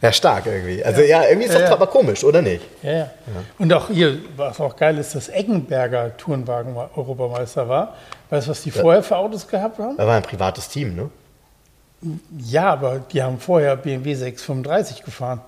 Ja, 0.04 0.12
stark 0.12 0.46
irgendwie. 0.48 0.84
Also 0.84 1.00
ja, 1.00 1.24
ja 1.24 1.30
irgendwie 1.30 1.48
ist 1.48 1.56
das 1.56 1.62
ja, 1.62 1.72
aber 1.72 1.88
komisch, 1.88 2.26
oder 2.26 2.42
nicht? 2.42 2.62
Ja, 2.82 2.92
ja, 2.92 3.12
Und 3.58 3.72
auch 3.72 3.88
hier, 3.88 4.18
was 4.36 4.60
auch 4.60 4.76
geil 4.76 4.98
ist, 4.98 5.16
dass 5.16 5.30
Eggenberger 5.30 6.18
Tourenwagen 6.18 6.76
Europameister 6.76 7.70
war. 7.70 7.96
Weißt 8.30 8.48
du, 8.48 8.52
was 8.52 8.62
die 8.64 8.72
vorher 8.72 9.02
für 9.02 9.16
Autos 9.16 9.48
gehabt 9.48 9.80
haben? 9.80 9.96
Da 9.96 10.06
war 10.06 10.18
ein 10.18 10.24
privates 10.24 10.68
Team, 10.68 10.94
ne? 10.94 11.10
Ja, 12.38 12.74
aber 12.74 13.00
die 13.00 13.24
haben 13.24 13.40
vorher 13.40 13.78
BMW 13.78 14.14
635 14.14 15.04
gefahren. 15.04 15.40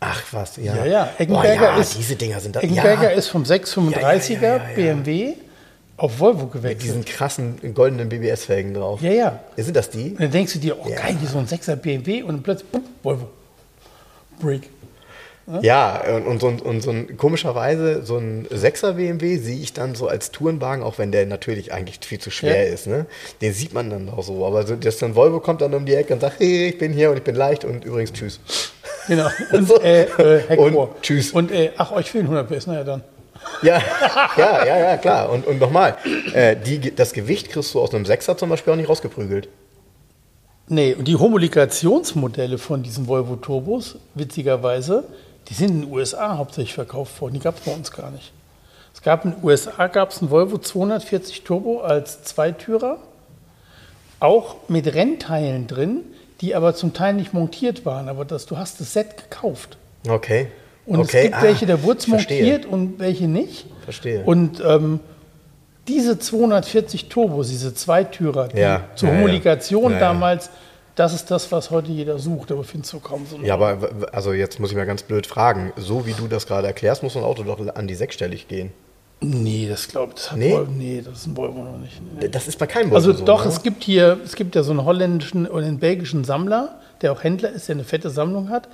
Ach 0.00 0.22
was, 0.30 0.56
ja. 0.56 0.74
Ja, 0.74 0.86
ja. 0.86 1.08
Eggenberger, 1.18 1.74
oh, 1.76 1.80
ist, 1.80 1.98
diese 1.98 2.16
Dinger 2.16 2.40
sind 2.40 2.56
da, 2.56 2.60
Eggenberger 2.60 3.12
ist 3.12 3.28
vom 3.28 3.42
635er 3.42 4.74
BMW 4.74 5.34
auf 5.98 6.18
Volvo 6.18 6.46
gewechselt. 6.46 6.78
Mit 6.78 6.82
diesen 6.82 7.04
krassen 7.04 7.74
goldenen 7.74 8.08
BBS-Felgen 8.08 8.72
drauf. 8.72 9.02
Ja, 9.02 9.10
ja. 9.10 9.40
Sind 9.56 9.76
das 9.76 9.90
die? 9.90 10.12
Und 10.12 10.20
dann 10.20 10.30
denkst 10.30 10.54
du 10.54 10.60
dir, 10.60 10.78
oh 10.78 10.84
geil, 10.88 11.16
hier 11.20 11.28
so 11.28 11.36
ein 11.36 11.46
6er 11.46 11.76
BMW 11.76 12.22
und 12.22 12.42
plötzlich, 12.42 12.70
bumm, 12.70 12.84
Volvo. 13.02 13.28
Brick. 14.38 14.70
Ja, 15.62 16.02
und, 16.14 16.26
und, 16.26 16.40
so, 16.42 16.48
und 16.48 16.82
so 16.82 16.90
ein, 16.90 17.16
komischerweise, 17.16 18.04
so 18.04 18.18
ein 18.18 18.46
6er 18.48 18.92
BMW 18.92 19.38
sehe 19.38 19.58
ich 19.58 19.72
dann 19.72 19.94
so 19.94 20.06
als 20.06 20.30
Tourenwagen, 20.30 20.84
auch 20.84 20.98
wenn 20.98 21.10
der 21.10 21.24
natürlich 21.24 21.72
eigentlich 21.72 22.00
viel 22.04 22.18
zu 22.18 22.30
schwer 22.30 22.66
ja. 22.66 22.72
ist. 22.74 22.86
Ne? 22.86 23.06
Den 23.40 23.54
sieht 23.54 23.72
man 23.72 23.88
dann 23.88 24.10
auch 24.10 24.22
so. 24.22 24.44
Aber 24.44 24.66
so, 24.66 24.76
dass 24.76 24.98
dann 24.98 25.14
Volvo 25.14 25.40
kommt 25.40 25.62
dann 25.62 25.72
um 25.72 25.86
die 25.86 25.94
Ecke 25.94 26.12
und 26.12 26.20
sagt, 26.20 26.40
hey, 26.40 26.68
ich 26.68 26.78
bin 26.78 26.92
hier 26.92 27.10
und 27.10 27.16
ich 27.16 27.22
bin 27.22 27.34
leicht 27.34 27.64
und 27.64 27.84
übrigens 27.84 28.12
tschüss. 28.12 28.40
Genau. 29.06 29.30
Und, 29.52 29.66
so. 29.66 29.80
äh, 29.80 30.02
äh, 30.02 30.56
und 30.58 31.00
tschüss. 31.00 31.32
Und 31.32 31.50
äh, 31.50 31.70
ach, 31.78 31.92
euch 31.92 32.10
fehlen 32.10 32.26
100 32.26 32.46
PS, 32.46 32.66
naja 32.66 32.84
dann. 32.84 33.02
Ja, 33.62 33.80
ja, 34.36 34.66
ja, 34.66 34.78
ja, 34.78 34.96
klar. 34.98 35.30
Und, 35.30 35.46
und 35.46 35.58
nochmal, 35.58 35.96
äh, 36.34 36.56
das 36.94 37.14
Gewicht 37.14 37.48
kriegst 37.48 37.72
du 37.72 37.80
aus 37.80 37.94
einem 37.94 38.04
6er 38.04 38.36
zum 38.36 38.50
Beispiel 38.50 38.74
auch 38.74 38.76
nicht 38.76 38.90
rausgeprügelt. 38.90 39.48
Nee, 40.68 40.94
und 40.94 41.08
die 41.08 41.16
Homologationsmodelle 41.16 42.58
von 42.58 42.82
diesen 42.82 43.08
Volvo 43.08 43.36
Turbos, 43.36 43.96
witzigerweise, 44.14 45.04
die 45.48 45.54
sind 45.54 45.70
in 45.70 45.80
den 45.82 45.92
USA 45.92 46.36
hauptsächlich 46.36 46.74
verkauft 46.74 47.20
worden. 47.20 47.34
Die 47.34 47.40
gab 47.40 47.58
es 47.58 47.64
bei 47.64 47.72
uns 47.72 47.90
gar 47.90 48.10
nicht. 48.10 48.32
Es 48.92 49.02
gab 49.02 49.24
in 49.24 49.32
den 49.32 49.44
USA 49.44 49.86
gab 49.86 50.10
es 50.10 50.20
einen 50.20 50.30
Volvo 50.30 50.58
240 50.58 51.44
Turbo 51.44 51.80
als 51.80 52.22
Zweitürer, 52.24 52.98
auch 54.20 54.56
mit 54.68 54.92
Rennteilen 54.92 55.66
drin, 55.66 56.00
die 56.40 56.54
aber 56.54 56.74
zum 56.74 56.92
Teil 56.92 57.14
nicht 57.14 57.32
montiert 57.32 57.86
waren. 57.86 58.08
Aber 58.08 58.24
das, 58.24 58.46
du 58.46 58.58
hast 58.58 58.80
das 58.80 58.92
Set 58.92 59.16
gekauft. 59.16 59.78
Okay. 60.08 60.48
Und 60.84 61.00
okay. 61.00 61.16
es 61.16 61.22
gibt 61.24 61.34
ah, 61.34 61.42
welche, 61.42 61.66
da 61.66 61.82
wurde 61.82 61.98
es 62.00 62.08
montiert 62.08 62.66
und 62.66 62.98
welche 62.98 63.28
nicht. 63.28 63.66
Verstehe. 63.84 64.24
Und 64.24 64.62
ähm, 64.66 65.00
diese 65.88 66.18
240 66.18 67.08
Turbos, 67.08 67.48
diese 67.48 67.74
Zweitürer, 67.74 68.48
die 68.48 68.58
ja, 68.58 68.84
zur 68.94 69.08
ja, 69.08 69.16
Homologation 69.16 69.92
ja. 69.92 69.98
damals, 69.98 70.50
das 70.94 71.14
ist 71.14 71.30
das, 71.30 71.50
was 71.52 71.70
heute 71.70 71.92
jeder 71.92 72.18
sucht, 72.18 72.50
aber 72.52 72.64
findest 72.64 72.92
du 72.92 73.00
kaum 73.00 73.24
so. 73.24 73.38
Ja, 73.38 73.54
aber 73.54 73.90
also 74.12 74.32
jetzt 74.32 74.58
muss 74.58 74.70
ich 74.70 74.76
mal 74.76 74.84
ganz 74.84 75.04
blöd 75.04 75.26
fragen. 75.26 75.72
So 75.76 76.06
wie 76.06 76.12
du 76.12 76.26
das 76.26 76.46
gerade 76.46 76.66
erklärst, 76.66 77.02
muss 77.02 77.16
ein 77.16 77.22
Auto 77.22 77.44
doch 77.44 77.58
an 77.74 77.86
die 77.86 77.94
sechsstellig 77.94 78.48
gehen. 78.48 78.72
Nee, 79.20 79.66
das 79.68 79.88
glaube 79.88 80.14
ich. 80.16 80.32
Nee? 80.32 80.52
Volvo, 80.52 80.70
nee, 80.70 81.02
das 81.04 81.18
ist 81.18 81.26
ein 81.26 81.36
Volvo 81.36 81.62
noch 81.62 81.78
nicht. 81.78 82.00
Nee. 82.20 82.28
Das 82.28 82.46
ist 82.46 82.58
bei 82.58 82.66
keinem 82.66 82.90
Volvo 82.90 82.96
Also 82.96 83.12
so, 83.12 83.24
doch, 83.24 83.44
ne? 83.44 83.50
es 83.50 83.62
gibt 83.62 83.82
hier, 83.82 84.18
es 84.24 84.36
gibt 84.36 84.54
ja 84.54 84.62
so 84.62 84.70
einen 84.70 84.84
holländischen 84.84 85.46
oder 85.46 85.66
einen 85.66 85.78
belgischen 85.78 86.24
Sammler, 86.24 86.80
der 87.00 87.12
auch 87.12 87.24
Händler 87.24 87.50
ist, 87.50 87.68
der 87.68 87.76
eine 87.76 87.84
fette 87.84 88.10
Sammlung 88.10 88.48
hat. 88.48 88.68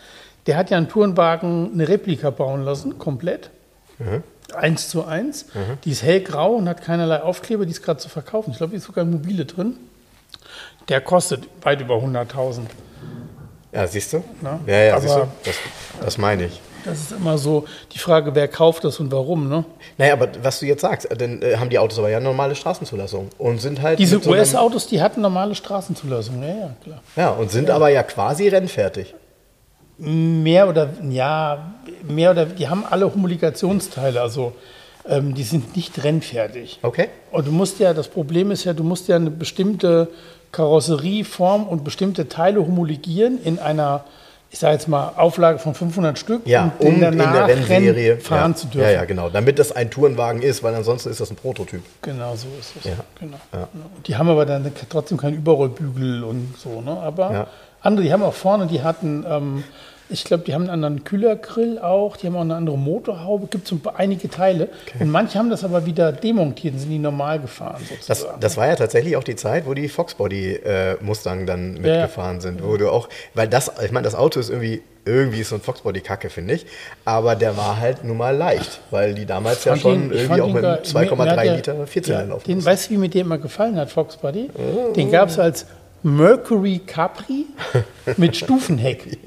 Der 0.46 0.56
hat 0.56 0.70
ja 0.70 0.76
einen 0.76 0.88
Tourenwagen 0.88 1.72
eine 1.72 1.88
Replika 1.88 2.30
bauen 2.30 2.64
lassen, 2.64 2.98
komplett. 2.98 3.50
Mhm. 3.98 4.22
Eins 4.54 4.88
zu 4.88 5.04
eins. 5.04 5.46
Mhm. 5.54 5.78
Die 5.84 5.90
ist 5.90 6.02
hellgrau 6.02 6.54
und 6.54 6.68
hat 6.68 6.82
keinerlei 6.82 7.22
Aufkleber, 7.22 7.64
die 7.66 7.72
ist 7.72 7.82
gerade 7.82 8.00
zu 8.00 8.08
verkaufen. 8.08 8.50
Ich 8.50 8.58
glaube, 8.58 8.70
die 8.70 8.76
ist 8.76 8.84
sogar 8.84 9.04
mobile 9.04 9.44
drin. 9.44 9.76
Der 10.88 11.00
kostet 11.00 11.48
weit 11.62 11.80
über 11.80 11.94
100.000. 11.94 12.60
Ja, 13.72 13.86
siehst 13.86 14.12
du? 14.12 14.22
Na? 14.40 14.60
Ja, 14.66 14.78
ja, 14.78 15.00
siehst 15.00 15.16
du? 15.16 15.26
Das, 15.44 15.56
das 16.00 16.18
meine 16.18 16.46
ich. 16.46 16.60
Das 16.84 17.00
ist 17.00 17.12
immer 17.12 17.38
so 17.38 17.64
die 17.92 17.98
Frage, 17.98 18.34
wer 18.34 18.46
kauft 18.46 18.84
das 18.84 19.00
und 19.00 19.10
warum, 19.10 19.48
ne? 19.48 19.64
Naja, 19.96 20.12
aber 20.12 20.28
was 20.42 20.60
du 20.60 20.66
jetzt 20.66 20.82
sagst, 20.82 21.08
dann 21.16 21.40
äh, 21.40 21.56
haben 21.56 21.70
die 21.70 21.78
Autos 21.78 21.98
aber 21.98 22.10
ja 22.10 22.20
normale 22.20 22.54
Straßenzulassung 22.54 23.30
und 23.38 23.60
sind 23.60 23.80
halt. 23.80 23.98
Diese 23.98 24.20
so 24.20 24.30
US-Autos, 24.30 24.86
die 24.86 25.00
hatten 25.00 25.22
normale 25.22 25.54
Straßenzulassung, 25.54 26.42
ja, 26.42 26.48
ja, 26.48 26.76
klar. 26.82 27.02
Ja, 27.16 27.30
und 27.30 27.50
sind 27.50 27.68
ja. 27.68 27.76
aber 27.76 27.88
ja 27.88 28.02
quasi 28.02 28.48
rennfertig. 28.48 29.14
Mehr 29.96 30.68
oder, 30.68 30.90
ja, 31.08 31.72
mehr 32.02 32.32
oder, 32.32 32.46
die 32.46 32.68
haben 32.68 32.84
alle 32.88 33.12
Homologationsteile. 33.12 34.20
Also 34.20 34.52
ähm, 35.08 35.34
die 35.34 35.42
sind 35.42 35.76
nicht 35.76 36.02
rennfertig. 36.02 36.78
Okay. 36.82 37.08
Und 37.30 37.46
du 37.46 37.52
musst 37.52 37.78
ja, 37.78 37.94
das 37.94 38.08
Problem 38.08 38.50
ist 38.50 38.64
ja, 38.64 38.72
du 38.72 38.82
musst 38.84 39.08
ja 39.08 39.16
eine 39.16 39.30
bestimmte 39.30 40.08
Karosserieform 40.52 41.64
und 41.66 41.84
bestimmte 41.84 42.28
Teile 42.28 42.60
homologieren 42.60 43.38
in 43.42 43.58
einer, 43.58 44.04
ich 44.50 44.58
sage 44.60 44.74
jetzt 44.74 44.88
mal, 44.88 45.12
Auflage 45.16 45.58
von 45.58 45.74
500 45.74 46.18
Stück, 46.18 46.42
Ja, 46.46 46.72
um 46.78 46.94
in 46.94 47.00
der 47.00 47.48
Rennserie 47.48 48.16
fahren 48.18 48.52
ja, 48.52 48.56
zu 48.56 48.66
dürfen. 48.68 48.86
Ja, 48.88 48.90
ja, 48.92 49.04
genau. 49.04 49.28
Damit 49.28 49.58
das 49.58 49.72
ein 49.72 49.90
Tourenwagen 49.90 50.42
ist, 50.42 50.62
weil 50.62 50.74
ansonsten 50.74 51.10
ist 51.10 51.20
das 51.20 51.30
ein 51.30 51.36
Prototyp. 51.36 51.82
Genau, 52.02 52.34
so 52.36 52.46
ist 52.58 52.76
es. 52.76 52.84
Ja. 52.84 52.96
Genau. 53.20 53.36
Und 53.96 54.06
Die 54.08 54.16
haben 54.16 54.28
aber 54.28 54.46
dann 54.46 54.70
trotzdem 54.88 55.18
keinen 55.18 55.34
Überrollbügel 55.34 56.24
und 56.24 56.54
so. 56.58 56.80
Ne? 56.80 56.92
Aber 56.92 57.32
Ja. 57.32 57.46
Andere, 57.84 58.04
die 58.06 58.12
haben 58.12 58.22
auch 58.22 58.34
vorne, 58.34 58.66
die 58.66 58.82
hatten, 58.82 59.24
ähm, 59.28 59.64
ich 60.10 60.24
glaube, 60.24 60.44
die 60.44 60.52
haben 60.54 60.62
einen 60.62 60.70
anderen 60.84 61.02
Kühlergrill 61.04 61.78
auch, 61.78 62.16
die 62.18 62.26
haben 62.26 62.36
auch 62.36 62.42
eine 62.42 62.54
andere 62.54 62.76
Motorhaube, 62.76 63.46
gibt 63.46 63.66
so 63.66 63.78
einige 63.96 64.28
Teile. 64.28 64.68
Und 65.00 65.10
manche 65.10 65.38
haben 65.38 65.48
das 65.48 65.64
aber 65.64 65.86
wieder 65.86 66.12
demontiert 66.12 66.74
und 66.74 66.80
sind 66.80 66.90
die 66.90 66.98
normal 66.98 67.40
gefahren 67.40 67.80
Das, 68.06 68.26
das 68.38 68.56
war 68.58 68.66
ja 68.66 68.76
tatsächlich 68.76 69.16
auch 69.16 69.24
die 69.24 69.34
Zeit, 69.36 69.64
wo 69.66 69.72
die 69.72 69.88
Foxbody 69.88 70.56
äh, 70.56 70.96
Mustang 71.00 71.46
dann 71.46 71.76
ja. 71.76 71.82
mitgefahren 71.82 72.40
sind, 72.42 72.62
wo 72.62 72.76
du 72.76 72.90
auch, 72.90 73.08
weil 73.32 73.48
das, 73.48 73.72
ich 73.82 73.92
meine, 73.92 74.04
das 74.04 74.14
Auto 74.14 74.40
ist 74.40 74.50
irgendwie, 74.50 74.82
irgendwie 75.06 75.40
ist 75.40 75.48
so 75.48 75.54
ein 75.56 75.62
Foxbody 75.62 76.00
Kacke, 76.00 76.28
finde 76.28 76.54
ich, 76.54 76.66
aber 77.06 77.34
der 77.34 77.56
war 77.56 77.78
halt 77.80 78.04
nun 78.04 78.18
mal 78.18 78.36
leicht, 78.36 78.80
weil 78.90 79.14
die 79.14 79.24
damals 79.26 79.64
ja 79.64 79.74
schon 79.76 80.10
ihn- 80.10 80.12
irgendwie 80.12 80.40
auch 80.42 80.52
mit 80.52 80.62
geil. 80.62 80.80
Mir- 80.92 81.00
mir 81.00 81.08
hat 81.30 81.36
2,3 81.38 81.42
der- 81.44 81.56
Liter 81.56 81.86
Vierzylinder 81.86 82.24
ja, 82.24 82.28
laufen 82.30 82.44
den, 82.46 82.54
mussten. 82.56 82.70
Weißt 82.70 82.86
du, 82.86 82.90
wie 82.90 82.98
mir 82.98 83.08
der 83.08 83.20
immer 83.22 83.38
gefallen 83.38 83.76
hat, 83.76 83.90
Fox 83.90 84.16
Buddy? 84.18 84.50
Den 84.94 85.10
gab 85.10 85.30
es 85.30 85.38
als 85.38 85.66
Mercury 86.04 86.80
Capri 86.86 87.46
mit 88.18 88.36
Stufenheck. 88.36 89.18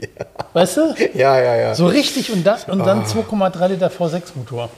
Weißt 0.54 0.78
du? 0.78 0.96
Ja, 1.16 1.40
ja, 1.42 1.56
ja. 1.56 1.76
So 1.76 1.88
richtig 1.88 2.32
und, 2.32 2.46
dann 2.46 2.60
und 2.68 2.82
Ah. 2.82 2.86
dann 2.86 3.04
2,3 3.06 3.68
Liter 3.68 3.88
V6-Motor. 3.90 4.70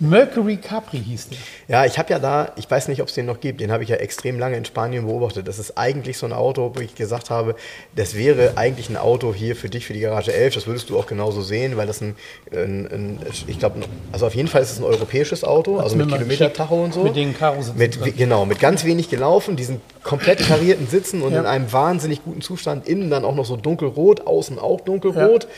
Mercury 0.00 0.58
Capri 0.58 0.98
hieß 0.98 1.28
der. 1.30 1.38
Ja, 1.66 1.84
ich 1.84 1.98
habe 1.98 2.10
ja 2.12 2.20
da, 2.20 2.52
ich 2.56 2.70
weiß 2.70 2.86
nicht, 2.86 3.02
ob 3.02 3.08
es 3.08 3.14
den 3.14 3.26
noch 3.26 3.40
gibt, 3.40 3.60
den 3.60 3.72
habe 3.72 3.82
ich 3.82 3.88
ja 3.88 3.96
extrem 3.96 4.38
lange 4.38 4.56
in 4.56 4.64
Spanien 4.64 5.06
beobachtet. 5.06 5.48
Das 5.48 5.58
ist 5.58 5.76
eigentlich 5.76 6.18
so 6.18 6.26
ein 6.26 6.32
Auto, 6.32 6.72
wo 6.74 6.80
ich 6.80 6.94
gesagt 6.94 7.30
habe, 7.30 7.56
das 7.96 8.14
wäre 8.14 8.52
eigentlich 8.56 8.88
ein 8.90 8.96
Auto 8.96 9.34
hier 9.34 9.56
für 9.56 9.68
dich, 9.68 9.86
für 9.86 9.94
die 9.94 10.00
Garage 10.00 10.32
11. 10.32 10.54
Das 10.54 10.66
würdest 10.68 10.88
du 10.90 10.98
auch 10.98 11.06
genauso 11.06 11.42
sehen, 11.42 11.76
weil 11.76 11.88
das 11.88 12.00
ein, 12.00 12.14
ein, 12.52 12.86
ein 12.86 13.18
ich 13.48 13.58
glaube, 13.58 13.80
also 14.12 14.26
auf 14.26 14.34
jeden 14.36 14.46
Fall 14.48 14.62
ist 14.62 14.70
es 14.70 14.78
ein 14.78 14.84
europäisches 14.84 15.42
Auto, 15.42 15.78
also 15.78 15.96
mit 15.96 16.08
Kilometertacho 16.08 16.84
und 16.84 16.94
so. 16.94 17.02
Mit 17.02 17.16
den 17.16 17.36
Karo-Sitzen 17.36 17.76
Mit, 17.78 18.00
drin. 18.00 18.14
genau, 18.16 18.46
mit 18.46 18.60
ganz 18.60 18.84
wenig 18.84 19.10
gelaufen, 19.10 19.56
diesen 19.56 19.80
komplett 20.04 20.38
karierten 20.38 20.86
Sitzen 20.86 21.22
und 21.22 21.32
Ja. 21.32 21.40
in 21.40 21.46
einem 21.46 21.72
wahnsinnig 21.72 22.22
guten 22.24 22.40
Zustand. 22.40 22.86
Innen 22.86 23.10
dann 23.10 23.24
auch 23.24 23.34
noch 23.34 23.44
so 23.44 23.56
dunkelrot, 23.56 24.26
außen 24.28 24.60
auch 24.60 24.80
dunkelrot. 24.80 25.48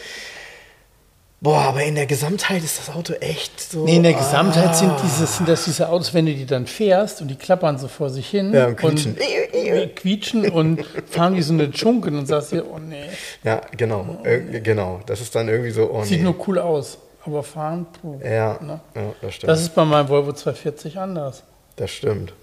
Boah, 1.42 1.60
aber 1.62 1.82
in 1.84 1.94
der 1.94 2.04
Gesamtheit 2.04 2.62
ist 2.62 2.78
das 2.78 2.94
Auto 2.94 3.14
echt 3.14 3.58
so. 3.58 3.84
Nee, 3.84 3.96
in 3.96 4.02
der 4.02 4.12
Gesamtheit 4.12 4.68
ah. 4.68 4.74
sind, 4.74 4.92
dieses, 5.02 5.38
sind 5.38 5.48
das 5.48 5.64
diese 5.64 5.88
Autos, 5.88 6.12
wenn 6.12 6.26
du 6.26 6.34
die 6.34 6.44
dann 6.44 6.66
fährst 6.66 7.22
und 7.22 7.28
die 7.28 7.34
klappern 7.36 7.78
so 7.78 7.88
vor 7.88 8.10
sich 8.10 8.28
hin 8.28 8.52
Ja, 8.52 8.66
und 8.66 8.76
quietschen. 8.76 9.16
und 9.16 9.96
quietschen 9.96 10.50
und 10.50 10.84
fahren 11.08 11.36
wie 11.36 11.42
so 11.42 11.54
eine 11.54 11.70
Tschunken 11.70 12.18
und 12.18 12.26
sagst 12.26 12.52
dir, 12.52 12.64
oh 12.70 12.78
nee, 12.78 13.04
Ja, 13.42 13.62
genau, 13.74 14.18
äh, 14.22 14.60
genau. 14.60 15.00
Das 15.06 15.22
ist 15.22 15.34
dann 15.34 15.48
irgendwie 15.48 15.70
so. 15.70 15.90
Oh, 15.90 16.02
sieht 16.04 16.18
nee. 16.18 16.24
nur 16.24 16.34
cool 16.46 16.58
aus, 16.58 16.98
aber 17.24 17.42
fahren, 17.42 17.86
puh. 18.02 18.20
Ja, 18.22 18.58
Ne? 18.60 18.80
ja, 18.94 19.02
das 19.22 19.34
stimmt. 19.36 19.50
Das 19.50 19.60
ist 19.62 19.74
bei 19.74 19.84
meinem 19.86 20.10
Volvo 20.10 20.34
240 20.34 20.98
anders. 20.98 21.42
Das 21.76 21.90
stimmt. 21.90 22.34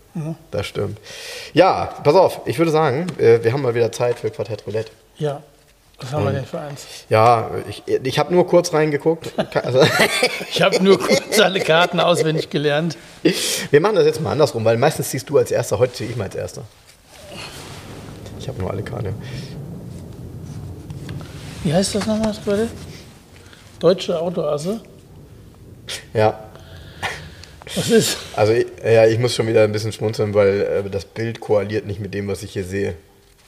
Das 0.50 0.66
stimmt. 0.66 0.98
Ja, 1.54 1.94
pass 2.04 2.16
auf, 2.16 2.42
ich 2.46 2.58
würde 2.58 2.72
sagen, 2.72 3.06
äh, 3.20 3.44
wir 3.44 3.54
haben 3.54 3.62
mal 3.62 3.76
wieder 3.76 3.92
Zeit 3.92 4.18
für 4.18 4.32
Quartett 4.32 4.66
Roulette. 4.66 4.90
Ja, 5.20 5.44
was 6.00 6.12
haben 6.12 6.26
wir 6.26 6.32
denn 6.32 6.46
für 6.46 6.60
eins? 6.60 6.86
Ja, 7.10 7.50
ich, 7.68 7.84
ich 7.88 8.20
habe 8.20 8.34
nur 8.34 8.46
kurz 8.48 8.72
reingeguckt. 8.74 9.32
Also, 9.56 9.82
Ich 10.52 10.62
habe 10.62 10.82
nur 10.84 11.00
kurz 11.00 11.40
alle 11.40 11.60
Karten 11.60 12.00
auswendig 12.00 12.50
gelernt. 12.50 12.98
wir 13.72 13.82
machen 13.82 13.96
das 13.96 14.06
jetzt 14.06 14.22
mal 14.22 14.32
andersrum, 14.32 14.64
weil 14.66 14.78
meistens 14.78 15.10
ziehst 15.10 15.30
du 15.30 15.38
als 15.38 15.52
Erster, 15.52 15.80
heute 15.80 15.94
ziehe 15.94 16.10
ich 16.10 16.16
mal 16.16 16.26
als 16.26 16.36
Erster. 16.36 16.64
Ich 18.40 18.48
habe 18.48 18.60
nur 18.62 18.70
alle 18.72 18.84
Karten. 18.84 19.16
Wie 21.64 21.74
heißt 21.74 21.96
das 21.96 22.06
nochmal, 22.06 22.34
Leute? 22.46 22.70
Deutsche 23.80 24.20
Autoasse? 24.20 24.82
Ja, 26.14 26.40
Was 27.76 27.90
ist? 27.90 28.18
also 28.36 28.54
ich- 28.54 28.68
ja, 28.84 29.06
ich 29.06 29.20
muss 29.20 29.36
schon 29.36 29.48
wieder 29.48 29.64
ein 29.64 29.72
bisschen 29.72 29.92
schmunzeln, 29.92 30.34
weil 30.34 30.84
äh, 30.86 30.90
das 30.90 31.06
Bild 31.06 31.40
koaliert 31.40 31.86
nicht 31.86 32.00
mit 32.00 32.14
dem, 32.14 32.28
was 32.28 32.44
ich 32.44 32.52
hier 32.54 32.64
sehe. 32.64 32.96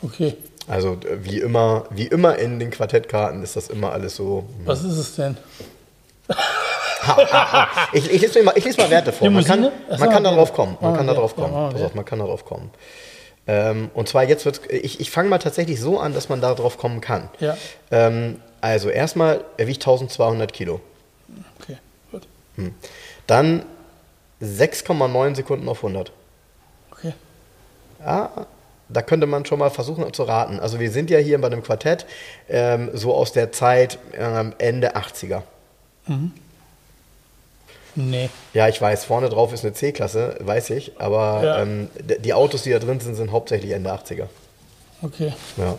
Okay, 0.01 0.35
Also 0.69 0.93
äh, 0.93 1.23
wie 1.23 1.39
immer, 1.39 1.85
wie 1.89 2.07
immer 2.07 2.37
in 2.37 2.59
den 2.59 2.69
Quartettkarten 2.69 3.43
ist 3.43 3.55
das 3.55 3.67
immer 3.69 3.91
alles 3.91 4.15
so. 4.15 4.45
was 4.65 4.83
ist 4.83 4.97
es 4.97 5.15
denn? 5.15 5.37
Ich, 7.93 8.11
ich, 8.11 8.21
lese, 8.21 8.39
mir 8.39 8.45
mal, 8.45 8.53
ich 8.57 8.65
lese 8.65 8.79
mal 8.79 8.89
Werte 8.89 9.11
vor. 9.11 9.29
Man 9.29 9.43
kann, 9.43 9.71
man 9.97 10.09
kann 10.09 10.23
darauf 10.23 10.53
kommen. 10.53 10.77
Man 10.79 10.91
Machen 10.91 10.97
kann 10.97 11.07
darauf 11.07 11.35
kommen. 11.35 11.53
machen 11.53 11.73
Pass 11.73 11.81
auf, 11.81 11.95
man 11.95 12.05
kann 12.05 12.19
darauf 12.19 12.45
kommen. 12.45 12.69
Ähm, 13.47 13.89
und 13.93 14.07
zwar 14.07 14.23
jetzt 14.25 14.45
wird 14.45 14.61
ich, 14.69 14.99
ich 14.99 15.09
fange 15.09 15.29
mal 15.29 15.39
tatsächlich 15.39 15.81
so 15.81 15.99
an, 15.99 16.13
dass 16.13 16.29
man 16.29 16.41
darauf 16.41 16.77
kommen 16.77 17.01
kann. 17.01 17.29
Ja. 17.39 17.57
Ähm, 17.89 18.41
also 18.61 18.89
erstmal, 18.89 19.43
er 19.57 19.67
wiegt 19.67 19.81
1200 19.81 20.53
Kilo. 20.53 20.81
Okay, 21.61 21.77
gut. 22.11 22.27
Dann 23.25 23.63
6,9 24.41 25.35
Sekunden 25.35 25.67
auf 25.67 25.77
100. 25.83 26.11
Okay. 26.91 27.13
Ja, 28.05 28.45
da 28.89 29.01
könnte 29.01 29.27
man 29.27 29.45
schon 29.45 29.59
mal 29.59 29.69
versuchen 29.69 30.11
zu 30.13 30.23
raten. 30.23 30.59
Also 30.59 30.79
wir 30.79 30.91
sind 30.91 31.09
ja 31.09 31.19
hier 31.19 31.39
bei 31.39 31.47
einem 31.47 31.63
Quartett 31.63 32.05
ähm, 32.49 32.89
so 32.93 33.13
aus 33.13 33.31
der 33.31 33.51
Zeit 33.51 33.99
ähm, 34.17 34.53
Ende 34.57 34.95
80er. 34.95 35.43
Nee. 37.95 38.29
Ja, 38.53 38.67
ich 38.67 38.81
weiß, 38.81 39.05
vorne 39.05 39.29
drauf 39.29 39.53
ist 39.53 39.63
eine 39.65 39.73
C-Klasse, 39.73 40.37
weiß 40.39 40.69
ich, 40.71 40.99
aber 40.99 41.43
Ja. 41.43 41.61
ähm, 41.61 41.89
die 41.99 42.33
Autos, 42.33 42.63
die 42.63 42.71
da 42.71 42.79
drin 42.79 42.99
sind, 42.99 43.15
sind 43.15 43.31
hauptsächlich 43.31 43.71
Ende 43.71 43.91
80er. 43.91 44.27
Okay. 45.01 45.33
Ja. 45.57 45.75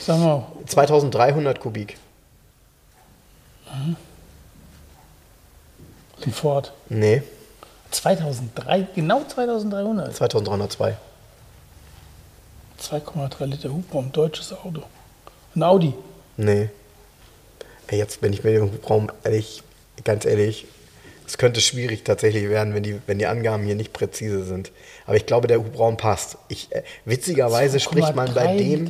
Sag 0.00 0.18
mal, 0.18 0.46
2300 0.66 1.60
Kubik. 1.60 1.96
ein 6.24 6.32
Ford. 6.32 6.72
Nee, 6.88 7.22
2003, 7.90 8.86
genau 8.94 9.22
2300. 9.24 10.14
2302. 10.14 10.96
2,3 12.90 13.46
Liter 13.46 13.70
Hubraum, 13.70 14.12
deutsches 14.12 14.52
Auto. 14.52 14.82
Ein 15.54 15.62
Audi. 15.62 15.94
Nee. 16.36 16.68
Ey, 17.86 17.98
jetzt 17.98 18.20
bin 18.20 18.32
ich 18.32 18.44
mir 18.44 18.52
den 18.52 18.62
Hubraum 18.62 19.10
ehrlich, 19.24 19.62
ganz 20.04 20.24
ehrlich, 20.24 20.66
es 21.26 21.38
könnte 21.38 21.60
schwierig 21.60 22.04
tatsächlich 22.04 22.48
werden, 22.48 22.74
wenn 22.74 22.82
die, 22.82 23.00
wenn 23.06 23.18
die 23.18 23.26
Angaben 23.26 23.64
hier 23.64 23.74
nicht 23.74 23.92
präzise 23.92 24.44
sind. 24.44 24.72
Aber 25.06 25.16
ich 25.16 25.26
glaube, 25.26 25.46
der 25.46 25.58
Hubraum 25.58 25.96
passt. 25.96 26.36
Ich, 26.48 26.70
äh, 26.72 26.82
witzigerweise 27.04 27.80
spricht 27.80 28.14
man 28.14 28.34
bei 28.34 28.54
2,3 28.54 28.56
dem. 28.58 28.88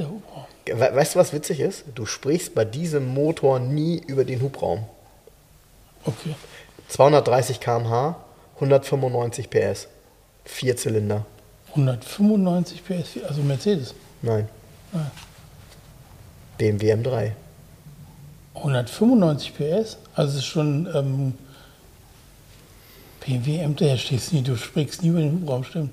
We 0.66 0.94
weißt 0.94 1.14
du, 1.14 1.18
was 1.18 1.32
witzig 1.32 1.60
ist? 1.60 1.84
Du 1.94 2.06
sprichst 2.06 2.54
bei 2.54 2.64
diesem 2.64 3.06
Motor 3.06 3.60
nie 3.60 4.02
über 4.06 4.24
den 4.24 4.40
Hubraum. 4.40 4.84
Okay. 6.04 6.34
230 6.88 7.60
km/h, 7.60 8.16
195 8.56 9.50
PS. 9.50 9.88
Vier 10.44 10.76
Zylinder. 10.76 11.24
195 11.74 12.82
PS, 12.84 13.24
also 13.28 13.42
Mercedes. 13.42 13.94
Nein. 14.22 14.48
Ah. 14.92 15.10
BMW 16.58 16.92
M3. 16.94 17.32
195 18.54 19.52
PS? 19.54 19.98
Also 20.14 20.30
es 20.32 20.36
ist 20.38 20.44
schon 20.44 20.88
ähm, 20.94 21.34
BMW 23.24 23.64
M3, 23.64 23.96
stehst 23.96 24.32
nie, 24.32 24.42
du 24.42 24.56
sprichst 24.56 25.02
nie 25.02 25.08
über 25.08 25.20
den 25.20 25.32
Hubraum, 25.32 25.64
stimmt. 25.64 25.90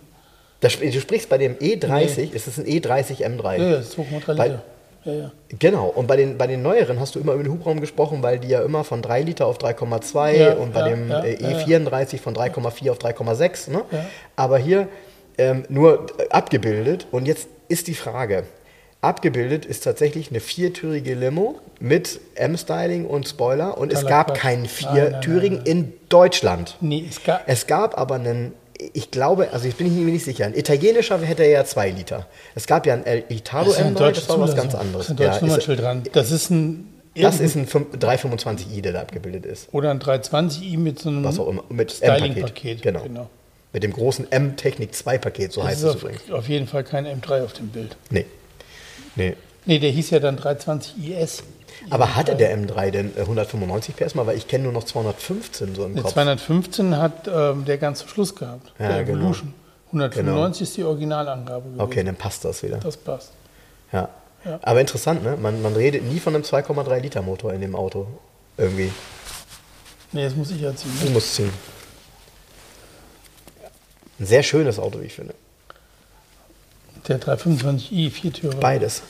Das, 0.60 0.78
du 0.78 1.02
sprichst 1.02 1.28
bei 1.28 1.40
dem 1.40 1.56
E30, 1.56 2.30
es 2.36 2.48
ist 2.48 2.60
ein 2.60 2.66
E30 2.66 3.26
M3. 3.26 3.58
Ja, 3.58 3.64
ja, 3.64 3.72
das 3.78 3.90
ist 3.90 3.98
2,3 3.98 4.36
Bei- 4.36 4.48
Liter. 4.48 4.64
Ja, 5.04 5.14
ja. 5.14 5.32
Genau, 5.58 5.88
und 5.88 6.06
bei 6.06 6.16
den, 6.16 6.38
bei 6.38 6.46
den 6.46 6.62
neueren 6.62 7.00
hast 7.00 7.16
du 7.16 7.20
immer 7.20 7.34
über 7.34 7.42
den 7.42 7.52
Hubraum 7.52 7.82
gesprochen, 7.82 8.22
weil 8.22 8.38
die 8.38 8.50
ja 8.50 8.62
immer 8.62 8.84
von 8.84 9.02
3 9.02 9.24
Liter 9.24 9.48
auf 9.48 9.58
3,2 9.58 10.32
Ja, 10.34 10.54
und 10.54 10.74
bei 10.74 10.88
dem 10.90 11.10
äh, 11.10 11.42
ja, 11.42 11.58
E34 11.58 12.20
von 12.20 12.36
3,4 12.36 12.92
auf 12.92 13.00
3,6. 13.00 13.72
Ne? 13.72 13.82
Aber 14.36 14.60
hier 14.60 14.88
ähm, 15.42 15.64
nur 15.70 16.08
äh, 16.20 16.30
abgebildet. 16.30 17.08
Und 17.12 17.26
jetzt 17.26 17.48
ist 17.68 17.88
die 17.88 17.94
Frage: 17.96 18.44
Abgebildet 19.02 19.66
ist 19.66 19.84
tatsächlich 19.84 20.30
eine 20.30 20.40
viertürige 20.40 21.16
Limo 21.16 21.60
mit 21.80 22.20
M-Styling 22.36 23.06
und 23.06 23.28
Spoiler. 23.28 23.78
Und 23.78 23.92
es 23.92 24.02
Totaler 24.02 24.10
gab 24.16 24.28
Quatsch. 24.28 24.40
keinen 24.40 24.62
Nein, 24.64 24.72
nein, 24.84 24.94
nein, 24.94 25.12
viertürigen 25.22 25.58
nein. 25.58 25.66
in 25.66 25.94
Deutschland. 26.10 26.78
Nee, 26.82 27.06
es 27.10 27.24
gab, 27.24 27.42
Es 27.48 27.66
gab 27.68 27.98
aber 27.98 28.16
einen, 28.16 28.54
ich 28.94 29.10
glaube, 29.10 29.50
also 29.54 29.68
ich 29.68 29.76
bin 29.76 29.88
mir 30.06 30.12
nicht 30.12 30.26
sicher, 30.26 30.46
ein 30.46 30.56
italienischer 30.56 31.18
hätte 31.20 31.46
ja 31.46 31.64
zwei 31.66 31.90
Liter. 31.90 32.28
Es 32.56 32.68
gab 32.68 32.86
ja 32.86 32.94
ein 32.94 33.06
El 33.06 33.24
Italo 33.30 33.66
das 33.66 33.78
ist 33.78 33.82
eine 33.82 33.96
M3, 33.96 34.00
deutsche 34.00 34.22
das 34.22 34.30
war 34.30 34.40
was 34.40 34.56
ganz 34.56 34.76
anderes. 34.76 35.08
Das 35.08 35.16
ist 35.16 35.20
ein 35.20 35.24
Ja, 35.24 35.26
deutsches 35.30 35.36
ist, 35.38 35.42
Nummernschild 35.48 35.80
dran. 35.82 36.04
Das 36.14 36.32
ist 36.32 36.50
ein, 36.52 36.88
das 37.16 37.40
ist 37.40 37.56
ein 37.56 37.66
5 37.68 37.96
325i, 37.98 38.82
der 38.82 38.94
da 38.94 39.02
abgebildet 39.02 39.46
ist. 39.46 39.68
oder 39.74 39.90
ein 39.92 40.00
320i 40.00 40.78
mit 40.78 41.00
so 41.00 41.10
einem 41.10 41.24
Was 41.24 41.40
auch 41.40 41.48
immer. 41.48 41.64
Mit 41.70 41.92
Styling-Paket. 41.92 42.38
M-Paket. 42.38 42.82
Genau. 42.84 43.28
Mit 43.74 43.84
dem 43.84 43.94
großen 43.94 44.32
M-Technik 44.32 44.92
2-Paket, 44.92 45.54
so 45.54 45.62
Das 45.62 45.70
heißt 45.72 45.84
es 45.84 45.96
übrigens. 45.96 46.32
auf 46.32 46.50
jeden 46.50 46.68
Fall 46.68 46.84
kein 46.84 47.06
M3 47.08 47.44
auf 47.44 47.54
dem 47.54 47.70
Bild. 47.70 47.96
Nee. 48.10 48.26
Nee. 49.16 49.36
Nee, 49.66 49.80
der 49.80 49.92
hieß 49.92 50.10
ja 50.10 50.20
dann 50.20 50.38
320 50.38 51.10
IS. 51.10 51.44
Aber 51.90 52.16
hatte 52.16 52.36
der 52.36 52.56
M3 52.58 52.92
denn 52.92 53.16
äh, 53.16 53.22
195 53.22 53.96
PS 53.96 54.16
mal? 54.16 54.26
Weil 54.28 54.38
ich 54.38 54.48
kenne 54.48 54.66
nur 54.66 54.74
noch 54.74 54.84
215 54.84 55.74
so 55.76 55.86
im 55.86 55.94
Der 55.94 56.04
Kopf. 56.04 56.14
215 56.14 56.98
hat 56.98 57.28
ähm, 57.34 57.66
der 57.66 57.78
ganz 57.78 58.00
zum 58.00 58.10
Schluss 58.10 58.36
gehabt. 58.36 58.72
Ja, 58.80 58.90
der 58.90 59.04
genau. 59.06 59.20
Evolution. 59.20 59.54
195 59.88 60.62
ist 60.62 60.78
die 60.78 60.84
Originalangabe 60.84 61.64
gewesen. 61.64 61.82
Okay, 61.82 62.04
dann 62.04 62.16
passt 62.16 62.46
das 62.46 62.64
wieder. 62.64 62.78
Das 62.78 62.98
passt. 62.98 63.32
Ja. 63.92 64.10
Ja. 64.46 64.60
Aber 64.64 64.82
interessant, 64.82 65.24
ne? 65.24 65.38
Man, 65.38 65.62
man 65.62 65.76
redet 65.76 66.04
nie 66.04 66.20
von 66.20 66.34
einem 66.34 66.44
2,3 66.44 67.00
Liter 67.00 67.22
Motor 67.22 67.54
in 67.54 67.62
dem 67.62 67.76
Auto. 67.76 68.08
Irgendwie. 68.58 68.92
Nee, 70.12 70.24
das 70.26 70.36
muss 70.36 70.50
ich 70.52 70.62
ja 70.62 70.76
ziehen. 70.76 70.92
Du 71.04 71.10
musst 71.12 71.36
ziehen. 71.36 71.52
Ein 74.22 74.28
sehr 74.28 74.44
schönes 74.44 74.78
Auto, 74.78 75.02
wie 75.02 75.06
ich 75.06 75.14
finde. 75.16 75.34
Der 77.08 77.20
325i, 77.20 78.12
Viertürer. 78.12 78.56
Beides. 78.58 79.02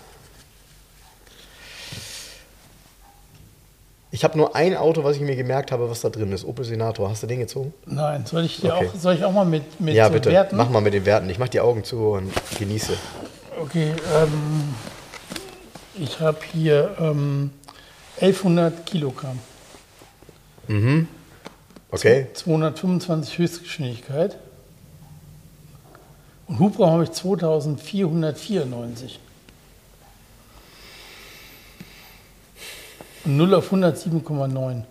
Ich 4.10 4.24
habe 4.24 4.38
nur 4.38 4.56
ein 4.56 4.78
Auto, 4.78 5.04
was 5.04 5.18
ich 5.18 5.22
mir 5.22 5.36
gemerkt 5.36 5.74
habe, 5.74 5.90
was 5.90 6.00
da 6.00 6.10
drin 6.10 6.32
ist. 6.32 6.46
Opel 6.46 6.64
Senator. 6.64 7.10
Hast 7.10 7.24
du 7.24 7.28
den 7.28 7.40
gezogen? 7.42 7.74
Nein, 7.86 8.26
soll 8.26 8.46
ich, 8.46 8.62
dir 8.62 8.74
Okay. 8.74 8.88
auch, 8.88 8.96
soll 8.98 9.16
ich 9.16 9.26
auch 9.26 9.34
mal 9.34 9.44
mit, 9.46 9.82
mit 9.82 9.96
ja, 9.96 10.08
äh, 10.08 10.12
bitte. 10.12 10.32
Werten? 10.32 10.56
Mach 10.56 10.70
mal 10.70 10.80
mit 10.80 10.94
den 10.94 11.06
Werten. 11.06 11.30
Ich 11.30 11.40
mach 11.40 11.50
die 11.50 11.60
Augen 11.60 11.84
zu 11.84 11.98
und 12.12 12.32
genieße. 12.58 12.94
Okay, 13.62 13.94
ähm, 14.16 14.74
ich 16.00 16.22
habe 16.22 16.40
hier 16.54 16.96
ähm, 17.00 17.52
1100 18.16 18.86
Kilogramm. 18.86 19.40
Okay? 21.92 22.28
225 22.34 23.38
Höchstgeschwindigkeit. 23.38 24.38
Und 26.52 26.60
Hubraum 26.60 26.92
habe 26.92 27.04
ich 27.06 27.12
2494. 27.12 29.20
Und 33.24 33.38
0 33.38 33.54
auf 33.54 33.66
100 33.68 33.98
7,9. 33.98 34.84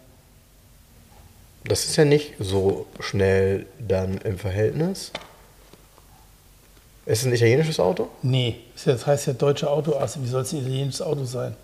Das 1.64 1.84
ist 1.84 1.96
ja 1.96 2.06
nicht 2.06 2.32
so 2.38 2.86
schnell 2.98 3.66
dann 3.78 4.16
im 4.22 4.38
Verhältnis. 4.38 5.12
Ist 7.04 7.20
es 7.20 7.26
ein 7.26 7.34
italienisches 7.34 7.78
Auto? 7.78 8.08
Nee, 8.22 8.60
das 8.82 9.06
heißt 9.06 9.26
ja 9.26 9.34
deutsche 9.34 9.68
Autoasse. 9.68 10.22
Wie 10.22 10.28
soll 10.28 10.40
es 10.40 10.54
ein 10.54 10.60
italienisches 10.60 11.02
Auto 11.02 11.26
sein? 11.26 11.54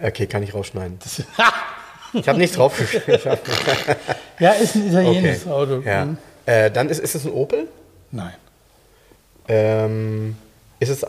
Okay, 0.00 0.28
kann 0.28 0.44
ich 0.44 0.54
rausschneiden. 0.54 1.00
Ich 2.14 2.26
habe 2.26 2.38
nichts 2.38 2.56
draufgeschrieben. 2.56 3.20
ja, 4.38 4.52
ist 4.52 4.76
ein 4.76 4.88
italienisches 4.88 5.42
Okay. 5.42 5.52
Auto. 5.52 5.80
Ja. 5.80 6.04
Hm. 6.04 6.16
Äh, 6.46 6.70
dann 6.70 6.88
ist, 6.88 7.00
ist 7.00 7.14
es 7.14 7.26
ein 7.26 7.32
Opel? 7.32 7.68
Nein. 8.10 8.32
Ähm, 9.48 10.36
ist 10.78 10.90
es. 10.90 11.06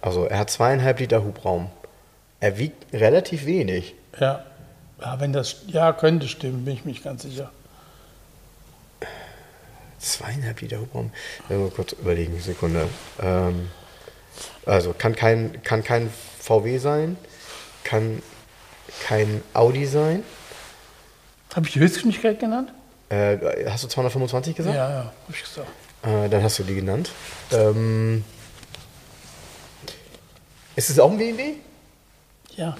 Also, 0.00 0.24
er 0.24 0.38
hat 0.38 0.50
zweieinhalb 0.50 0.98
Liter 0.98 1.22
Hubraum. 1.22 1.70
Er 2.40 2.58
wiegt 2.58 2.92
relativ 2.92 3.46
wenig. 3.46 3.94
Ja. 4.18 4.44
ja, 5.00 5.20
wenn 5.20 5.32
das 5.32 5.62
ja 5.68 5.92
könnte 5.92 6.26
stimmen, 6.26 6.64
bin 6.64 6.74
ich 6.74 6.84
mich 6.84 7.04
ganz 7.04 7.22
sicher. 7.22 7.50
Zweieinhalb 9.98 10.60
Liter 10.60 10.80
Hubraum. 10.80 11.12
Mal 11.48 11.70
kurz 11.70 11.92
überlegen, 11.92 12.40
Sekunde. 12.40 12.88
Ähm, 13.20 13.70
also, 14.66 14.92
kann 14.96 15.14
kein, 15.14 15.62
kann 15.62 15.84
kein 15.84 16.10
VW 16.40 16.78
sein, 16.78 17.16
kann 17.84 18.22
kein 19.06 19.42
Audi 19.54 19.86
sein. 19.86 20.24
Habe 21.54 21.66
ich 21.66 21.74
die 21.74 21.80
Höchstgeschwindigkeit 21.80 22.40
genannt? 22.40 22.72
Äh, 23.08 23.68
hast 23.68 23.84
du 23.84 23.88
225 23.88 24.56
gesagt? 24.56 24.74
Ja, 24.74 24.90
ja, 24.90 24.96
habe 24.96 25.12
ich 25.28 25.42
gesagt. 25.42 25.68
Äh, 26.02 26.28
dann 26.28 26.42
hast 26.42 26.58
du 26.58 26.64
die 26.64 26.74
genannt. 26.74 27.10
Ähm, 27.52 28.24
ist 30.74 30.90
es 30.90 30.98
auch 30.98 31.10
ein 31.10 31.18
BMW? 31.18 31.54
Ja. 32.56 32.76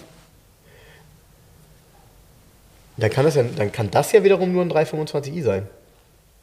Dann 2.96 3.10
kann, 3.10 3.24
das 3.24 3.34
ja, 3.34 3.42
dann 3.42 3.72
kann 3.72 3.90
das 3.90 4.12
ja 4.12 4.22
wiederum 4.22 4.52
nur 4.52 4.62
ein 4.62 4.70
325i 4.70 5.42
sein. 5.42 5.68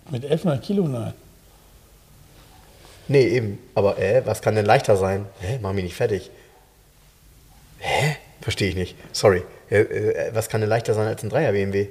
Mit 0.10 0.24
1100 0.24 0.62
Kilo, 0.64 0.88
nein. 0.88 1.14
Nee, 3.08 3.28
eben. 3.28 3.60
Aber 3.76 3.98
äh, 3.98 4.26
was 4.26 4.42
kann 4.42 4.56
denn 4.56 4.66
leichter 4.66 4.96
sein? 4.96 5.26
Hä? 5.42 5.60
Mach 5.62 5.74
mich 5.74 5.84
nicht 5.84 5.96
fertig. 5.96 6.30
Hä? 7.80 8.18
Verstehe 8.42 8.70
ich 8.70 8.76
nicht. 8.76 8.96
Sorry. 9.12 9.44
Äh, 9.70 9.82
äh, 9.82 10.36
was 10.36 10.50
kann 10.50 10.62
denn 10.62 10.70
leichter 10.70 10.94
sein 10.94 11.08
als 11.08 11.24
ein 11.24 11.32
3er 11.32 11.52
BMW? 11.52 11.88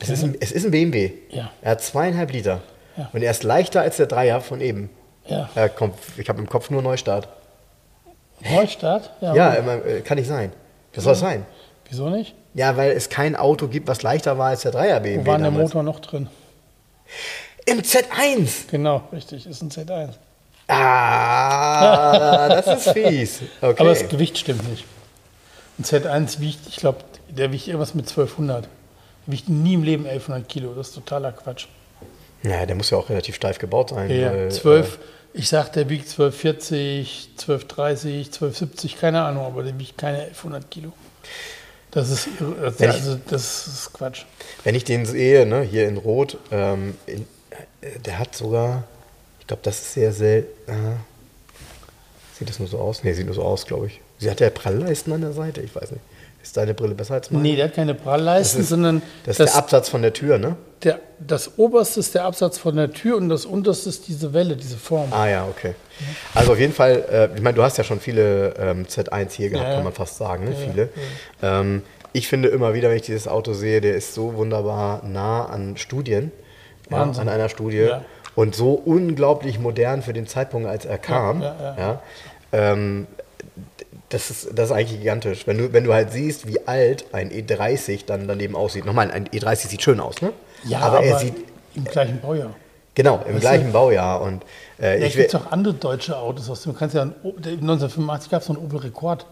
Es 0.00 0.08
ist 0.08 0.24
ein, 0.24 0.36
es 0.40 0.52
ist 0.52 0.64
ein 0.64 0.70
BMW. 0.70 1.12
Ja. 1.30 1.52
Er 1.62 1.72
hat 1.72 1.82
zweieinhalb 1.82 2.32
Liter. 2.32 2.62
Ja. 2.96 3.10
Und 3.12 3.22
er 3.22 3.30
ist 3.30 3.42
leichter 3.42 3.80
als 3.80 3.96
der 3.96 4.08
3er 4.08 4.40
von 4.40 4.60
eben. 4.60 4.90
Ja. 5.26 5.48
Äh, 5.54 5.68
komm, 5.74 5.92
ich 6.16 6.28
habe 6.28 6.40
im 6.40 6.48
Kopf 6.48 6.70
nur 6.70 6.82
Neustart. 6.82 7.28
Neustart? 8.40 9.10
Ja. 9.20 9.34
Ja, 9.34 9.52
immer, 9.54 9.84
äh, 9.84 10.00
kann 10.00 10.18
nicht 10.18 10.28
sein. 10.28 10.52
Das 10.92 11.04
soll 11.04 11.14
sein. 11.14 11.46
Wieso 11.88 12.08
nicht? 12.08 12.34
Ja, 12.54 12.76
weil 12.76 12.92
es 12.92 13.08
kein 13.08 13.36
Auto 13.36 13.68
gibt, 13.68 13.88
was 13.88 14.02
leichter 14.02 14.38
war 14.38 14.48
als 14.48 14.62
der 14.62 14.72
3er 14.72 15.00
BMW. 15.00 15.22
Wo 15.22 15.26
war 15.26 15.38
denn 15.38 15.44
der 15.44 15.52
damals. 15.52 15.74
Motor 15.74 15.82
noch 15.82 16.00
drin? 16.00 16.28
Im 17.66 17.80
Z1. 17.80 18.68
Genau, 18.70 19.02
richtig, 19.12 19.46
ist 19.46 19.62
ein 19.62 19.70
Z1. 19.70 20.10
Ah, 20.68 22.48
das 22.62 22.86
ist 22.86 22.92
fies. 22.92 23.40
Okay. 23.60 23.80
Aber 23.80 23.90
das 23.90 24.08
Gewicht 24.08 24.38
stimmt 24.38 24.68
nicht. 24.68 24.84
Ein 25.78 25.84
Z1 25.84 26.40
wiegt, 26.40 26.66
ich 26.68 26.76
glaube, 26.76 26.98
der 27.28 27.50
wiegt 27.52 27.66
irgendwas 27.66 27.94
mit 27.94 28.08
1200. 28.08 28.64
Der 28.64 29.32
wiegt 29.32 29.48
nie 29.48 29.74
im 29.74 29.82
Leben 29.82 30.06
1100 30.06 30.48
Kilo. 30.48 30.72
Das 30.74 30.88
ist 30.88 30.94
totaler 30.94 31.32
Quatsch. 31.32 31.66
Ja, 32.44 32.64
der 32.66 32.76
muss 32.76 32.90
ja 32.90 32.98
auch 32.98 33.08
relativ 33.08 33.34
steif 33.36 33.58
gebaut 33.58 33.90
sein. 33.90 34.10
Ja, 34.10 34.32
weil, 34.32 34.50
12, 34.52 34.98
ich 35.32 35.48
sag, 35.48 35.72
der 35.72 35.88
wiegt 35.88 36.04
1240, 36.08 37.30
1230, 37.38 38.26
1270, 38.26 38.98
keine 38.98 39.22
Ahnung, 39.22 39.46
aber 39.46 39.62
der 39.62 39.78
wiegt 39.78 39.96
keine 39.98 40.18
1100 40.24 40.70
Kilo. 40.70 40.92
Das 41.90 42.10
ist, 42.10 42.28
das, 42.60 42.78
Wenn 42.80 42.90
ich- 42.90 42.96
also, 42.96 43.18
das 43.28 43.66
ist 43.66 43.92
Quatsch. 43.92 44.22
Äh, 44.22 44.24
wenn 44.64 44.74
ich 44.74 44.84
den 44.84 45.06
sehe, 45.06 45.46
ne, 45.46 45.62
hier 45.62 45.88
in 45.88 45.96
Rot, 45.96 46.38
ähm, 46.50 46.96
in, 47.06 47.22
äh, 47.80 47.98
der 48.04 48.18
hat 48.18 48.34
sogar, 48.36 48.84
ich 49.40 49.46
glaube, 49.46 49.62
das 49.62 49.78
ist 49.80 49.94
sehr 49.94 50.12
selten. 50.12 50.70
Äh, 50.70 50.74
sieht 52.38 52.48
das 52.48 52.58
nur 52.58 52.68
so 52.68 52.78
aus? 52.78 53.04
Nee, 53.04 53.12
sieht 53.12 53.26
nur 53.26 53.34
so 53.34 53.42
aus, 53.42 53.64
glaube 53.64 53.86
ich. 53.86 54.00
Sie 54.18 54.30
hat 54.30 54.40
ja 54.40 54.50
Prallleisten 54.50 55.12
an 55.12 55.20
der 55.20 55.32
Seite, 55.32 55.60
ich 55.60 55.74
weiß 55.74 55.92
nicht. 55.92 56.02
Ist 56.44 56.58
deine 56.58 56.74
Brille 56.74 56.94
besser 56.94 57.14
als 57.14 57.30
meine? 57.30 57.42
Nee, 57.42 57.56
der 57.56 57.64
hat 57.68 57.74
keine 57.74 57.94
Prallleisten, 57.94 58.58
Das 58.58 58.64
ist- 58.64 58.68
sondern 58.68 59.00
Das 59.24 59.32
ist 59.32 59.40
das, 59.40 59.52
der 59.52 59.58
Absatz 59.58 59.88
von 59.88 60.02
der 60.02 60.12
Tür, 60.12 60.36
ne? 60.36 60.56
der, 60.82 60.98
das 61.18 61.52
oberste 61.58 62.00
ist 62.00 62.14
der 62.14 62.24
Absatz 62.26 62.58
von 62.58 62.76
der 62.76 62.90
Tür 62.92 63.16
und 63.16 63.30
das 63.30 63.46
unterste 63.46 63.88
ist 63.88 64.06
diese 64.08 64.34
Welle, 64.34 64.54
diese 64.54 64.76
Form. 64.76 65.10
Ah 65.10 65.26
ja, 65.26 65.46
okay. 65.48 65.74
Also 66.34 66.52
auf 66.52 66.58
jeden 66.60 66.74
Fall, 66.74 67.02
äh, 67.10 67.34
ich 67.34 67.40
meine, 67.40 67.56
du 67.56 67.62
hast 67.62 67.78
ja 67.78 67.84
schon 67.84 67.98
viele 67.98 68.52
ähm, 68.58 68.84
Z1 68.84 69.30
hier 69.32 69.48
gehabt, 69.48 69.64
Ja, 69.64 69.70
ja. 69.70 69.74
kann 69.76 69.84
man 69.84 69.94
fast 69.94 70.18
sagen, 70.18 70.44
ne? 70.44 70.54
viele. 70.54 70.90
Ähm, 71.42 71.80
ich 72.12 72.28
finde 72.28 72.50
immer 72.50 72.74
wieder, 72.74 72.90
wenn 72.90 72.96
ich 72.96 73.02
dieses 73.02 73.26
Auto 73.26 73.54
sehe, 73.54 73.80
der 73.80 73.94
ist 73.94 74.12
so 74.12 74.34
wunderbar 74.34 75.02
nah 75.02 75.46
an 75.46 75.78
Studien, 75.78 76.30
ja, 76.90 76.98
Wahnsinn. 76.98 77.22
an 77.22 77.28
einer 77.30 77.48
Studie 77.48 77.78
Ja. 77.88 78.04
und 78.34 78.54
so 78.54 78.72
unglaublich 78.74 79.58
modern 79.58 80.02
für 80.02 80.12
den 80.12 80.26
Zeitpunkt, 80.26 80.68
als 80.68 80.84
er 80.84 80.98
kam. 80.98 81.40
ja, 81.40 81.56
ja. 81.58 81.76
ja. 81.78 82.02
Ähm, 82.52 83.06
das 84.14 84.30
ist, 84.30 84.48
das 84.54 84.70
ist 84.70 84.72
eigentlich 84.76 84.98
gigantisch. 85.00 85.46
Wenn 85.46 85.58
du, 85.58 85.72
wenn 85.72 85.84
du 85.84 85.92
halt 85.92 86.12
siehst, 86.12 86.46
wie 86.46 86.66
alt 86.66 87.04
ein 87.12 87.30
E30 87.30 88.06
dann 88.06 88.26
daneben 88.28 88.54
aussieht. 88.56 88.86
Nochmal, 88.86 89.10
ein 89.10 89.28
E30 89.28 89.68
sieht 89.68 89.82
schön 89.82 90.00
aus, 90.00 90.22
ne? 90.22 90.32
Ja, 90.64 90.78
aber, 90.80 91.02
er 91.02 91.18
sieht, 91.18 91.34
im 91.74 91.84
gleichen 91.84 92.20
Baujahr. 92.20 92.54
genau, 92.94 93.16
im 93.26 93.34
Weißt 93.34 93.40
gleichen 93.40 93.66
du? 93.66 93.72
Baujahr. 93.72 94.20
Und 94.22 94.44
äh, 94.80 95.00
Ja, 95.00 95.06
ich 95.06 95.16
gibt 95.16 95.34
auch 95.34 95.50
andere 95.50 95.74
deutsche 95.74 96.16
Autos 96.16 96.48
aus 96.48 96.62
dem. 96.62 96.72
Du 96.72 96.78
kannst 96.78 96.94
ja, 96.94 97.02
ein 97.02 97.14
O- 97.22 97.32
der- 97.32 97.52
1985 97.52 98.30
gab 98.30 98.40
es 98.40 98.46
so 98.46 98.54
einen 98.54 98.64
Opel 98.64 98.78
Rekord. 98.78 99.26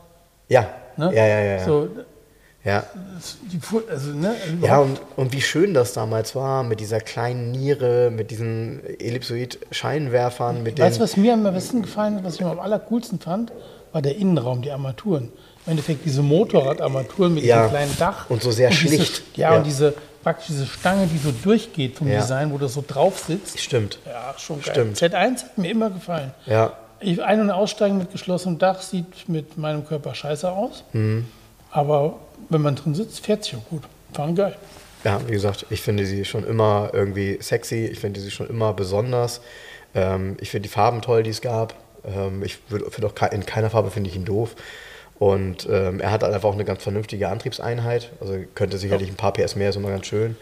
ja, 0.48 0.66
Ne? 0.96 1.10
ja, 1.14 1.26
ja, 1.26 1.40
ja. 1.40 1.56
ja. 1.58 1.64
So, 1.64 1.88
ja. 2.64 2.84
also, 3.88 4.10
ne, 4.10 4.34
Ja, 4.62 4.78
und, 4.78 5.00
und 5.16 5.32
wie 5.32 5.40
schön 5.40 5.72
das 5.74 5.92
damals 5.94 6.34
war, 6.36 6.62
mit 6.64 6.80
dieser 6.80 7.00
kleinen 7.00 7.50
Niere, 7.50 8.10
mit 8.10 8.30
diesen 8.30 8.82
Ellipsoid-Scheinwerfern, 9.00 10.62
mit. 10.62 10.78
Weißt 10.78 10.98
du, 10.98 11.02
was 11.02 11.16
mir 11.16 11.34
am 11.34 11.42
besten 11.44 11.82
gefallen 11.82 12.16
hat, 12.16 12.24
was 12.24 12.34
ich 12.36 12.44
am 12.44 12.58
allercoolsten 12.60 13.20
fand, 13.20 13.52
war 13.92 14.02
der 14.02 14.16
Innenraum, 14.16 14.62
die 14.62 14.70
Armaturen. 14.70 15.24
Im 15.66 15.70
Endeffekt 15.72 16.04
diese 16.04 16.22
Motorradarmaturen 16.22 17.34
mit 17.34 17.44
Ja. 17.44 17.58
diesem 17.58 17.70
kleinen 17.70 17.98
Dach. 17.98 18.28
Und 18.30 18.42
so 18.42 18.50
sehr 18.50 18.70
diese, 18.70 18.80
schlicht. 18.88 19.22
Ja, 19.36 19.52
Ja. 19.52 19.58
und 19.58 19.64
diese 19.66 19.94
praktisch 20.22 20.46
diese 20.48 20.66
Stange, 20.66 21.06
die 21.08 21.18
so 21.18 21.32
durchgeht 21.32 21.96
vom 21.98 22.08
Ja. 22.08 22.20
Design, 22.20 22.52
wo 22.52 22.58
das 22.58 22.74
so 22.74 22.84
drauf 22.86 23.18
sitzt. 23.26 23.58
Stimmt. 23.60 23.98
Ja, 24.06 24.34
schon 24.38 24.60
geil. 24.62 24.72
Stimmt. 24.74 24.96
Z1 24.98 25.42
hat 25.44 25.58
mir 25.58 25.70
immer 25.70 25.90
gefallen. 25.90 26.32
Ja. 26.46 26.72
Ich, 27.00 27.20
ein- 27.22 27.40
und 27.40 27.50
aussteigen 27.50 27.98
mit 27.98 28.12
geschlossenem 28.12 28.58
Dach 28.58 28.80
sieht 28.82 29.28
mit 29.28 29.58
meinem 29.58 29.84
Körper 29.86 30.14
scheiße 30.14 30.50
aus. 30.50 30.84
Mhm. 30.92 31.26
Aber 31.72 32.14
wenn 32.48 32.62
man 32.62 32.76
drin 32.76 32.94
sitzt, 32.94 33.24
fährt 33.24 33.44
sich 33.44 33.56
auch 33.56 33.68
gut. 33.70 33.82
Fahren 34.12 34.34
geil. 34.36 34.54
Ja, 35.04 35.20
wie 35.26 35.32
gesagt, 35.32 35.66
ich 35.70 35.80
finde 35.80 36.06
sie 36.06 36.24
schon 36.24 36.46
immer 36.46 36.90
irgendwie 36.92 37.38
sexy, 37.40 37.86
ich 37.86 37.98
finde 37.98 38.20
sie 38.20 38.30
schon 38.30 38.48
immer 38.48 38.72
besonders. 38.72 39.40
Ähm, 39.94 40.36
ich 40.40 40.50
finde 40.50 40.68
die 40.68 40.72
Farben 40.72 41.02
toll, 41.02 41.24
die 41.24 41.30
es 41.30 41.40
gab. 41.40 41.74
Ähm, 42.06 42.42
ich 42.42 42.58
würde 42.68 42.90
find 42.90 43.04
auch 43.06 43.32
in 43.32 43.46
keiner 43.46 43.70
Farbe 43.70 43.90
finde 43.90 44.10
ich 44.10 44.16
ihn 44.16 44.24
doof. 44.24 44.54
Und 45.18 45.68
ähm, 45.70 46.00
er 46.00 46.10
hat 46.10 46.22
halt 46.22 46.34
einfach 46.34 46.48
auch 46.48 46.54
eine 46.54 46.64
ganz 46.64 46.82
vernünftige 46.82 47.28
Antriebseinheit. 47.28 48.10
Also 48.20 48.34
könnte 48.54 48.78
sicherlich 48.78 49.08
ein 49.08 49.14
paar 49.16 49.32
PS 49.32 49.54
mehr, 49.56 49.70
ist 49.70 49.76
immer 49.76 49.90
ganz 49.90 50.06
schön. 50.06 50.36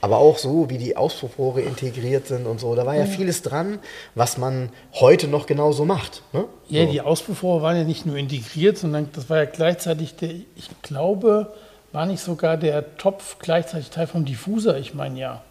aber 0.00 0.18
auch 0.18 0.36
so, 0.38 0.68
wie 0.68 0.78
die 0.78 0.96
Auspuffrohre 0.96 1.60
integriert 1.60 2.26
sind 2.26 2.46
und 2.46 2.58
so. 2.58 2.74
Da 2.74 2.84
war 2.86 2.96
ja 2.96 3.04
vieles 3.06 3.42
dran, 3.42 3.78
was 4.16 4.36
man 4.36 4.70
heute 4.94 5.28
noch 5.28 5.46
genauso 5.46 5.84
macht. 5.84 6.22
Ne? 6.32 6.44
Ja, 6.68 6.86
so. 6.86 6.92
die 6.92 7.00
Auspuffrohre 7.00 7.62
waren 7.62 7.76
ja 7.76 7.84
nicht 7.84 8.04
nur 8.04 8.16
integriert, 8.16 8.78
sondern 8.78 9.10
das 9.12 9.30
war 9.30 9.36
ja 9.38 9.44
gleichzeitig 9.44 10.16
der, 10.16 10.30
ich 10.30 10.70
glaube, 10.82 11.52
war 11.92 12.06
nicht 12.06 12.20
sogar 12.20 12.56
der 12.56 12.96
Topf 12.96 13.36
gleichzeitig 13.38 13.90
Teil 13.90 14.06
vom 14.08 14.24
Diffuser, 14.24 14.76
ich 14.78 14.92
meine 14.92 15.20
ja. 15.20 15.42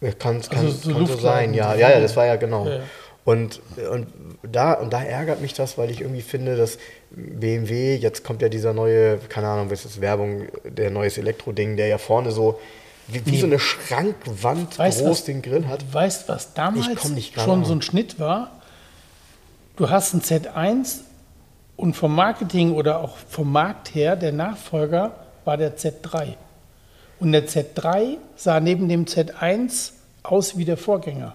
Ja, 0.00 0.12
Kann, 0.12 0.42
kann, 0.42 0.66
Also 0.66 0.90
so 0.90 0.92
kann 0.92 1.06
so 1.06 1.16
sein, 1.16 1.54
ja. 1.54 1.74
Ja, 1.74 1.90
ja, 1.90 2.00
das 2.00 2.14
war 2.14 2.26
ja 2.26 2.36
genau. 2.36 2.68
Ja. 2.68 2.80
Und, 3.26 3.60
und, 3.90 4.06
da, 4.44 4.74
und 4.74 4.92
da 4.92 5.02
ärgert 5.02 5.40
mich 5.42 5.52
das, 5.52 5.76
weil 5.76 5.90
ich 5.90 6.00
irgendwie 6.00 6.22
finde, 6.22 6.56
dass 6.56 6.78
BMW, 7.10 7.96
jetzt 7.96 8.22
kommt 8.22 8.40
ja 8.40 8.48
dieser 8.48 8.72
neue, 8.72 9.18
keine 9.18 9.48
Ahnung, 9.48 9.68
was 9.70 9.84
ist 9.84 10.00
Werbung, 10.00 10.46
der 10.64 10.90
neues 10.90 11.18
Elektro-Ding, 11.18 11.76
der 11.76 11.88
ja 11.88 11.98
vorne 11.98 12.30
so 12.30 12.58
wie, 13.08 13.26
wie 13.26 13.38
so 13.38 13.46
eine 13.46 13.58
Schrankwand 13.58 14.78
Weißt 14.78 15.00
groß 15.00 15.10
was- 15.10 15.24
den 15.24 15.42
Grill 15.42 15.66
hat. 15.66 15.82
Du 15.82 15.92
weißt, 15.92 16.28
was 16.28 16.54
damals 16.54 16.86
schon 17.34 17.60
auf. 17.62 17.66
so 17.66 17.72
ein 17.74 17.82
Schnitt 17.82 18.18
war? 18.20 18.52
Du 19.76 19.90
hast 19.90 20.14
ein 20.14 20.22
Z1 20.22 21.00
und 21.76 21.94
vom 21.94 22.14
Marketing 22.14 22.72
oder 22.72 23.00
auch 23.00 23.16
vom 23.28 23.50
Markt 23.50 23.94
her, 23.94 24.14
der 24.16 24.32
Nachfolger 24.32 25.16
war 25.44 25.56
der 25.56 25.76
Z3. 25.76 26.34
Und 27.18 27.32
der 27.32 27.46
Z3 27.48 28.18
sah 28.36 28.60
neben 28.60 28.88
dem 28.88 29.04
Z1 29.06 29.90
aus 30.22 30.56
wie 30.56 30.64
der 30.64 30.76
Vorgänger. 30.76 31.34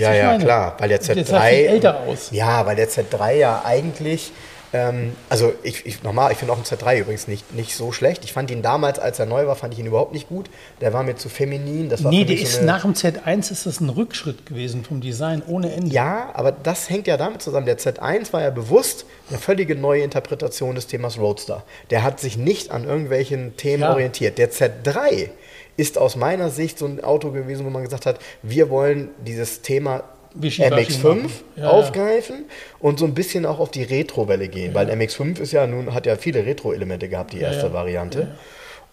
Ja, 0.00 0.14
ja, 0.14 0.38
klar, 0.38 0.74
weil 0.78 0.88
der 0.88 0.98
Der 0.98 1.16
Z3 1.16 1.24
sah 1.24 1.40
viel 1.42 1.66
älter 1.66 2.00
aus. 2.00 2.28
Ja, 2.30 2.64
weil 2.66 2.76
der 2.76 2.88
Z3 2.88 3.32
ja 3.34 3.62
eigentlich, 3.64 4.32
ähm, 4.76 5.12
also 5.28 5.52
ich, 5.62 5.86
ich 5.86 6.02
nochmal, 6.02 6.32
ich 6.32 6.38
finde 6.38 6.52
auch 6.52 6.56
einen 6.56 6.66
Z3 6.66 7.00
übrigens 7.00 7.28
nicht, 7.28 7.54
nicht 7.54 7.74
so 7.74 7.92
schlecht. 7.92 8.24
Ich 8.24 8.32
fand 8.32 8.50
ihn 8.50 8.60
damals, 8.62 8.98
als 8.98 9.18
er 9.18 9.26
neu 9.26 9.46
war, 9.46 9.56
fand 9.56 9.72
ich 9.74 9.80
ihn 9.80 9.86
überhaupt 9.86 10.12
nicht 10.12 10.28
gut. 10.28 10.50
Der 10.80 10.92
war 10.92 11.02
mir 11.02 11.16
zu 11.16 11.28
feminin. 11.28 11.88
Das 11.88 12.04
war 12.04 12.10
Nee, 12.10 12.24
der 12.24 12.36
ist 12.38 12.52
so 12.52 12.58
eine, 12.58 12.66
nach 12.66 12.82
dem 12.82 12.92
Z1 12.92 13.50
ist 13.52 13.64
das 13.66 13.80
ein 13.80 13.88
Rückschritt 13.88 14.44
gewesen 14.46 14.84
vom 14.84 15.00
Design 15.00 15.42
ohne 15.46 15.72
Ende. 15.72 15.94
Ja, 15.94 16.30
aber 16.34 16.52
das 16.52 16.90
hängt 16.90 17.06
ja 17.06 17.16
damit 17.16 17.42
zusammen. 17.42 17.66
Der 17.66 17.78
Z1 17.78 18.32
war 18.32 18.42
ja 18.42 18.50
bewusst 18.50 19.06
eine 19.30 19.38
völlige 19.38 19.74
neue 19.74 20.02
Interpretation 20.02 20.74
des 20.74 20.86
Themas 20.86 21.18
Roadster. 21.18 21.64
Der 21.90 22.02
hat 22.02 22.20
sich 22.20 22.36
nicht 22.36 22.70
an 22.70 22.84
irgendwelchen 22.84 23.56
Themen 23.56 23.82
Ja. 23.82 23.92
orientiert. 23.92 24.38
Der 24.38 24.50
Z3 24.52 25.30
ist 25.76 25.98
aus 25.98 26.16
meiner 26.16 26.50
Sicht 26.50 26.78
so 26.78 26.86
ein 26.86 27.02
Auto 27.04 27.30
gewesen, 27.32 27.66
wo 27.66 27.70
man 27.70 27.82
gesagt 27.84 28.06
hat, 28.06 28.18
wir 28.42 28.70
wollen 28.70 29.08
dieses 29.26 29.62
Thema 29.62 30.04
MX5 30.40 31.04
machen. 31.04 31.30
Ja, 31.56 31.62
ja. 31.62 31.70
aufgreifen 31.70 32.44
und 32.78 32.98
so 32.98 33.04
ein 33.04 33.14
bisschen 33.14 33.46
auch 33.46 33.58
auf 33.58 33.70
die 33.70 33.82
Retro-Welle 33.82 34.48
gehen, 34.48 34.74
weil 34.74 34.90
MX5 34.90 35.40
ist 35.40 35.52
ja 35.52 35.66
nun, 35.66 35.94
hat 35.94 36.06
ja 36.06 36.16
viele 36.16 36.44
Retro-Elemente 36.44 37.08
gehabt, 37.08 37.32
die 37.32 37.40
erste 37.40 37.66
ja. 37.66 37.72
Variante. 37.72 38.28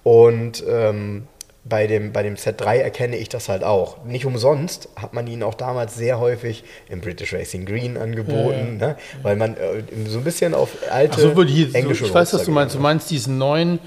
Und 0.03 0.64
ähm, 0.68 1.28
bei, 1.65 1.88
dem, 1.88 2.11
bei 2.11 2.24
dem 2.24 2.36
Z3 2.36 2.78
erkenne 2.78 3.15
ich 3.15 3.30
das 3.30 3.48
halt 3.48 3.64
auch. 3.64 4.03
Nicht 4.03 4.26
umsonst 4.26 4.90
hat 4.95 5.14
man 5.14 5.28
ihn 5.28 5.44
auch 5.44 5.53
damals 5.53 5.95
sehr 5.95 6.20
häufig 6.20 6.64
im 6.90 6.99
British 6.99 7.34
Racing 7.34 7.65
Green 7.65 7.98
angeboten, 7.98 8.78
Ne? 8.78 8.98
weil 9.22 9.36
man 9.36 9.56
äh, 9.56 9.84
so 10.07 10.18
ein 10.18 10.24
bisschen 10.24 10.53
auf 10.53 10.70
alte 10.90 11.14
Ach 11.15 11.20
so, 11.20 11.36
wird 11.36 11.49
hier, 11.49 11.70
so, 11.70 11.91
ich 11.91 12.14
weiß, 12.14 12.34
was 12.34 12.44
du 12.44 12.52
meinst. 12.52 12.76
Du 12.76 12.80
meinst 12.80 13.10
diesen 13.10 13.38
neuen 13.38 13.80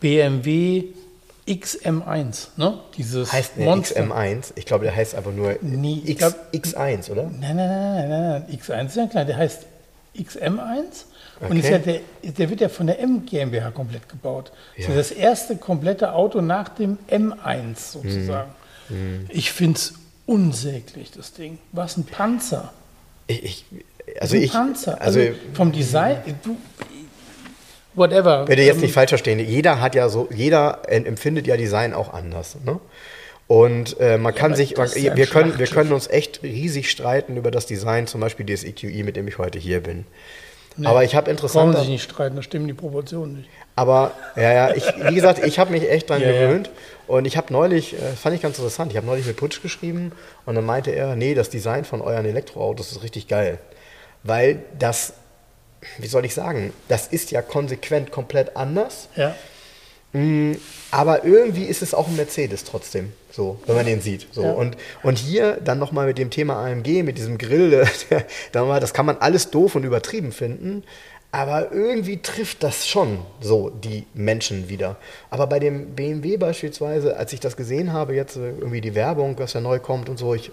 BMW 0.00 0.84
XM1, 1.46 2.48
ne? 2.56 2.78
Dieses. 2.96 3.32
Heißt 3.32 3.56
ne, 3.56 3.64
Monster. 3.64 4.00
XM1, 4.02 4.52
ich 4.54 4.64
glaube, 4.66 4.84
der 4.84 4.94
heißt 4.94 5.14
einfach 5.14 5.32
nur 5.32 5.56
Nee, 5.60 6.00
X, 6.04 6.18
glaub- 6.18 6.34
X1, 6.52 7.10
oder? 7.10 7.24
Nein, 7.24 7.56
nein, 7.56 7.56
nein, 7.56 7.68
nein, 7.68 8.08
nein, 8.08 8.44
nein. 8.48 8.58
X1 8.58 8.86
ist 8.86 8.96
ja 8.96 9.06
klein. 9.06 9.26
Der 9.26 9.36
heißt 9.36 9.66
XM1 10.16 11.04
und 11.40 11.56
ist 11.56 11.64
Okay. 11.66 11.72
ja 11.72 11.78
der, 11.78 12.00
der 12.32 12.50
wird 12.50 12.60
ja 12.60 12.68
von 12.68 12.86
der 12.86 13.00
M 13.00 13.26
GmbH 13.26 13.70
komplett 13.72 14.08
gebaut. 14.08 14.52
Das 14.76 14.86
Ja. 14.86 14.94
ist 14.94 15.10
das 15.10 15.16
erste 15.18 15.56
komplette 15.56 16.12
Auto 16.14 16.40
nach 16.40 16.68
dem 16.68 16.98
M1 17.10 17.92
sozusagen. 17.92 18.50
Mhm. 18.88 19.26
Ich 19.30 19.50
finde 19.52 19.78
es 19.78 19.94
unsäglich, 20.26 21.10
das 21.10 21.32
Ding. 21.32 21.58
Was 21.72 21.96
ein 21.96 22.04
Panzer. 22.04 22.72
Ich, 23.26 23.42
ich, 23.44 23.64
also 24.20 24.36
ein 24.36 24.42
ich, 24.42 24.52
Panzer. 24.52 25.00
also, 25.00 25.18
Also, 25.20 25.32
vom 25.54 25.72
Design, 25.72 26.18
du, 26.44 26.56
whatever. 27.94 28.44
Bitte 28.44 28.62
jetzt 28.62 28.76
Ähm, 28.76 28.82
nicht 28.82 28.94
falsch 28.94 29.10
verstehen. 29.10 29.38
Jeder 29.38 29.80
hat 29.80 29.94
ja 29.94 30.08
so, 30.08 30.28
jeder 30.34 30.80
empfindet 30.88 31.46
ja 31.46 31.56
Design 31.56 31.94
auch 31.94 32.12
anders. 32.12 32.56
Ne? 32.64 32.78
Und 33.48 33.98
äh, 34.00 34.18
man 34.18 34.34
kann 34.34 34.52
aber 34.52 34.56
sich, 34.56 34.76
man, 34.76 34.86
das 34.86 35.00
ja 35.00 35.14
wir, 35.16 35.26
können, 35.26 35.58
wir 35.58 35.66
können 35.66 35.92
uns 35.92 36.08
echt 36.08 36.42
riesig 36.42 36.90
streiten 36.90 37.36
über 37.36 37.50
das 37.50 37.66
Design, 37.66 38.06
zum 38.06 38.20
Beispiel 38.20 38.46
des 38.46 38.64
EQI, 38.64 39.02
mit 39.02 39.16
dem 39.16 39.28
ich 39.28 39.38
heute 39.38 39.58
hier 39.58 39.80
bin. 39.82 40.06
Nee, 40.76 40.86
aber 40.86 41.04
ich 41.04 41.14
habe 41.14 41.30
interessant. 41.30 41.76
sich 41.76 41.88
nicht 41.88 42.02
streiten, 42.02 42.34
da 42.36 42.42
stimmen 42.42 42.66
die 42.66 42.72
Proportionen 42.72 43.38
nicht. 43.38 43.50
Aber 43.76 44.12
ja, 44.36 44.52
ja, 44.52 44.74
ich, 44.74 44.84
wie 45.06 45.14
gesagt, 45.14 45.44
ich 45.44 45.58
habe 45.58 45.70
mich 45.70 45.88
echt 45.90 46.08
dran 46.08 46.22
Ja, 46.22 46.30
ja. 46.30 46.46
gewöhnt. 46.46 46.70
Und 47.06 47.26
ich 47.26 47.36
habe 47.36 47.52
neulich, 47.52 47.92
äh, 47.94 47.98
fand 48.16 48.34
ich 48.36 48.40
ganz 48.40 48.56
interessant, 48.58 48.90
ich 48.90 48.96
habe 48.96 49.06
neulich 49.06 49.26
mit 49.26 49.36
Putsch 49.36 49.60
geschrieben 49.60 50.12
und 50.46 50.54
dann 50.54 50.64
meinte 50.64 50.90
er, 50.92 51.14
nee, 51.14 51.34
das 51.34 51.50
Design 51.50 51.84
von 51.84 52.00
euren 52.00 52.24
Elektroautos 52.24 52.90
ist 52.92 53.02
richtig 53.02 53.28
geil. 53.28 53.58
Weil 54.22 54.60
das, 54.78 55.12
wie 55.98 56.06
soll 56.06 56.24
ich 56.24 56.34
sagen, 56.34 56.72
das 56.88 57.08
ist 57.08 57.30
ja 57.30 57.42
konsequent 57.42 58.10
komplett 58.10 58.56
anders. 58.56 59.08
Ja. 59.16 59.34
Mm, 60.12 60.52
Aber 60.90 61.24
irgendwie 61.24 61.64
ist 61.64 61.82
es 61.82 61.94
auch 61.94 62.08
ein 62.08 62.16
Mercedes 62.16 62.64
trotzdem, 62.64 63.12
so, 63.30 63.58
wenn 63.66 63.76
man 63.76 63.86
den 63.86 64.00
sieht. 64.00 64.26
So. 64.32 64.42
Ja. 64.42 64.52
Und, 64.52 64.76
und 65.02 65.18
hier 65.18 65.58
dann 65.64 65.78
nochmal 65.78 66.06
mit 66.06 66.18
dem 66.18 66.30
Thema 66.30 66.64
AMG, 66.64 67.02
mit 67.02 67.16
diesem 67.18 67.38
Grill, 67.38 67.70
der, 68.52 68.80
das 68.80 68.92
kann 68.92 69.06
man 69.06 69.16
alles 69.18 69.50
doof 69.50 69.74
und 69.74 69.84
übertrieben 69.84 70.32
finden, 70.32 70.84
aber 71.34 71.72
irgendwie 71.72 72.18
trifft 72.20 72.62
das 72.62 72.86
schon 72.86 73.20
so 73.40 73.70
die 73.70 74.04
Menschen 74.12 74.68
wieder. 74.68 74.96
Aber 75.30 75.46
bei 75.46 75.58
dem 75.58 75.94
BMW 75.94 76.36
beispielsweise, 76.36 77.16
als 77.16 77.32
ich 77.32 77.40
das 77.40 77.56
gesehen 77.56 77.94
habe, 77.94 78.14
jetzt 78.14 78.36
äh, 78.36 78.50
irgendwie 78.50 78.82
die 78.82 78.94
Werbung, 78.94 79.38
was 79.38 79.54
ja 79.54 79.62
neu 79.62 79.78
kommt 79.78 80.10
und 80.10 80.18
so, 80.18 80.34
ich 80.34 80.52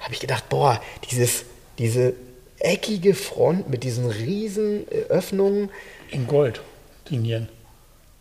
habe 0.00 0.12
ich 0.12 0.18
gedacht, 0.18 0.48
boah, 0.48 0.80
dieses, 1.08 1.44
diese 1.78 2.14
eckige 2.62 3.14
Front 3.14 3.68
mit 3.68 3.82
diesen 3.84 4.06
riesen 4.08 4.86
äh, 4.90 5.02
Öffnungen, 5.10 5.70
In 6.10 6.26
Gold, 6.26 6.60
die 7.08 7.16
Nieren. 7.16 7.48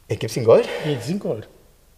äh, 0.07 0.15
gibt's 0.15 0.35
in 0.37 0.43
Gold? 0.45 0.67
Nee, 0.85 0.95
die 1.01 1.07
sind 1.07 1.19
Gold. 1.19 1.47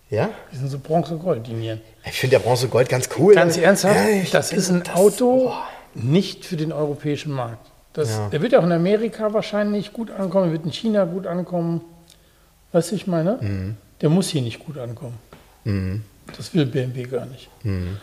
Ja? 0.09 0.29
Die 0.51 0.57
sind 0.57 0.69
so 0.69 0.77
Bronze-Gold, 0.77 1.47
die 1.47 1.53
Nieren. 1.53 1.81
Ich 2.05 2.19
finde 2.19 2.35
der 2.37 2.43
Bronze 2.43 2.67
Gold 2.67 2.89
ganz 2.89 3.09
cool. 3.17 3.33
Ganz 3.33 3.57
ernsthaft, 3.57 3.95
Ja, 3.97 4.23
das 4.31 4.51
ist 4.53 4.69
ein 4.69 4.83
das- 4.83 4.95
Auto 4.95 5.45
boah. 5.45 5.63
nicht 5.95 6.45
für 6.45 6.55
den 6.57 6.71
europäischen 6.71 7.31
Markt. 7.31 7.71
Das, 7.93 8.09
Ja. 8.09 8.29
Der 8.29 8.41
wird 8.41 8.53
auch 8.55 8.63
in 8.63 8.71
Amerika 8.71 9.33
wahrscheinlich 9.33 9.93
gut 9.93 10.11
ankommen, 10.11 10.51
wird 10.51 10.65
in 10.65 10.71
China 10.73 11.05
gut 11.05 11.25
ankommen. 11.27 11.81
Weißt 12.73 12.91
du, 12.91 12.95
ich 12.95 13.07
meine? 13.07 13.37
Mhm. 13.41 13.77
Der 14.01 14.09
muss 14.09 14.29
hier 14.29 14.41
nicht 14.41 14.59
gut 14.65 14.77
ankommen. 14.77 15.17
Das 16.35 16.53
will 16.53 16.65
BMW 16.65 17.03
gar 17.03 17.25
nicht. 17.25 17.49
Mhm. 17.63 17.97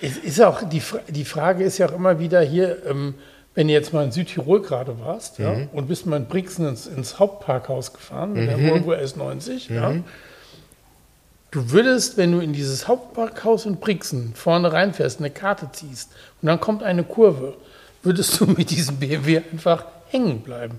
Es 0.00 0.16
ist 0.16 0.40
auch, 0.40 0.62
die, 0.68 0.82
die 1.08 1.24
Frage 1.24 1.64
ist 1.64 1.78
ja 1.78 1.88
auch 1.88 1.92
immer 1.94 2.18
wieder 2.18 2.40
hier, 2.42 2.84
ähm, 2.86 3.14
wenn 3.54 3.66
du 3.66 3.72
jetzt 3.72 3.92
mal 3.92 4.04
in 4.04 4.12
Südtirol 4.12 4.62
gerade 4.62 4.98
warst 5.00 5.38
ja, 5.38 5.52
Mhm. 5.52 5.68
und 5.72 5.88
bist 5.88 6.06
mal 6.06 6.16
in 6.18 6.26
Brixen 6.26 6.66
ins, 6.68 6.86
ins 6.86 7.18
Hauptparkhaus 7.18 7.92
gefahren 7.92 8.32
mit 8.34 8.48
der 8.48 8.58
Volvo 8.62 8.92
S90, 8.92 9.72
ja, 9.72 9.90
Mhm. 9.90 10.04
Du 11.52 11.72
würdest, 11.72 12.16
wenn 12.16 12.30
du 12.30 12.38
in 12.38 12.52
dieses 12.52 12.86
Hauptparkhaus 12.86 13.66
in 13.66 13.76
Brixen 13.78 14.34
vorne 14.36 14.72
reinfährst, 14.72 15.18
eine 15.18 15.30
Karte 15.30 15.68
ziehst 15.72 16.10
und 16.40 16.46
dann 16.46 16.60
kommt 16.60 16.84
eine 16.84 17.02
Kurve, 17.02 17.54
würdest 18.04 18.38
du 18.38 18.46
mit 18.46 18.70
diesem 18.70 18.98
BMW 18.98 19.38
einfach 19.50 19.84
hängen 20.10 20.42
bleiben. 20.42 20.78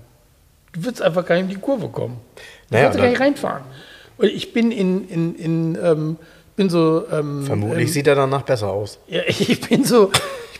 Du 0.72 0.84
würdest 0.84 1.02
einfach 1.02 1.26
gar 1.26 1.34
nicht 1.34 1.44
in 1.44 1.50
die 1.50 1.56
Kurve 1.60 1.88
kommen. 1.88 2.16
Du 2.70 2.74
Naja, 2.74 2.86
würdest 2.86 3.00
gar 3.02 3.08
nicht 3.10 3.20
reinfahren. 3.20 3.64
Und 4.16 4.28
ich 4.28 4.54
bin 4.54 4.72
in, 4.72 5.06
in, 5.10 5.34
in 5.36 5.78
ähm, 5.82 6.16
bin 6.56 6.70
so. 6.70 7.04
Ähm, 7.12 7.44
Vermutlich 7.44 7.88
ähm, 7.88 7.92
sieht 7.92 8.06
er 8.06 8.14
danach 8.14 8.42
besser 8.42 8.68
aus. 8.70 8.98
ja, 9.08 9.20
ich 9.26 9.60
bin 9.60 9.84
so, 9.84 10.10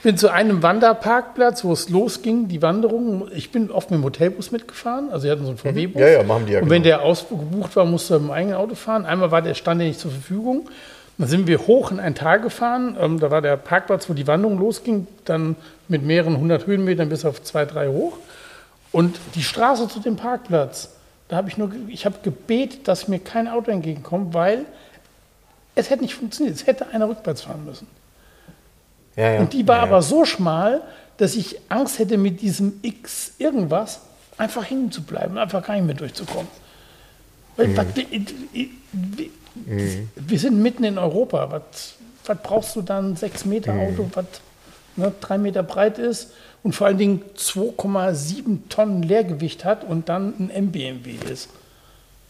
bin 0.02 0.16
zu 0.16 0.30
einem 0.30 0.62
Wanderparkplatz, 0.62 1.64
wo 1.64 1.72
es 1.72 1.88
losging, 1.88 2.48
die 2.48 2.60
Wanderung. 2.62 3.28
Ich 3.34 3.52
bin 3.52 3.70
oft 3.70 3.90
mit 3.90 4.00
dem 4.00 4.04
Hotelbus 4.04 4.50
mitgefahren, 4.50 5.10
also 5.10 5.24
wir 5.24 5.32
hatten 5.32 5.44
so 5.44 5.50
einen 5.50 5.58
VW-Bus. 5.58 6.00
Ja, 6.00 6.08
ja, 6.08 6.22
machen 6.22 6.46
die 6.46 6.52
ja 6.52 6.60
Und 6.60 6.70
wenn 6.70 6.82
genau. 6.82 6.98
der 6.98 7.06
ausgebucht 7.06 7.76
war, 7.76 7.84
musste 7.84 8.14
er 8.14 8.20
im 8.20 8.30
eigenen 8.30 8.56
Auto 8.56 8.74
fahren. 8.74 9.04
Einmal 9.04 9.30
war 9.30 9.42
der 9.42 9.54
stand 9.54 9.80
der 9.80 9.88
nicht 9.88 10.00
zur 10.00 10.10
Verfügung. 10.10 10.68
Dann 11.18 11.28
sind 11.28 11.46
wir 11.46 11.66
hoch 11.66 11.90
in 11.90 12.00
ein 12.00 12.14
Tal 12.14 12.40
gefahren. 12.40 12.96
Ähm, 13.00 13.20
da 13.20 13.30
war 13.30 13.42
der 13.42 13.56
Parkplatz, 13.56 14.08
wo 14.08 14.14
die 14.14 14.26
Wanderung 14.26 14.58
losging, 14.58 15.06
dann 15.24 15.56
mit 15.88 16.02
mehreren 16.02 16.38
hundert 16.38 16.66
Höhenmetern 16.66 17.08
bis 17.08 17.24
auf 17.24 17.42
zwei, 17.42 17.64
drei 17.64 17.88
hoch. 17.88 18.16
Und 18.90 19.18
die 19.34 19.42
Straße 19.42 19.88
zu 19.88 20.00
dem 20.00 20.16
Parkplatz, 20.16 20.90
da 21.28 21.36
habe 21.36 21.48
ich 21.48 21.56
nur, 21.56 21.70
ich 21.88 22.04
habe 22.06 22.16
gebetet, 22.22 22.88
dass 22.88 23.08
mir 23.08 23.18
kein 23.18 23.46
Auto 23.46 23.70
entgegenkommt, 23.70 24.34
weil 24.34 24.64
es 25.74 25.90
hätte 25.90 26.02
nicht 26.02 26.14
funktioniert. 26.14 26.56
Es 26.56 26.66
hätte 26.66 26.88
einer 26.88 27.08
rückwärts 27.08 27.42
fahren 27.42 27.64
müssen. 27.64 27.86
Ja, 29.16 29.32
ja. 29.34 29.40
Und 29.40 29.52
die 29.52 29.66
war 29.68 29.76
ja, 29.78 29.82
aber 29.82 30.02
so 30.02 30.24
schmal, 30.24 30.80
dass 31.18 31.34
ich 31.34 31.58
Angst 31.68 31.98
hätte, 31.98 32.16
mit 32.16 32.40
diesem 32.40 32.80
X 32.82 33.32
irgendwas 33.38 34.00
einfach 34.38 34.68
hängen 34.68 34.90
zu 34.90 35.02
bleiben, 35.02 35.36
einfach 35.38 35.64
gar 35.64 35.74
nicht 35.74 35.84
mehr 35.86 35.94
durchzukommen. 35.94 36.48
Weil, 37.56 37.68
Mhm. 37.68 37.76
was, 37.76 37.86
wir, 37.94 38.06
wir, 38.92 39.28
wir 40.16 40.38
sind 40.38 40.62
mitten 40.62 40.84
in 40.84 40.98
Europa. 40.98 41.50
Was, 41.50 41.94
was 42.26 42.38
brauchst 42.42 42.76
du 42.76 42.82
dann? 42.82 43.16
6 43.16 43.44
Meter 43.44 43.72
Mhm. 43.74 43.80
Auto, 43.80 44.10
was 44.14 44.24
ne, 44.96 45.12
3 45.20 45.38
Meter 45.38 45.62
breit 45.62 45.98
ist 45.98 46.32
und 46.62 46.74
vor 46.74 46.86
allen 46.86 46.98
Dingen 46.98 47.22
2,7 47.36 48.68
Tonnen 48.68 49.02
Leergewicht 49.02 49.64
hat 49.64 49.84
und 49.84 50.08
dann 50.08 50.34
ein 50.38 50.50
MBMW 50.50 51.16
ist. 51.30 51.48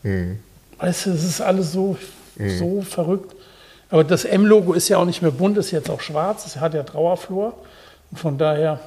Mhm. 0.03 0.41
Weißt 0.79 1.07
du, 1.07 1.11
das 1.11 1.23
ist 1.23 1.41
alles 1.41 1.73
so, 1.73 1.97
so 2.59 2.83
verrückt. 2.83 3.37
Aber 3.93 4.05
das 4.05 4.25
M-Logo 4.25 4.73
ist 4.73 4.89
ja 4.89 4.97
auch 4.97 5.05
nicht 5.05 5.21
mehr 5.21 5.31
bunt, 5.31 5.59
ist 5.59 5.71
jetzt 5.71 5.91
auch 5.91 6.01
schwarz, 6.01 6.47
es 6.47 6.57
hat 6.57 6.73
ja 6.73 6.83
Trauerflor. 6.83 7.53
Und 8.11 8.17
von 8.17 8.39
daher. 8.39 8.81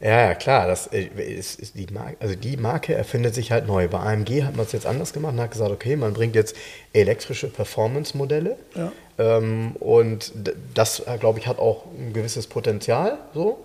Ja, 0.00 0.26
ja, 0.26 0.34
klar. 0.34 0.66
Das 0.66 0.88
äh, 0.88 1.04
ist, 1.04 1.60
ist 1.60 1.76
die, 1.76 1.86
Marke, 1.92 2.16
also 2.18 2.34
die 2.34 2.56
Marke 2.56 2.94
erfindet 2.94 3.36
sich 3.36 3.52
halt 3.52 3.68
neu. 3.68 3.86
Bei 3.86 4.00
AMG 4.00 4.42
hat 4.42 4.56
man 4.56 4.66
es 4.66 4.72
jetzt 4.72 4.84
anders 4.84 5.12
gemacht 5.12 5.34
und 5.34 5.40
hat 5.40 5.52
gesagt, 5.52 5.70
okay, 5.70 5.94
man 5.94 6.12
bringt 6.12 6.34
jetzt 6.34 6.56
elektrische 6.92 7.46
Performance-Modelle. 7.46 8.56
Ja. 8.74 8.90
Ähm, 9.16 9.76
und 9.78 10.32
das, 10.74 10.98
äh, 11.06 11.16
glaube 11.18 11.38
ich, 11.38 11.46
hat 11.46 11.60
auch 11.60 11.84
ein 11.96 12.12
gewisses 12.12 12.48
Potenzial. 12.48 13.18
So. 13.32 13.64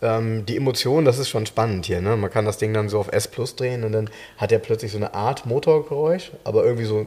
Ähm, 0.00 0.46
die 0.46 0.56
Emotion, 0.56 1.04
das 1.04 1.18
ist 1.18 1.28
schon 1.28 1.44
spannend 1.44 1.84
hier. 1.84 2.00
Ne? 2.00 2.16
Man 2.16 2.30
kann 2.30 2.46
das 2.46 2.56
Ding 2.56 2.72
dann 2.72 2.88
so 2.88 2.98
auf 2.98 3.12
S 3.12 3.28
Plus 3.28 3.56
drehen 3.56 3.84
und 3.84 3.92
dann 3.92 4.08
hat 4.38 4.52
er 4.52 4.58
plötzlich 4.58 4.90
so 4.90 4.96
eine 4.96 5.12
Art 5.12 5.44
Motorgeräusch, 5.44 6.32
aber 6.44 6.64
irgendwie 6.64 6.86
so, 6.86 7.04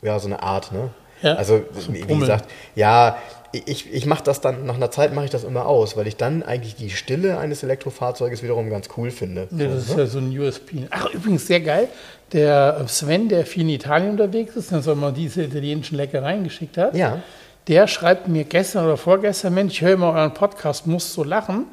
ja, 0.00 0.18
so 0.18 0.26
eine 0.26 0.42
Art, 0.42 0.72
ne? 0.72 0.88
Ja, 1.22 1.34
also, 1.34 1.62
so 1.72 1.92
wie, 1.92 2.00
Brummeln. 2.00 2.20
gesagt, 2.20 2.50
ja, 2.74 3.16
ich, 3.52 3.92
ich 3.92 4.04
mache 4.06 4.22
das 4.24 4.40
dann, 4.40 4.66
nach 4.66 4.74
einer 4.74 4.90
Zeit 4.90 5.14
mache 5.14 5.24
ich 5.24 5.30
das 5.30 5.44
immer 5.44 5.66
aus, 5.66 5.96
weil 5.96 6.06
ich 6.06 6.16
dann 6.16 6.42
eigentlich 6.42 6.74
die 6.76 6.90
Stille 6.90 7.38
eines 7.38 7.62
Elektrofahrzeuges 7.62 8.42
wiederum 8.42 8.68
ganz 8.68 8.88
cool 8.96 9.10
finde. 9.10 9.48
Ja, 9.50 9.66
das 9.68 9.86
so, 9.86 9.92
ist 9.92 9.96
ne? 9.96 10.02
ja 10.02 10.06
so 10.08 10.18
ein 10.18 10.38
USP. 10.38 10.86
Ach, 10.90 11.08
übrigens 11.14 11.46
sehr 11.46 11.60
geil. 11.60 11.88
Der 12.32 12.84
Sven, 12.88 13.28
der 13.28 13.46
viel 13.46 13.62
in 13.62 13.70
Italien 13.70 14.10
unterwegs 14.10 14.56
ist, 14.56 14.72
der 14.72 14.82
soll 14.82 14.96
mal 14.96 15.12
diese 15.12 15.44
italienischen 15.44 15.96
Leckereien 15.96 16.44
geschickt 16.44 16.76
hat, 16.76 16.94
Ja. 16.94 17.22
der 17.68 17.86
schreibt 17.86 18.28
mir 18.28 18.44
gestern 18.44 18.84
oder 18.84 18.96
vorgestern, 18.96 19.54
Mensch, 19.54 19.74
ich 19.74 19.80
höre 19.82 19.92
immer 19.94 20.12
euren 20.12 20.34
Podcast, 20.34 20.86
muss 20.86 21.14
so 21.14 21.22
lachen 21.24 21.66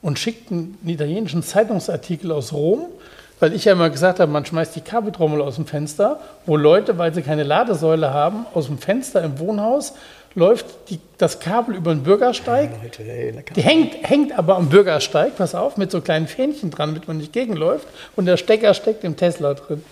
und 0.00 0.18
schickt 0.18 0.50
einen 0.52 0.78
italienischen 0.86 1.42
Zeitungsartikel 1.42 2.30
aus 2.32 2.52
Rom, 2.52 2.86
weil 3.40 3.52
ich 3.54 3.64
ja 3.64 3.72
immer 3.72 3.90
gesagt 3.90 4.20
habe, 4.20 4.30
man 4.30 4.44
schmeißt 4.44 4.74
die 4.76 4.80
Kabeltrommel 4.80 5.40
aus 5.40 5.56
dem 5.56 5.66
Fenster, 5.66 6.20
wo 6.46 6.56
Leute, 6.56 6.98
weil 6.98 7.14
sie 7.14 7.22
keine 7.22 7.42
Ladesäule 7.42 8.12
haben, 8.12 8.46
aus 8.54 8.66
dem 8.66 8.78
Fenster 8.78 9.22
im 9.22 9.38
Wohnhaus 9.38 9.94
läuft 10.34 10.66
die, 10.90 11.00
das 11.16 11.40
Kabel 11.40 11.74
über 11.74 11.92
den 11.92 12.02
Bürgersteig 12.02 12.70
Leute, 12.82 13.02
ey, 13.02 13.34
die 13.56 13.62
hängt, 13.62 14.08
hängt 14.08 14.38
aber 14.38 14.56
am 14.56 14.68
Bürgersteig, 14.68 15.36
pass 15.36 15.54
auf, 15.54 15.76
mit 15.76 15.90
so 15.90 16.00
kleinen 16.00 16.28
Fähnchen 16.28 16.70
dran, 16.70 16.90
damit 16.90 17.08
man 17.08 17.16
nicht 17.16 17.32
gegenläuft. 17.32 17.86
Und 18.14 18.26
der 18.26 18.36
Stecker 18.36 18.74
steckt 18.74 19.04
im 19.04 19.16
Tesla 19.16 19.54
drin. 19.54 19.82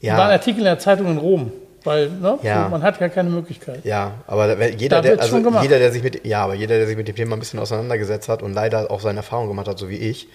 Ja. 0.00 0.16
War 0.18 0.26
ein 0.26 0.32
Artikel 0.32 0.58
in 0.58 0.64
der 0.64 0.78
Zeitung 0.78 1.06
in 1.06 1.18
Rom. 1.18 1.52
Weil 1.84 2.10
ne, 2.10 2.38
Ja. 2.42 2.68
man 2.68 2.82
hat 2.82 3.00
ja 3.00 3.08
keine 3.08 3.30
Möglichkeit. 3.30 3.84
Ja, 3.84 4.12
aber 4.26 4.68
jeder, 4.68 5.02
der, 5.02 5.20
also 5.20 5.36
jeder, 5.38 5.78
der 5.78 5.90
sich 5.90 6.02
mit, 6.02 6.24
ja, 6.24 6.44
aber 6.44 6.54
jeder, 6.54 6.76
der 6.76 6.86
sich 6.86 6.96
mit 6.96 7.08
dem 7.08 7.16
Thema 7.16 7.34
ein 7.34 7.40
bisschen 7.40 7.58
auseinandergesetzt 7.58 8.28
hat 8.28 8.42
und 8.42 8.52
leider 8.52 8.90
auch 8.90 9.00
seine 9.00 9.18
Erfahrung 9.18 9.48
gemacht 9.48 9.66
hat, 9.66 9.78
so 9.78 9.88
wie 9.88 9.96
ich, 9.96 10.28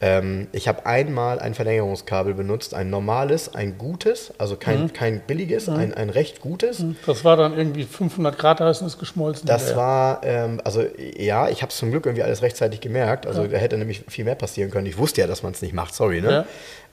ähm, 0.00 0.48
ich 0.52 0.68
habe 0.68 0.84
einmal 0.84 1.38
ein 1.38 1.54
Verlängerungskabel 1.54 2.34
benutzt, 2.34 2.74
ein 2.74 2.90
normales, 2.90 3.54
ein 3.54 3.78
gutes, 3.78 4.32
also 4.38 4.56
kein, 4.56 4.82
Mhm. 4.84 4.92
kein 4.92 5.20
billiges, 5.20 5.68
ein, 5.68 5.94
ein 5.94 6.10
recht 6.10 6.40
gutes. 6.40 6.84
Das 7.06 7.24
war 7.24 7.36
dann 7.36 7.56
irgendwie 7.56 7.84
500 7.84 8.36
Grad 8.38 8.60
heiß 8.60 8.82
und 8.82 8.88
ist 8.88 8.98
geschmolzen. 8.98 9.46
Das 9.46 9.70
Ja. 9.70 9.76
war, 9.76 10.20
ähm, 10.24 10.60
also 10.64 10.84
ja, 11.16 11.48
ich 11.48 11.62
habe 11.62 11.70
es 11.70 11.78
zum 11.78 11.90
Glück 11.90 12.04
irgendwie 12.06 12.22
alles 12.24 12.42
rechtzeitig 12.42 12.80
gemerkt. 12.80 13.26
Also 13.26 13.46
da 13.46 13.56
hätte 13.56 13.78
nämlich 13.78 14.04
viel 14.08 14.24
mehr 14.26 14.34
passieren 14.34 14.70
können. 14.70 14.86
Ich 14.86 14.98
wusste 14.98 15.22
ja, 15.22 15.26
dass 15.26 15.42
man 15.42 15.52
es 15.52 15.62
nicht 15.62 15.72
macht, 15.72 15.94
sorry. 15.94 16.20
Ne? 16.20 16.30
Ja. 16.30 16.46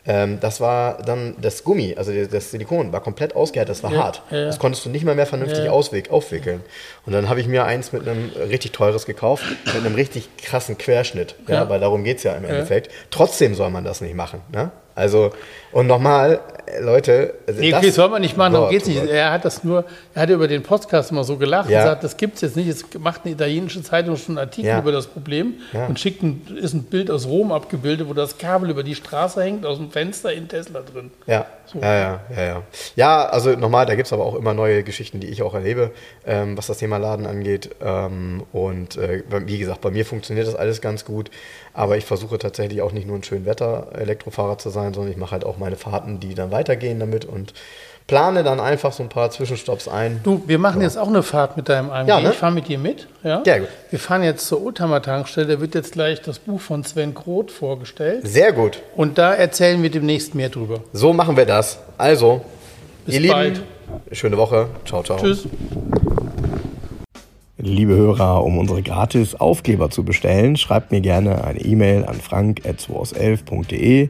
Ähm, 0.05 0.39
das 0.41 0.59
war 0.59 1.01
dann 1.01 1.35
das 1.41 1.63
Gummi, 1.63 1.95
also 1.97 2.11
das 2.25 2.51
Silikon 2.51 2.91
war 2.91 2.99
komplett 3.01 3.35
ausgehärtet, 3.37 3.73
das 3.77 3.83
war 3.83 3.91
Ja, 3.93 4.03
hart. 4.03 4.21
ja. 4.31 4.45
Das 4.45 4.59
konntest 4.59 4.85
du 4.85 4.89
nicht 4.89 5.05
mal 5.05 5.15
mehr 5.15 5.25
vernünftig 5.25 5.63
Ja, 5.65 5.71
aufwickeln. 5.71 6.61
Und 7.05 7.13
dann 7.13 7.29
habe 7.29 7.39
ich 7.39 7.47
mir 7.47 7.63
eins 7.63 7.93
mit 7.93 8.05
einem 8.07 8.29
richtig 8.49 8.73
teures 8.73 9.05
gekauft, 9.05 9.43
mit 9.65 9.75
einem 9.77 9.95
richtig 9.95 10.27
krassen 10.37 10.77
Querschnitt. 10.77 11.35
Ja, 11.47 11.55
Ja. 11.63 11.69
weil 11.69 11.79
darum 11.79 12.03
geht 12.03 12.17
es 12.17 12.23
ja 12.23 12.33
im 12.33 12.43
Endeffekt. 12.43 12.91
Trotzdem 13.11 13.55
soll 13.55 13.69
man 13.69 13.85
das 13.85 14.01
nicht 14.01 14.13
machen. 14.15 14.41
Ne? 14.51 14.71
Also, 14.93 15.31
und 15.73 15.87
nochmal, 15.87 16.39
äh, 16.65 16.79
Leute. 16.79 17.33
also 17.47 17.59
Nee, 17.59 17.73
okay, 17.73 17.87
das- 17.87 17.95
soll 17.95 18.09
man 18.09 18.21
nicht 18.21 18.37
machen, 18.37 18.53
darum 18.53 18.69
geht's 18.69 18.87
oh 18.87 18.91
nicht. 18.91 19.05
Er 19.05 19.31
hat 19.31 19.43
das 19.45 19.63
nur, 19.63 19.83
er 20.15 20.21
hat 20.21 20.29
über 20.29 20.47
den 20.47 20.63
Podcast 20.63 21.11
immer 21.11 21.23
so 21.23 21.37
gelacht 21.37 21.69
Ja. 21.69 21.79
und 21.81 21.87
sagt, 21.87 22.03
das 22.03 22.15
gibt's 22.17 22.41
jetzt 22.41 22.55
nicht. 22.55 22.67
Es 22.67 22.85
macht 22.99 23.21
eine 23.25 23.33
italienische 23.33 23.81
Zeitung 23.83 24.15
schon 24.17 24.37
einen 24.37 24.47
Artikel 24.47 24.67
Ja. 24.69 24.79
über 24.79 24.91
das 24.91 25.07
Problem 25.07 25.55
Ja. 25.73 25.85
und 25.87 25.99
schickt 25.99 26.23
ein, 26.23 26.41
ist 26.61 26.73
ein 26.73 26.83
Bild 26.83 27.11
aus 27.11 27.27
Rom 27.27 27.51
abgebildet, 27.51 28.07
wo 28.07 28.13
das 28.13 28.37
Kabel 28.37 28.69
über 28.69 28.83
die 28.83 28.95
Straße 28.95 29.41
hängt, 29.43 29.65
aus 29.65 29.77
dem 29.77 29.91
Fenster 29.91 30.31
in 30.31 30.47
Tesla 30.47 30.81
drin. 30.81 31.11
Ja, 31.27 31.45
ja, 31.73 31.81
ja, 31.95 32.19
ja, 32.35 32.43
ja. 32.43 32.61
Ja, 32.95 33.25
also 33.25 33.51
nochmal, 33.51 33.85
da 33.85 33.95
gibt 33.95 34.05
es 34.07 34.13
aber 34.13 34.25
auch 34.25 34.35
immer 34.35 34.53
neue 34.53 34.83
Geschichten, 34.83 35.19
die 35.19 35.27
ich 35.27 35.41
auch 35.43 35.53
erlebe, 35.53 35.91
ähm, 36.25 36.57
was 36.57 36.67
das 36.67 36.77
Thema 36.77 36.97
Laden 36.97 37.25
angeht. 37.25 37.69
Ähm, 37.83 38.43
und 38.53 38.97
äh, 38.97 39.23
wie 39.45 39.57
gesagt, 39.57 39.81
bei 39.81 39.91
mir 39.91 40.05
funktioniert 40.05 40.47
das 40.47 40.55
alles 40.55 40.81
ganz 40.81 41.03
gut. 41.05 41.29
Aber 41.75 41.97
ich 41.97 42.05
versuche 42.05 42.37
tatsächlich 42.37 42.81
auch 42.83 42.91
nicht 42.91 43.07
nur 43.07 43.17
ein 43.17 43.23
schön 43.23 43.45
Wetter-Elektrofahrer 43.47 44.59
zu 44.59 44.69
sein, 44.69 44.93
sondern 44.93 45.11
ich 45.11 45.17
mache 45.17 45.31
halt 45.31 45.43
auch 45.45 45.57
meine 45.63 45.75
Fahrten, 45.75 46.19
die 46.19 46.35
dann 46.35 46.51
weitergehen 46.51 46.99
damit 46.99 47.25
und 47.25 47.53
plane 48.07 48.43
dann 48.43 48.59
einfach 48.59 48.91
so 48.91 49.01
ein 49.03 49.09
paar 49.09 49.31
Zwischenstopps 49.31 49.87
ein. 49.87 50.19
Du, 50.23 50.43
wir 50.45 50.59
machen 50.59 50.81
jetzt 50.81 50.97
auch 50.97 51.07
eine 51.07 51.23
Fahrt 51.23 51.55
mit 51.57 51.69
deinem 51.69 51.89
AMG. 51.89 52.09
Ja, 52.09 52.19
ne? 52.19 52.31
Ich 52.31 52.35
fahre 52.35 52.51
mit 52.51 52.67
dir 52.67 52.77
mit. 52.77 53.07
Ja? 53.23 53.41
Ja, 53.45 53.59
gut. 53.59 53.69
Wir 53.89 53.99
fahren 53.99 54.23
jetzt 54.23 54.45
zur 54.47 54.63
Oldtimer-Tankstelle. 54.63 55.55
Da 55.55 55.61
wird 55.61 55.73
jetzt 55.73 55.93
gleich 55.93 56.21
das 56.21 56.39
Buch 56.39 56.59
von 56.59 56.83
Sven 56.83 57.13
Groth 57.13 57.51
vorgestellt. 57.51 58.27
Sehr 58.27 58.51
gut. 58.51 58.81
Und 58.95 59.17
da 59.17 59.33
erzählen 59.33 59.81
wir 59.81 59.89
demnächst 59.89 60.35
mehr 60.35 60.49
drüber. 60.49 60.81
So 60.91 61.13
machen 61.13 61.37
wir 61.37 61.45
das. 61.45 61.79
Also, 61.97 62.41
Bis 63.05 63.15
ihr 63.15 63.21
Lieben, 63.21 63.33
bald. 63.33 63.61
schöne 64.11 64.37
Woche. 64.37 64.67
Ciao, 64.85 65.01
ciao. 65.01 65.17
Tschüss. 65.17 65.47
Liebe 67.65 67.95
Hörer, 67.95 68.43
um 68.43 68.57
unsere 68.57 68.81
gratis 68.81 69.35
Aufkleber 69.35 69.89
zu 69.89 70.03
bestellen, 70.03 70.57
schreibt 70.57 70.91
mir 70.91 70.99
gerne 70.99 71.45
eine 71.45 71.61
E-Mail 71.61 72.03
an 72.03 72.15
frank.211.de, 72.15 74.09